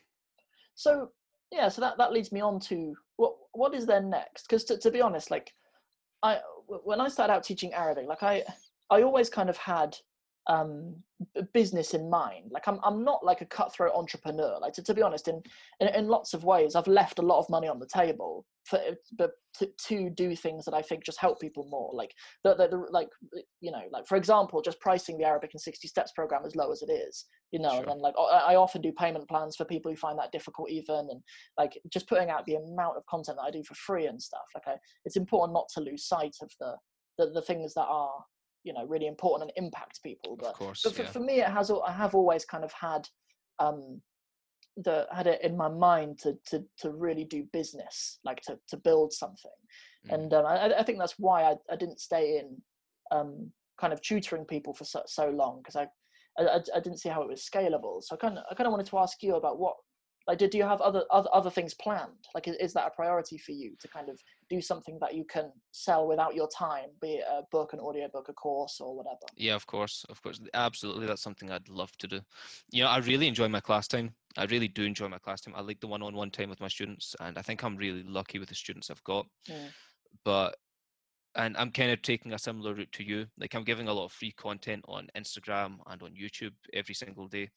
so 0.74 1.10
yeah 1.50 1.68
so 1.68 1.80
that 1.82 1.98
that 1.98 2.12
leads 2.12 2.32
me 2.32 2.40
on 2.40 2.58
to 2.58 2.94
what 3.16 3.34
what 3.52 3.74
is 3.74 3.84
there 3.86 4.00
next? 4.02 4.46
Because 4.48 4.64
to, 4.64 4.78
to 4.78 4.90
be 4.90 5.00
honest 5.02 5.30
like 5.30 5.52
I 6.22 6.38
when 6.66 7.00
i 7.00 7.08
started 7.08 7.32
out 7.34 7.42
teaching 7.44 7.74
arabic 7.74 8.06
like 8.08 8.22
i 8.22 8.42
i 8.90 9.02
always 9.02 9.28
kind 9.28 9.50
of 9.50 9.56
had 9.56 9.96
um 10.46 10.94
business 11.52 11.94
in 11.94 12.08
mind. 12.08 12.50
Like 12.50 12.66
i'm 12.68 12.78
i'm 12.84 13.04
not 13.04 13.24
like 13.24 13.40
a 13.42 13.46
cutthroat 13.46 13.92
entrepreneur. 13.94 14.58
Like 14.60 14.72
to, 14.74 14.82
to 14.82 14.94
be 14.94 15.02
honest 15.02 15.28
in, 15.28 15.42
in 15.80 15.88
in 15.88 16.08
lots 16.08 16.32
of 16.34 16.44
ways 16.44 16.74
i've 16.74 16.86
left 16.86 17.18
a 17.18 17.22
lot 17.22 17.38
of 17.38 17.50
money 17.50 17.68
on 17.68 17.78
the 17.78 17.86
table 17.86 18.44
for 18.64 18.80
but 19.18 19.32
to, 19.58 19.68
to 19.88 20.10
do 20.10 20.36
things 20.36 20.64
that 20.64 20.74
i 20.74 20.82
think 20.82 21.04
just 21.04 21.20
help 21.20 21.40
people 21.40 21.66
more 21.70 21.90
like 21.92 22.10
the, 22.44 22.54
the, 22.54 22.68
the 22.68 22.76
like 22.90 23.08
you 23.60 23.70
know 23.70 23.82
like 23.90 24.06
for 24.06 24.16
example 24.16 24.62
just 24.62 24.80
pricing 24.80 25.18
the 25.18 25.24
arabic 25.24 25.50
in 25.52 25.58
60 25.58 25.88
steps 25.88 26.12
program 26.12 26.42
as 26.46 26.54
low 26.54 26.70
as 26.70 26.82
it 26.82 26.90
is 26.90 27.26
you 27.50 27.58
know 27.58 27.78
and 27.78 27.88
then 27.88 27.98
like 27.98 28.14
I, 28.18 28.52
I 28.52 28.56
often 28.56 28.80
do 28.80 28.92
payment 28.92 29.28
plans 29.28 29.56
for 29.56 29.64
people 29.64 29.90
who 29.90 29.96
find 29.96 30.18
that 30.18 30.32
difficult 30.32 30.70
even 30.70 31.08
and 31.10 31.20
like 31.58 31.72
just 31.92 32.08
putting 32.08 32.30
out 32.30 32.46
the 32.46 32.56
amount 32.56 32.96
of 32.96 33.06
content 33.06 33.38
that 33.38 33.44
i 33.44 33.50
do 33.50 33.62
for 33.64 33.74
free 33.74 34.06
and 34.06 34.20
stuff 34.20 34.46
like 34.54 34.64
I, 34.66 34.78
it's 35.04 35.16
important 35.16 35.54
not 35.54 35.66
to 35.74 35.80
lose 35.80 36.06
sight 36.06 36.36
of 36.40 36.50
the, 36.60 36.76
the 37.18 37.30
the 37.32 37.42
things 37.42 37.74
that 37.74 37.86
are 37.88 38.12
you 38.64 38.72
know 38.72 38.86
really 38.86 39.06
important 39.06 39.50
and 39.56 39.64
impact 39.64 40.00
people 40.04 40.34
Of 40.34 40.38
but 40.38 40.54
course, 40.54 40.82
but 40.84 40.94
for, 40.94 41.02
yeah. 41.02 41.10
for 41.10 41.20
me 41.20 41.40
it 41.40 41.48
has 41.48 41.70
i 41.70 41.92
have 41.92 42.14
always 42.14 42.44
kind 42.44 42.64
of 42.64 42.72
had 42.72 43.08
um 43.58 44.00
the 44.76 45.06
had 45.12 45.26
it 45.26 45.40
in 45.42 45.56
my 45.56 45.68
mind 45.68 46.18
to 46.18 46.36
to 46.46 46.64
to 46.78 46.90
really 46.90 47.24
do 47.24 47.44
business 47.52 48.18
like 48.24 48.40
to 48.40 48.58
to 48.68 48.76
build 48.76 49.12
something 49.12 49.50
Mm. 50.04 50.14
and 50.14 50.34
um, 50.34 50.46
I, 50.46 50.74
I 50.80 50.82
think 50.82 50.98
that's 50.98 51.14
why 51.16 51.44
I, 51.44 51.54
I 51.70 51.76
didn't 51.76 52.00
stay 52.00 52.38
in 52.40 52.60
um 53.16 53.52
kind 53.80 53.92
of 53.92 54.00
tutoring 54.02 54.44
people 54.44 54.74
for 54.74 54.84
so, 54.84 55.02
so 55.06 55.30
long 55.30 55.60
because 55.62 55.76
I, 55.76 55.86
I 56.38 56.58
I- 56.74 56.80
didn't 56.80 56.98
see 56.98 57.08
how 57.08 57.22
it 57.22 57.28
was 57.28 57.48
scalable 57.48 58.02
so 58.02 58.16
i 58.16 58.18
kind 58.18 58.36
of 58.38 58.44
i 58.50 58.54
kind 58.54 58.66
of 58.66 58.72
wanted 58.72 58.86
to 58.86 58.98
ask 58.98 59.22
you 59.22 59.36
about 59.36 59.60
what 59.60 59.76
like 60.26 60.38
did 60.38 60.54
you 60.54 60.64
have 60.64 60.80
other 60.80 61.04
other, 61.10 61.28
other 61.32 61.50
things 61.50 61.74
planned 61.74 62.26
like 62.34 62.48
is, 62.48 62.56
is 62.56 62.72
that 62.72 62.86
a 62.86 62.90
priority 62.90 63.38
for 63.38 63.52
you 63.52 63.76
to 63.80 63.86
kind 63.88 64.08
of 64.08 64.18
do 64.50 64.60
something 64.60 64.98
that 65.00 65.14
you 65.14 65.24
can 65.24 65.52
sell 65.72 66.06
without 66.08 66.34
your 66.34 66.48
time 66.48 66.88
be 67.00 67.14
it 67.14 67.24
a 67.30 67.42
book 67.52 67.72
an 67.72 67.80
audio 67.80 68.08
book 68.12 68.28
a 68.28 68.32
course 68.32 68.80
or 68.80 68.96
whatever 68.96 69.26
Yeah, 69.36 69.54
of 69.56 69.66
course, 69.66 70.04
of 70.08 70.20
course. 70.22 70.40
Absolutely, 70.54 71.06
that's 71.06 71.22
something 71.22 71.50
I'd 71.50 71.68
love 71.68 71.92
to 71.98 72.06
do. 72.06 72.20
You 72.70 72.82
know, 72.82 72.90
I 72.90 72.98
really 72.98 73.26
enjoy 73.26 73.48
my 73.48 73.60
class 73.60 73.88
time. 73.88 74.14
I 74.38 74.44
really 74.44 74.68
do 74.68 74.84
enjoy 74.84 75.08
my 75.08 75.18
class 75.18 75.42
time. 75.42 75.54
I 75.56 75.60
like 75.60 75.80
the 75.80 75.86
one-on-one 75.86 76.30
time 76.30 76.50
with 76.50 76.60
my 76.60 76.68
students, 76.68 77.14
and 77.20 77.38
I 77.38 77.42
think 77.42 77.62
I'm 77.62 77.76
really 77.76 78.02
lucky 78.02 78.38
with 78.38 78.48
the 78.48 78.54
students 78.54 78.90
I've 78.90 79.04
got. 79.04 79.26
Mm. 79.48 79.68
But 80.24 80.56
and 81.34 81.56
I'm 81.56 81.70
kind 81.70 81.90
of 81.90 82.02
taking 82.02 82.34
a 82.34 82.38
similar 82.38 82.74
route 82.74 82.92
to 82.92 83.04
you. 83.04 83.26
Like 83.38 83.54
I'm 83.54 83.64
giving 83.64 83.88
a 83.88 83.92
lot 83.92 84.04
of 84.06 84.12
free 84.12 84.32
content 84.32 84.84
on 84.86 85.08
Instagram 85.16 85.78
and 85.86 86.02
on 86.02 86.14
YouTube 86.14 86.52
every 86.74 86.94
single 86.94 87.26
day. 87.26 87.48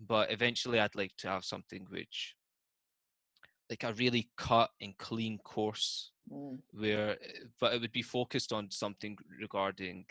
But 0.00 0.30
eventually, 0.32 0.80
I'd 0.80 0.94
like 0.94 1.12
to 1.18 1.28
have 1.28 1.44
something 1.44 1.86
which, 1.90 2.34
like 3.68 3.84
a 3.84 3.92
really 3.94 4.30
cut 4.36 4.70
and 4.80 4.96
clean 4.98 5.38
course 5.38 6.12
Mm. 6.30 6.60
where 6.72 7.16
but 7.58 7.74
it 7.74 7.80
would 7.80 7.90
be 7.90 8.02
focused 8.02 8.52
on 8.52 8.70
something 8.70 9.18
regarding 9.40 10.04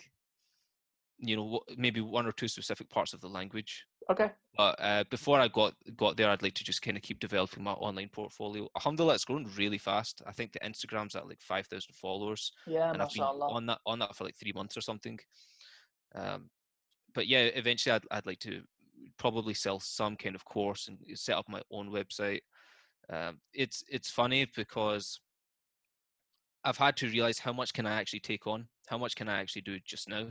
you 1.18 1.38
know 1.38 1.62
maybe 1.78 2.02
one 2.02 2.26
or 2.26 2.34
two 2.34 2.50
specific 2.50 2.90
parts 2.90 3.14
of 3.14 3.22
the 3.22 3.30
language 3.30 3.86
okay. 4.10 4.32
But 4.58 4.76
uh, 4.80 5.04
before 5.10 5.40
i 5.40 5.48
got 5.48 5.74
got 5.96 6.18
there 6.18 6.30
i'd 6.30 6.42
like 6.42 6.56
to 6.56 6.64
just 6.64 6.82
kind 6.82 6.98
of 6.98 7.04
keep 7.04 7.20
developing 7.20 7.64
my 7.64 7.72
online 7.74 8.10
portfolio. 8.10 8.68
Alhamdulillah 8.76 9.16
it's 9.16 9.26
grown 9.26 9.50
really 9.58 9.78
fast. 9.78 10.22
I 10.26 10.32
think 10.32 10.52
the 10.52 10.60
instagram's 10.60 11.16
at 11.16 11.28
like 11.28 11.42
5000 11.42 11.94
followers 11.94 12.52
yeah 12.68 12.92
and 12.92 13.02
i've 13.02 13.14
been 13.14 13.24
on 13.24 13.66
that 13.68 13.80
on 13.86 14.00
that 14.00 14.16
for 14.16 14.26
like 14.26 14.36
three 14.36 14.54
months 14.54 14.76
or 14.76 14.82
something. 14.82 15.20
Um 16.16 16.50
but 17.14 17.28
yeah 17.28 17.44
eventually 17.56 17.94
i'd, 17.94 18.06
I'd 18.12 18.26
like 18.26 18.40
to 18.40 18.62
probably 19.18 19.54
sell 19.54 19.80
some 19.80 20.16
kind 20.16 20.36
of 20.36 20.46
course 20.46 20.88
and 20.88 20.98
set 21.18 21.38
up 21.38 21.48
my 21.50 21.62
own 21.72 21.90
website. 21.90 22.42
Um, 23.12 23.40
it's 23.54 23.84
it's 23.88 24.10
funny 24.10 24.46
because 24.56 25.20
I've 26.64 26.78
had 26.78 26.98
to 26.98 27.10
realize 27.10 27.40
how 27.40 27.54
much 27.54 27.74
can 27.74 27.86
I 27.86 28.00
actually 28.00 28.20
take 28.20 28.46
on, 28.46 28.68
how 28.88 28.98
much 28.98 29.16
can 29.16 29.30
I 29.30 29.40
actually 29.40 29.62
do 29.64 29.80
just 29.86 30.10
now. 30.10 30.28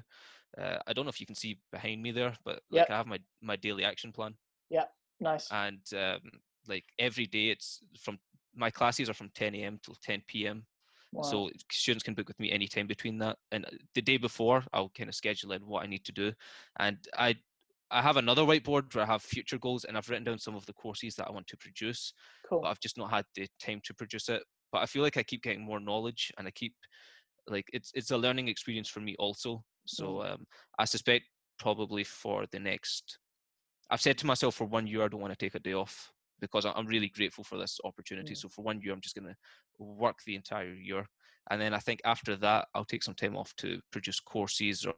Uh, 0.57 0.79
I 0.87 0.93
don't 0.93 1.05
know 1.05 1.11
if 1.11 1.21
you 1.21 1.27
can 1.27 1.35
see 1.35 1.63
behind 1.71 2.03
me 2.03 2.11
there, 2.11 2.37
but 2.45 2.63
like 2.71 2.89
Yep. 2.89 2.91
I 2.91 2.97
have 2.97 3.07
my 3.07 3.19
my 3.41 3.57
daily 3.57 3.85
action 3.85 4.13
plan, 4.13 4.37
Yeah, 4.71 4.89
nice 5.21 5.51
and 5.51 5.83
um, 5.95 6.21
like 6.67 6.85
every 6.99 7.27
day 7.27 7.49
it's 7.51 7.81
from 8.01 8.19
my 8.55 8.71
classes 8.71 9.09
are 9.09 9.15
from 9.15 9.31
10 9.31 9.63
a.m. 9.63 9.79
till 9.83 9.95
10 9.95 10.47
p.m. 10.47 10.67
wow. 11.13 11.45
So 11.45 11.51
students 11.71 12.05
can 12.05 12.15
book 12.15 12.29
with 12.29 12.39
me 12.39 12.51
anytime 12.51 12.87
between 12.87 13.19
that. 13.19 13.39
And 13.51 13.65
uh, 13.67 13.71
the 13.95 14.03
day 14.03 14.19
before, 14.19 14.65
I'll 14.73 14.91
kind 14.91 15.09
of 15.09 15.15
schedule 15.15 15.53
in 15.53 15.67
what 15.67 15.83
I 15.85 15.87
need 15.87 16.05
to 16.07 16.13
do, 16.13 16.33
and 16.79 16.99
I. 17.17 17.37
I 17.91 18.03
have 18.03 18.19
another 18.19 18.43
whiteboard 18.43 18.95
where 18.95 19.05
I 19.05 19.07
have 19.07 19.23
future 19.23 19.57
goals 19.57 19.85
and 19.87 19.97
I've 19.97 20.11
written 20.11 20.23
down 20.23 20.39
some 20.39 20.55
of 20.55 20.67
the 20.67 20.75
courses 20.75 21.15
that 21.15 21.27
I 21.27 21.31
want 21.33 21.47
to 21.47 21.57
produce 21.57 22.13
cool 22.43 22.61
but 22.61 22.69
I've 22.69 22.81
just 22.81 22.99
not 22.99 23.09
had 23.11 23.25
the 23.35 23.49
time 23.59 23.81
to 23.85 23.95
produce 23.95 24.29
it. 24.29 24.43
But 24.71 24.83
I 24.83 24.87
feel 24.87 25.01
like 25.03 25.17
I 25.17 25.23
keep 25.23 25.43
getting 25.43 25.63
more 25.65 25.81
knowledge, 25.81 26.31
and 26.37 26.47
I 26.47 26.51
keep 26.51 26.75
like 27.47 27.67
it's 27.73 27.91
it's 27.95 28.11
a 28.11 28.19
learning 28.19 28.49
experience 28.49 28.89
for 28.89 29.01
me 29.01 29.17
also. 29.19 29.65
So 29.89 30.23
um, 30.23 30.47
I 30.79 30.85
suspect 30.85 31.27
probably 31.59 32.05
for 32.05 32.47
the 32.47 32.61
next, 32.61 33.19
I've 33.91 34.01
said 34.01 34.19
to 34.19 34.27
myself 34.27 34.57
for 34.57 34.67
one 34.67 34.87
year 34.87 35.03
I 35.05 35.09
don't 35.09 35.21
want 35.21 35.33
to 35.33 35.37
take 35.47 35.55
a 35.55 35.61
day 35.61 35.75
off 35.75 36.13
because 36.41 36.65
I'm 36.67 36.87
really 36.87 37.09
grateful 37.09 37.45
for 37.45 37.59
this 37.59 37.79
opportunity. 37.85 38.35
So 38.35 38.49
for 38.49 38.63
one 38.63 38.81
year 38.81 38.93
I'm 38.93 39.01
just 39.01 39.17
gonna 39.17 39.37
work 39.79 40.19
the 40.25 40.37
entire 40.37 40.73
year, 40.75 41.07
and 41.51 41.61
then 41.61 41.75
I 41.75 41.79
think 41.79 42.01
after 42.05 42.37
that 42.37 42.69
I'll 42.75 42.85
take 42.85 43.03
some 43.03 43.15
time 43.15 43.37
off 43.37 43.55
to 43.57 43.81
produce 43.91 44.21
courses 44.21 44.87
or 44.87 44.95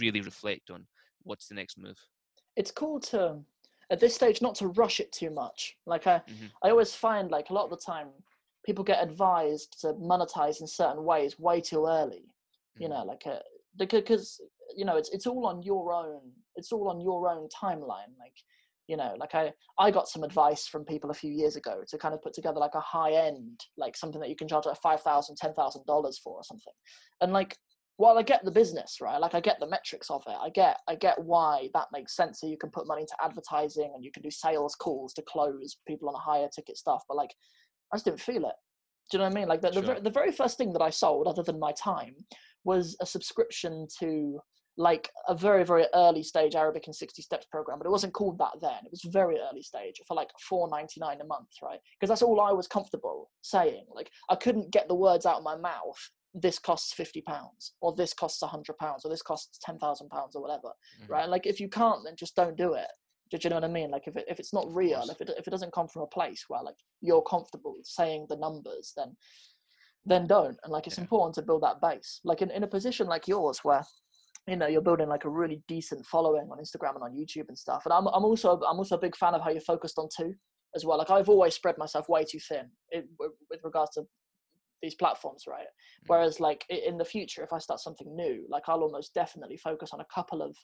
really 0.00 0.20
reflect 0.20 0.70
on 0.70 0.86
what's 1.22 1.48
the 1.48 1.54
next 1.54 1.78
move. 1.78 1.98
it's 2.56 2.70
cool 2.70 3.00
to 3.00 3.40
at 3.90 4.00
this 4.00 4.14
stage 4.14 4.40
not 4.40 4.54
to 4.56 4.68
rush 4.68 5.00
it 5.00 5.12
too 5.12 5.30
much 5.30 5.76
like 5.86 6.06
i 6.06 6.22
Mhm. 6.26 6.54
i 6.62 6.70
always 6.70 6.94
find 6.94 7.30
like 7.30 7.50
a 7.50 7.52
lot 7.52 7.64
of 7.64 7.70
the 7.70 7.76
time 7.76 8.08
people 8.64 8.84
get 8.84 9.02
advised 9.02 9.80
to 9.80 9.88
monetize 9.94 10.60
in 10.60 10.66
certain 10.66 11.04
ways 11.04 11.38
way 11.38 11.60
too 11.60 11.86
early 11.86 12.24
you 12.78 12.88
Mhm. 12.88 12.88
know 12.88 13.04
like 13.04 13.26
uh, 13.26 13.40
because 13.78 14.40
you 14.76 14.84
know 14.84 14.96
it's 14.96 15.10
it's 15.10 15.26
all 15.26 15.46
on 15.46 15.62
your 15.62 15.92
own 15.92 16.20
it's 16.56 16.72
all 16.72 16.88
on 16.88 17.00
your 17.00 17.28
own 17.28 17.48
timeline 17.48 18.12
like 18.18 18.34
you 18.86 18.96
know 18.96 19.14
like 19.18 19.34
i 19.34 19.52
i 19.78 19.90
got 19.90 20.08
some 20.08 20.22
advice 20.22 20.66
from 20.66 20.84
people 20.84 21.10
a 21.10 21.14
few 21.14 21.32
years 21.32 21.56
ago 21.56 21.82
to 21.88 21.98
kind 21.98 22.14
of 22.14 22.22
put 22.22 22.34
together 22.34 22.58
like 22.60 22.74
a 22.74 22.80
high 22.80 23.12
end 23.12 23.60
like 23.76 23.96
something 23.96 24.20
that 24.20 24.28
you 24.28 24.36
can 24.36 24.48
charge 24.48 24.66
like 24.66 24.80
five 24.80 25.00
thousand 25.00 25.36
ten 25.36 25.54
thousand 25.54 25.84
dollars 25.86 26.20
for 26.22 26.36
or 26.36 26.44
something. 26.44 26.72
And 27.20 27.32
like 27.32 27.56
while 27.96 28.18
i 28.18 28.22
get 28.22 28.44
the 28.44 28.50
business 28.50 28.98
right 29.00 29.20
like 29.20 29.34
i 29.34 29.40
get 29.40 29.58
the 29.60 29.68
metrics 29.68 30.10
of 30.10 30.20
it 30.26 30.36
i 30.42 30.48
get 30.50 30.78
i 30.88 30.96
get 30.96 31.16
why 31.22 31.68
that 31.74 31.86
makes 31.92 32.16
sense 32.16 32.40
so 32.40 32.46
you 32.46 32.58
can 32.58 32.68
put 32.70 32.88
money 32.88 33.02
into 33.02 33.14
advertising 33.22 33.92
and 33.94 34.04
you 34.04 34.10
can 34.12 34.22
do 34.22 34.30
sales 34.30 34.74
calls 34.74 35.12
to 35.14 35.22
close 35.22 35.76
people 35.86 36.08
on 36.08 36.14
a 36.16 36.18
higher 36.18 36.48
ticket 36.52 36.76
stuff 36.76 37.02
but 37.08 37.16
like 37.16 37.30
i 37.92 37.96
just 37.96 38.04
didn't 38.04 38.20
feel 38.20 38.44
it. 38.46 38.54
Do 39.10 39.16
you 39.16 39.18
know 39.18 39.24
what 39.28 39.36
i 39.36 39.40
mean? 39.40 39.48
Like 39.48 39.60
the, 39.60 39.68
the, 39.70 39.82
Sure. 39.82 39.94
ver- 39.94 40.00
the 40.00 40.10
very 40.10 40.32
first 40.32 40.58
thing 40.58 40.72
that 40.72 40.82
i 40.82 40.90
sold 40.90 41.28
other 41.28 41.42
than 41.44 41.58
my 41.60 41.72
time 41.72 42.16
was 42.64 42.96
a 43.00 43.06
subscription 43.06 43.86
to 44.00 44.40
like 44.76 45.08
a 45.28 45.34
very 45.36 45.64
very 45.64 45.86
early 45.94 46.22
stage 46.22 46.56
arabic 46.56 46.88
in 46.88 46.92
60 46.92 47.22
steps 47.22 47.46
program 47.48 47.78
but 47.78 47.86
it 47.86 47.90
wasn't 47.92 48.12
called 48.12 48.38
that 48.38 48.54
then. 48.60 48.78
It 48.84 48.90
was 48.90 49.02
very 49.04 49.36
early 49.38 49.62
stage 49.62 50.00
for 50.08 50.14
like 50.14 50.30
4.99 50.50 51.20
a 51.20 51.24
month 51.24 51.48
right? 51.62 51.78
Because 51.94 52.08
that's 52.08 52.22
all 52.22 52.40
i 52.40 52.50
was 52.52 52.66
comfortable 52.66 53.30
saying 53.42 53.84
like 53.94 54.10
i 54.30 54.34
couldn't 54.34 54.72
get 54.72 54.88
the 54.88 54.94
words 54.94 55.26
out 55.26 55.38
of 55.38 55.44
my 55.44 55.56
mouth 55.56 55.98
this 56.34 56.58
costs 56.58 56.92
50 56.94 57.20
pounds 57.20 57.74
or 57.80 57.94
this 57.94 58.12
costs 58.12 58.42
100 58.42 58.76
pounds 58.78 59.04
or 59.04 59.08
this 59.10 59.22
costs 59.22 59.56
10,000 59.62 60.08
pounds 60.08 60.34
or 60.34 60.42
whatever 60.42 60.70
Mhm. 61.02 61.08
right? 61.08 61.28
Like 61.28 61.46
if 61.46 61.60
you 61.60 61.68
can't 61.68 62.02
then 62.04 62.16
just 62.16 62.34
don't 62.34 62.56
do 62.56 62.74
it. 62.74 62.88
Do 63.30 63.38
you 63.42 63.50
know 63.50 63.56
what 63.56 63.64
i 63.64 63.68
mean? 63.68 63.90
Like 63.90 64.06
if, 64.08 64.16
it, 64.16 64.24
if 64.28 64.38
it's 64.40 64.52
not 64.52 64.66
real 64.74 65.02
if 65.10 65.20
it, 65.20 65.30
if 65.38 65.46
it 65.46 65.50
doesn't 65.50 65.72
come 65.72 65.86
from 65.88 66.02
a 66.02 66.06
place 66.08 66.44
where 66.48 66.62
like 66.62 66.76
you're 67.00 67.22
comfortable 67.22 67.76
saying 67.84 68.26
the 68.28 68.36
numbers 68.36 68.92
then 68.96 69.16
then 70.06 70.26
don't 70.26 70.58
and 70.62 70.72
like 70.72 70.86
it's 70.86 70.98
Yeah. 70.98 71.02
important 71.04 71.34
to 71.36 71.42
build 71.42 71.62
that 71.62 71.80
base. 71.80 72.20
Like 72.24 72.42
in, 72.42 72.50
in 72.50 72.62
a 72.62 72.66
position 72.66 73.06
like 73.06 73.26
yours 73.28 73.60
where 73.64 73.84
you 74.46 74.56
know 74.56 74.66
you're 74.66 74.82
building 74.82 75.08
like 75.08 75.24
a 75.24 75.28
really 75.30 75.62
decent 75.68 76.04
following 76.04 76.48
on 76.50 76.58
instagram 76.58 76.94
and 76.96 77.02
on 77.02 77.14
youtube 77.14 77.48
and 77.48 77.56
stuff 77.58 77.82
and 77.86 77.94
i'm, 77.94 78.06
I'm 78.08 78.24
also 78.26 78.60
i'm 78.68 78.76
also 78.76 78.96
a 78.96 79.00
big 79.00 79.16
fan 79.16 79.32
of 79.34 79.40
how 79.42 79.48
you're 79.50 79.60
focused 79.62 79.98
on 79.98 80.08
two 80.14 80.34
as 80.76 80.84
well. 80.84 80.98
Like 80.98 81.10
i've 81.10 81.30
always 81.30 81.54
spread 81.54 81.78
myself 81.78 82.08
way 82.08 82.24
too 82.24 82.40
thin 82.40 82.66
it, 82.90 83.06
with 83.18 83.60
regards 83.64 83.92
to 83.92 84.02
these 84.82 84.94
platforms 84.94 85.44
right? 85.48 85.60
Mm. 85.62 86.08
Whereas 86.08 86.40
like 86.40 86.64
in 86.68 86.98
the 86.98 87.04
future 87.06 87.42
if 87.42 87.52
i 87.54 87.58
start 87.58 87.80
something 87.80 88.14
new 88.14 88.44
like 88.50 88.64
i'll 88.68 88.82
almost 88.82 89.14
definitely 89.14 89.56
focus 89.56 89.90
on 89.94 90.00
a 90.00 90.06
couple 90.14 90.42
of 90.42 90.54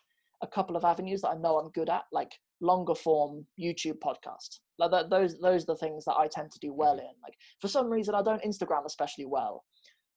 a 0.43 0.47
couple 0.47 0.77
of 0.77 0.85
avenues 0.85 1.23
that 1.23 1.29
i 1.31 1.35
know 1.37 1.59
i'm 1.59 1.71
good 1.71 1.89
at 1.89 2.03
like 2.13 2.33
longer 2.61 2.95
form 2.95 3.47
youtube 3.59 3.99
podcast 4.05 4.59
like 4.81 4.91
that, 4.91 5.11
those 5.11 5.39
those 5.41 5.63
are 5.65 5.73
the 5.75 5.77
things 5.77 6.05
that 6.07 6.17
i 6.17 6.27
tend 6.27 6.51
to 6.51 6.59
do 6.59 6.73
well 6.73 6.95
in 6.99 7.15
like 7.23 7.37
for 7.61 7.69
some 7.69 7.89
reason 7.89 8.15
i 8.15 8.23
don't 8.23 8.43
instagram 8.43 8.85
especially 8.87 9.27
well 9.27 9.63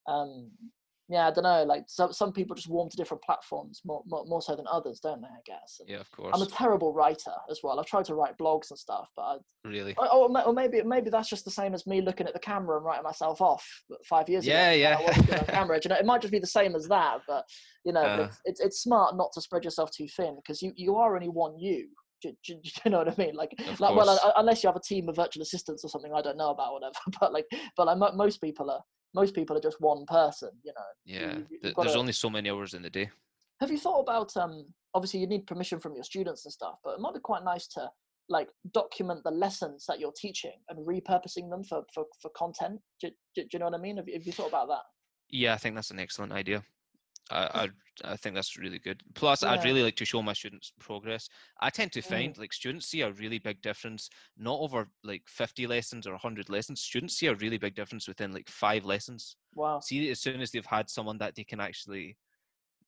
um 0.07 0.49
yeah, 1.09 1.28
I 1.28 1.32
don't 1.32 1.43
know. 1.43 1.64
Like 1.66 1.84
some 1.88 2.14
some 2.14 2.32
people 2.32 2.55
just 2.55 2.70
warm 2.70 2.89
to 2.89 2.95
different 2.95 3.22
platforms 3.24 3.82
more 3.84 4.01
more, 4.07 4.24
more 4.26 4.41
so 4.41 4.55
than 4.55 4.66
others, 4.72 5.01
don't 5.01 5.20
they? 5.22 5.28
I 5.28 5.41
guess. 5.45 5.78
And 5.82 5.89
Yeah, 5.89 5.99
of 5.99 6.09
course. 6.11 6.32
I'm 6.34 6.41
a 6.41 6.45
terrible 6.45 6.93
writer 6.93 7.34
as 7.51 7.59
well. 7.61 7.78
I've 7.78 7.86
tried 7.86 8.05
to 8.05 8.16
write 8.16 8.38
blogs 8.38 8.70
and 8.72 8.80
stuff, 8.80 9.09
but 9.16 9.22
I, 9.22 9.38
really. 9.66 9.93
or, 9.97 10.11
or 10.11 10.41
or 10.47 10.53
maybe 10.53 10.82
maybe 10.82 11.09
that's 11.09 11.28
just 11.30 11.43
the 11.43 11.51
same 11.51 11.74
as 11.74 11.86
me 11.86 11.99
looking 11.99 12.26
at 12.26 12.34
the 12.34 12.39
camera 12.39 12.78
and 12.78 12.86
writing 12.86 13.03
myself 13.03 13.41
off 13.41 13.68
five 14.09 14.30
years 14.30 14.47
Yeah, 14.47 14.70
ago. 14.70 14.80
yeah. 14.80 14.95
when 14.95 15.03
I 15.03 15.07
wasn't 15.09 15.28
good 15.28 15.39
on 15.39 15.45
camera. 15.47 15.80
You 15.84 15.89
know, 15.89 15.95
it 15.97 16.05
might 16.05 16.22
just 16.22 16.32
be 16.32 16.39
the 16.39 16.47
same 16.47 16.74
as 16.74 16.88
that, 16.88 17.20
but 17.28 17.43
you 17.84 17.91
know, 17.91 18.01
Uh. 18.01 18.24
it's, 18.30 18.39
it's 18.45 18.61
it's 18.61 18.80
smart 18.82 19.18
not 19.18 19.34
to 19.34 19.41
spread 19.41 19.66
yourself 19.66 19.91
too 19.91 20.07
thin 20.07 20.38
because 20.38 20.61
you 20.61 20.72
you 20.78 20.95
are 20.95 21.16
only 21.16 21.30
one 21.30 21.59
you. 21.59 21.89
Do, 22.24 22.32
do, 22.46 22.56
do 22.64 22.70
you 22.86 22.92
know 22.92 23.00
what 23.00 23.10
I 23.10 23.16
mean? 23.24 23.36
Like, 23.36 23.52
Of 23.68 23.80
like 23.80 23.96
well, 23.96 24.06
course. 24.08 24.20
uh, 24.24 24.32
unless 24.38 24.64
you 24.64 24.68
have 24.70 24.76
a 24.78 24.82
team 24.82 25.10
of 25.10 25.16
virtual 25.18 25.44
assistants 25.44 25.84
or 25.84 25.90
something 25.90 26.12
I 26.16 26.22
don't 26.22 26.38
know 26.38 26.50
about, 26.52 26.74
whatever. 26.74 26.94
But 27.20 27.34
like, 27.34 27.46
but 27.78 27.88
like 27.88 27.98
mo- 27.98 28.14
most 28.16 28.42
people 28.42 28.72
are 28.72 28.82
most 29.14 29.36
people 29.36 29.56
are 29.56 29.62
just 29.62 29.80
one 29.80 30.06
person. 30.08 30.50
You 30.64 30.74
know. 30.76 30.90
Yeah. 31.06 31.38
you- 31.38 31.48
you've 31.62 31.74
got 31.76 31.84
There's 31.84 31.94
to- 31.94 32.00
only 32.00 32.14
so 32.14 32.30
many 32.30 32.50
hours 32.50 32.74
in 32.74 32.82
the 32.82 32.90
day. 32.90 33.10
Have 33.62 33.70
you 33.72 33.78
thought 33.78 34.00
about 34.00 34.36
um 34.38 34.66
obviously 34.96 35.20
you 35.20 35.28
need 35.28 35.46
permission 35.48 35.80
from 35.80 35.94
your 35.96 36.04
students 36.04 36.46
and 36.46 36.52
stuff, 36.54 36.76
but 36.84 36.92
it 36.96 37.00
might 37.00 37.14
be 37.14 37.20
quite 37.20 37.44
nice 37.44 37.68
to 37.76 37.90
like 38.30 38.50
document 38.74 39.22
the 39.24 39.32
lessons 39.32 39.86
that 39.88 40.00
you're 40.00 40.14
teaching 40.20 40.54
and 40.70 40.80
repurposing 40.88 41.50
them 41.50 41.64
for 41.64 41.84
for, 41.94 42.06
for 42.22 42.30
content. 42.38 42.80
Do, 43.02 43.10
do, 43.36 43.42
do 43.44 43.48
you 43.54 43.60
know 43.60 43.66
what 43.66 43.76
I 43.76 43.80
mean? 43.82 43.98
Have 43.98 44.08
have 44.14 44.24
you 44.26 44.32
thought 44.32 44.48
about 44.50 44.68
that? 44.70 44.82
Yeah, 45.30 45.54
I 45.54 45.58
think 45.58 45.76
that's 45.76 45.92
an 45.92 46.00
excellent 46.00 46.32
idea. 46.32 46.64
I, 47.32 47.70
I, 48.06 48.12
I 48.14 48.16
think 48.18 48.36
that's 48.36 48.58
really 48.58 48.80
good. 48.80 49.02
Plus, 49.16 49.44
I'd 49.44 49.64
really 49.64 49.84
like 49.84 49.96
to 49.98 50.06
show 50.06 50.22
my 50.22 50.34
students 50.34 50.74
progress. 50.80 51.30
I 51.62 51.70
tend 51.70 51.92
to 51.94 52.02
Mm. 52.02 52.06
find 52.06 52.38
like 52.38 52.54
students 52.54 52.88
see 52.88 53.02
a 53.02 53.12
really 53.14 53.40
big 53.40 53.62
difference, 53.62 54.10
not 54.38 54.60
over 54.60 54.90
like 55.04 55.24
50 55.28 55.68
lessons 55.68 56.06
or 56.08 56.12
100 56.12 56.50
lessons. 56.50 56.82
Students 56.82 57.18
see 57.18 57.28
a 57.28 57.36
really 57.36 57.58
big 57.58 57.76
difference 57.76 58.08
within 58.08 58.34
like 58.34 58.50
five 58.50 58.86
lessons. 58.86 59.38
Wow. 59.56 59.80
See, 59.80 60.10
as 60.10 60.22
soon 60.22 60.42
as 60.42 60.52
they've 60.52 60.66
had 60.66 60.90
someone 60.90 61.18
that 61.20 61.36
they 61.36 61.44
can 61.44 61.60
actually 61.60 62.18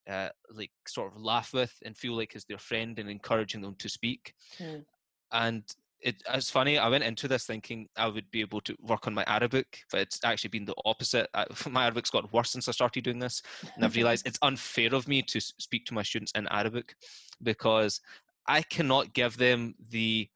uh, 0.08 0.28
like 0.50 0.70
sort 0.86 1.12
of 1.12 1.20
laugh 1.20 1.52
with 1.52 1.72
and 1.84 1.96
feel 1.96 2.16
like 2.16 2.36
is 2.36 2.44
their 2.44 2.58
friend 2.58 2.98
and 2.98 3.08
encouraging 3.08 3.60
them 3.60 3.74
to 3.78 3.88
speak. 3.88 4.34
Mm. 4.58 4.84
And 5.32 5.64
it, 6.00 6.22
it's 6.32 6.50
funny. 6.50 6.78
I 6.78 6.88
went 6.88 7.04
into 7.04 7.26
this 7.28 7.44
thinking 7.44 7.88
I 7.96 8.08
would 8.08 8.30
be 8.30 8.40
able 8.40 8.60
to 8.62 8.76
work 8.80 9.06
on 9.06 9.14
my 9.14 9.24
Arabic, 9.26 9.82
but 9.90 10.00
it's 10.00 10.20
actually 10.24 10.50
been 10.50 10.64
the 10.64 10.74
opposite. 10.84 11.28
I, 11.34 11.46
my 11.70 11.84
Arabic's 11.84 12.10
got 12.10 12.32
worse 12.32 12.50
since 12.50 12.68
I 12.68 12.72
started 12.72 13.04
doing 13.04 13.18
this, 13.18 13.42
and 13.74 13.84
I've 13.84 13.96
realized 13.96 14.26
it's 14.26 14.38
unfair 14.42 14.94
of 14.94 15.08
me 15.08 15.22
to 15.22 15.40
speak 15.40 15.86
to 15.86 15.94
my 15.94 16.02
students 16.02 16.32
in 16.34 16.46
Arabic 16.48 16.94
because 17.42 18.00
I 18.46 18.62
cannot 18.62 19.12
give 19.14 19.36
them 19.36 19.74
the 19.90 20.28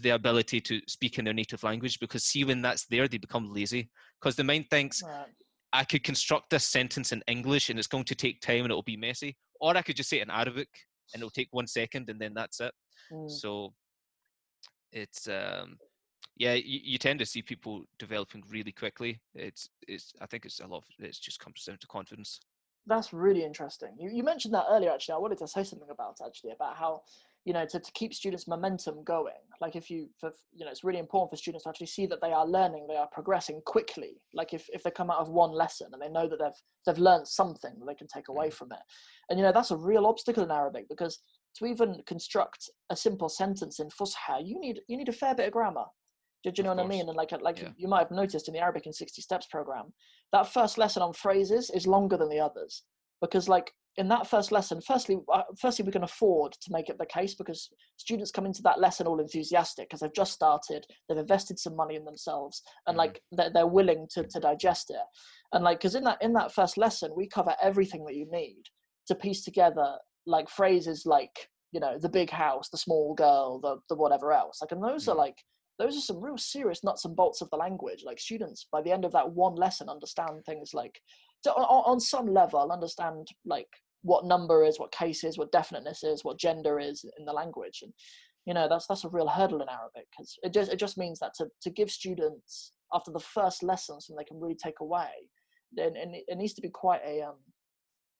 the 0.00 0.10
ability 0.10 0.60
to 0.60 0.80
speak 0.88 1.18
in 1.18 1.24
their 1.24 1.34
native 1.34 1.62
language 1.62 2.00
because 2.00 2.24
see 2.24 2.42
when 2.42 2.60
that's 2.62 2.86
there 2.86 3.06
they 3.06 3.18
become 3.18 3.52
lazy 3.52 3.88
because 4.18 4.34
the 4.34 4.42
mind 4.42 4.68
thinks 4.68 5.02
Right. 5.04 5.26
I 5.72 5.84
could 5.84 6.04
construct 6.04 6.50
this 6.50 6.64
sentence 6.64 7.10
in 7.10 7.22
English 7.26 7.68
and 7.68 7.78
it's 7.78 7.88
going 7.88 8.04
to 8.04 8.14
take 8.14 8.40
time 8.40 8.60
and 8.62 8.70
it'll 8.70 8.82
be 8.82 8.96
messy, 8.96 9.36
or 9.60 9.76
I 9.76 9.82
could 9.82 9.96
just 9.96 10.08
say 10.08 10.20
it 10.20 10.22
in 10.22 10.30
Arabic 10.30 10.68
and 11.12 11.20
it'll 11.20 11.30
take 11.30 11.48
one 11.50 11.66
second 11.66 12.08
and 12.08 12.20
then 12.20 12.32
that's 12.32 12.60
it. 12.60 12.72
Mm. 13.12 13.28
So 13.28 13.74
it's 14.94 15.28
um 15.28 15.76
yeah, 16.36 16.54
you, 16.54 16.80
you 16.82 16.98
tend 16.98 17.20
to 17.20 17.26
see 17.26 17.42
people 17.42 17.84
developing 17.98 18.42
really 18.48 18.72
quickly. 18.72 19.20
It's 19.34 19.68
it's 19.86 20.14
I 20.20 20.26
think 20.26 20.44
it's 20.46 20.60
a 20.60 20.66
lot. 20.66 20.78
Of, 20.78 20.84
it's 20.98 21.18
just 21.18 21.38
comes 21.38 21.62
down 21.64 21.78
to 21.78 21.86
confidence. 21.86 22.40
That's 22.86 23.12
really 23.12 23.44
interesting. 23.44 23.90
You, 23.98 24.10
you 24.10 24.22
mentioned 24.22 24.52
that 24.54 24.66
earlier, 24.68 24.90
actually. 24.90 25.14
I 25.14 25.18
wanted 25.18 25.38
to 25.38 25.48
say 25.48 25.64
something 25.64 25.88
about 25.90 26.18
actually 26.24 26.50
about 26.50 26.76
how, 26.76 27.02
you 27.46 27.54
know, 27.54 27.64
to, 27.64 27.80
to 27.80 27.92
keep 27.92 28.12
students' 28.12 28.46
momentum 28.46 29.02
going. 29.04 29.40
Like 29.58 29.74
if 29.74 29.90
you, 29.90 30.10
for, 30.20 30.32
you 30.52 30.66
know, 30.66 30.70
it's 30.70 30.84
really 30.84 30.98
important 30.98 31.30
for 31.30 31.36
students 31.36 31.64
to 31.64 31.70
actually 31.70 31.86
see 31.86 32.04
that 32.06 32.20
they 32.20 32.32
are 32.32 32.46
learning, 32.46 32.86
they 32.86 32.96
are 32.96 33.08
progressing 33.10 33.62
quickly. 33.64 34.20
Like 34.34 34.52
if, 34.52 34.68
if 34.70 34.82
they 34.82 34.90
come 34.90 35.10
out 35.10 35.20
of 35.20 35.30
one 35.30 35.52
lesson 35.52 35.88
and 35.92 36.02
they 36.02 36.10
know 36.10 36.28
that 36.28 36.38
they've 36.38 36.60
they've 36.84 37.02
learned 37.02 37.26
something 37.26 37.72
that 37.78 37.86
they 37.86 37.94
can 37.94 38.08
take 38.08 38.28
away 38.28 38.50
from 38.50 38.70
it, 38.72 38.80
and 39.30 39.38
you 39.38 39.46
know 39.46 39.52
that's 39.52 39.70
a 39.70 39.76
real 39.76 40.06
obstacle 40.06 40.44
in 40.44 40.50
Arabic 40.50 40.86
because 40.90 41.20
to 41.56 41.66
even 41.66 42.02
construct 42.06 42.68
a 42.90 42.96
simple 42.96 43.28
sentence 43.28 43.80
in 43.80 43.88
Fusha, 43.88 44.40
you 44.44 44.58
need 44.60 44.80
you 44.88 44.96
need 44.96 45.08
a 45.08 45.12
fair 45.12 45.34
bit 45.34 45.46
of 45.46 45.52
grammar. 45.52 45.84
Do, 46.42 46.50
do 46.50 46.60
you 46.60 46.64
know 46.64 46.72
Of 46.72 46.78
what 46.78 46.84
I 46.86 46.88
mean? 46.88 47.08
And 47.08 47.16
like 47.16 47.32
like 47.40 47.58
Yeah. 47.58 47.70
you 47.76 47.88
might 47.88 48.00
have 48.00 48.10
noticed 48.10 48.48
in 48.48 48.54
the 48.54 48.60
Arabic 48.60 48.86
in 48.86 48.92
60 48.92 49.22
Steps 49.22 49.46
program, 49.46 49.92
that 50.32 50.48
first 50.48 50.78
lesson 50.78 51.02
on 51.02 51.12
phrases 51.12 51.70
is 51.70 51.86
longer 51.86 52.16
than 52.16 52.28
the 52.28 52.40
others 52.40 52.82
because 53.20 53.48
like 53.48 53.72
in 53.96 54.08
that 54.08 54.26
first 54.26 54.50
lesson 54.50 54.80
firstly 54.80 55.18
uh, 55.32 55.42
firstly 55.60 55.84
we 55.84 55.92
can 55.92 56.02
afford 56.02 56.52
to 56.60 56.72
make 56.72 56.88
it 56.88 56.98
the 56.98 57.06
case 57.06 57.34
because 57.34 57.70
students 57.96 58.32
come 58.32 58.44
into 58.44 58.60
that 58.62 58.80
lesson 58.80 59.06
all 59.06 59.20
enthusiastic 59.20 59.88
because 59.88 60.00
they've 60.00 60.12
just 60.12 60.32
started 60.32 60.84
they've 61.08 61.18
invested 61.18 61.58
some 61.58 61.76
money 61.76 61.94
in 61.94 62.04
themselves 62.04 62.62
and 62.86 62.96
Mhm. 62.96 62.98
like 62.98 63.22
they're, 63.30 63.50
they're 63.50 63.66
willing 63.68 64.08
to, 64.12 64.24
to 64.24 64.40
digest 64.40 64.90
it 64.90 65.06
and 65.52 65.62
like 65.62 65.78
because 65.78 65.94
in 65.94 66.02
that 66.04 66.18
in 66.20 66.32
that 66.32 66.52
first 66.52 66.76
lesson 66.76 67.12
we 67.16 67.28
cover 67.28 67.54
everything 67.62 68.04
that 68.04 68.16
you 68.16 68.26
need 68.30 68.64
to 69.06 69.14
piece 69.14 69.44
together 69.44 69.96
like 70.26 70.48
phrases 70.48 71.04
like 71.06 71.48
you 71.72 71.80
know 71.80 71.98
the 71.98 72.08
big 72.08 72.30
house 72.30 72.68
the 72.70 72.78
small 72.78 73.14
girl 73.14 73.60
the, 73.60 73.76
the 73.88 73.96
whatever 73.96 74.32
else 74.32 74.58
like 74.60 74.72
and 74.72 74.82
those 74.82 75.08
are 75.08 75.14
Mhm. 75.14 75.18
like 75.18 75.36
those 75.78 75.96
are 75.96 76.00
some 76.00 76.20
real 76.22 76.38
serious 76.38 76.84
nuts 76.84 77.04
and 77.04 77.16
bolts 77.16 77.40
of 77.40 77.50
the 77.50 77.56
language 77.56 78.04
like 78.04 78.20
students 78.20 78.66
by 78.70 78.80
the 78.80 78.92
end 78.92 79.04
of 79.04 79.12
that 79.12 79.30
one 79.32 79.56
lesson 79.56 79.88
understand 79.88 80.44
things 80.44 80.72
like 80.72 81.00
so 81.44 81.52
on, 81.52 81.64
on 81.64 81.92
on 81.94 82.00
some 82.00 82.26
level 82.26 82.70
understand 82.70 83.26
like 83.44 83.68
what 84.02 84.24
number 84.24 84.64
is 84.64 84.78
what 84.78 84.92
case 84.92 85.24
is 85.24 85.36
what 85.36 85.50
definiteness 85.52 86.04
is 86.04 86.24
what 86.24 86.38
gender 86.38 86.78
is 86.78 87.04
in 87.18 87.24
the 87.24 87.32
language 87.32 87.80
and 87.82 87.92
you 88.46 88.54
know 88.54 88.68
that's 88.68 88.86
that's 88.86 89.04
a 89.04 89.08
real 89.08 89.26
hurdle 89.28 89.62
in 89.62 89.68
arabic 89.68 90.06
because 90.10 90.38
it 90.42 90.52
just 90.52 90.70
it 90.72 90.78
just 90.78 90.96
means 90.98 91.18
that 91.18 91.32
to, 91.34 91.46
to 91.60 91.70
give 91.70 91.90
students 91.90 92.72
after 92.92 93.10
the 93.10 93.18
first 93.18 93.62
lesson 93.62 94.00
something 94.00 94.16
they 94.16 94.24
can 94.28 94.40
really 94.40 94.54
take 94.54 94.80
away 94.80 95.10
then 95.72 95.96
and 95.96 96.14
it, 96.14 96.24
it 96.28 96.38
needs 96.38 96.54
to 96.54 96.60
be 96.62 96.68
quite 96.70 97.00
a 97.04 97.22
um 97.22 97.36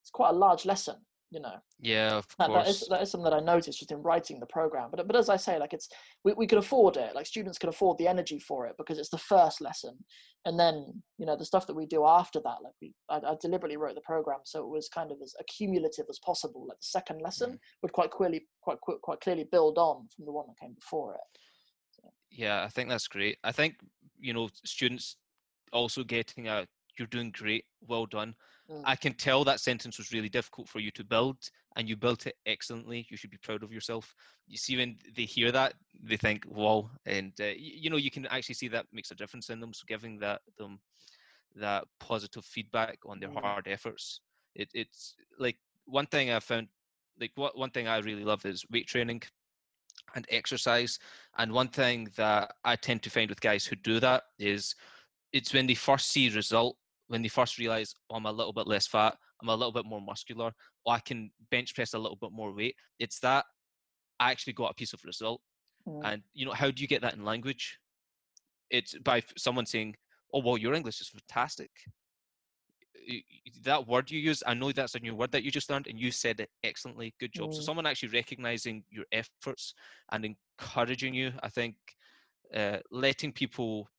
it's 0.02 0.10
quite 0.10 0.30
a 0.30 0.36
large 0.36 0.64
lesson 0.66 0.96
you 1.34 1.40
know 1.40 1.56
Yeah, 1.80 2.18
of 2.18 2.26
that, 2.38 2.48
that 2.48 2.68
is 2.68 2.86
that 2.88 3.02
is 3.02 3.10
something 3.10 3.28
that 3.28 3.36
I 3.36 3.40
noticed 3.40 3.80
just 3.80 3.90
in 3.90 4.02
writing 4.02 4.38
the 4.38 4.46
program. 4.46 4.88
But 4.90 5.06
but 5.06 5.16
as 5.16 5.28
I 5.28 5.36
say, 5.36 5.58
like 5.58 5.72
it's 5.72 5.88
we, 6.22 6.32
we 6.32 6.46
could 6.46 6.58
afford 6.58 6.96
it. 6.96 7.14
Like 7.14 7.26
students 7.26 7.58
can 7.58 7.68
afford 7.68 7.98
the 7.98 8.06
energy 8.06 8.38
for 8.38 8.66
it 8.66 8.76
because 8.78 8.98
it's 8.98 9.10
the 9.10 9.18
first 9.18 9.60
lesson, 9.60 9.98
and 10.44 10.58
then 10.58 11.02
you 11.18 11.26
know 11.26 11.36
the 11.36 11.44
stuff 11.44 11.66
that 11.66 11.74
we 11.74 11.86
do 11.86 12.06
after 12.06 12.40
that. 12.44 12.58
Like 12.62 12.74
we, 12.80 12.94
I, 13.10 13.16
I 13.16 13.34
deliberately 13.42 13.76
wrote 13.76 13.96
the 13.96 14.00
program 14.02 14.38
so 14.44 14.60
it 14.60 14.68
was 14.68 14.88
kind 14.88 15.10
of 15.10 15.18
as 15.22 15.34
accumulative 15.40 16.06
as 16.08 16.20
possible. 16.24 16.66
Like 16.68 16.78
the 16.78 16.86
second 16.98 17.20
lesson 17.20 17.52
mm. 17.52 17.58
would 17.82 17.92
quite 17.92 18.12
clearly 18.12 18.46
quite 18.62 18.78
quite 18.80 19.20
clearly 19.20 19.46
build 19.50 19.76
on 19.76 20.08
from 20.14 20.24
the 20.24 20.32
one 20.32 20.46
that 20.46 20.64
came 20.64 20.74
before 20.74 21.14
it. 21.14 21.40
Yeah, 22.30 22.62
I 22.62 22.68
think 22.68 22.88
that's 22.88 23.08
great. 23.08 23.38
I 23.42 23.50
think 23.50 23.74
you 24.20 24.32
know 24.32 24.48
students 24.64 25.16
also 25.72 26.04
getting 26.04 26.46
a 26.46 26.66
you're 26.96 27.08
doing 27.08 27.32
great, 27.32 27.64
well 27.88 28.06
done. 28.06 28.36
Mm. 28.70 28.84
I 28.84 28.96
can 28.96 29.14
tell 29.14 29.44
that 29.44 29.60
sentence 29.60 29.98
was 29.98 30.12
really 30.12 30.28
difficult 30.28 30.68
for 30.68 30.78
you 30.80 30.90
to 30.92 31.04
build, 31.04 31.50
and 31.76 31.88
you 31.88 31.96
built 31.96 32.26
it 32.26 32.36
excellently. 32.46 33.06
You 33.10 33.16
should 33.16 33.30
be 33.30 33.38
proud 33.38 33.62
of 33.62 33.72
yourself. 33.72 34.14
You 34.46 34.56
see, 34.56 34.76
when 34.76 34.98
they 35.16 35.24
hear 35.24 35.50
that, 35.52 35.74
they 36.02 36.16
think, 36.16 36.44
"Wow!" 36.46 36.90
And 37.06 37.32
uh, 37.40 37.44
y- 37.44 37.56
you 37.56 37.90
know, 37.90 37.96
you 37.96 38.10
can 38.10 38.26
actually 38.26 38.54
see 38.56 38.68
that 38.68 38.86
makes 38.92 39.10
a 39.10 39.14
difference 39.14 39.50
in 39.50 39.60
them. 39.60 39.72
So, 39.74 39.84
giving 39.86 40.18
that 40.20 40.42
them 40.58 40.80
that 41.56 41.84
positive 42.00 42.44
feedback 42.44 42.98
on 43.06 43.20
their 43.20 43.30
Mm. 43.30 43.40
hard 43.40 43.56
efforts, 43.56 44.10
it, 44.44 44.58
it's 44.64 45.06
like 45.38 45.48
one 45.84 46.06
thing 46.06 46.30
I 46.30 46.40
found. 46.40 46.68
Like 47.18 47.32
what 47.36 47.56
one 47.56 47.70
thing 47.70 47.86
I 47.86 47.98
really 47.98 48.24
love 48.24 48.44
is 48.44 48.64
weight 48.70 48.86
training 48.88 49.22
and 50.14 50.26
exercise. 50.30 50.98
And 51.36 51.52
one 51.52 51.68
thing 51.68 52.08
that 52.16 52.52
I 52.64 52.76
tend 52.76 53.02
to 53.04 53.10
find 53.10 53.28
with 53.30 53.40
guys 53.40 53.66
who 53.66 53.76
do 53.76 54.00
that 54.00 54.24
is 54.38 54.74
it's 55.32 55.52
when 55.54 55.66
they 55.66 55.74
first 55.74 56.08
see 56.10 56.28
result, 56.30 56.76
when 57.08 57.22
they 57.22 57.28
first 57.28 57.58
realize 57.58 57.94
oh, 58.10 58.16
I'm 58.16 58.26
a 58.26 58.32
little 58.32 58.52
bit 58.52 58.66
less 58.66 58.86
fat, 58.86 59.16
I'm 59.42 59.48
a 59.48 59.54
little 59.54 59.72
bit 59.72 59.84
more 59.84 60.00
muscular, 60.00 60.52
or 60.84 60.94
I 60.94 61.00
can 61.00 61.30
bench 61.50 61.74
press 61.74 61.94
a 61.94 61.98
little 61.98 62.16
bit 62.16 62.32
more 62.32 62.54
weight. 62.54 62.76
It's 62.98 63.20
that 63.20 63.44
I 64.20 64.30
actually 64.30 64.54
got 64.54 64.70
a 64.70 64.74
piece 64.74 64.92
of 64.92 65.04
result. 65.04 65.40
Mm. 65.88 66.00
And 66.04 66.22
you 66.32 66.46
know, 66.46 66.52
how 66.52 66.70
do 66.70 66.80
you 66.82 66.88
get 66.88 67.02
that 67.02 67.14
in 67.14 67.24
language? 67.24 67.78
It's 68.70 68.96
by 68.98 69.22
someone 69.36 69.66
saying, 69.66 69.96
"Oh, 70.32 70.40
well, 70.40 70.58
your 70.58 70.74
English 70.74 71.00
is 71.00 71.08
fantastic." 71.08 71.70
That 73.64 73.86
word 73.86 74.10
you 74.10 74.18
use, 74.18 74.42
I 74.46 74.54
know 74.54 74.72
that's 74.72 74.94
a 74.94 75.00
new 75.00 75.14
word 75.14 75.32
that 75.32 75.42
you 75.42 75.50
just 75.50 75.68
learned, 75.68 75.88
and 75.88 75.98
you 75.98 76.10
said 76.10 76.40
it 76.40 76.48
excellently. 76.62 77.14
Good 77.20 77.34
job. 77.34 77.52
So 77.52 77.60
Mm. 77.60 77.64
someone 77.64 77.86
actually 77.86 78.10
recognizing 78.10 78.84
your 78.88 79.04
efforts 79.12 79.74
and 80.10 80.24
encouraging 80.24 81.12
you, 81.12 81.32
I 81.42 81.50
think, 81.50 81.76
uh, 82.54 82.78
letting 82.90 83.32
people 83.32 83.90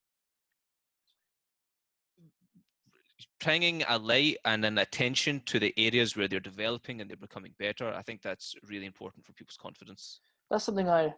bringing 3.43 3.83
a 3.87 3.97
light 3.97 4.37
and 4.45 4.65
an 4.65 4.77
attention 4.77 5.41
to 5.45 5.59
the 5.59 5.73
areas 5.77 6.15
where 6.15 6.27
they're 6.27 6.39
developing 6.39 7.01
and 7.01 7.09
they're 7.09 7.17
becoming 7.17 7.53
better. 7.59 7.93
I 7.93 8.01
think 8.01 8.21
that's 8.21 8.55
really 8.67 8.85
important 8.85 9.25
for 9.25 9.33
people's 9.33 9.57
confidence. 9.57 10.19
That's 10.49 10.63
something 10.63 10.89
I 10.89 11.13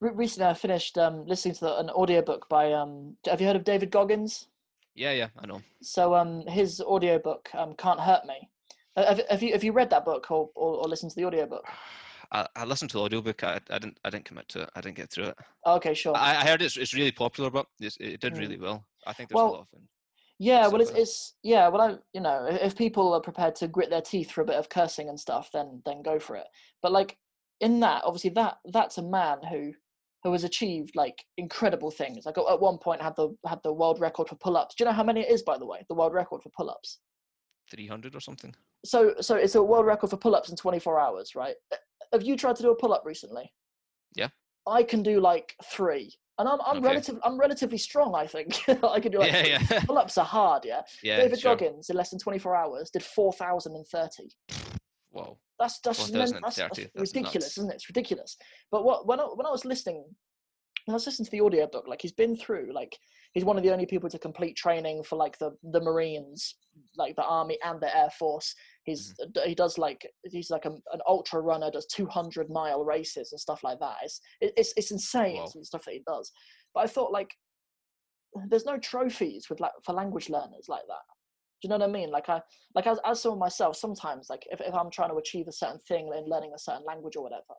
re- 0.00 0.12
recently 0.14 0.48
I 0.48 0.54
finished 0.54 0.98
um, 0.98 1.26
listening 1.26 1.54
to 1.54 1.60
the, 1.60 1.78
an 1.78 1.90
audiobook 1.90 2.48
by 2.48 2.72
um, 2.72 3.16
have 3.26 3.40
you 3.40 3.46
heard 3.46 3.56
of 3.56 3.64
David 3.64 3.90
Goggins? 3.90 4.48
Yeah, 4.94 5.12
yeah, 5.12 5.28
I 5.38 5.46
know. 5.46 5.62
So 5.82 6.14
um, 6.14 6.46
his 6.46 6.80
audiobook 6.80 7.48
um, 7.54 7.74
can't 7.74 8.00
hurt 8.00 8.26
me. 8.26 8.50
Uh, 8.96 9.06
Have, 9.06 9.20
have 9.30 9.42
you 9.42 9.52
have 9.52 9.62
you 9.64 9.72
read 9.72 9.90
that 9.90 10.04
book 10.04 10.30
or, 10.30 10.50
or, 10.54 10.78
or 10.78 10.88
listened 10.88 11.10
to 11.12 11.16
the 11.16 11.24
audiobook? 11.24 11.64
I, 12.32 12.46
I 12.56 12.64
listened 12.64 12.90
to 12.90 12.98
the 12.98 13.02
audiobook. 13.04 13.42
I, 13.44 13.60
I 13.70 13.78
didn't. 13.78 13.98
I 14.04 14.10
didn't 14.10 14.24
commit 14.24 14.48
to 14.50 14.62
it. 14.62 14.70
I 14.74 14.80
didn't 14.80 14.96
get 14.96 15.10
through 15.10 15.26
it. 15.26 15.36
Okay, 15.66 15.94
sure. 15.94 16.16
I, 16.16 16.36
I 16.36 16.46
heard 16.46 16.60
it's, 16.62 16.76
it's 16.76 16.92
really 16.94 17.12
popular, 17.12 17.50
but 17.50 17.66
it's, 17.80 17.96
it 18.00 18.20
did 18.20 18.34
Mm. 18.34 18.38
really 18.38 18.58
well. 18.58 18.84
I 19.06 19.12
think 19.12 19.28
there's 19.28 19.36
Well, 19.36 19.48
a 19.48 19.52
lot 19.52 19.60
of. 19.72 19.80
Yeah, 20.42 20.68
well, 20.68 20.80
it's 20.80 20.90
it's 20.92 21.34
yeah, 21.42 21.68
well, 21.68 21.82
I 21.82 21.98
you 22.14 22.22
know, 22.22 22.48
if 22.50 22.74
people 22.74 23.12
are 23.12 23.20
prepared 23.20 23.54
to 23.56 23.68
grit 23.68 23.90
their 23.90 24.00
teeth 24.00 24.30
for 24.30 24.40
a 24.40 24.46
bit 24.46 24.56
of 24.56 24.70
cursing 24.70 25.10
and 25.10 25.20
stuff, 25.20 25.50
then 25.52 25.82
then 25.84 26.02
go 26.02 26.18
for 26.18 26.34
it. 26.34 26.46
But 26.82 26.92
like 26.92 27.18
in 27.60 27.78
that, 27.80 28.04
obviously, 28.06 28.30
that 28.30 28.56
that's 28.72 28.96
a 28.96 29.02
man 29.02 29.36
who 29.50 29.74
who 30.24 30.32
has 30.32 30.44
achieved 30.44 30.92
like 30.96 31.22
incredible 31.36 31.90
things. 31.90 32.24
Like 32.24 32.38
at 32.38 32.50
at 32.50 32.58
one 32.58 32.78
point 32.78 33.02
had 33.02 33.16
the 33.16 33.36
had 33.46 33.60
the 33.62 33.72
world 33.74 34.00
record 34.00 34.28
for 34.30 34.36
pull-ups. 34.36 34.74
Do 34.74 34.82
you 34.82 34.86
know 34.86 34.96
how 34.96 35.04
many 35.04 35.20
it 35.20 35.30
is, 35.30 35.42
by 35.42 35.58
the 35.58 35.66
way? 35.66 35.84
The 35.90 35.94
world 35.94 36.14
record 36.14 36.42
for 36.42 36.50
pull-ups. 36.56 37.00
300 37.70 38.14
or 38.14 38.20
something. 38.20 38.54
So 38.82 39.16
so 39.20 39.36
it's 39.36 39.56
a 39.56 39.62
world 39.62 39.84
record 39.84 40.08
for 40.08 40.16
pull-ups 40.16 40.48
in 40.48 40.56
24 40.56 40.98
hours, 40.98 41.34
right? 41.34 41.56
Have 42.14 42.22
you 42.22 42.34
tried 42.34 42.56
to 42.56 42.62
do 42.62 42.70
a 42.70 42.76
pull-up 42.76 43.02
recently? 43.04 43.52
Yeah. 44.14 44.28
I 44.66 44.84
can 44.84 45.02
do 45.02 45.20
like 45.20 45.54
three, 45.70 46.14
and 46.40 46.48
I'm 46.48 46.58
I'm 46.66 46.78
Okay. 46.78 46.86
relative 46.88 47.18
I'm 47.22 47.38
relatively 47.38 47.78
strong. 47.78 48.14
I 48.14 48.26
think 48.26 48.58
I 48.82 48.98
can 48.98 49.12
do 49.12 49.18
like 49.18 49.32
yeah, 49.32 49.58
yeah, 49.70 49.80
pull-ups 49.84 50.16
are 50.18 50.24
hard, 50.24 50.64
yeah. 50.64 50.80
yeah. 51.02 51.18
David 51.18 51.38
sure. 51.38 51.54
Goggins 51.54 51.90
in 51.90 51.96
less 51.96 52.10
than 52.10 52.18
24 52.18 52.56
hours 52.56 52.90
did 52.90 53.02
4,030. 53.02 54.30
Wow. 55.12 55.36
That's 55.58 55.78
that's, 55.80 55.98
just 55.98 56.12
men- 56.14 56.40
that's, 56.42 56.56
that's 56.56 56.78
that's 56.78 56.78
ridiculous, 56.96 57.34
nuts. 57.34 57.58
isn't 57.58 57.70
it? 57.70 57.74
It's 57.74 57.88
ridiculous. 57.90 58.36
But 58.72 58.84
what 58.84 59.06
when 59.06 59.20
I, 59.20 59.24
when 59.24 59.46
I 59.46 59.50
was 59.50 59.66
listening, 59.66 60.02
when 60.86 60.94
I 60.94 60.96
was 60.96 61.06
listening 61.06 61.26
to 61.26 61.30
the 61.30 61.40
audio 61.40 61.66
book, 61.66 61.84
like 61.86 62.00
he's 62.00 62.12
been 62.12 62.34
through, 62.36 62.72
like 62.72 62.96
he's 63.32 63.44
one 63.44 63.56
of 63.56 63.62
the 63.62 63.72
only 63.72 63.86
people 63.86 64.08
to 64.10 64.18
complete 64.18 64.56
training 64.56 65.02
for 65.04 65.16
like 65.16 65.38
the 65.38 65.50
the 65.72 65.80
Marines, 65.80 66.56
like 66.96 67.16
the 67.16 67.24
Army 67.24 67.58
and 67.64 67.80
the 67.80 67.94
Air 67.96 68.10
Force. 68.18 68.54
He's 68.84 69.14
Mm-hmm. 69.20 69.48
he 69.48 69.54
does 69.54 69.78
like 69.78 70.06
he's 70.24 70.50
like 70.50 70.64
a, 70.64 70.70
an 70.70 71.00
ultra 71.06 71.40
runner, 71.40 71.70
does 71.70 71.86
200 71.86 72.48
mile 72.50 72.84
races 72.84 73.32
and 73.32 73.40
stuff 73.40 73.62
like 73.62 73.78
that. 73.80 73.96
It's 74.02 74.20
it's 74.40 74.72
it's 74.76 74.90
insane 74.90 75.36
Wow. 75.36 75.50
the 75.54 75.64
stuff 75.64 75.84
that 75.84 75.94
he 75.94 76.02
does. 76.06 76.32
But 76.74 76.84
I 76.84 76.86
thought 76.86 77.12
like 77.12 77.32
there's 78.48 78.64
no 78.66 78.78
trophies 78.78 79.48
with 79.50 79.60
like 79.60 79.72
for 79.84 79.92
language 79.92 80.28
learners 80.30 80.66
like 80.68 80.86
that. 80.88 81.04
Do 81.60 81.66
you 81.66 81.70
know 81.70 81.78
what 81.84 81.88
I 81.90 81.92
mean? 81.92 82.10
Like 82.10 82.28
I 82.28 82.40
like 82.74 82.86
as 82.86 82.98
as 83.04 83.20
someone 83.22 83.38
myself, 83.40 83.76
sometimes 83.76 84.28
like 84.30 84.44
if, 84.50 84.60
if 84.60 84.74
I'm 84.74 84.90
trying 84.90 85.10
to 85.10 85.16
achieve 85.16 85.46
a 85.48 85.52
certain 85.52 85.80
thing 85.86 86.10
in 86.16 86.24
learning 86.26 86.52
a 86.54 86.58
certain 86.58 86.84
language 86.86 87.16
or 87.16 87.22
whatever, 87.22 87.54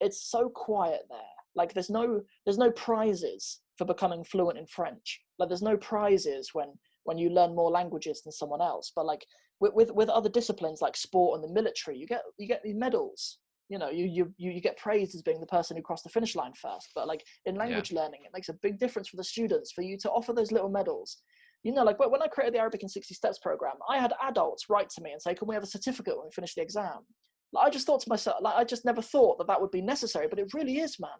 it's 0.00 0.30
so 0.30 0.48
quiet 0.48 1.02
there. 1.10 1.18
Like 1.56 1.74
there's 1.74 1.90
no 1.90 2.20
there's 2.44 2.58
no 2.58 2.70
prizes 2.70 3.60
for 3.80 3.86
becoming 3.86 4.22
fluent 4.22 4.58
in 4.58 4.66
French. 4.66 5.22
Like 5.38 5.48
there's 5.48 5.62
no 5.62 5.78
prizes 5.78 6.50
when 6.52 6.68
when 7.04 7.16
you 7.16 7.30
learn 7.30 7.54
more 7.54 7.70
languages 7.70 8.20
than 8.20 8.30
someone 8.30 8.60
else. 8.60 8.92
But 8.94 9.06
like 9.06 9.24
with 9.58 9.72
with, 9.72 9.90
with 9.92 10.10
other 10.10 10.28
disciplines 10.28 10.82
like 10.82 10.98
sport 10.98 11.40
and 11.40 11.48
the 11.48 11.54
military, 11.54 11.96
you 11.96 12.06
get 12.06 12.20
you 12.38 12.46
get 12.46 12.62
these 12.62 12.76
medals. 12.76 13.38
You 13.70 13.78
know, 13.78 13.88
you, 13.88 14.04
you 14.04 14.34
you 14.36 14.60
get 14.60 14.76
praised 14.76 15.14
as 15.14 15.22
being 15.22 15.40
the 15.40 15.46
person 15.46 15.78
who 15.78 15.82
crossed 15.82 16.04
the 16.04 16.10
finish 16.10 16.36
line 16.36 16.52
first. 16.60 16.90
But 16.94 17.08
like 17.08 17.24
in 17.46 17.54
language 17.54 17.90
learning, 17.90 18.20
it 18.26 18.32
makes 18.34 18.50
a 18.50 18.58
big 18.60 18.78
difference 18.78 19.08
for 19.08 19.16
the 19.16 19.24
students 19.24 19.72
for 19.72 19.80
you 19.80 19.96
to 20.02 20.10
offer 20.10 20.34
those 20.34 20.52
little 20.52 20.68
medals 20.68 21.22
you 21.62 21.72
know, 21.72 21.84
like 21.84 21.98
when 21.98 22.10
when 22.10 22.22
I 22.22 22.26
created 22.26 22.54
the 22.54 22.58
Arabic 22.58 22.82
in 22.82 22.88
60 22.88 23.14
Steps 23.14 23.38
program, 23.38 23.74
I 23.88 23.98
had 23.98 24.12
adults 24.22 24.70
write 24.70 24.88
to 24.90 25.02
me 25.02 25.12
and 25.12 25.20
say, 25.20 25.34
Can 25.34 25.46
we 25.48 25.54
have 25.54 25.64
a 25.64 25.66
certificate 25.66 26.16
when 26.16 26.26
we 26.26 26.32
finish 26.32 26.54
the 26.54 26.62
exam? 26.62 27.04
Like, 27.52 27.66
I 27.66 27.70
just 27.70 27.86
thought 27.86 28.00
to 28.02 28.08
myself, 28.08 28.36
like, 28.40 28.54
I 28.54 28.64
just 28.64 28.84
never 28.84 29.02
thought 29.02 29.38
that 29.38 29.48
that 29.48 29.60
would 29.60 29.72
be 29.72 29.82
necessary, 29.82 30.28
but 30.28 30.38
it 30.38 30.54
really 30.54 30.78
is, 30.78 30.98
man. 31.00 31.10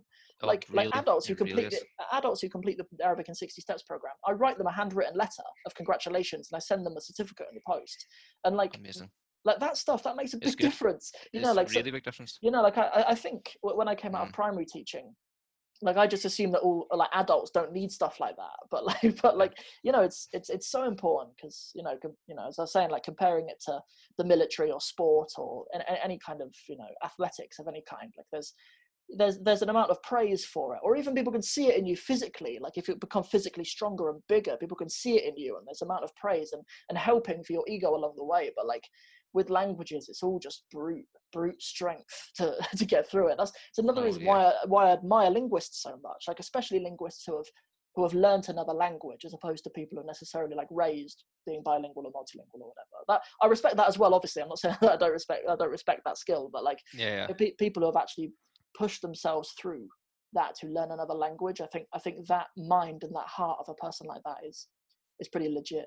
Oh, 0.43 0.47
like, 0.47 0.66
really? 0.70 0.86
like 0.88 0.97
adults 0.97 1.26
who 1.26 1.32
It 1.34 1.41
really 1.41 1.51
complete 1.53 1.72
is. 1.74 1.80
it, 1.82 1.86
adults 2.12 2.41
who 2.41 2.49
complete 2.49 2.78
the 2.78 3.05
Arabic 3.05 3.28
in 3.28 3.34
60 3.34 3.61
Steps 3.61 3.82
program, 3.82 4.14
I 4.26 4.32
write 4.32 4.59
them 4.59 4.66
a 4.66 4.72
handwritten 4.72 5.14
letter 5.16 5.43
of 5.66 5.74
congratulations 5.74 6.49
and 6.51 6.57
I 6.57 6.61
send 6.61 6.84
them 6.86 6.97
a 6.97 7.01
certificate 7.01 7.47
in 7.51 7.57
the 7.57 7.62
post. 7.66 8.07
And 8.45 8.57
like, 8.57 8.76
Amazing. 8.76 9.11
like 9.45 9.61
that 9.61 9.76
stuff, 9.76 10.03
that 10.05 10.16
makes 10.16 10.32
a 10.34 10.38
big 10.38 10.57
difference. 10.57 11.12
You 11.32 11.41
It's 11.41 11.47
know, 11.47 11.53
like 11.53 11.68
so- 11.70 11.78
really 11.78 11.91
big 11.91 12.05
difference. 12.05 12.38
you 12.41 12.51
know 12.51 12.62
like 12.62 12.78
i 12.78 13.05
I- 13.09 13.14
think 13.14 13.57
when 13.62 13.88
i 13.88 13.95
came 13.95 14.14
out 14.14 14.24
Mm. 14.24 14.28
of 14.28 14.34
primary 14.34 14.66
teaching 14.66 15.14
like 15.82 15.97
i 15.97 16.07
just 16.07 16.26
assume 16.26 16.51
that 16.53 16.61
all 16.61 16.86
like 16.93 17.09
adults 17.14 17.51
don't 17.51 17.72
need 17.72 17.91
stuff 17.91 18.20
like 18.20 18.36
that 18.36 18.57
but 18.70 18.84
like 18.84 19.20
but 19.22 19.38
like 19.38 19.55
you 19.82 19.93
know 19.93 20.03
it's 20.03 20.28
it's 20.32 20.51
it's 20.51 20.70
so 20.70 20.84
important 20.84 21.34
because 21.36 21.70
you 21.74 21.82
know 21.82 21.97
com- 22.03 22.16
you 22.28 22.34
know 22.34 22.47
as 22.49 22.59
i 22.59 22.62
was 22.62 22.72
saying 22.72 22.91
like 22.91 23.03
comparing 23.03 23.49
it 23.49 23.57
to 23.66 23.78
the 24.18 24.24
military 24.24 24.70
or 24.70 24.80
sport 24.80 25.30
or 25.38 25.64
any 26.05 26.18
kind 26.26 26.43
of 26.43 26.49
you 26.68 26.76
know 26.76 26.88
athletics 27.05 27.59
of 27.59 27.66
any 27.68 27.82
kind 27.88 28.12
like 28.18 28.26
there's 28.32 28.53
there's 29.17 29.39
there's 29.41 29.63
an 29.63 29.71
amount 29.71 29.91
of 29.91 30.03
praise 30.03 30.45
for 30.45 30.75
it 30.75 30.81
or 30.83 30.97
even 30.97 31.15
people 31.15 31.33
can 31.33 31.43
see 31.43 31.67
it 31.69 31.77
in 31.77 31.87
you 31.87 31.97
physically 31.97 32.59
like 32.61 32.77
if 32.77 32.87
you 32.89 32.95
become 32.97 33.25
physically 33.25 33.65
stronger 33.65 34.09
and 34.11 34.21
bigger 34.29 34.57
people 34.59 34.77
can 34.77 34.89
see 34.89 35.17
it 35.17 35.25
in 35.25 35.37
you 35.37 35.57
and 35.57 35.67
there's 35.67 35.83
amount 35.83 36.05
of 36.05 36.15
praise 36.17 36.53
and 36.53 36.63
and 36.89 36.99
helping 36.99 37.43
for 37.43 37.53
your 37.53 37.65
ego 37.69 37.95
along 37.95 38.13
the 38.17 38.25
way 38.25 38.51
but 38.57 38.67
like 38.67 38.85
with 39.33 39.51
languages 39.51 40.09
it's 40.09 40.23
all 40.23 40.39
just 40.39 40.65
brute 40.73 41.07
brute 41.33 41.61
strength 41.63 42.31
to 42.37 42.55
to 42.77 42.85
get 42.85 43.09
through 43.09 43.29
it 43.29 43.37
that's 43.39 43.53
it's 43.69 43.79
another 43.79 44.03
Oh, 44.03 44.05
reason 44.05 44.23
yeah. 44.23 44.29
why 44.29 44.45
I, 44.45 44.53
why 44.67 44.89
I 44.89 44.93
admire 44.93 45.31
linguists 45.31 45.83
so 45.83 45.91
much 46.03 46.25
like 46.29 46.41
especially 46.41 46.81
linguists 46.81 47.25
who 47.27 47.37
have 47.37 47.47
who 47.97 48.05
have 48.05 48.15
learnt 48.15 48.49
another 48.49 48.73
language 48.73 49.25
as 49.25 49.35
opposed 49.35 49.65
to 49.65 49.71
people 49.71 49.97
who 49.97 50.03
are 50.05 50.07
necessarily 50.07 50.55
like 50.55 50.69
raised 50.71 51.25
being 51.47 51.63
bilingual 51.65 52.07
or 52.07 52.13
multilingual 52.13 52.61
or 52.61 52.69
whatever 52.69 53.05
that 53.09 53.21
i 53.43 53.47
respect 53.47 53.77
that 53.77 53.89
as 53.89 53.99
well 53.99 54.15
obviously 54.15 54.41
i'm 54.43 54.49
not 54.49 54.59
saying 54.65 54.77
that 54.81 54.93
i 54.93 54.97
don't 54.97 55.13
respect 55.13 55.43
i 55.49 55.57
don't 55.57 55.71
respect 55.71 56.03
that 56.05 56.17
skill 56.17 56.49
but 56.53 56.63
like 56.63 56.79
Yeah, 56.95 57.27
yeah. 57.29 57.35
pe- 57.35 57.53
people 57.59 57.83
who 57.83 57.87
have 57.89 57.97
actually 57.97 58.33
pushed 58.77 59.03
themselves 59.03 59.53
through 59.61 59.87
that 60.33 60.55
to 60.55 60.66
learn 60.68 60.93
another 60.93 61.14
language 61.14 61.61
i 61.61 61.66
think 61.66 61.87
i 61.93 61.99
think 61.99 62.27
that 62.29 62.47
mind 62.57 63.03
and 63.03 63.14
that 63.14 63.27
heart 63.27 63.59
of 63.61 63.68
a 63.68 63.75
person 63.75 64.07
like 64.07 64.23
that 64.25 64.37
is 64.47 64.68
is 65.18 65.29
pretty 65.29 65.49
legit 65.49 65.87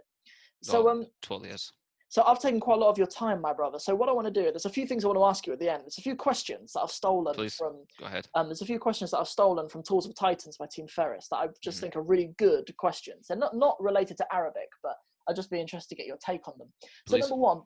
so 0.63 0.87
Oh, 0.87 0.91
um 0.91 1.05
totally 1.21 1.49
is. 1.49 1.71
so 2.09 2.23
I've 2.25 2.39
taken 2.39 2.59
quite 2.59 2.75
a 2.77 2.79
lot 2.79 2.89
of 2.89 2.97
your 2.97 3.07
time, 3.07 3.41
my 3.41 3.53
brother. 3.53 3.79
So 3.79 3.95
what 3.95 4.07
I 4.07 4.11
want 4.13 4.27
to 4.27 4.31
do, 4.31 4.43
there's 4.51 4.65
a 4.67 4.69
few 4.69 4.85
things 4.85 5.03
I 5.03 5.07
want 5.07 5.17
to 5.19 5.25
ask 5.25 5.47
you 5.47 5.53
at 5.53 5.59
the 5.59 5.67
end. 5.67 5.81
There's 5.83 5.97
a 5.97 6.01
few 6.03 6.15
questions 6.15 6.71
that 6.73 6.81
I've 6.81 6.91
stolen 6.91 7.33
Please. 7.33 7.55
from. 7.55 7.83
Go 7.99 8.05
ahead. 8.05 8.27
Um, 8.35 8.45
there's 8.47 8.61
a 8.61 8.65
few 8.65 8.77
questions 8.79 9.09
that 9.11 9.17
I've 9.17 9.27
stolen 9.27 9.67
from 9.67 9.81
Tools 9.81 10.05
of 10.07 10.13
Titans 10.15 10.55
by 10.57 10.67
Tim 10.73 10.87
Ferriss 10.87 11.27
that 11.31 11.37
I 11.37 11.47
just 11.63 11.79
Mhm. 11.79 11.81
think 11.81 11.95
are 11.95 12.03
really 12.03 12.27
good 12.37 12.71
questions. 12.77 13.25
They're 13.27 13.37
not 13.37 13.55
not 13.55 13.75
related 13.81 14.15
to 14.17 14.27
Arabic, 14.33 14.69
but 14.83 14.95
I'd 15.27 15.35
just 15.35 15.49
be 15.49 15.59
interested 15.59 15.89
to 15.89 15.95
get 15.95 16.05
your 16.05 16.17
take 16.25 16.47
on 16.47 16.55
them. 16.59 16.71
So 17.09 17.17
number 17.17 17.35
one, 17.35 17.63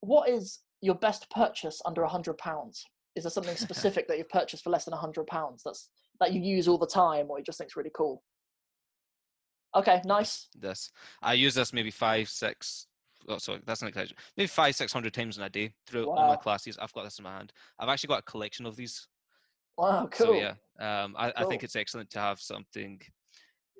what 0.00 0.28
is 0.30 0.60
your 0.80 0.94
best 0.94 1.28
purchase 1.30 1.80
under 1.84 2.02
a 2.02 2.08
hundred 2.08 2.38
pounds? 2.38 2.84
Is 3.16 3.24
there 3.24 3.30
something 3.30 3.56
specific 3.68 4.08
that 4.08 4.18
you've 4.18 4.28
purchased 4.28 4.64
for 4.64 4.70
less 4.70 4.84
than 4.84 4.94
a 4.94 4.98
hundred 4.98 5.26
pounds 5.26 5.62
that's 5.64 5.88
that 6.20 6.32
you 6.32 6.40
use 6.40 6.68
all 6.68 6.78
the 6.78 6.86
time, 6.86 7.26
or 7.30 7.38
you 7.38 7.44
just 7.44 7.58
think's 7.58 7.76
really 7.76 7.90
cool? 7.94 8.22
Okay, 9.74 10.00
nice. 10.04 10.48
This. 10.54 10.90
I 11.22 11.32
use 11.34 11.54
this 11.54 11.72
maybe 11.72 11.90
five, 11.90 12.28
six. 12.28 12.86
Oh, 13.28 13.38
sorry, 13.38 13.60
that's 13.64 13.82
an 13.82 13.88
exaggeration. 13.88 14.16
Maybe 14.36 14.46
five, 14.46 14.76
six 14.76 14.92
hundred 14.92 15.14
times 15.14 15.36
in 15.38 15.42
a 15.42 15.50
day 15.50 15.72
throughout 15.86 16.08
all 16.08 16.26
my 16.28 16.36
classes. 16.36 16.78
I've 16.80 16.92
got 16.92 17.04
this 17.04 17.18
in 17.18 17.24
my 17.24 17.32
hand. 17.36 17.52
I've 17.78 17.88
actually 17.88 18.08
got 18.08 18.20
a 18.20 18.22
collection 18.22 18.66
of 18.66 18.76
these. 18.76 19.08
Wow, 19.76 20.08
cool. 20.12 20.26
So 20.26 20.32
yeah, 20.34 20.54
um, 20.78 21.16
I, 21.18 21.32
I 21.36 21.44
think 21.44 21.64
it's 21.64 21.74
excellent 21.74 22.10
to 22.10 22.20
have 22.20 22.38
something. 22.40 23.00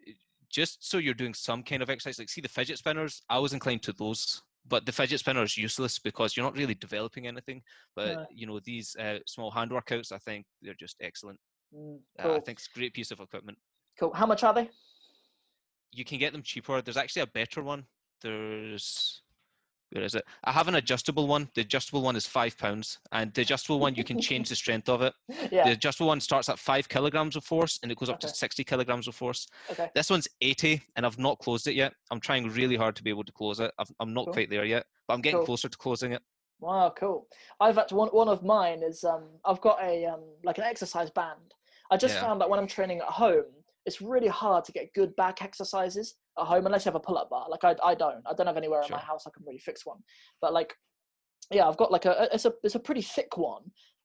eh, 0.08 0.12
Just 0.50 0.88
so 0.88 0.98
you're 0.98 1.14
doing 1.14 1.34
some 1.34 1.62
kind 1.62 1.82
of 1.82 1.90
exercise, 1.90 2.18
like 2.18 2.28
see 2.30 2.40
the 2.40 2.48
fidget 2.48 2.78
spinners. 2.78 3.22
I 3.28 3.38
was 3.38 3.52
inclined 3.52 3.82
to 3.84 3.92
those, 3.92 4.42
but 4.66 4.86
the 4.86 4.92
fidget 4.92 5.20
spinner 5.20 5.42
is 5.42 5.56
useless 5.56 5.98
because 5.98 6.36
you're 6.36 6.46
not 6.46 6.56
really 6.56 6.74
developing 6.74 7.26
anything. 7.26 7.62
But 7.94 8.26
you 8.30 8.46
know 8.46 8.60
these 8.64 8.96
uh, 8.96 9.18
small 9.26 9.50
hand 9.50 9.70
workouts, 9.70 10.12
I 10.12 10.18
think 10.18 10.46
they're 10.62 10.74
just 10.78 10.96
excellent. 11.00 11.38
Mm, 11.74 11.98
Uh. 12.18 12.34
I 12.34 12.40
think 12.40 12.58
it's 12.58 12.68
a 12.74 12.78
great 12.78 12.94
piece 12.94 13.10
of 13.10 13.20
equipment. 13.20 13.58
cool. 13.98 14.12
How 14.12 14.26
much 14.26 14.44
are 14.44 14.54
they? 14.54 14.70
you 15.96 16.04
can 16.04 16.18
get 16.18 16.32
them 16.32 16.42
cheaper. 16.42 16.82
There's 16.82 16.96
actually 16.96 17.22
a 17.22 17.26
better 17.28 17.62
one. 17.62 17.84
There's 18.20 19.22
where 19.94 20.02
is 20.04 20.16
it? 20.16 20.24
I 20.42 20.50
have 20.50 20.66
an 20.66 20.74
adjustable 20.74 21.28
one. 21.28 21.48
The 21.54 21.60
adjustable 21.60 22.02
one 22.02 22.16
is 22.16 22.26
five 22.26 22.58
pounds, 22.58 22.98
and 23.12 23.32
the 23.32 23.42
adjustable 23.42 23.78
one 23.78 23.94
you 23.94 24.02
can 24.02 24.18
change 24.20 24.48
the 24.48 24.56
strength 24.56 24.88
of 24.88 25.02
it. 25.02 25.14
Yeah. 25.52 25.64
The 25.64 25.72
adjustable 25.72 26.08
one 26.08 26.20
starts 26.20 26.48
at 26.48 26.58
five 26.58 26.88
kilograms 26.88 27.36
of 27.36 27.44
force, 27.44 27.78
and 27.82 27.92
it 27.92 27.98
goes 27.98 28.08
up 28.08 28.16
Okay. 28.16 28.26
to 28.26 28.34
sixty 28.34 28.64
kilograms 28.64 29.06
of 29.06 29.14
force. 29.14 29.46
Okay. 29.70 29.88
This 29.94 30.10
one's 30.10 30.26
eighty, 30.40 30.82
and 30.96 31.06
I've 31.06 31.18
not 31.18 31.38
closed 31.38 31.68
it 31.68 31.74
yet. 31.74 31.94
I'm 32.10 32.18
trying 32.18 32.48
really 32.50 32.76
hard 32.76 32.96
to 32.96 33.04
be 33.04 33.10
able 33.10 33.22
to 33.24 33.32
close 33.32 33.60
it. 33.60 33.70
I've, 33.78 33.90
I'm 34.00 34.12
not 34.12 34.24
Cool. 34.24 34.34
quite 34.34 34.50
there 34.50 34.64
yet, 34.64 34.84
but 35.06 35.14
I'm 35.14 35.20
getting 35.20 35.38
Cool. 35.38 35.46
closer 35.46 35.68
to 35.68 35.78
closing 35.78 36.12
it. 36.12 36.22
Wow, 36.60 36.92
cool. 36.98 37.28
I've 37.60 37.76
had 37.76 37.92
one 37.92 38.08
one 38.08 38.28
of 38.28 38.42
mine 38.42 38.82
is 38.82 39.04
um 39.04 39.24
I've 39.44 39.60
got 39.60 39.80
a 39.80 40.06
um 40.06 40.22
like 40.42 40.58
an 40.58 40.64
exercise 40.64 41.10
band. 41.10 41.54
I 41.92 41.96
just 41.96 42.14
Yeah. 42.16 42.22
found 42.22 42.40
that 42.40 42.50
when 42.50 42.58
I'm 42.58 42.66
training 42.66 42.98
at 42.98 43.06
home, 43.06 43.44
it's 43.86 44.00
really 44.02 44.28
hard 44.28 44.64
to 44.64 44.72
get 44.72 44.92
good 44.94 45.14
back 45.14 45.42
exercises 45.42 46.16
at 46.38 46.46
home 46.46 46.66
unless 46.66 46.84
you 46.84 46.90
have 46.90 46.96
a 46.96 47.00
pull-up 47.00 47.30
bar. 47.30 47.46
Like 47.48 47.64
I 47.64 47.74
I 47.82 47.94
don't. 47.94 48.22
I 48.26 48.34
don't 48.34 48.46
have 48.46 48.56
anywhere 48.56 48.82
in 48.82 48.90
my 48.90 49.00
house 49.00 49.24
I 49.26 49.30
can 49.30 49.44
really 49.46 49.58
fix 49.58 49.84
one. 49.86 49.98
But 50.40 50.52
like 50.52 50.74
yeah, 51.50 51.68
I've 51.68 51.76
got 51.76 51.92
like 51.92 52.04
a 52.06 52.28
it's 52.32 52.44
a 52.44 52.52
it's 52.62 52.74
a 52.74 52.80
pretty 52.80 53.02
thick 53.02 53.36
one. 53.36 53.62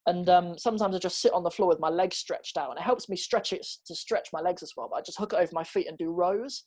And 0.07 0.27
um, 0.29 0.57
sometimes 0.57 0.95
I 0.95 0.99
just 0.99 1.21
sit 1.21 1.33
on 1.33 1.43
the 1.43 1.51
floor 1.51 1.69
with 1.69 1.79
my 1.79 1.89
legs 1.89 2.17
stretched 2.17 2.57
out, 2.57 2.69
and 2.69 2.79
it 2.79 2.83
helps 2.83 3.09
me 3.09 3.15
stretch 3.15 3.53
it 3.53 3.65
to 3.85 3.93
stretch 3.93 4.29
my 4.33 4.39
legs 4.39 4.63
as 4.63 4.71
well. 4.75 4.87
But 4.89 4.97
I 4.97 5.01
just 5.01 5.19
hook 5.19 5.33
it 5.33 5.39
over 5.39 5.51
my 5.53 5.63
feet 5.63 5.87
and 5.87 5.97
do 5.97 6.09
rows 6.11 6.63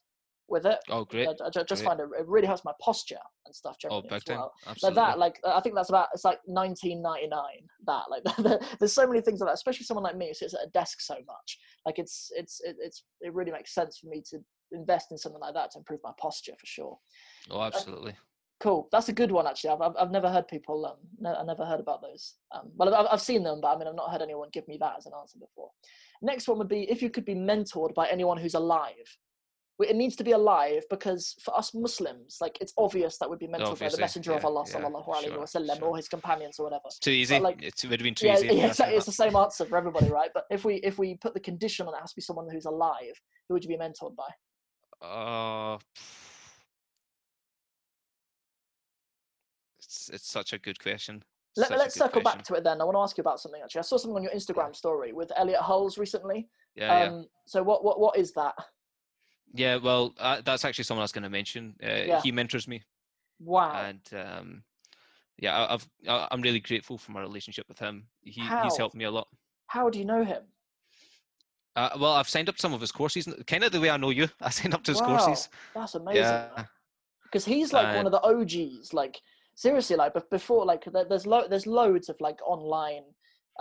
with 0.49 0.67
it. 0.67 0.79
Oh, 0.91 1.05
great! 1.05 1.27
I, 1.27 1.33
I 1.45 1.51
just 1.51 1.69
great. 1.69 1.85
find 1.85 1.99
it, 1.99 2.09
it 2.19 2.29
really 2.29 2.47
helps 2.47 2.65
my 2.65 2.73
posture 2.81 3.17
and 3.47 3.55
stuff 3.55 3.77
Oh, 3.85 4.03
generally 4.03 4.09
big 4.09 4.13
as 4.13 4.23
well 4.29 4.53
like 4.83 4.95
that 4.95 5.19
like 5.19 5.41
i 5.45 5.61
think 5.61 5.75
that's 5.75 5.89
about 5.89 6.09
it's 6.15 6.25
like 6.25 6.39
1999 6.45 7.41
that 7.87 8.05
like 8.09 8.61
there's 8.79 8.93
so 8.93 9.07
many 9.07 9.21
things 9.21 9.41
like 9.41 9.49
that 9.49 9.55
especially 9.55 9.85
someone 9.85 10.05
like 10.05 10.17
me 10.17 10.29
who 10.29 10.35
sits 10.35 10.55
at 10.55 10.61
a 10.65 10.71
desk 10.71 11.01
so 11.01 11.15
much 11.27 11.59
like 11.85 11.99
it's 11.99 12.31
it's 12.37 12.61
it, 12.61 12.77
it's 12.79 13.05
it 13.21 13.35
really 13.35 13.51
makes 13.51 13.75
sense 13.75 13.99
for 13.99 14.07
me 14.07 14.23
to 14.31 14.39
invest 14.73 15.13
in 15.13 15.19
something 15.19 15.41
like 15.41 15.55
that 15.55 15.71
to 15.71 15.79
improve 15.79 16.01
my 16.03 16.13
posture 16.19 16.55
for 16.59 16.67
sure 16.67 16.99
oh, 17.51 17.63
absolutely. 17.63 18.15
cool 18.61 18.89
that's 18.93 19.09
a 19.09 19.13
good 19.13 19.31
one 19.31 19.47
actually 19.47 19.71
i've, 19.71 19.81
I've, 19.81 19.95
I've 19.99 20.11
never 20.11 20.31
heard 20.31 20.49
people 20.49 20.87
um 20.87 20.97
no, 21.19 21.35
i 21.35 21.45
never 21.45 21.65
heard 21.65 21.81
about 21.81 22.03
those 22.03 22.35
um 22.55 22.71
well 22.77 22.95
I've, 22.95 23.07
I've 23.11 23.21
seen 23.21 23.43
them 23.43 23.61
but 23.61 23.75
i 23.75 23.79
mean 23.79 23.89
i've 23.89 23.95
not 23.95 24.11
heard 24.11 24.23
anyone 24.23 24.49
give 24.53 24.67
me 24.69 24.77
that 24.81 24.95
as 24.99 25.07
an 25.07 25.13
answer 25.19 25.39
before 25.39 25.71
next 26.21 26.49
one 26.49 26.59
would 26.59 26.69
be 26.69 26.91
if 26.91 27.03
you 27.03 27.11
could 27.11 27.25
be 27.25 27.35
mentored 27.35 27.95
by 27.95 28.09
anyone 28.09 28.39
who's 28.39 28.55
alive 28.55 29.17
it 29.81 29.97
needs 29.97 30.17
to 30.17 30.25
be 30.25 30.33
alive 30.33 30.85
because 30.91 31.35
for 31.43 31.57
us 31.57 31.75
Muslims, 31.75 32.39
like 32.41 32.59
it's 32.61 32.73
obvious 32.79 33.19
that 33.19 33.29
we'd 33.29 33.39
be 33.39 33.47
mentored 33.47 33.59
by 33.59 33.65
the 33.65 33.71
Obviously, 33.71 34.01
messenger 34.01 34.33
of 34.33 34.43
yeah, 34.43 34.49
Allah 34.49 34.65
yeah, 34.67 34.75
sallallahu 34.75 35.09
alaihi 35.09 35.25
sure, 35.25 35.39
wasallam 35.39 35.79
sure. 35.79 35.89
or 35.89 35.97
his 35.97 36.09
companions 36.09 36.59
or 36.59 36.65
whatever. 36.65 36.83
It's 36.87 36.99
too 36.99 37.11
easy. 37.11 37.41
like- 37.41 37.63
it 37.63 37.75
would 37.85 38.01
have 38.01 38.05
been 38.05 38.15
too 38.15 38.27
Yeah, 38.27 38.35
easy. 38.35 38.47
yeah, 38.49 38.67
exactly. 38.69 38.97
It's 38.97 39.07
the 39.07 39.13
same 39.13 39.35
answer 39.45 39.65
for 39.65 39.77
everybody, 39.77 40.09
right? 40.11 40.31
But 40.33 40.45
if 40.51 40.65
we 40.65 40.77
if 40.77 40.99
we 40.99 41.17
put 41.17 41.35
the 41.35 41.41
condition 41.41 41.87
on 41.87 41.95
it, 41.95 41.99
it 41.99 42.01
has 42.01 42.11
to 42.11 42.17
be 42.17 42.23
someone 42.23 42.49
who's 42.51 42.67
alive. 42.67 43.21
Who 43.49 43.55
would 43.55 43.65
you 43.65 43.69
be 43.69 43.77
mentored 43.77 44.15
by? 44.15 44.29
Uh, 45.03 45.79
it's 49.79 50.11
it's 50.13 50.29
such 50.31 50.53
a 50.53 50.59
good 50.59 50.79
question. 50.81 51.23
Let, 51.57 51.71
let's 51.71 51.95
good 51.95 52.05
circle 52.05 52.23
back 52.23 52.43
to 52.45 52.55
it 52.55 52.65
then. 52.65 52.81
I 52.81 52.85
want 52.85 52.95
to 52.95 53.01
ask 53.01 53.19
you 53.19 53.23
about 53.23 53.41
something 53.41 53.61
actually. 53.63 53.81
I 53.81 53.83
saw 53.83 53.99
something 53.99 54.17
on 54.17 54.23
your 54.23 54.33
Instagram 54.33 54.75
story 54.75 55.13
with 55.13 55.31
Elliott 55.37 55.61
Hulse 55.61 55.99
recently. 55.99 56.49
Yeah, 56.75 57.05
yeah. 57.05 57.11
Um, 57.11 57.27
so 57.47 57.63
what, 57.63 57.85
what 57.85 58.01
what 58.01 58.17
is 58.17 58.33
that? 58.33 58.55
Yeah, 59.55 59.77
well, 59.77 60.15
uh, 60.19 60.41
that's 60.43 60.65
actually 60.65 60.85
someone 60.85 61.03
I 61.03 61.05
was 61.05 61.13
going 61.13 61.25
to 61.25 61.31
mention. 61.31 61.75
Uh, 61.83 61.89
Yeah. 62.07 62.21
He 62.23 62.33
mentors 62.33 62.67
me, 62.67 62.83
Wow. 63.39 63.73
and 63.75 64.01
um, 64.19 64.63
yeah, 65.39 65.55
I, 65.55 65.75
I've 65.75 65.89
I- 66.09 66.29
I'm 66.31 66.41
really 66.41 66.61
grateful 66.61 66.97
for 66.97 67.13
my 67.13 67.21
relationship 67.21 67.67
with 67.69 67.79
him. 67.79 68.07
He 68.23 68.41
How? 68.41 68.63
he's 68.65 68.79
helped 68.79 68.95
me 68.95 69.05
a 69.05 69.11
lot. 69.11 69.29
How 69.67 69.91
do 69.91 69.99
you 69.99 70.07
know 70.07 70.25
him? 70.25 70.43
Uh, 71.75 71.91
well, 71.99 72.13
I've 72.13 72.29
signed 72.29 72.49
up 72.49 72.59
some 72.59 72.75
of 72.75 72.81
his 72.81 72.93
courses, 72.93 73.27
kind 73.47 73.65
of 73.65 73.73
the 73.73 73.81
way 73.81 73.91
I 73.91 73.97
know 73.97 74.11
you. 74.11 74.29
I 74.41 74.51
signed 74.51 74.75
up 74.75 74.83
to 74.85 74.91
his 74.93 75.01
Wow, 75.01 75.07
courses. 75.07 75.49
That's 75.75 75.95
amazing. 75.95 76.23
Yeah, 76.23 76.65
Because 77.25 77.45
he's 77.45 77.73
like 77.73 77.95
one 77.97 78.07
Uh, 78.07 78.11
of 78.11 78.13
the 78.13 78.21
OGs. 78.23 78.93
Like 78.93 79.21
seriously, 79.55 79.97
like 79.97 80.13
but 80.15 80.29
before 80.31 80.65
like 80.67 80.85
there's 81.09 81.27
lo- 81.27 81.49
there's 81.49 81.67
loads 81.67 82.09
of 82.09 82.17
like 82.21 82.39
online 82.47 83.05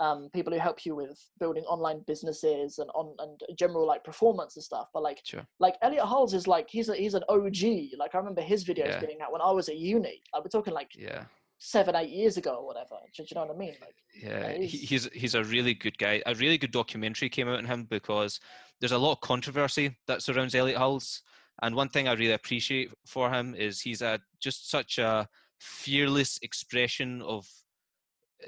um 0.00 0.30
people 0.32 0.50
who 0.52 0.58
help 0.58 0.86
you 0.86 0.94
with 0.94 1.18
building 1.38 1.64
online 1.64 2.00
businesses 2.06 2.78
and 2.78 2.88
on 2.94 3.14
and 3.18 3.40
general 3.58 3.86
like 3.86 4.04
performance 4.04 4.56
and 4.56 4.64
stuff. 4.64 4.88
But 4.92 5.02
like 5.02 5.20
sure. 5.24 5.46
like 5.58 5.76
Elliott 5.82 6.04
Hulse 6.04 6.34
is 6.34 6.46
like 6.46 6.68
he's 6.70 6.88
a, 6.88 6.94
he's 6.96 7.14
an 7.14 7.24
OG. 7.28 7.62
Like 7.98 8.14
I 8.14 8.18
remember 8.18 8.42
his 8.42 8.64
videos 8.64 8.88
Yeah. 8.88 9.00
being 9.00 9.20
out 9.22 9.32
when 9.32 9.42
I 9.42 9.50
was 9.50 9.68
at 9.68 9.76
uni. 9.76 10.22
Like 10.34 10.44
we're 10.44 10.48
talking 10.50 10.74
like 10.74 10.92
Yeah, 10.96 11.24
seven 11.64 11.94
eight 11.94 12.10
years 12.10 12.36
ago 12.36 12.56
or 12.56 12.66
whatever. 12.66 12.96
Do, 13.14 13.22
do 13.22 13.28
you 13.30 13.34
know 13.36 13.46
what 13.46 13.54
I 13.54 13.58
mean? 13.58 13.74
Like 13.80 13.94
yeah. 14.14 14.52
he's- 14.58 14.88
he's 14.88 15.04
he's 15.12 15.34
a 15.34 15.44
really 15.44 15.74
good 15.74 15.96
guy. 15.96 16.20
A 16.26 16.34
really 16.34 16.58
good 16.58 16.72
documentary 16.72 17.28
came 17.28 17.48
out 17.48 17.58
on 17.58 17.64
him 17.66 17.84
because 17.84 18.40
there's 18.80 18.92
a 18.92 18.98
lot 18.98 19.12
of 19.12 19.20
controversy 19.20 19.96
that 20.08 20.22
surrounds 20.22 20.54
Elliott 20.56 20.78
Hulse, 20.78 21.20
and 21.62 21.76
one 21.76 21.88
thing 21.88 22.08
I 22.08 22.12
really 22.14 22.32
appreciate 22.32 22.90
for 23.06 23.30
him 23.32 23.54
is 23.54 23.80
he's 23.80 24.02
a 24.02 24.18
just 24.40 24.68
such 24.70 24.98
a 24.98 25.28
fearless 25.60 26.38
expression 26.42 27.22
of 27.22 27.46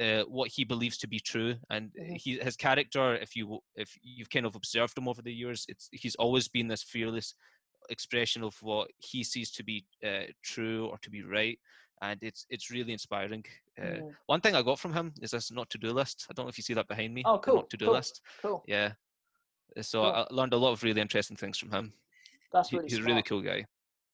uh, 0.01 0.23
what 0.23 0.51
he 0.51 0.65
believes 0.65 0.99
to 0.99 1.07
be 1.07 1.21
true 1.21 1.55
and 1.71 1.93
Mhm. 1.93 2.17
he 2.17 2.39
his 2.41 2.57
character 2.57 3.15
if 3.15 3.37
you 3.37 3.61
if 3.77 3.97
you've 4.03 4.29
kind 4.31 4.45
of 4.45 4.57
observed 4.57 4.99
him 4.99 5.07
over 5.07 5.23
the 5.23 5.33
years 5.33 5.65
it's 5.69 5.89
he's 5.93 6.17
always 6.17 6.49
been 6.49 6.67
this 6.67 6.83
fearless 6.83 7.35
expression 7.91 8.43
of 8.43 8.57
what 8.61 8.91
he 8.99 9.23
sees 9.23 9.53
to 9.53 9.63
be 9.63 9.87
uh, 10.05 10.25
true 10.43 10.87
or 10.89 10.99
to 10.99 11.11
be 11.11 11.23
right 11.23 11.59
and 12.03 12.23
it's 12.23 12.47
it's 12.51 12.71
really 12.71 12.93
inspiring 12.93 13.45
uh, 13.81 13.87
mm, 13.87 14.15
one 14.27 14.41
thing 14.41 14.55
i 14.55 14.63
got 14.63 14.79
from 14.79 14.93
him 14.93 15.13
is 15.21 15.31
this 15.31 15.51
not 15.53 15.69
to 15.71 15.79
do 15.79 15.93
list 15.93 16.27
i 16.29 16.33
don't 16.33 16.47
know 16.47 16.51
if 16.51 16.59
you 16.59 16.63
see 16.63 16.75
that 16.75 16.89
behind 16.89 17.15
me 17.15 17.23
Oh, 17.25 17.39
cool, 17.39 17.57
not 17.57 17.71
to 17.71 17.77
do 17.77 17.87
cool. 17.87 17.95
list 17.95 18.21
cool. 18.43 18.65
yeah 18.67 18.93
Uh, 19.77 19.83
so 19.83 20.03
Cool. 20.03 20.11
i 20.13 20.27
learned 20.31 20.53
a 20.55 20.57
lot 20.57 20.73
of 20.73 20.83
really 20.83 21.01
interesting 21.01 21.37
things 21.37 21.59
from 21.59 21.71
him 21.71 21.93
That's 22.53 22.73
really 22.73 22.89
he's 22.89 22.99
a 22.99 23.03
really 23.03 23.23
cool 23.23 23.41
guy 23.43 23.65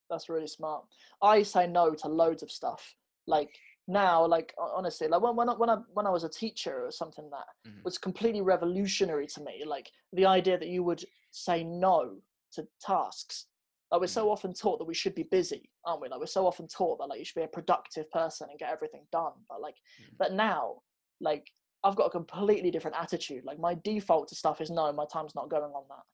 That's 0.08 0.28
really 0.28 0.48
smart. 0.48 0.84
I 1.22 1.42
say 1.44 1.66
no 1.66 1.94
to 1.94 2.08
loads 2.08 2.42
of 2.42 2.50
stuff. 2.50 2.94
Like 3.26 3.50
now, 3.86 4.26
like 4.26 4.54
honestly, 4.58 5.06
like 5.08 5.22
when 5.22 5.36
when 5.36 5.48
I, 5.48 5.52
when 5.52 5.70
I 5.70 5.76
when 5.92 6.06
I 6.06 6.10
was 6.10 6.24
a 6.24 6.28
teacher 6.28 6.84
or 6.86 6.90
something 6.90 7.30
that 7.30 7.46
Mhm. 7.66 7.84
was 7.84 7.96
completely 7.98 8.40
revolutionary 8.40 9.26
to 9.34 9.40
me. 9.42 9.62
Like 9.64 9.90
the 10.12 10.26
idea 10.26 10.58
that 10.58 10.68
you 10.68 10.82
would 10.82 11.04
say 11.30 11.62
no 11.62 12.16
to 12.54 12.66
tasks. 12.80 13.46
Like 13.90 14.00
we're 14.00 14.06
so 14.06 14.22
Mm-hmm. 14.22 14.30
often 14.32 14.54
taught 14.54 14.78
that 14.78 14.84
we 14.84 14.94
should 14.94 15.14
be 15.14 15.24
busy, 15.24 15.70
aren't 15.84 16.00
we? 16.00 16.08
Like 16.08 16.20
we're 16.20 16.26
so 16.26 16.46
often 16.46 16.68
taught 16.68 16.98
that 16.98 17.06
like 17.08 17.18
you 17.18 17.24
should 17.24 17.40
be 17.40 17.42
a 17.44 17.48
productive 17.48 18.10
person 18.10 18.48
and 18.50 18.58
get 18.58 18.70
everything 18.70 19.06
done. 19.10 19.32
But 19.48 19.60
like, 19.60 19.76
Mhm. 20.00 20.16
but 20.18 20.32
now, 20.32 20.82
like 21.20 21.50
I've 21.82 21.96
got 21.96 22.06
a 22.06 22.10
completely 22.10 22.70
different 22.70 22.96
attitude. 22.96 23.44
Like 23.44 23.58
my 23.58 23.74
default 23.74 24.28
to 24.28 24.34
stuff 24.34 24.60
is 24.60 24.70
no, 24.70 24.92
my 24.92 25.06
time's 25.12 25.34
not 25.34 25.48
going 25.50 25.72
on 25.72 25.84
that, 25.88 26.04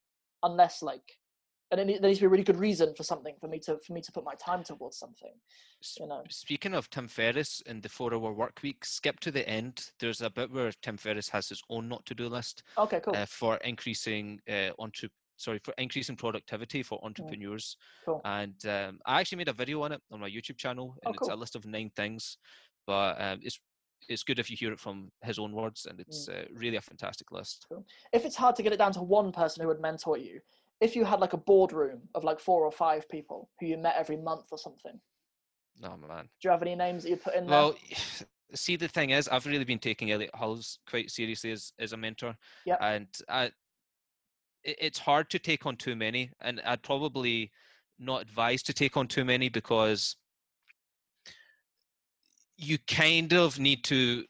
unless 0.42 0.80
like, 0.80 1.18
and 1.72 1.80
it, 1.80 2.00
there 2.00 2.08
needs 2.08 2.20
to 2.20 2.22
be 2.22 2.26
a 2.26 2.30
really 2.30 2.44
good 2.44 2.58
reason 2.60 2.94
for 2.94 3.02
something 3.02 3.34
for 3.40 3.48
me 3.48 3.58
to 3.58 3.78
for 3.84 3.92
me 3.92 4.00
to 4.00 4.12
put 4.12 4.24
my 4.24 4.34
time 4.36 4.62
towards 4.62 4.96
something. 4.96 5.34
You 5.98 6.06
know. 6.06 6.22
Speaking 6.30 6.72
of 6.74 6.88
Tim 6.88 7.08
Ferriss 7.08 7.60
in 7.66 7.80
the 7.82 7.88
four 7.88 8.14
hour 8.14 8.32
work 8.32 8.60
week, 8.62 8.84
skip 8.84 9.20
to 9.20 9.30
the 9.30 9.46
end. 9.48 9.90
There's 10.00 10.22
a 10.22 10.30
bit 10.30 10.50
where 10.50 10.72
Tim 10.82 10.96
Ferriss 10.96 11.28
has 11.30 11.48
his 11.48 11.60
own 11.68 11.88
not 11.88 12.06
to 12.06 12.14
do 12.14 12.28
list 12.28 12.62
Okay, 12.78 13.00
cool, 13.00 13.14
uh, 13.16 13.26
for 13.26 13.56
increasing 13.58 14.40
uh, 14.48 14.70
entre- 14.78 15.10
sorry 15.36 15.60
for 15.64 15.74
increasing 15.78 16.16
productivity 16.16 16.82
for 16.82 16.98
entrepreneurs. 17.04 17.76
cool. 18.04 18.20
And 18.24 18.54
um, 18.66 18.98
I 19.06 19.20
actually 19.20 19.38
made 19.38 19.48
a 19.48 19.52
video 19.52 19.82
on 19.82 19.92
it 19.92 20.00
on 20.10 20.20
my 20.20 20.30
YouTube 20.30 20.56
channel, 20.56 20.96
Oh, 21.04 21.08
and 21.08 21.16
it's 21.16 21.28
a 21.28 21.36
list 21.36 21.56
of 21.56 21.66
nine 21.66 21.90
things. 21.96 22.38
But 22.86 23.20
um, 23.20 23.40
it's 23.42 23.58
it's 24.08 24.22
good 24.22 24.38
if 24.38 24.50
you 24.50 24.56
hear 24.56 24.72
it 24.72 24.78
from 24.78 25.10
his 25.22 25.38
own 25.38 25.52
words, 25.52 25.86
and 25.86 25.98
Mm. 25.98 26.02
it's 26.02 26.28
uh, 26.28 26.44
really 26.54 26.76
a 26.76 26.80
fantastic 26.82 27.32
list. 27.32 27.66
If 28.12 28.24
it's 28.24 28.36
hard 28.36 28.54
to 28.56 28.62
get 28.62 28.72
it 28.72 28.76
down 28.76 28.92
to 28.92 29.02
one 29.02 29.32
person 29.32 29.62
who 29.62 29.68
would 29.68 29.80
mentor 29.80 30.16
you, 30.16 30.40
if 30.80 30.94
you 30.94 31.04
had 31.04 31.20
like 31.20 31.32
a 31.32 31.38
boardroom 31.38 32.02
of 32.14 32.22
like 32.22 32.38
four 32.38 32.64
or 32.64 32.70
five 32.70 33.08
people 33.08 33.50
who 33.58 33.66
you 33.66 33.76
met 33.78 33.96
every 33.96 34.16
month 34.16 34.48
or 34.52 34.58
something, 34.58 35.00
Oh 35.82 35.96
man. 35.96 36.24
do 36.40 36.48
you 36.48 36.50
have 36.50 36.62
any 36.62 36.74
names 36.74 37.02
that 37.02 37.10
you 37.10 37.16
put 37.16 37.34
in 37.34 37.46
there? 37.46 37.50
Well, 37.58 37.76
see, 38.54 38.76
the 38.76 38.88
thing 38.88 39.10
is, 39.10 39.28
I've 39.28 39.46
really 39.46 39.64
been 39.64 39.78
taking 39.78 40.10
Elliott 40.12 40.30
Hulse 40.34 40.78
quite 40.88 41.10
seriously 41.10 41.50
as, 41.52 41.72
as 41.78 41.92
a 41.92 41.96
mentor. 41.96 42.36
Yep. 42.66 42.78
And 42.80 43.08
I, 43.28 43.44
it, 43.44 43.54
it's 44.66 44.98
hard 44.98 45.30
to 45.30 45.38
take 45.38 45.64
on 45.64 45.76
too 45.76 45.96
many, 45.96 46.30
and 46.40 46.60
I'd 46.66 46.82
probably 46.82 47.50
not 47.98 48.22
advise 48.22 48.62
to 48.64 48.72
take 48.72 48.96
on 48.96 49.06
too 49.06 49.24
many 49.24 49.48
because 49.48 50.16
you 52.56 52.78
kind 52.88 53.32
of 53.32 53.58
need 53.58 53.84
to, 53.84 54.24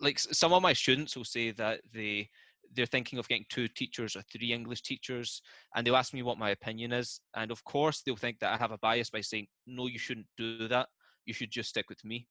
like, 0.00 0.18
some 0.18 0.52
of 0.52 0.62
my 0.62 0.72
students 0.72 1.16
will 1.16 1.24
say 1.24 1.50
that 1.52 1.80
they 1.92 2.28
they're 2.76 2.86
thinking 2.86 3.20
of 3.20 3.28
getting 3.28 3.46
two 3.48 3.68
teachers 3.68 4.16
or 4.16 4.22
three 4.22 4.52
English 4.52 4.82
teachers, 4.82 5.40
and 5.74 5.86
they'll 5.86 5.96
ask 5.96 6.12
me 6.12 6.22
what 6.22 6.38
my 6.38 6.50
opinion 6.50 6.92
is, 6.92 7.20
and 7.36 7.50
of 7.50 7.62
course 7.64 8.02
they'll 8.02 8.16
think 8.16 8.40
that 8.40 8.52
I 8.52 8.56
have 8.56 8.72
a 8.72 8.78
bias 8.78 9.10
by 9.10 9.20
saying, 9.20 9.46
no, 9.66 9.86
you 9.86 9.98
shouldn't 9.98 10.26
do 10.36 10.68
that. 10.68 10.88
You 11.24 11.34
should 11.34 11.50
just 11.50 11.68
stick 11.68 11.88
with 11.88 12.04
me 12.04 12.26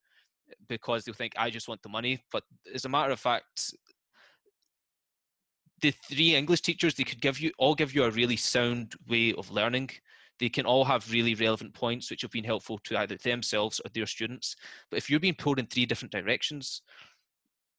because 0.67 1.03
they'll 1.03 1.15
think 1.15 1.33
I 1.37 1.49
just 1.49 1.67
want 1.67 1.81
the 1.81 1.89
money. 1.89 2.21
But 2.31 2.43
as 2.73 2.85
a 2.85 2.89
matter 2.89 3.11
of 3.11 3.19
fact, 3.19 3.73
the 5.83 5.91
three 5.91 6.33
English 6.33 6.61
teachers 6.61 6.95
they 6.95 7.03
could 7.03 7.21
give 7.21 7.39
you 7.41 7.51
all 7.57 7.75
give 7.75 7.93
you 7.93 8.05
a 8.05 8.09
really 8.09 8.37
sound 8.37 8.95
way 9.07 9.33
of 9.33 9.51
learning. 9.51 9.89
They 10.39 10.47
can 10.47 10.65
all 10.65 10.85
have 10.85 11.11
really 11.11 11.35
relevant 11.35 11.73
points 11.73 12.09
which 12.09 12.21
have 12.21 12.31
been 12.31 12.45
helpful 12.45 12.79
to 12.85 12.97
either 12.97 13.17
themselves 13.17 13.81
or 13.83 13.89
their 13.89 14.05
students. 14.05 14.55
But 14.89 14.97
if 14.97 15.09
you're 15.09 15.19
being 15.19 15.35
pulled 15.35 15.59
in 15.59 15.67
three 15.67 15.85
different 15.85 16.13
directions, 16.13 16.81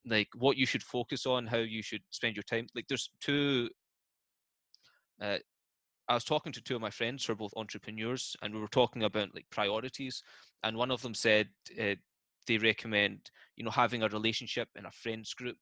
like 0.06 0.28
what 0.36 0.59
you 0.59 0.66
should 0.66 0.82
focus 0.82 1.24
on, 1.24 1.47
how 1.47 1.59
you 1.59 1.82
should 1.82 2.02
spend 2.10 2.36
your 2.36 2.43
time, 2.43 2.66
like 2.74 2.86
there's 2.89 3.09
two. 3.20 3.70
Uh, 5.20 5.39
I 6.06 6.14
was 6.14 6.24
talking 6.24 6.52
to 6.52 6.62
two 6.62 6.74
of 6.74 6.82
my 6.82 6.90
friends 6.90 7.24
who 7.24 7.32
are 7.32 7.36
both 7.36 7.55
entrepreneurs, 7.56 8.36
and 8.43 8.52
we 8.52 8.60
were 8.60 8.68
talking 8.68 9.05
about 9.05 9.35
like 9.35 9.47
priorities. 9.51 10.22
And 10.62 10.76
one 10.76 10.90
of 10.90 11.01
them 11.01 11.14
said 11.14 11.48
uh, 11.81 11.94
they 12.46 12.58
recommend, 12.58 13.30
you 13.56 13.64
know, 13.64 13.70
having 13.70 14.02
a 14.02 14.08
relationship 14.08 14.68
in 14.76 14.86
a 14.86 14.90
friends 14.90 15.34
group, 15.34 15.58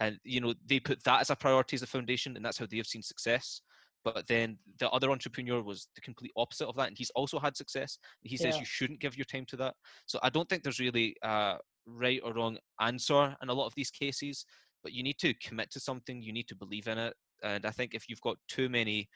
and 0.00 0.18
you 0.24 0.40
know 0.40 0.54
they 0.66 0.80
put 0.80 1.02
that 1.04 1.20
as 1.20 1.30
a 1.30 1.36
priority 1.36 1.76
as 1.76 1.82
a 1.82 1.86
foundation, 1.86 2.36
and 2.36 2.44
that's 2.44 2.58
how 2.58 2.66
they've 2.70 2.86
seen 2.86 3.02
success. 3.02 3.62
But 4.04 4.26
then 4.28 4.58
the 4.78 4.88
other 4.90 5.10
entrepreneur 5.10 5.60
was 5.62 5.88
the 5.94 6.00
complete 6.00 6.32
opposite 6.36 6.68
of 6.68 6.76
that, 6.76 6.88
and 6.88 6.96
he's 6.96 7.10
also 7.10 7.38
had 7.38 7.56
success. 7.56 7.98
He 8.22 8.36
says 8.36 8.54
Yeah. 8.54 8.60
you 8.60 8.66
shouldn't 8.66 9.00
give 9.00 9.16
your 9.16 9.24
time 9.24 9.44
to 9.46 9.56
that. 9.56 9.74
So 10.06 10.18
I 10.22 10.30
don't 10.30 10.48
think 10.48 10.62
there's 10.62 10.78
really 10.80 11.16
a 11.22 11.56
right 11.86 12.20
or 12.22 12.32
wrong 12.32 12.58
answer 12.80 13.36
in 13.42 13.48
a 13.48 13.52
lot 13.54 13.66
of 13.66 13.74
these 13.74 13.90
cases, 13.90 14.44
but 14.82 14.92
you 14.92 15.02
need 15.02 15.18
to 15.18 15.34
commit 15.34 15.70
to 15.72 15.80
something. 15.80 16.22
You 16.22 16.32
need 16.32 16.48
to 16.48 16.56
believe 16.56 16.86
in 16.86 16.98
it, 16.98 17.14
and 17.42 17.66
I 17.66 17.70
think 17.70 17.94
if 17.94 18.08
you've 18.08 18.20
got 18.20 18.36
too 18.48 18.68
many 18.68 19.08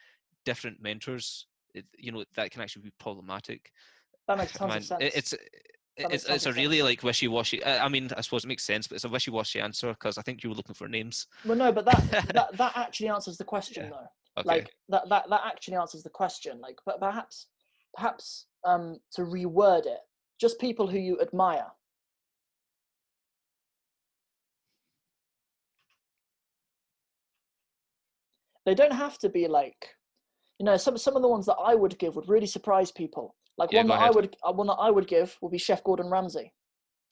different 0.45 0.81
mentors, 0.81 1.47
it, 1.73 1.85
you 1.97 2.11
know 2.11 2.23
that 2.35 2.51
can 2.51 2.61
actually 2.61 2.83
be 2.83 2.91
problematic. 2.99 3.71
that 4.27 4.37
makes 4.37 4.51
tons 4.57 4.69
Man, 4.69 4.77
of 4.77 4.83
sense. 4.83 5.01
it- 5.01 5.15
it's 5.15 5.33
makes 5.33 5.43
it's, 5.97 6.25
it's 6.25 6.45
a 6.45 6.53
really 6.53 6.81
like 6.81 7.03
wishy-washy. 7.03 7.63
I 7.63 7.85
I 7.85 7.89
mean, 7.89 8.09
I 8.17 8.21
suppose 8.21 8.43
it 8.43 8.47
makes 8.47 8.63
sense, 8.63 8.87
but 8.87 8.95
it's 8.95 9.03
a 9.05 9.09
wishy-washy 9.09 9.59
answer 9.59 9.89
because 9.89 10.17
I 10.17 10.21
think 10.21 10.43
you 10.43 10.49
were 10.49 10.55
looking 10.55 10.75
for 10.75 10.87
names. 10.87 11.27
well, 11.45 11.57
no, 11.57 11.71
but 11.71 11.85
that, 11.85 12.01
that 12.33 12.57
that 12.57 12.71
actually 12.75 13.09
answers 13.09 13.37
the 13.37 13.43
question 13.43 13.83
Yeah. 13.85 13.89
though. 13.89 14.07
Okay. 14.41 14.47
Like 14.47 14.69
that 14.89 15.07
that 15.09 15.29
that 15.29 15.41
actually 15.45 15.77
answers 15.77 16.03
the 16.03 16.09
question. 16.09 16.59
Like, 16.59 16.79
but 16.85 16.99
perhaps 16.99 17.47
perhaps 17.95 18.47
um 18.65 18.99
to 19.13 19.21
reword 19.21 19.85
it, 19.85 19.99
just 20.39 20.59
people 20.59 20.87
who 20.87 20.97
you 20.97 21.19
admire. 21.21 21.67
They 28.65 28.73
don't 28.75 28.93
have 28.93 29.17
to 29.19 29.29
be 29.29 29.47
like, 29.47 29.89
you 30.59 30.65
know, 30.65 30.77
some 30.77 30.97
some 30.97 31.15
of 31.15 31.21
the 31.21 31.27
ones 31.27 31.45
that 31.45 31.57
I 31.57 31.75
would 31.75 31.99
give 31.99 32.15
would 32.15 32.29
really 32.29 32.47
surprise 32.47 32.91
people. 32.91 33.35
Like 33.57 33.71
Yeah, 33.71 33.79
one 33.79 33.87
that 33.89 33.99
I 34.01 34.09
would 34.11 34.35
uh, 34.43 34.51
one 34.53 34.67
that 34.67 34.73
I 34.73 34.89
would 34.91 35.07
give 35.07 35.37
would 35.41 35.51
be 35.51 35.57
Chef 35.57 35.83
Gordon 35.83 36.07
Ramsay. 36.09 36.51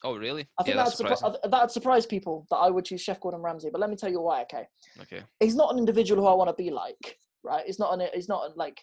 oh, 0.03 0.15
really? 0.17 0.47
I 0.59 0.63
think 0.63 0.75
yeah, 0.75 0.83
that'd, 0.83 0.99
surpri- 0.99 1.51
that'd 1.51 1.71
surprise 1.71 2.05
people 2.05 2.47
that 2.49 2.57
I 2.57 2.69
would 2.69 2.85
choose 2.85 3.01
Chef 3.01 3.19
Gordon 3.19 3.41
Ramsay. 3.41 3.69
But 3.71 3.79
let 3.81 3.89
me 3.89 3.95
tell 3.95 4.09
you 4.11 4.21
why. 4.21 4.41
Okay, 4.43 4.67
Okay. 5.01 5.21
he's 5.39 5.55
not 5.55 5.71
an 5.71 5.77
individual 5.79 6.21
who 6.23 6.27
I 6.27 6.33
want 6.33 6.49
to 6.49 6.63
be 6.63 6.71
like. 6.71 7.17
Right? 7.43 7.65
He's 7.65 7.79
not 7.79 7.93
an. 7.93 8.07
He's 8.13 8.29
not 8.29 8.57
like. 8.57 8.81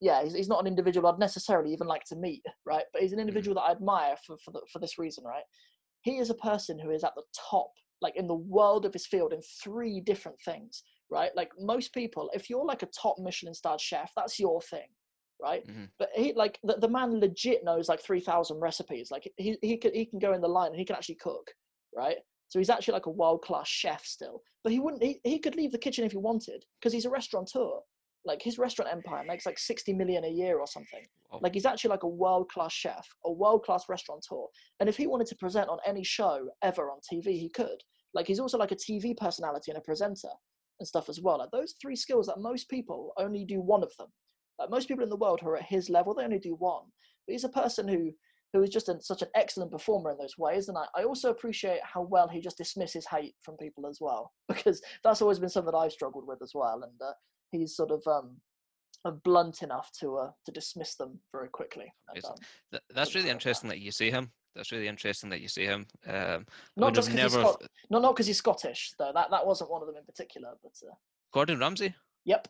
yeah, 0.00 0.22
he's, 0.24 0.34
he's 0.34 0.48
not 0.48 0.60
an 0.60 0.66
individual 0.66 1.08
I'd 1.08 1.18
necessarily 1.18 1.72
even 1.72 1.86
like 1.86 2.04
to 2.06 2.16
meet, 2.16 2.42
right? 2.66 2.84
But 2.92 3.02
he's 3.02 3.12
an 3.12 3.18
Mm. 3.18 3.22
individual 3.22 3.54
that 3.56 3.62
I 3.68 3.70
admire 3.72 4.16
for 4.26 4.36
for, 4.44 4.50
the, 4.50 4.60
for 4.72 4.78
this 4.80 4.98
reason, 4.98 5.24
right? 5.24 5.44
He 6.02 6.18
is 6.18 6.30
a 6.30 6.34
person 6.34 6.78
who 6.78 6.90
is 6.90 7.04
at 7.04 7.14
the 7.16 7.22
top, 7.50 7.70
like 8.02 8.16
in 8.16 8.26
the 8.26 8.34
world 8.34 8.84
of 8.84 8.92
his 8.92 9.06
field, 9.06 9.32
in 9.32 9.40
three 9.62 10.00
different 10.00 10.38
things, 10.44 10.82
right? 11.10 11.30
Like 11.34 11.50
most 11.58 11.94
people, 11.94 12.30
if 12.34 12.50
you're 12.50 12.64
like 12.66 12.82
a 12.82 12.88
top 13.02 13.16
Michelin 13.18 13.54
starred 13.54 13.80
chef, 13.80 14.12
that's 14.14 14.38
your 14.38 14.60
thing, 14.60 14.88
right? 15.44 15.66
Mhm. 15.66 15.88
But 15.98 16.08
he 16.14 16.32
like 16.32 16.58
the, 16.62 16.76
the 16.84 16.88
man 16.88 17.20
legit 17.20 17.64
knows 17.64 17.88
like 17.88 18.00
three 18.02 18.20
thousand 18.20 18.58
recipes. 18.60 19.10
Like 19.10 19.30
he 19.36 19.58
he 19.62 19.76
could 19.76 19.94
he 19.94 20.06
can 20.06 20.18
go 20.18 20.32
in 20.32 20.40
the 20.40 20.48
line 20.58 20.70
and 20.70 20.78
he 20.78 20.84
can 20.84 20.96
actually 20.96 21.16
cook, 21.16 21.46
right? 21.94 22.18
So 22.48 22.58
he's 22.58 22.70
actually 22.70 22.92
like 22.94 23.06
a 23.06 23.10
world 23.22 23.42
class 23.42 23.68
chef 23.68 24.04
still. 24.04 24.42
But 24.62 24.72
he 24.72 24.78
wouldn't. 24.78 25.02
He, 25.02 25.20
he 25.24 25.38
could 25.38 25.56
leave 25.56 25.72
the 25.72 25.84
kitchen 25.86 26.04
if 26.04 26.12
he 26.12 26.18
wanted 26.18 26.64
because 26.80 26.92
he's 26.92 27.04
a 27.04 27.10
restaurateur. 27.10 27.80
Like 28.24 28.40
his 28.40 28.58
restaurant 28.58 28.90
empire 28.90 29.24
makes 29.26 29.44
like 29.44 29.58
sixty 29.58 29.92
million 29.92 30.24
a 30.24 30.28
year 30.42 30.58
or 30.58 30.66
something. 30.66 31.06
Wow. 31.30 31.40
Like 31.42 31.54
he's 31.54 31.66
actually 31.66 31.90
like 31.90 32.04
a 32.04 32.08
world 32.22 32.48
class 32.50 32.72
chef, 32.72 33.06
a 33.26 33.32
world 33.32 33.64
class 33.64 33.84
restaurateur. 33.88 34.46
And 34.80 34.88
if 34.88 34.96
he 34.96 35.06
wanted 35.06 35.26
to 35.28 35.36
present 35.36 35.68
on 35.68 35.78
any 35.86 36.04
show 36.04 36.48
ever 36.62 36.90
on 36.90 36.98
TV, 37.12 37.26
he 37.38 37.50
could. 37.50 37.80
Like 38.14 38.26
he's 38.26 38.40
also 38.40 38.56
like 38.56 38.72
a 38.72 38.76
TV 38.76 39.14
personality 39.16 39.70
and 39.72 39.78
a 39.78 39.82
presenter 39.82 40.34
and 40.80 40.88
stuff 40.88 41.08
as 41.08 41.20
well. 41.20 41.38
Like 41.38 41.50
those 41.50 41.74
three 41.82 41.96
skills 41.96 42.26
that 42.28 42.38
most 42.38 42.68
people 42.70 43.12
only 43.18 43.44
do 43.44 43.60
one 43.60 43.82
of 43.82 43.92
them. 43.98 44.08
Like 44.58 44.70
most 44.70 44.88
people 44.88 45.04
in 45.04 45.10
the 45.10 45.16
world 45.16 45.40
who 45.40 45.48
are 45.48 45.56
at 45.56 45.64
his 45.64 45.88
level, 45.90 46.14
they 46.14 46.24
only 46.24 46.38
do 46.38 46.54
one. 46.54 46.84
But 47.26 47.32
he's 47.32 47.44
a 47.44 47.48
person 47.48 47.88
who 47.88 48.12
who 48.52 48.62
is 48.62 48.70
just 48.70 48.88
an, 48.88 49.00
such 49.00 49.20
an 49.22 49.28
excellent 49.34 49.72
performer 49.72 50.12
in 50.12 50.16
those 50.18 50.38
ways. 50.38 50.68
And 50.68 50.78
I, 50.78 50.84
I 50.94 51.02
also 51.02 51.30
appreciate 51.30 51.80
how 51.82 52.02
well 52.02 52.28
he 52.28 52.40
just 52.40 52.56
dismisses 52.56 53.04
hate 53.04 53.34
from 53.42 53.56
people 53.56 53.84
as 53.84 53.98
well, 54.00 54.32
because 54.48 54.80
that's 55.02 55.20
always 55.20 55.40
been 55.40 55.48
something 55.48 55.72
that 55.72 55.76
I've 55.78 55.90
struggled 55.90 56.24
with 56.28 56.40
as 56.40 56.52
well. 56.54 56.82
And 56.84 56.92
uh, 57.02 57.14
he's 57.50 57.74
sort 57.74 57.90
of 57.90 58.00
um, 58.06 58.36
blunt 59.24 59.62
enough 59.62 59.90
to 60.00 60.16
uh, 60.18 60.30
to 60.46 60.52
dismiss 60.52 60.94
them 60.94 61.18
very 61.32 61.48
quickly. 61.48 61.92
And, 62.14 62.24
um, 62.24 62.34
Th- 62.70 62.82
that's 62.94 63.14
really 63.14 63.22
like 63.22 63.30
that. 63.30 63.32
interesting 63.32 63.70
that 63.70 63.80
you 63.80 63.90
see 63.90 64.10
him. 64.10 64.30
That's 64.54 64.70
really 64.70 64.86
interesting 64.86 65.30
that 65.30 65.40
you 65.40 65.48
see 65.48 65.64
him. 65.64 65.84
Um, 66.06 66.46
not 66.76 66.94
just 66.94 67.08
because 67.08 67.22
he's, 67.24 67.34
never. 67.34 67.48
Scot- 67.48 67.62
not 67.90 68.02
not 68.02 68.14
'cause 68.16 68.26
he's 68.28 68.38
Scottish 68.38 68.92
though. 69.00 69.10
That 69.12 69.30
that 69.32 69.44
wasn't 69.44 69.70
one 69.70 69.82
of 69.82 69.88
them 69.88 69.96
in 69.96 70.04
particular. 70.04 70.50
But 70.62 70.72
uh, 70.88 70.94
Gordon 71.32 71.58
Ramsay. 71.58 71.92
yep, 72.24 72.46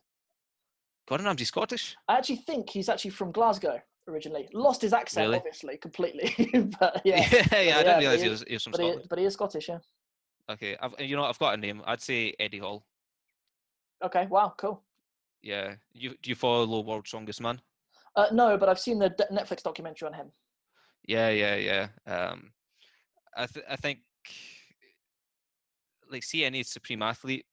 Gordon 1.06 1.26
Ramsay 1.26 1.44
Scottish. 1.44 1.97
I 2.09 2.16
actually 2.16 2.36
think 2.36 2.70
he's 2.70 2.89
actually 2.89 3.10
from 3.10 3.31
Glasgow 3.32 3.81
originally. 4.09 4.48
Lost 4.52 4.82
his 4.82 4.93
accent 4.93 5.26
Really? 5.26 5.39
obviously 5.39 5.76
completely, 5.76 6.35
but 6.81 7.02
yeah. 7.05 7.16
yeah, 7.31 7.44
I 7.52 7.62
yeah, 7.62 7.78
didn't 7.78 7.86
but 7.86 7.98
realize 8.01 8.22
he 8.22 8.28
was, 8.28 8.44
he 8.47 8.55
was 8.55 8.62
from 8.62 8.72
But 8.72 8.81
he, 8.81 8.94
but 9.10 9.18
he 9.18 9.24
is 9.24 9.32
Scottish, 9.35 9.68
yeah. 9.68 9.78
Okay, 10.51 10.76
I've, 10.81 10.94
you 10.98 11.16
know, 11.16 11.24
I've 11.24 11.39
got 11.39 11.55
a 11.55 11.56
name. 11.56 11.82
I'd 11.86 12.02
say 12.02 12.35
Eddie 12.39 12.59
Hall. 12.59 12.85
Okay, 14.05 14.26
wow, 14.26 14.52
cool. 14.59 14.82
Yeah, 15.43 15.74
you 15.93 16.10
do 16.22 16.31
you 16.31 16.35
follow 16.35 16.66
the 16.66 16.81
World's 16.81 17.09
Strongest 17.09 17.40
Man? 17.40 17.60
Uh, 18.16 18.26
no, 18.32 18.56
but 18.56 18.68
I've 18.68 18.78
seen 18.78 18.98
the 18.98 19.10
Netflix 19.32 19.62
documentary 19.62 20.06
on 20.09 20.14
him. 20.14 20.31
Yeah, 21.06 21.31
yeah, 21.31 21.56
yeah. 21.56 21.89
Um, 22.06 22.52
I 23.36 23.47
th- 23.47 23.64
I 23.68 23.76
think 23.76 24.01
like 26.10 26.22
see 26.22 26.44
any 26.44 26.62
supreme 26.62 27.02
athlete 27.02 27.47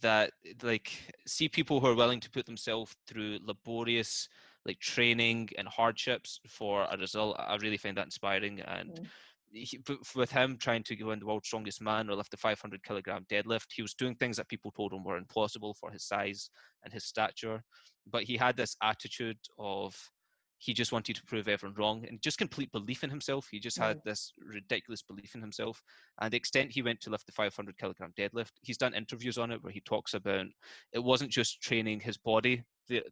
that 0.00 0.30
like 0.62 0.92
see 1.26 1.48
people 1.48 1.80
who 1.80 1.86
are 1.86 1.94
willing 1.94 2.20
to 2.20 2.30
put 2.30 2.46
themselves 2.46 2.94
through 3.06 3.38
laborious 3.42 4.28
like 4.66 4.78
training 4.80 5.48
and 5.56 5.66
hardships 5.68 6.40
for 6.48 6.86
a 6.90 6.96
result. 6.96 7.36
I 7.38 7.56
really 7.56 7.76
find 7.76 7.96
that 7.96 8.06
inspiring 8.06 8.60
and. 8.60 8.90
Mm. 8.90 9.06
He, 9.50 9.80
with 10.14 10.30
him 10.30 10.58
trying 10.60 10.82
to 10.82 10.94
go 10.94 11.12
in 11.12 11.20
the 11.20 11.24
world's 11.24 11.46
strongest 11.46 11.80
man 11.80 12.10
or 12.10 12.16
lift 12.16 12.32
the 12.32 12.36
500 12.36 12.84
kilogram 12.84 13.24
deadlift, 13.32 13.68
he 13.74 13.80
was 13.80 13.94
doing 13.94 14.14
things 14.14 14.36
that 14.36 14.46
people 14.46 14.70
told 14.70 14.92
him 14.92 15.02
were 15.02 15.16
impossible 15.16 15.72
for 15.72 15.90
his 15.90 16.04
size 16.04 16.50
and 16.84 16.92
his 16.92 17.06
stature. 17.06 17.62
But 18.06 18.24
he 18.24 18.36
had 18.36 18.58
this 18.58 18.76
attitude 18.82 19.38
of 19.58 19.96
he 20.58 20.74
just 20.74 20.92
wanted 20.92 21.16
to 21.16 21.24
prove 21.24 21.48
everyone 21.48 21.76
wrong 21.78 22.04
and 22.08 22.20
just 22.20 22.38
complete 22.38 22.70
belief 22.72 23.04
in 23.04 23.10
himself. 23.10 23.46
He 23.50 23.60
just 23.60 23.78
had 23.78 24.00
this 24.04 24.32
ridiculous 24.38 25.02
belief 25.02 25.34
in 25.34 25.40
himself. 25.40 25.80
And 26.20 26.32
the 26.32 26.36
extent 26.36 26.72
he 26.72 26.82
went 26.82 27.00
to 27.02 27.10
lift 27.10 27.26
the 27.26 27.32
500 27.32 27.78
kilogram 27.78 28.12
deadlift, 28.18 28.50
he's 28.62 28.76
done 28.76 28.94
interviews 28.94 29.38
on 29.38 29.52
it 29.52 29.62
where 29.62 29.72
he 29.72 29.80
talks 29.80 30.14
about 30.14 30.46
it 30.92 31.02
wasn't 31.02 31.30
just 31.30 31.60
training 31.62 32.00
his 32.00 32.18
body. 32.18 32.64
The, 32.88 33.02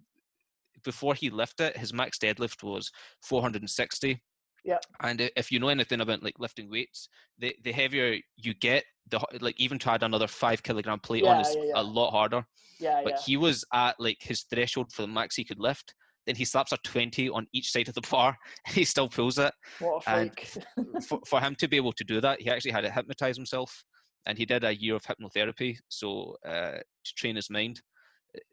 before 0.84 1.14
he 1.14 1.30
lifted 1.30 1.68
it, 1.68 1.76
his 1.76 1.92
max 1.92 2.18
deadlift 2.18 2.62
was 2.62 2.90
460. 3.22 4.20
Yeah. 4.64 4.78
And 5.00 5.30
if 5.36 5.52
you 5.52 5.60
know 5.60 5.68
anything 5.68 6.00
about 6.00 6.24
like 6.24 6.40
lifting 6.40 6.68
weights, 6.68 7.08
the, 7.38 7.54
the 7.62 7.70
heavier 7.70 8.18
you 8.36 8.54
get, 8.54 8.84
the 9.08 9.20
like 9.40 9.58
even 9.60 9.78
to 9.78 9.92
add 9.92 10.02
another 10.02 10.26
five 10.26 10.62
kilogram 10.64 10.98
plate 10.98 11.24
on 11.24 11.40
is 11.40 11.54
yeah, 11.54 11.62
yeah. 11.66 11.72
a 11.76 11.82
lot 11.82 12.10
harder 12.10 12.44
Yeah, 12.80 13.02
but 13.04 13.12
yeah. 13.12 13.20
he 13.24 13.36
was 13.36 13.64
at 13.72 13.94
like 14.00 14.18
his 14.20 14.42
threshold 14.50 14.90
for 14.92 15.02
the 15.02 15.08
max 15.08 15.36
he 15.36 15.44
could 15.44 15.60
lift. 15.60 15.94
Then 16.26 16.36
he 16.36 16.44
slaps 16.44 16.72
a 16.72 16.78
20 16.78 17.28
on 17.30 17.46
each 17.52 17.70
side 17.70 17.88
of 17.88 17.94
the 17.94 18.00
bar 18.10 18.36
and 18.66 18.74
he 18.74 18.84
still 18.84 19.08
pulls 19.08 19.38
it. 19.38 19.52
What 19.80 20.04
a 20.06 20.10
freak. 20.10 20.52
for, 21.08 21.20
for 21.26 21.40
him 21.40 21.54
to 21.56 21.68
be 21.68 21.76
able 21.76 21.92
to 21.92 22.04
do 22.04 22.20
that, 22.20 22.40
he 22.40 22.50
actually 22.50 22.72
had 22.72 22.82
to 22.82 22.90
hypnotize 22.90 23.36
himself 23.36 23.84
and 24.26 24.36
he 24.36 24.44
did 24.44 24.64
a 24.64 24.76
year 24.76 24.96
of 24.96 25.02
hypnotherapy 25.04 25.76
so 25.88 26.36
uh, 26.46 26.78
to 27.04 27.14
train 27.16 27.36
his 27.36 27.48
mind. 27.48 27.80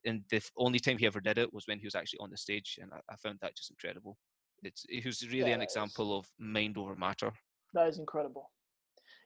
And 0.06 0.22
the 0.30 0.42
only 0.58 0.80
time 0.80 0.98
he 0.98 1.08
ever 1.08 1.20
did 1.20 1.38
it 1.38 1.52
was 1.54 1.66
when 1.68 1.80
he 1.80 1.86
was 1.86 1.96
actually 1.96 2.20
on 2.20 2.30
the 2.30 2.38
stage, 2.38 2.78
and 2.82 2.92
I, 2.94 3.00
I 3.12 3.16
found 3.18 3.40
that 3.42 3.56
just 3.58 3.72
incredible. 3.72 4.18
It's 4.62 4.86
he 4.88 5.02
was 5.06 5.28
really 5.28 5.50
Yeah, 5.50 5.56
an 5.56 5.62
it 5.62 5.66
is. 5.66 5.74
example 5.74 6.18
of 6.18 6.26
mind 6.40 6.78
over 6.78 6.96
matter. 6.96 7.34
that 7.74 7.88
is 7.88 7.98
incredible. 8.00 8.50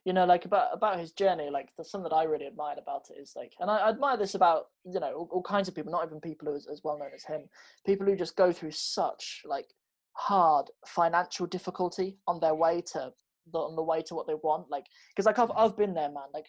You 0.04 0.12
know, 0.12 0.24
like 0.24 0.44
about 0.44 0.68
about 0.72 0.98
his 0.98 1.12
journey, 1.12 1.50
like 1.50 1.68
the 1.76 1.84
something 1.84 2.08
that 2.08 2.14
I 2.14 2.24
really 2.24 2.46
admired 2.46 2.78
about 2.78 3.06
it 3.10 3.20
is 3.20 3.32
like, 3.36 3.52
and 3.60 3.70
I, 3.70 3.78
I 3.78 3.88
admire 3.90 4.16
this 4.16 4.34
about 4.34 4.66
you 4.84 5.00
know 5.00 5.12
all, 5.12 5.28
all 5.32 5.42
kinds 5.42 5.68
of 5.68 5.74
people, 5.74 5.92
not 5.92 6.06
even 6.06 6.20
people 6.20 6.48
who 6.48 6.54
is 6.54 6.66
as 6.66 6.80
well 6.82 6.98
known 6.98 7.10
as 7.14 7.24
him, 7.24 7.42
people 7.84 8.06
who 8.06 8.16
just 8.16 8.36
go 8.36 8.52
through 8.52 8.72
such 8.72 9.42
like 9.44 9.66
hard 10.12 10.66
financial 10.86 11.46
difficulty 11.46 12.18
on 12.26 12.40
their 12.40 12.54
way 12.54 12.82
to 12.92 13.12
the 13.52 13.58
on 13.58 13.76
the 13.76 13.82
way 13.82 14.02
to 14.02 14.14
what 14.14 14.26
they 14.26 14.34
want. 14.34 14.70
Like, 14.70 14.86
because 15.10 15.26
like 15.26 15.38
I've 15.38 15.48
mm-hmm. 15.48 15.58
I've 15.58 15.76
been 15.76 15.94
there, 15.94 16.10
man. 16.10 16.28
Like, 16.32 16.46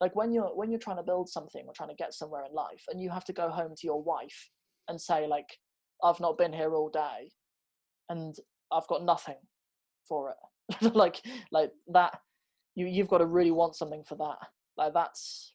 like 0.00 0.14
when 0.16 0.32
you're 0.32 0.54
when 0.54 0.70
you're 0.70 0.80
trying 0.80 0.96
to 0.96 1.02
build 1.02 1.28
something 1.28 1.64
or 1.66 1.72
trying 1.74 1.90
to 1.90 1.94
get 1.94 2.14
somewhere 2.14 2.44
in 2.44 2.54
life, 2.54 2.84
and 2.88 3.00
you 3.00 3.10
have 3.10 3.24
to 3.24 3.32
go 3.32 3.50
home 3.50 3.74
to 3.76 3.86
your 3.86 4.02
wife 4.02 4.50
and 4.88 5.00
say 5.00 5.26
like, 5.26 5.48
I've 6.02 6.20
not 6.20 6.38
been 6.38 6.52
here 6.52 6.74
all 6.74 6.88
day, 6.88 7.30
and 8.08 8.34
I've 8.72 8.86
got 8.88 9.04
nothing 9.04 9.36
for 10.08 10.30
it. 10.30 10.94
like 10.94 11.20
like 11.50 11.72
that 11.88 12.20
you 12.74 12.86
you've 12.86 13.08
got 13.08 13.18
to 13.18 13.26
really 13.26 13.50
want 13.50 13.76
something 13.76 14.02
for 14.04 14.16
that 14.16 14.38
like 14.76 14.92
that's 14.94 15.54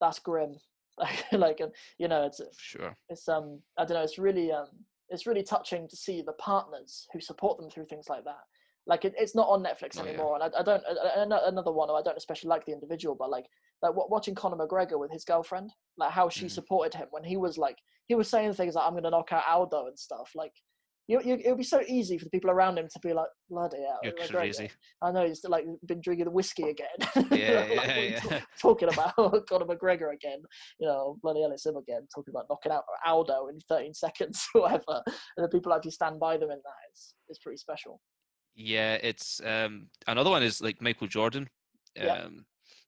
that's 0.00 0.18
grim 0.18 0.54
like 0.98 1.24
like 1.32 1.60
you 1.98 2.08
know 2.08 2.24
it's 2.24 2.40
Sure. 2.58 2.96
it's 3.08 3.28
um 3.28 3.60
i 3.78 3.84
don't 3.84 3.96
know 3.96 4.02
it's 4.02 4.18
really 4.18 4.50
um 4.52 4.68
it's 5.10 5.26
really 5.26 5.42
touching 5.42 5.86
to 5.88 5.96
see 5.96 6.22
the 6.22 6.32
partners 6.34 7.06
who 7.12 7.20
support 7.20 7.58
them 7.60 7.70
through 7.70 7.84
things 7.86 8.08
like 8.08 8.24
that 8.24 8.40
like 8.86 9.04
it, 9.04 9.14
it's 9.18 9.34
not 9.34 9.48
on 9.48 9.62
netflix 9.62 9.98
Oh, 9.98 10.04
yeah. 10.04 10.10
anymore 10.10 10.34
and 10.36 10.44
I, 10.44 10.60
I 10.60 10.62
don't 10.62 10.82
a- 10.84 11.48
another 11.48 11.72
one 11.72 11.90
i 11.90 12.00
don't 12.02 12.16
especially 12.16 12.48
like 12.48 12.64
the 12.64 12.72
individual 12.72 13.14
but 13.14 13.30
like 13.30 13.46
like 13.82 13.92
watching 13.94 14.34
conor 14.34 14.56
mcgregor 14.56 14.98
with 14.98 15.10
his 15.12 15.24
girlfriend 15.24 15.70
like 15.98 16.10
how 16.12 16.28
she 16.30 16.46
Mhm. 16.46 16.50
supported 16.50 16.94
him 16.94 17.08
when 17.10 17.24
he 17.24 17.36
was 17.36 17.58
like 17.58 17.76
he 18.06 18.14
was 18.14 18.28
saying 18.30 18.54
things 18.54 18.74
like 18.74 18.86
i'm 18.86 18.94
gonna 18.94 19.10
knock 19.10 19.32
out 19.32 19.44
aldo 19.48 19.86
and 19.88 19.98
stuff 19.98 20.30
like 20.34 20.52
you, 21.08 21.20
you, 21.24 21.34
it 21.44 21.48
would 21.48 21.58
be 21.58 21.64
so 21.64 21.80
easy 21.86 22.18
for 22.18 22.24
the 22.24 22.30
people 22.30 22.50
around 22.50 22.78
him 22.78 22.88
to 22.92 22.98
be 23.00 23.12
like, 23.12 23.28
bloody 23.48 23.78
hell. 23.78 24.00
You're 24.02 24.12
McGregor." 24.14 24.30
crazy. 24.30 24.70
I 25.02 25.12
know 25.12 25.26
he's 25.26 25.44
like 25.44 25.64
been 25.86 26.00
drinking 26.00 26.24
the 26.24 26.30
whiskey 26.32 26.64
again. 26.70 26.86
Yeah, 27.16 27.20
Like, 27.30 27.38
yeah, 27.40 27.76
what 27.76 27.88
are 27.90 28.00
you 28.00 28.10
yeah. 28.10 28.20
ta- 28.20 28.46
talking 28.60 28.88
about 28.92 29.14
Conor 29.48 29.66
McGregor 29.66 30.12
again. 30.12 30.40
You 30.80 30.88
know, 30.88 31.18
bloody 31.22 31.42
hell, 31.42 31.52
it's 31.52 31.64
him 31.66 31.76
again. 31.76 32.06
Talking 32.14 32.32
about 32.32 32.46
knocking 32.50 32.72
out 32.72 32.84
Aldo 33.06 33.48
in 33.48 33.60
13 33.68 33.94
seconds 34.04 34.46
or 34.54 34.62
whatever. 34.62 35.02
And 35.36 35.44
the 35.44 35.48
people 35.48 35.72
actually 35.72 35.92
stand 35.92 36.18
by 36.18 36.36
them 36.36 36.50
in 36.50 36.58
that 36.58 36.92
is 36.92 37.14
is 37.28 37.38
pretty 37.38 37.58
special. 37.58 38.00
Yeah, 38.54 38.94
it's 39.02 39.40
um 39.44 39.88
another 40.06 40.30
one 40.30 40.42
is 40.42 40.60
like 40.60 40.80
Michael 40.82 41.06
Jordan. 41.06 41.48
Yeah. 41.94 42.14
Um, 42.24 42.44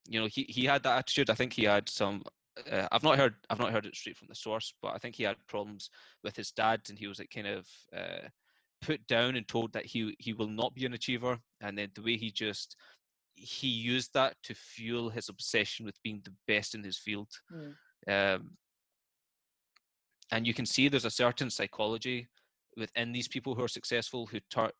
you 0.08 0.20
know, 0.20 0.26
he 0.30 0.44
he 0.48 0.64
had 0.64 0.82
that 0.84 0.98
attitude. 0.98 1.30
I 1.30 1.34
think 1.34 1.52
he 1.52 1.64
had 1.64 1.88
some. 1.88 2.22
Uh, 2.70 2.88
I've 2.92 3.02
not 3.02 3.18
heard 3.18 3.34
I've 3.50 3.58
not 3.58 3.72
heard 3.72 3.86
it 3.86 3.96
straight 3.96 4.16
from 4.16 4.28
the 4.28 4.34
source, 4.34 4.74
but 4.82 4.94
I 4.94 4.98
think 4.98 5.14
he 5.14 5.24
had 5.24 5.36
problems 5.46 5.90
with 6.24 6.36
his 6.36 6.50
dad, 6.50 6.82
and 6.88 6.98
he 6.98 7.06
was 7.06 7.18
like 7.18 7.30
kind 7.34 7.46
of 7.46 7.66
uh, 7.96 8.28
put 8.80 9.06
down 9.06 9.36
and 9.36 9.46
told 9.46 9.72
that 9.72 9.86
he 9.86 10.16
he 10.18 10.32
will 10.32 10.48
not 10.48 10.74
be 10.74 10.84
an 10.86 10.94
achiever. 10.94 11.38
And 11.60 11.76
then 11.76 11.90
the 11.94 12.02
way 12.02 12.16
he 12.16 12.30
just 12.30 12.76
he 13.34 13.68
used 13.68 14.12
that 14.14 14.36
to 14.42 14.54
fuel 14.54 15.10
his 15.10 15.28
obsession 15.28 15.86
with 15.86 16.02
being 16.02 16.20
the 16.24 16.34
best 16.46 16.74
in 16.74 16.82
his 16.82 16.98
field. 16.98 17.28
Mm. 17.52 17.74
Um, 18.08 18.50
and 20.30 20.46
you 20.46 20.54
can 20.54 20.66
see 20.66 20.88
there's 20.88 21.04
a 21.04 21.10
certain 21.10 21.50
psychology 21.50 22.28
within 22.76 23.12
these 23.12 23.28
people 23.28 23.54
who 23.54 23.62
are 23.62 23.68
successful 23.68 24.26
who 24.26 24.38
turn 24.50 24.70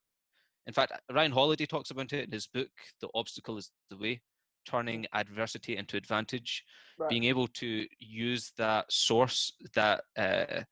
in 0.67 0.73
fact 0.73 0.93
ryan 1.13 1.33
holiday 1.33 1.67
talks 1.67 1.91
about 1.91 2.13
it 2.13 2.25
in 2.25 2.31
his 2.31 2.47
book 2.47 2.71
the 3.01 3.09
obstacle 3.15 3.57
is 3.57 3.71
the 3.91 3.97
way 3.97 4.21
turning 4.65 5.07
adversity 5.13 5.77
into 5.77 5.97
advantage 5.97 6.65
Right. 6.99 7.11
being 7.11 7.25
able 7.25 7.47
to 7.47 7.87
use 8.01 8.53
that 8.59 8.93
source 8.93 9.53
that 9.75 10.03
uh, 10.17 10.63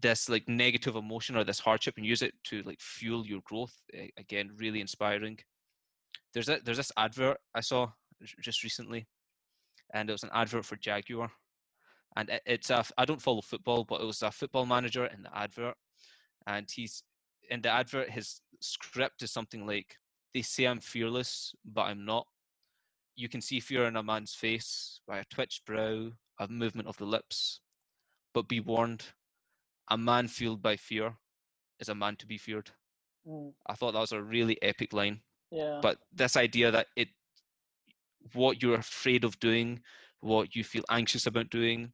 this 0.00 0.28
like 0.28 0.48
negative 0.48 0.94
emotion 0.94 1.36
or 1.36 1.42
this 1.42 1.58
hardship 1.58 1.94
and 1.96 2.06
use 2.06 2.22
it 2.22 2.34
to 2.44 2.62
like 2.62 2.80
fuel 2.80 3.26
your 3.26 3.40
growth 3.44 3.74
again 4.16 4.50
really 4.56 4.80
inspiring 4.80 5.38
there's 6.32 6.48
a 6.48 6.60
there's 6.64 6.76
this 6.76 6.92
advert 6.96 7.38
i 7.56 7.60
saw 7.60 7.88
just 8.40 8.62
recently 8.62 9.06
and 9.92 10.08
it 10.08 10.12
was 10.12 10.22
an 10.22 10.30
advert 10.32 10.64
for 10.64 10.76
jaguar 10.76 11.30
and 12.16 12.40
it's 12.46 12.70
a 12.70 12.84
I 12.96 13.04
don't 13.04 13.20
follow 13.20 13.40
football, 13.40 13.84
but 13.84 14.00
it 14.00 14.04
was 14.06 14.22
a 14.22 14.30
football 14.30 14.66
manager 14.66 15.06
in 15.06 15.22
the 15.22 15.36
advert, 15.36 15.74
and 16.46 16.68
he's 16.72 17.02
in 17.50 17.60
the 17.60 17.70
advert. 17.70 18.10
His 18.10 18.40
script 18.60 19.22
is 19.22 19.32
something 19.32 19.66
like, 19.66 19.96
"They 20.32 20.42
say 20.42 20.64
I'm 20.66 20.80
fearless, 20.80 21.54
but 21.64 21.82
I'm 21.82 22.04
not. 22.04 22.26
You 23.16 23.28
can 23.28 23.40
see 23.40 23.60
fear 23.60 23.86
in 23.86 23.96
a 23.96 24.02
man's 24.02 24.34
face 24.34 25.00
by 25.06 25.18
a 25.18 25.24
twitched 25.24 25.64
brow, 25.64 26.12
a 26.38 26.48
movement 26.48 26.88
of 26.88 26.96
the 26.96 27.04
lips, 27.06 27.60
but 28.32 28.48
be 28.48 28.60
warned, 28.60 29.04
a 29.88 29.96
man 29.96 30.28
fueled 30.28 30.62
by 30.62 30.76
fear 30.76 31.16
is 31.78 31.88
a 31.88 31.94
man 31.94 32.16
to 32.16 32.26
be 32.26 32.38
feared." 32.38 32.70
Mm. 33.26 33.54
I 33.66 33.74
thought 33.74 33.92
that 33.92 34.00
was 34.00 34.12
a 34.12 34.22
really 34.22 34.60
epic 34.62 34.92
line. 34.92 35.22
Yeah. 35.50 35.78
But 35.80 35.98
this 36.12 36.36
idea 36.36 36.70
that 36.70 36.88
it, 36.96 37.08
what 38.32 38.62
you're 38.62 38.78
afraid 38.78 39.24
of 39.24 39.38
doing, 39.38 39.82
what 40.20 40.56
you 40.56 40.64
feel 40.64 40.84
anxious 40.90 41.26
about 41.26 41.50
doing, 41.50 41.92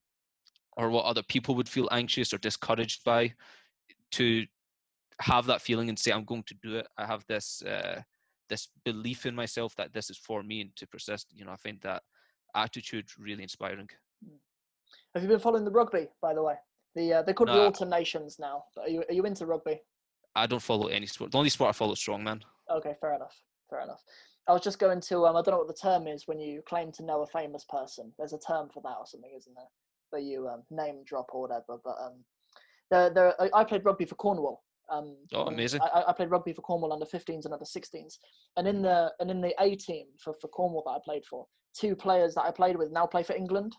or 0.76 0.88
what 0.90 1.05
other 1.05 1.22
people 1.22 1.55
would 1.56 1.68
feel 1.68 1.88
anxious 1.92 2.32
or 2.32 2.38
discouraged 2.38 3.05
by, 3.05 3.34
to 4.12 4.47
have 5.20 5.47
that 5.47 5.60
feeling 5.60 5.88
and 5.88 5.98
say, 5.98 6.12
"I'm 6.12 6.24
going 6.24 6.44
to 6.44 6.55
do 6.62 6.76
it." 6.76 6.88
I 6.97 7.05
have 7.05 7.26
this 7.26 7.62
uh, 7.62 8.02
this 8.51 8.68
belief 8.85 9.24
in 9.24 9.35
myself 9.35 9.74
that 9.77 9.94
this 9.94 10.10
is 10.10 10.18
for 10.18 10.43
me 10.43 10.60
and 10.60 10.77
to 10.77 10.86
persist. 10.86 11.28
You 11.35 11.47
know, 11.47 11.52
I 11.52 11.56
find 11.56 11.81
that 11.81 12.02
attitude 12.55 13.06
really 13.18 13.43
inspiring. 13.43 13.89
Have 15.14 15.22
you 15.22 15.28
been 15.28 15.40
following 15.40 15.64
the 15.64 15.70
rugby, 15.70 16.09
by 16.20 16.35
the 16.35 16.43
way? 16.43 16.56
The 16.94 17.14
uh, 17.14 17.22
they 17.22 17.32
call 17.32 17.48
it 17.48 17.52
the 17.52 17.56
No. 17.56 17.66
Autumn 17.68 17.89
Nations 17.89 18.39
now. 18.39 18.64
Are 18.78 18.89
you 18.89 19.05
are 19.09 19.14
you 19.14 19.24
into 19.24 19.47
rugby? 19.47 19.81
I 20.36 20.47
don't 20.47 20.62
follow 20.62 20.89
any 20.89 21.06
sport. 21.06 21.32
The 21.32 21.39
only 21.39 21.51
sport 21.51 21.70
I 21.70 21.72
follow 21.72 21.93
is 21.93 21.98
strongman. 21.98 22.43
Okay, 22.70 22.94
fair 23.01 23.14
enough. 23.14 23.36
Fair 23.70 23.81
enough. 23.81 24.02
I 24.48 24.52
was 24.52 24.62
just 24.62 24.78
going 24.78 25.01
to 25.02 25.27
um, 25.27 25.36
I 25.36 25.43
don't 25.43 25.52
know 25.52 25.59
what 25.59 25.68
the 25.68 25.74
term 25.74 26.06
is 26.06 26.27
when 26.27 26.40
you 26.40 26.62
claim 26.62 26.93
to 26.93 27.05
know 27.05 27.22
a 27.22 27.27
famous 27.27 27.64
person. 27.64 28.12
There's 28.18 28.32
a 28.32 28.39
term 28.39 28.68
for 28.68 28.82
that 28.82 28.97
or 28.98 29.06
something, 29.06 29.31
isn't 29.36 29.55
there? 29.55 29.70
Where 30.10 30.22
you 30.22 30.48
um, 30.48 30.62
name 30.70 31.05
drop 31.05 31.28
or 31.32 31.43
whatever. 31.43 31.78
But 31.85 31.97
um, 32.01 32.24
there, 32.90 33.10
there, 33.10 33.55
I 33.55 33.62
played 33.64 33.85
rugby 33.85 34.05
for 34.05 34.16
Cornwall. 34.16 34.62
Um, 34.90 35.16
Oh, 35.32 35.42
amazing. 35.44 35.80
I, 35.82 36.04
I 36.08 36.12
played 36.12 36.30
rugby 36.30 36.52
for 36.52 36.62
Cornwall 36.62 36.92
under 36.92 37.06
15s 37.06 37.44
and 37.44 37.52
under 37.52 37.64
16s, 37.64 38.14
and 38.56 38.66
in 38.66 38.82
the 38.82 39.12
and 39.20 39.30
in 39.30 39.40
the 39.40 39.54
A 39.60 39.76
team 39.76 40.06
for, 40.22 40.34
for 40.40 40.48
Cornwall 40.48 40.82
that 40.86 40.92
I 40.92 40.98
played 41.04 41.24
for, 41.24 41.46
two 41.78 41.94
players 41.94 42.34
that 42.34 42.42
I 42.44 42.50
played 42.50 42.76
with 42.76 42.90
now 42.92 43.06
play 43.06 43.22
for 43.22 43.34
England, 43.34 43.74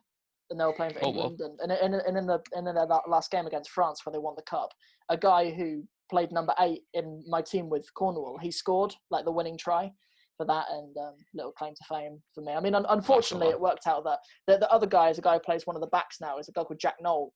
and 0.50 0.60
they 0.60 0.66
were 0.66 0.74
playing 0.74 0.94
for 0.94 1.00
Oh. 1.06 1.10
England. 1.10 1.40
And, 1.42 1.60
and, 1.62 1.72
and, 1.72 1.96
and 1.96 2.18
in 2.18 2.26
the 2.26 2.40
and 2.54 2.68
in 2.68 2.76
their 2.76 2.86
la- 2.86 3.02
last 3.08 3.32
game 3.32 3.48
against 3.48 3.72
France, 3.72 4.06
where 4.06 4.12
they 4.14 4.20
won 4.20 4.36
the 4.36 4.44
cup, 4.44 4.70
a 5.10 5.18
guy 5.18 5.52
who 5.52 5.84
played 6.10 6.32
number 6.32 6.54
eight 6.60 6.82
in 6.94 7.24
my 7.28 7.42
team 7.42 7.70
with 7.70 7.86
Cornwall, 7.94 8.38
he 8.42 8.52
scored 8.52 8.94
like 9.12 9.26
the 9.26 9.32
winning 9.32 9.58
try 9.58 9.92
for 10.38 10.46
that, 10.46 10.66
and 10.72 10.96
um, 10.98 11.14
little 11.34 11.52
claim 11.52 11.74
to 11.76 11.84
fame 11.90 12.22
for 12.34 12.42
me. 12.42 12.54
I 12.54 12.60
mean, 12.62 12.74
un- 12.76 12.86
unfortunately, 12.90 13.50
it 13.50 13.60
worked 13.60 13.86
out 13.88 14.04
that 14.06 14.20
the, 14.48 14.58
the 14.58 14.70
other 14.72 14.88
guy 14.88 15.10
is 15.10 15.18
a 15.18 15.22
guy 15.22 15.34
who 15.34 15.40
plays 15.40 15.68
one 15.68 15.76
of 15.76 15.82
the 15.82 15.88
backs 15.88 16.18
now, 16.22 16.38
is 16.38 16.48
a 16.50 16.52
guy 16.54 16.64
called 16.64 16.80
Jack 16.80 16.96
Nowell, 17.02 17.34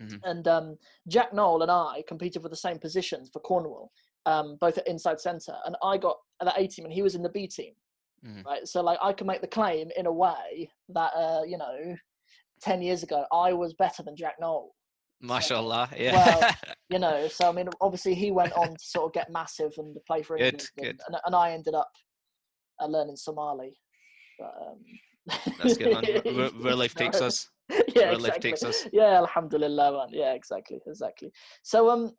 Mhm. 0.00 0.20
and 0.24 0.48
um, 0.48 0.76
Jack 1.08 1.32
Nowell 1.32 1.62
and 1.62 1.70
I 1.70 2.02
competed 2.08 2.42
for 2.42 2.48
the 2.48 2.56
same 2.56 2.78
positions 2.78 3.30
for 3.32 3.38
Cornwall, 3.40 3.92
um, 4.26 4.56
both 4.60 4.76
at 4.78 4.88
inside 4.88 5.20
centre, 5.20 5.56
and 5.66 5.76
I 5.84 5.96
got 5.98 6.16
at 6.40 6.46
the 6.46 6.60
A 6.60 6.66
team, 6.66 6.84
and 6.84 6.92
he 6.92 7.02
was 7.02 7.14
in 7.14 7.22
the 7.22 7.28
B 7.28 7.46
team, 7.46 7.74
Mhm. 8.24 8.44
right? 8.44 8.66
So 8.66 8.82
like 8.82 8.98
I 9.00 9.12
can 9.12 9.26
make 9.28 9.40
the 9.40 9.46
claim 9.46 9.90
in 9.96 10.06
a 10.06 10.12
way 10.12 10.68
that 10.88 11.12
uh, 11.14 11.42
you 11.46 11.58
know, 11.58 11.96
ten 12.60 12.82
years 12.82 13.02
ago 13.04 13.24
I 13.32 13.52
was 13.52 13.74
better 13.74 14.02
than 14.02 14.16
Jack 14.16 14.34
Nowell, 14.40 14.74
Mashallah. 15.20 15.90
Yeah. 15.96 16.12
Well, 16.16 16.54
you 16.90 16.98
know. 16.98 17.28
So 17.28 17.48
I 17.48 17.52
mean, 17.52 17.68
obviously 17.80 18.14
he 18.14 18.32
went 18.32 18.52
on 18.54 18.70
to 18.70 18.84
sort 18.84 19.06
of 19.06 19.12
get 19.12 19.30
massive 19.30 19.72
and 19.78 19.96
play 20.06 20.22
for 20.22 20.36
Good, 20.36 20.46
England, 20.46 20.70
good. 20.76 21.00
And, 21.06 21.16
and 21.24 21.34
I 21.36 21.52
ended 21.52 21.74
up 21.74 21.90
uh, 22.80 22.86
learning 22.86 23.16
Somali. 23.16 23.78
But, 24.38 24.52
um, 24.60 24.84
That's 25.58 25.78
good, 25.78 25.92
man. 25.92 26.52
Where 26.60 26.74
life 26.74 26.94
takes 26.96 27.20
us. 27.20 27.48
yeah, 27.94 28.10
where 28.10 28.12
life 28.18 28.36
exactly. 28.36 28.50
takes 28.50 28.64
us. 28.64 28.86
Yeah, 28.92 29.16
alhamdulillah, 29.16 29.92
man. 29.92 30.08
Yeah, 30.10 30.32
exactly, 30.32 30.80
exactly. 30.86 31.30
So, 31.62 31.90
um, 31.90 32.12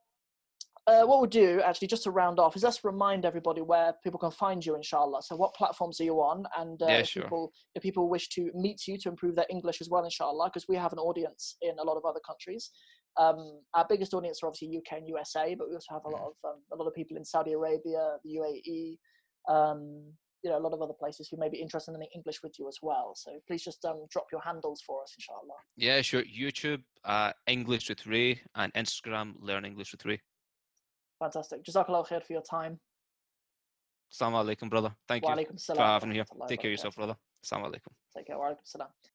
uh, 0.87 1.03
what 1.03 1.19
we'll 1.19 1.29
do 1.29 1.61
actually, 1.65 1.87
just 1.87 2.03
to 2.03 2.11
round 2.11 2.39
off, 2.39 2.55
is 2.55 2.63
let's 2.63 2.83
remind 2.83 3.25
everybody 3.25 3.61
where 3.61 3.93
people 4.03 4.19
can 4.19 4.31
find 4.31 4.63
you, 4.63 4.75
inshallah. 4.75 5.21
So, 5.23 5.35
what 5.35 5.53
platforms 5.55 5.99
are 5.99 6.03
you 6.03 6.17
on? 6.17 6.45
And 6.57 6.81
uh, 6.81 6.87
Yeah, 6.87 6.97
if 6.99 7.09
sure. 7.09 7.23
people 7.23 7.51
if 7.75 7.83
people 7.83 8.09
wish 8.09 8.29
to 8.29 8.51
meet 8.53 8.87
you 8.87 8.97
to 8.99 9.09
improve 9.09 9.35
their 9.35 9.47
English 9.49 9.81
as 9.81 9.89
well, 9.89 10.03
inshallah, 10.03 10.49
because 10.49 10.67
we 10.67 10.75
have 10.75 10.93
an 10.93 10.99
audience 10.99 11.57
in 11.61 11.75
a 11.79 11.83
lot 11.83 11.97
of 11.97 12.05
other 12.05 12.21
countries. 12.25 12.71
Um, 13.17 13.61
our 13.73 13.85
biggest 13.87 14.13
audience 14.13 14.41
are 14.43 14.47
obviously 14.47 14.77
UK 14.77 14.99
and 14.99 15.07
USA, 15.07 15.55
but 15.55 15.69
we 15.69 15.75
also 15.75 15.93
have 15.93 16.05
a 16.05 16.09
lot 16.09 16.21
of 16.21 16.33
um, 16.43 16.61
a 16.71 16.75
lot 16.75 16.87
of 16.87 16.93
people 16.93 17.17
in 17.17 17.25
Saudi 17.25 17.53
Arabia, 17.53 18.17
the 18.23 18.35
UAE, 18.35 18.97
um, 19.53 20.13
you 20.45 20.51
know, 20.51 20.59
a 20.59 20.65
lot 20.65 20.73
of 20.73 20.81
other 20.81 20.93
places 20.93 21.27
who 21.27 21.37
may 21.37 21.49
be 21.49 21.57
interested 21.57 21.95
in 21.95 22.01
English 22.13 22.43
with 22.43 22.53
you 22.59 22.67
as 22.67 22.77
well. 22.83 23.13
So 23.15 23.31
please 23.47 23.63
just 23.63 23.83
um, 23.83 24.05
drop 24.11 24.27
your 24.31 24.41
handles 24.41 24.83
for 24.85 25.01
us, 25.01 25.11
inshallah. 25.17 25.59
Yeah, 25.75 26.01
sure. 26.03 26.21
YouTube, 26.23 26.83
uh, 27.03 27.31
English 27.47 27.89
with 27.89 28.05
Ray, 28.05 28.39
and 28.53 28.71
Instagram, 28.73 29.33
Learn 29.39 29.65
English 29.65 29.91
with 29.91 30.05
Ray. 30.05 30.21
Fantastic. 31.19 31.63
Jazakallah 31.65 32.07
khair 32.07 32.23
for 32.23 32.33
your 32.33 32.43
time. 32.43 32.79
Assalamu 34.13 34.45
alaikum, 34.45 34.69
brother. 34.69 34.95
Thank 35.07 35.23
Wa 35.23 35.31
you 35.31 35.37
alaikum 35.37 35.65
for 35.65 35.81
having 35.81 36.09
me 36.09 36.15
here. 36.15 36.25
Take 36.47 36.61
care 36.61 36.69
of 36.69 36.73
yourself, 36.73 36.95
brother. 36.95 37.15
Assalamu 37.43 37.71
alaikum. 37.71 37.91
Take 38.15 38.27
care. 38.27 38.37
Wa 38.37 38.49
alaikum 38.49 38.65
salam. 38.65 38.89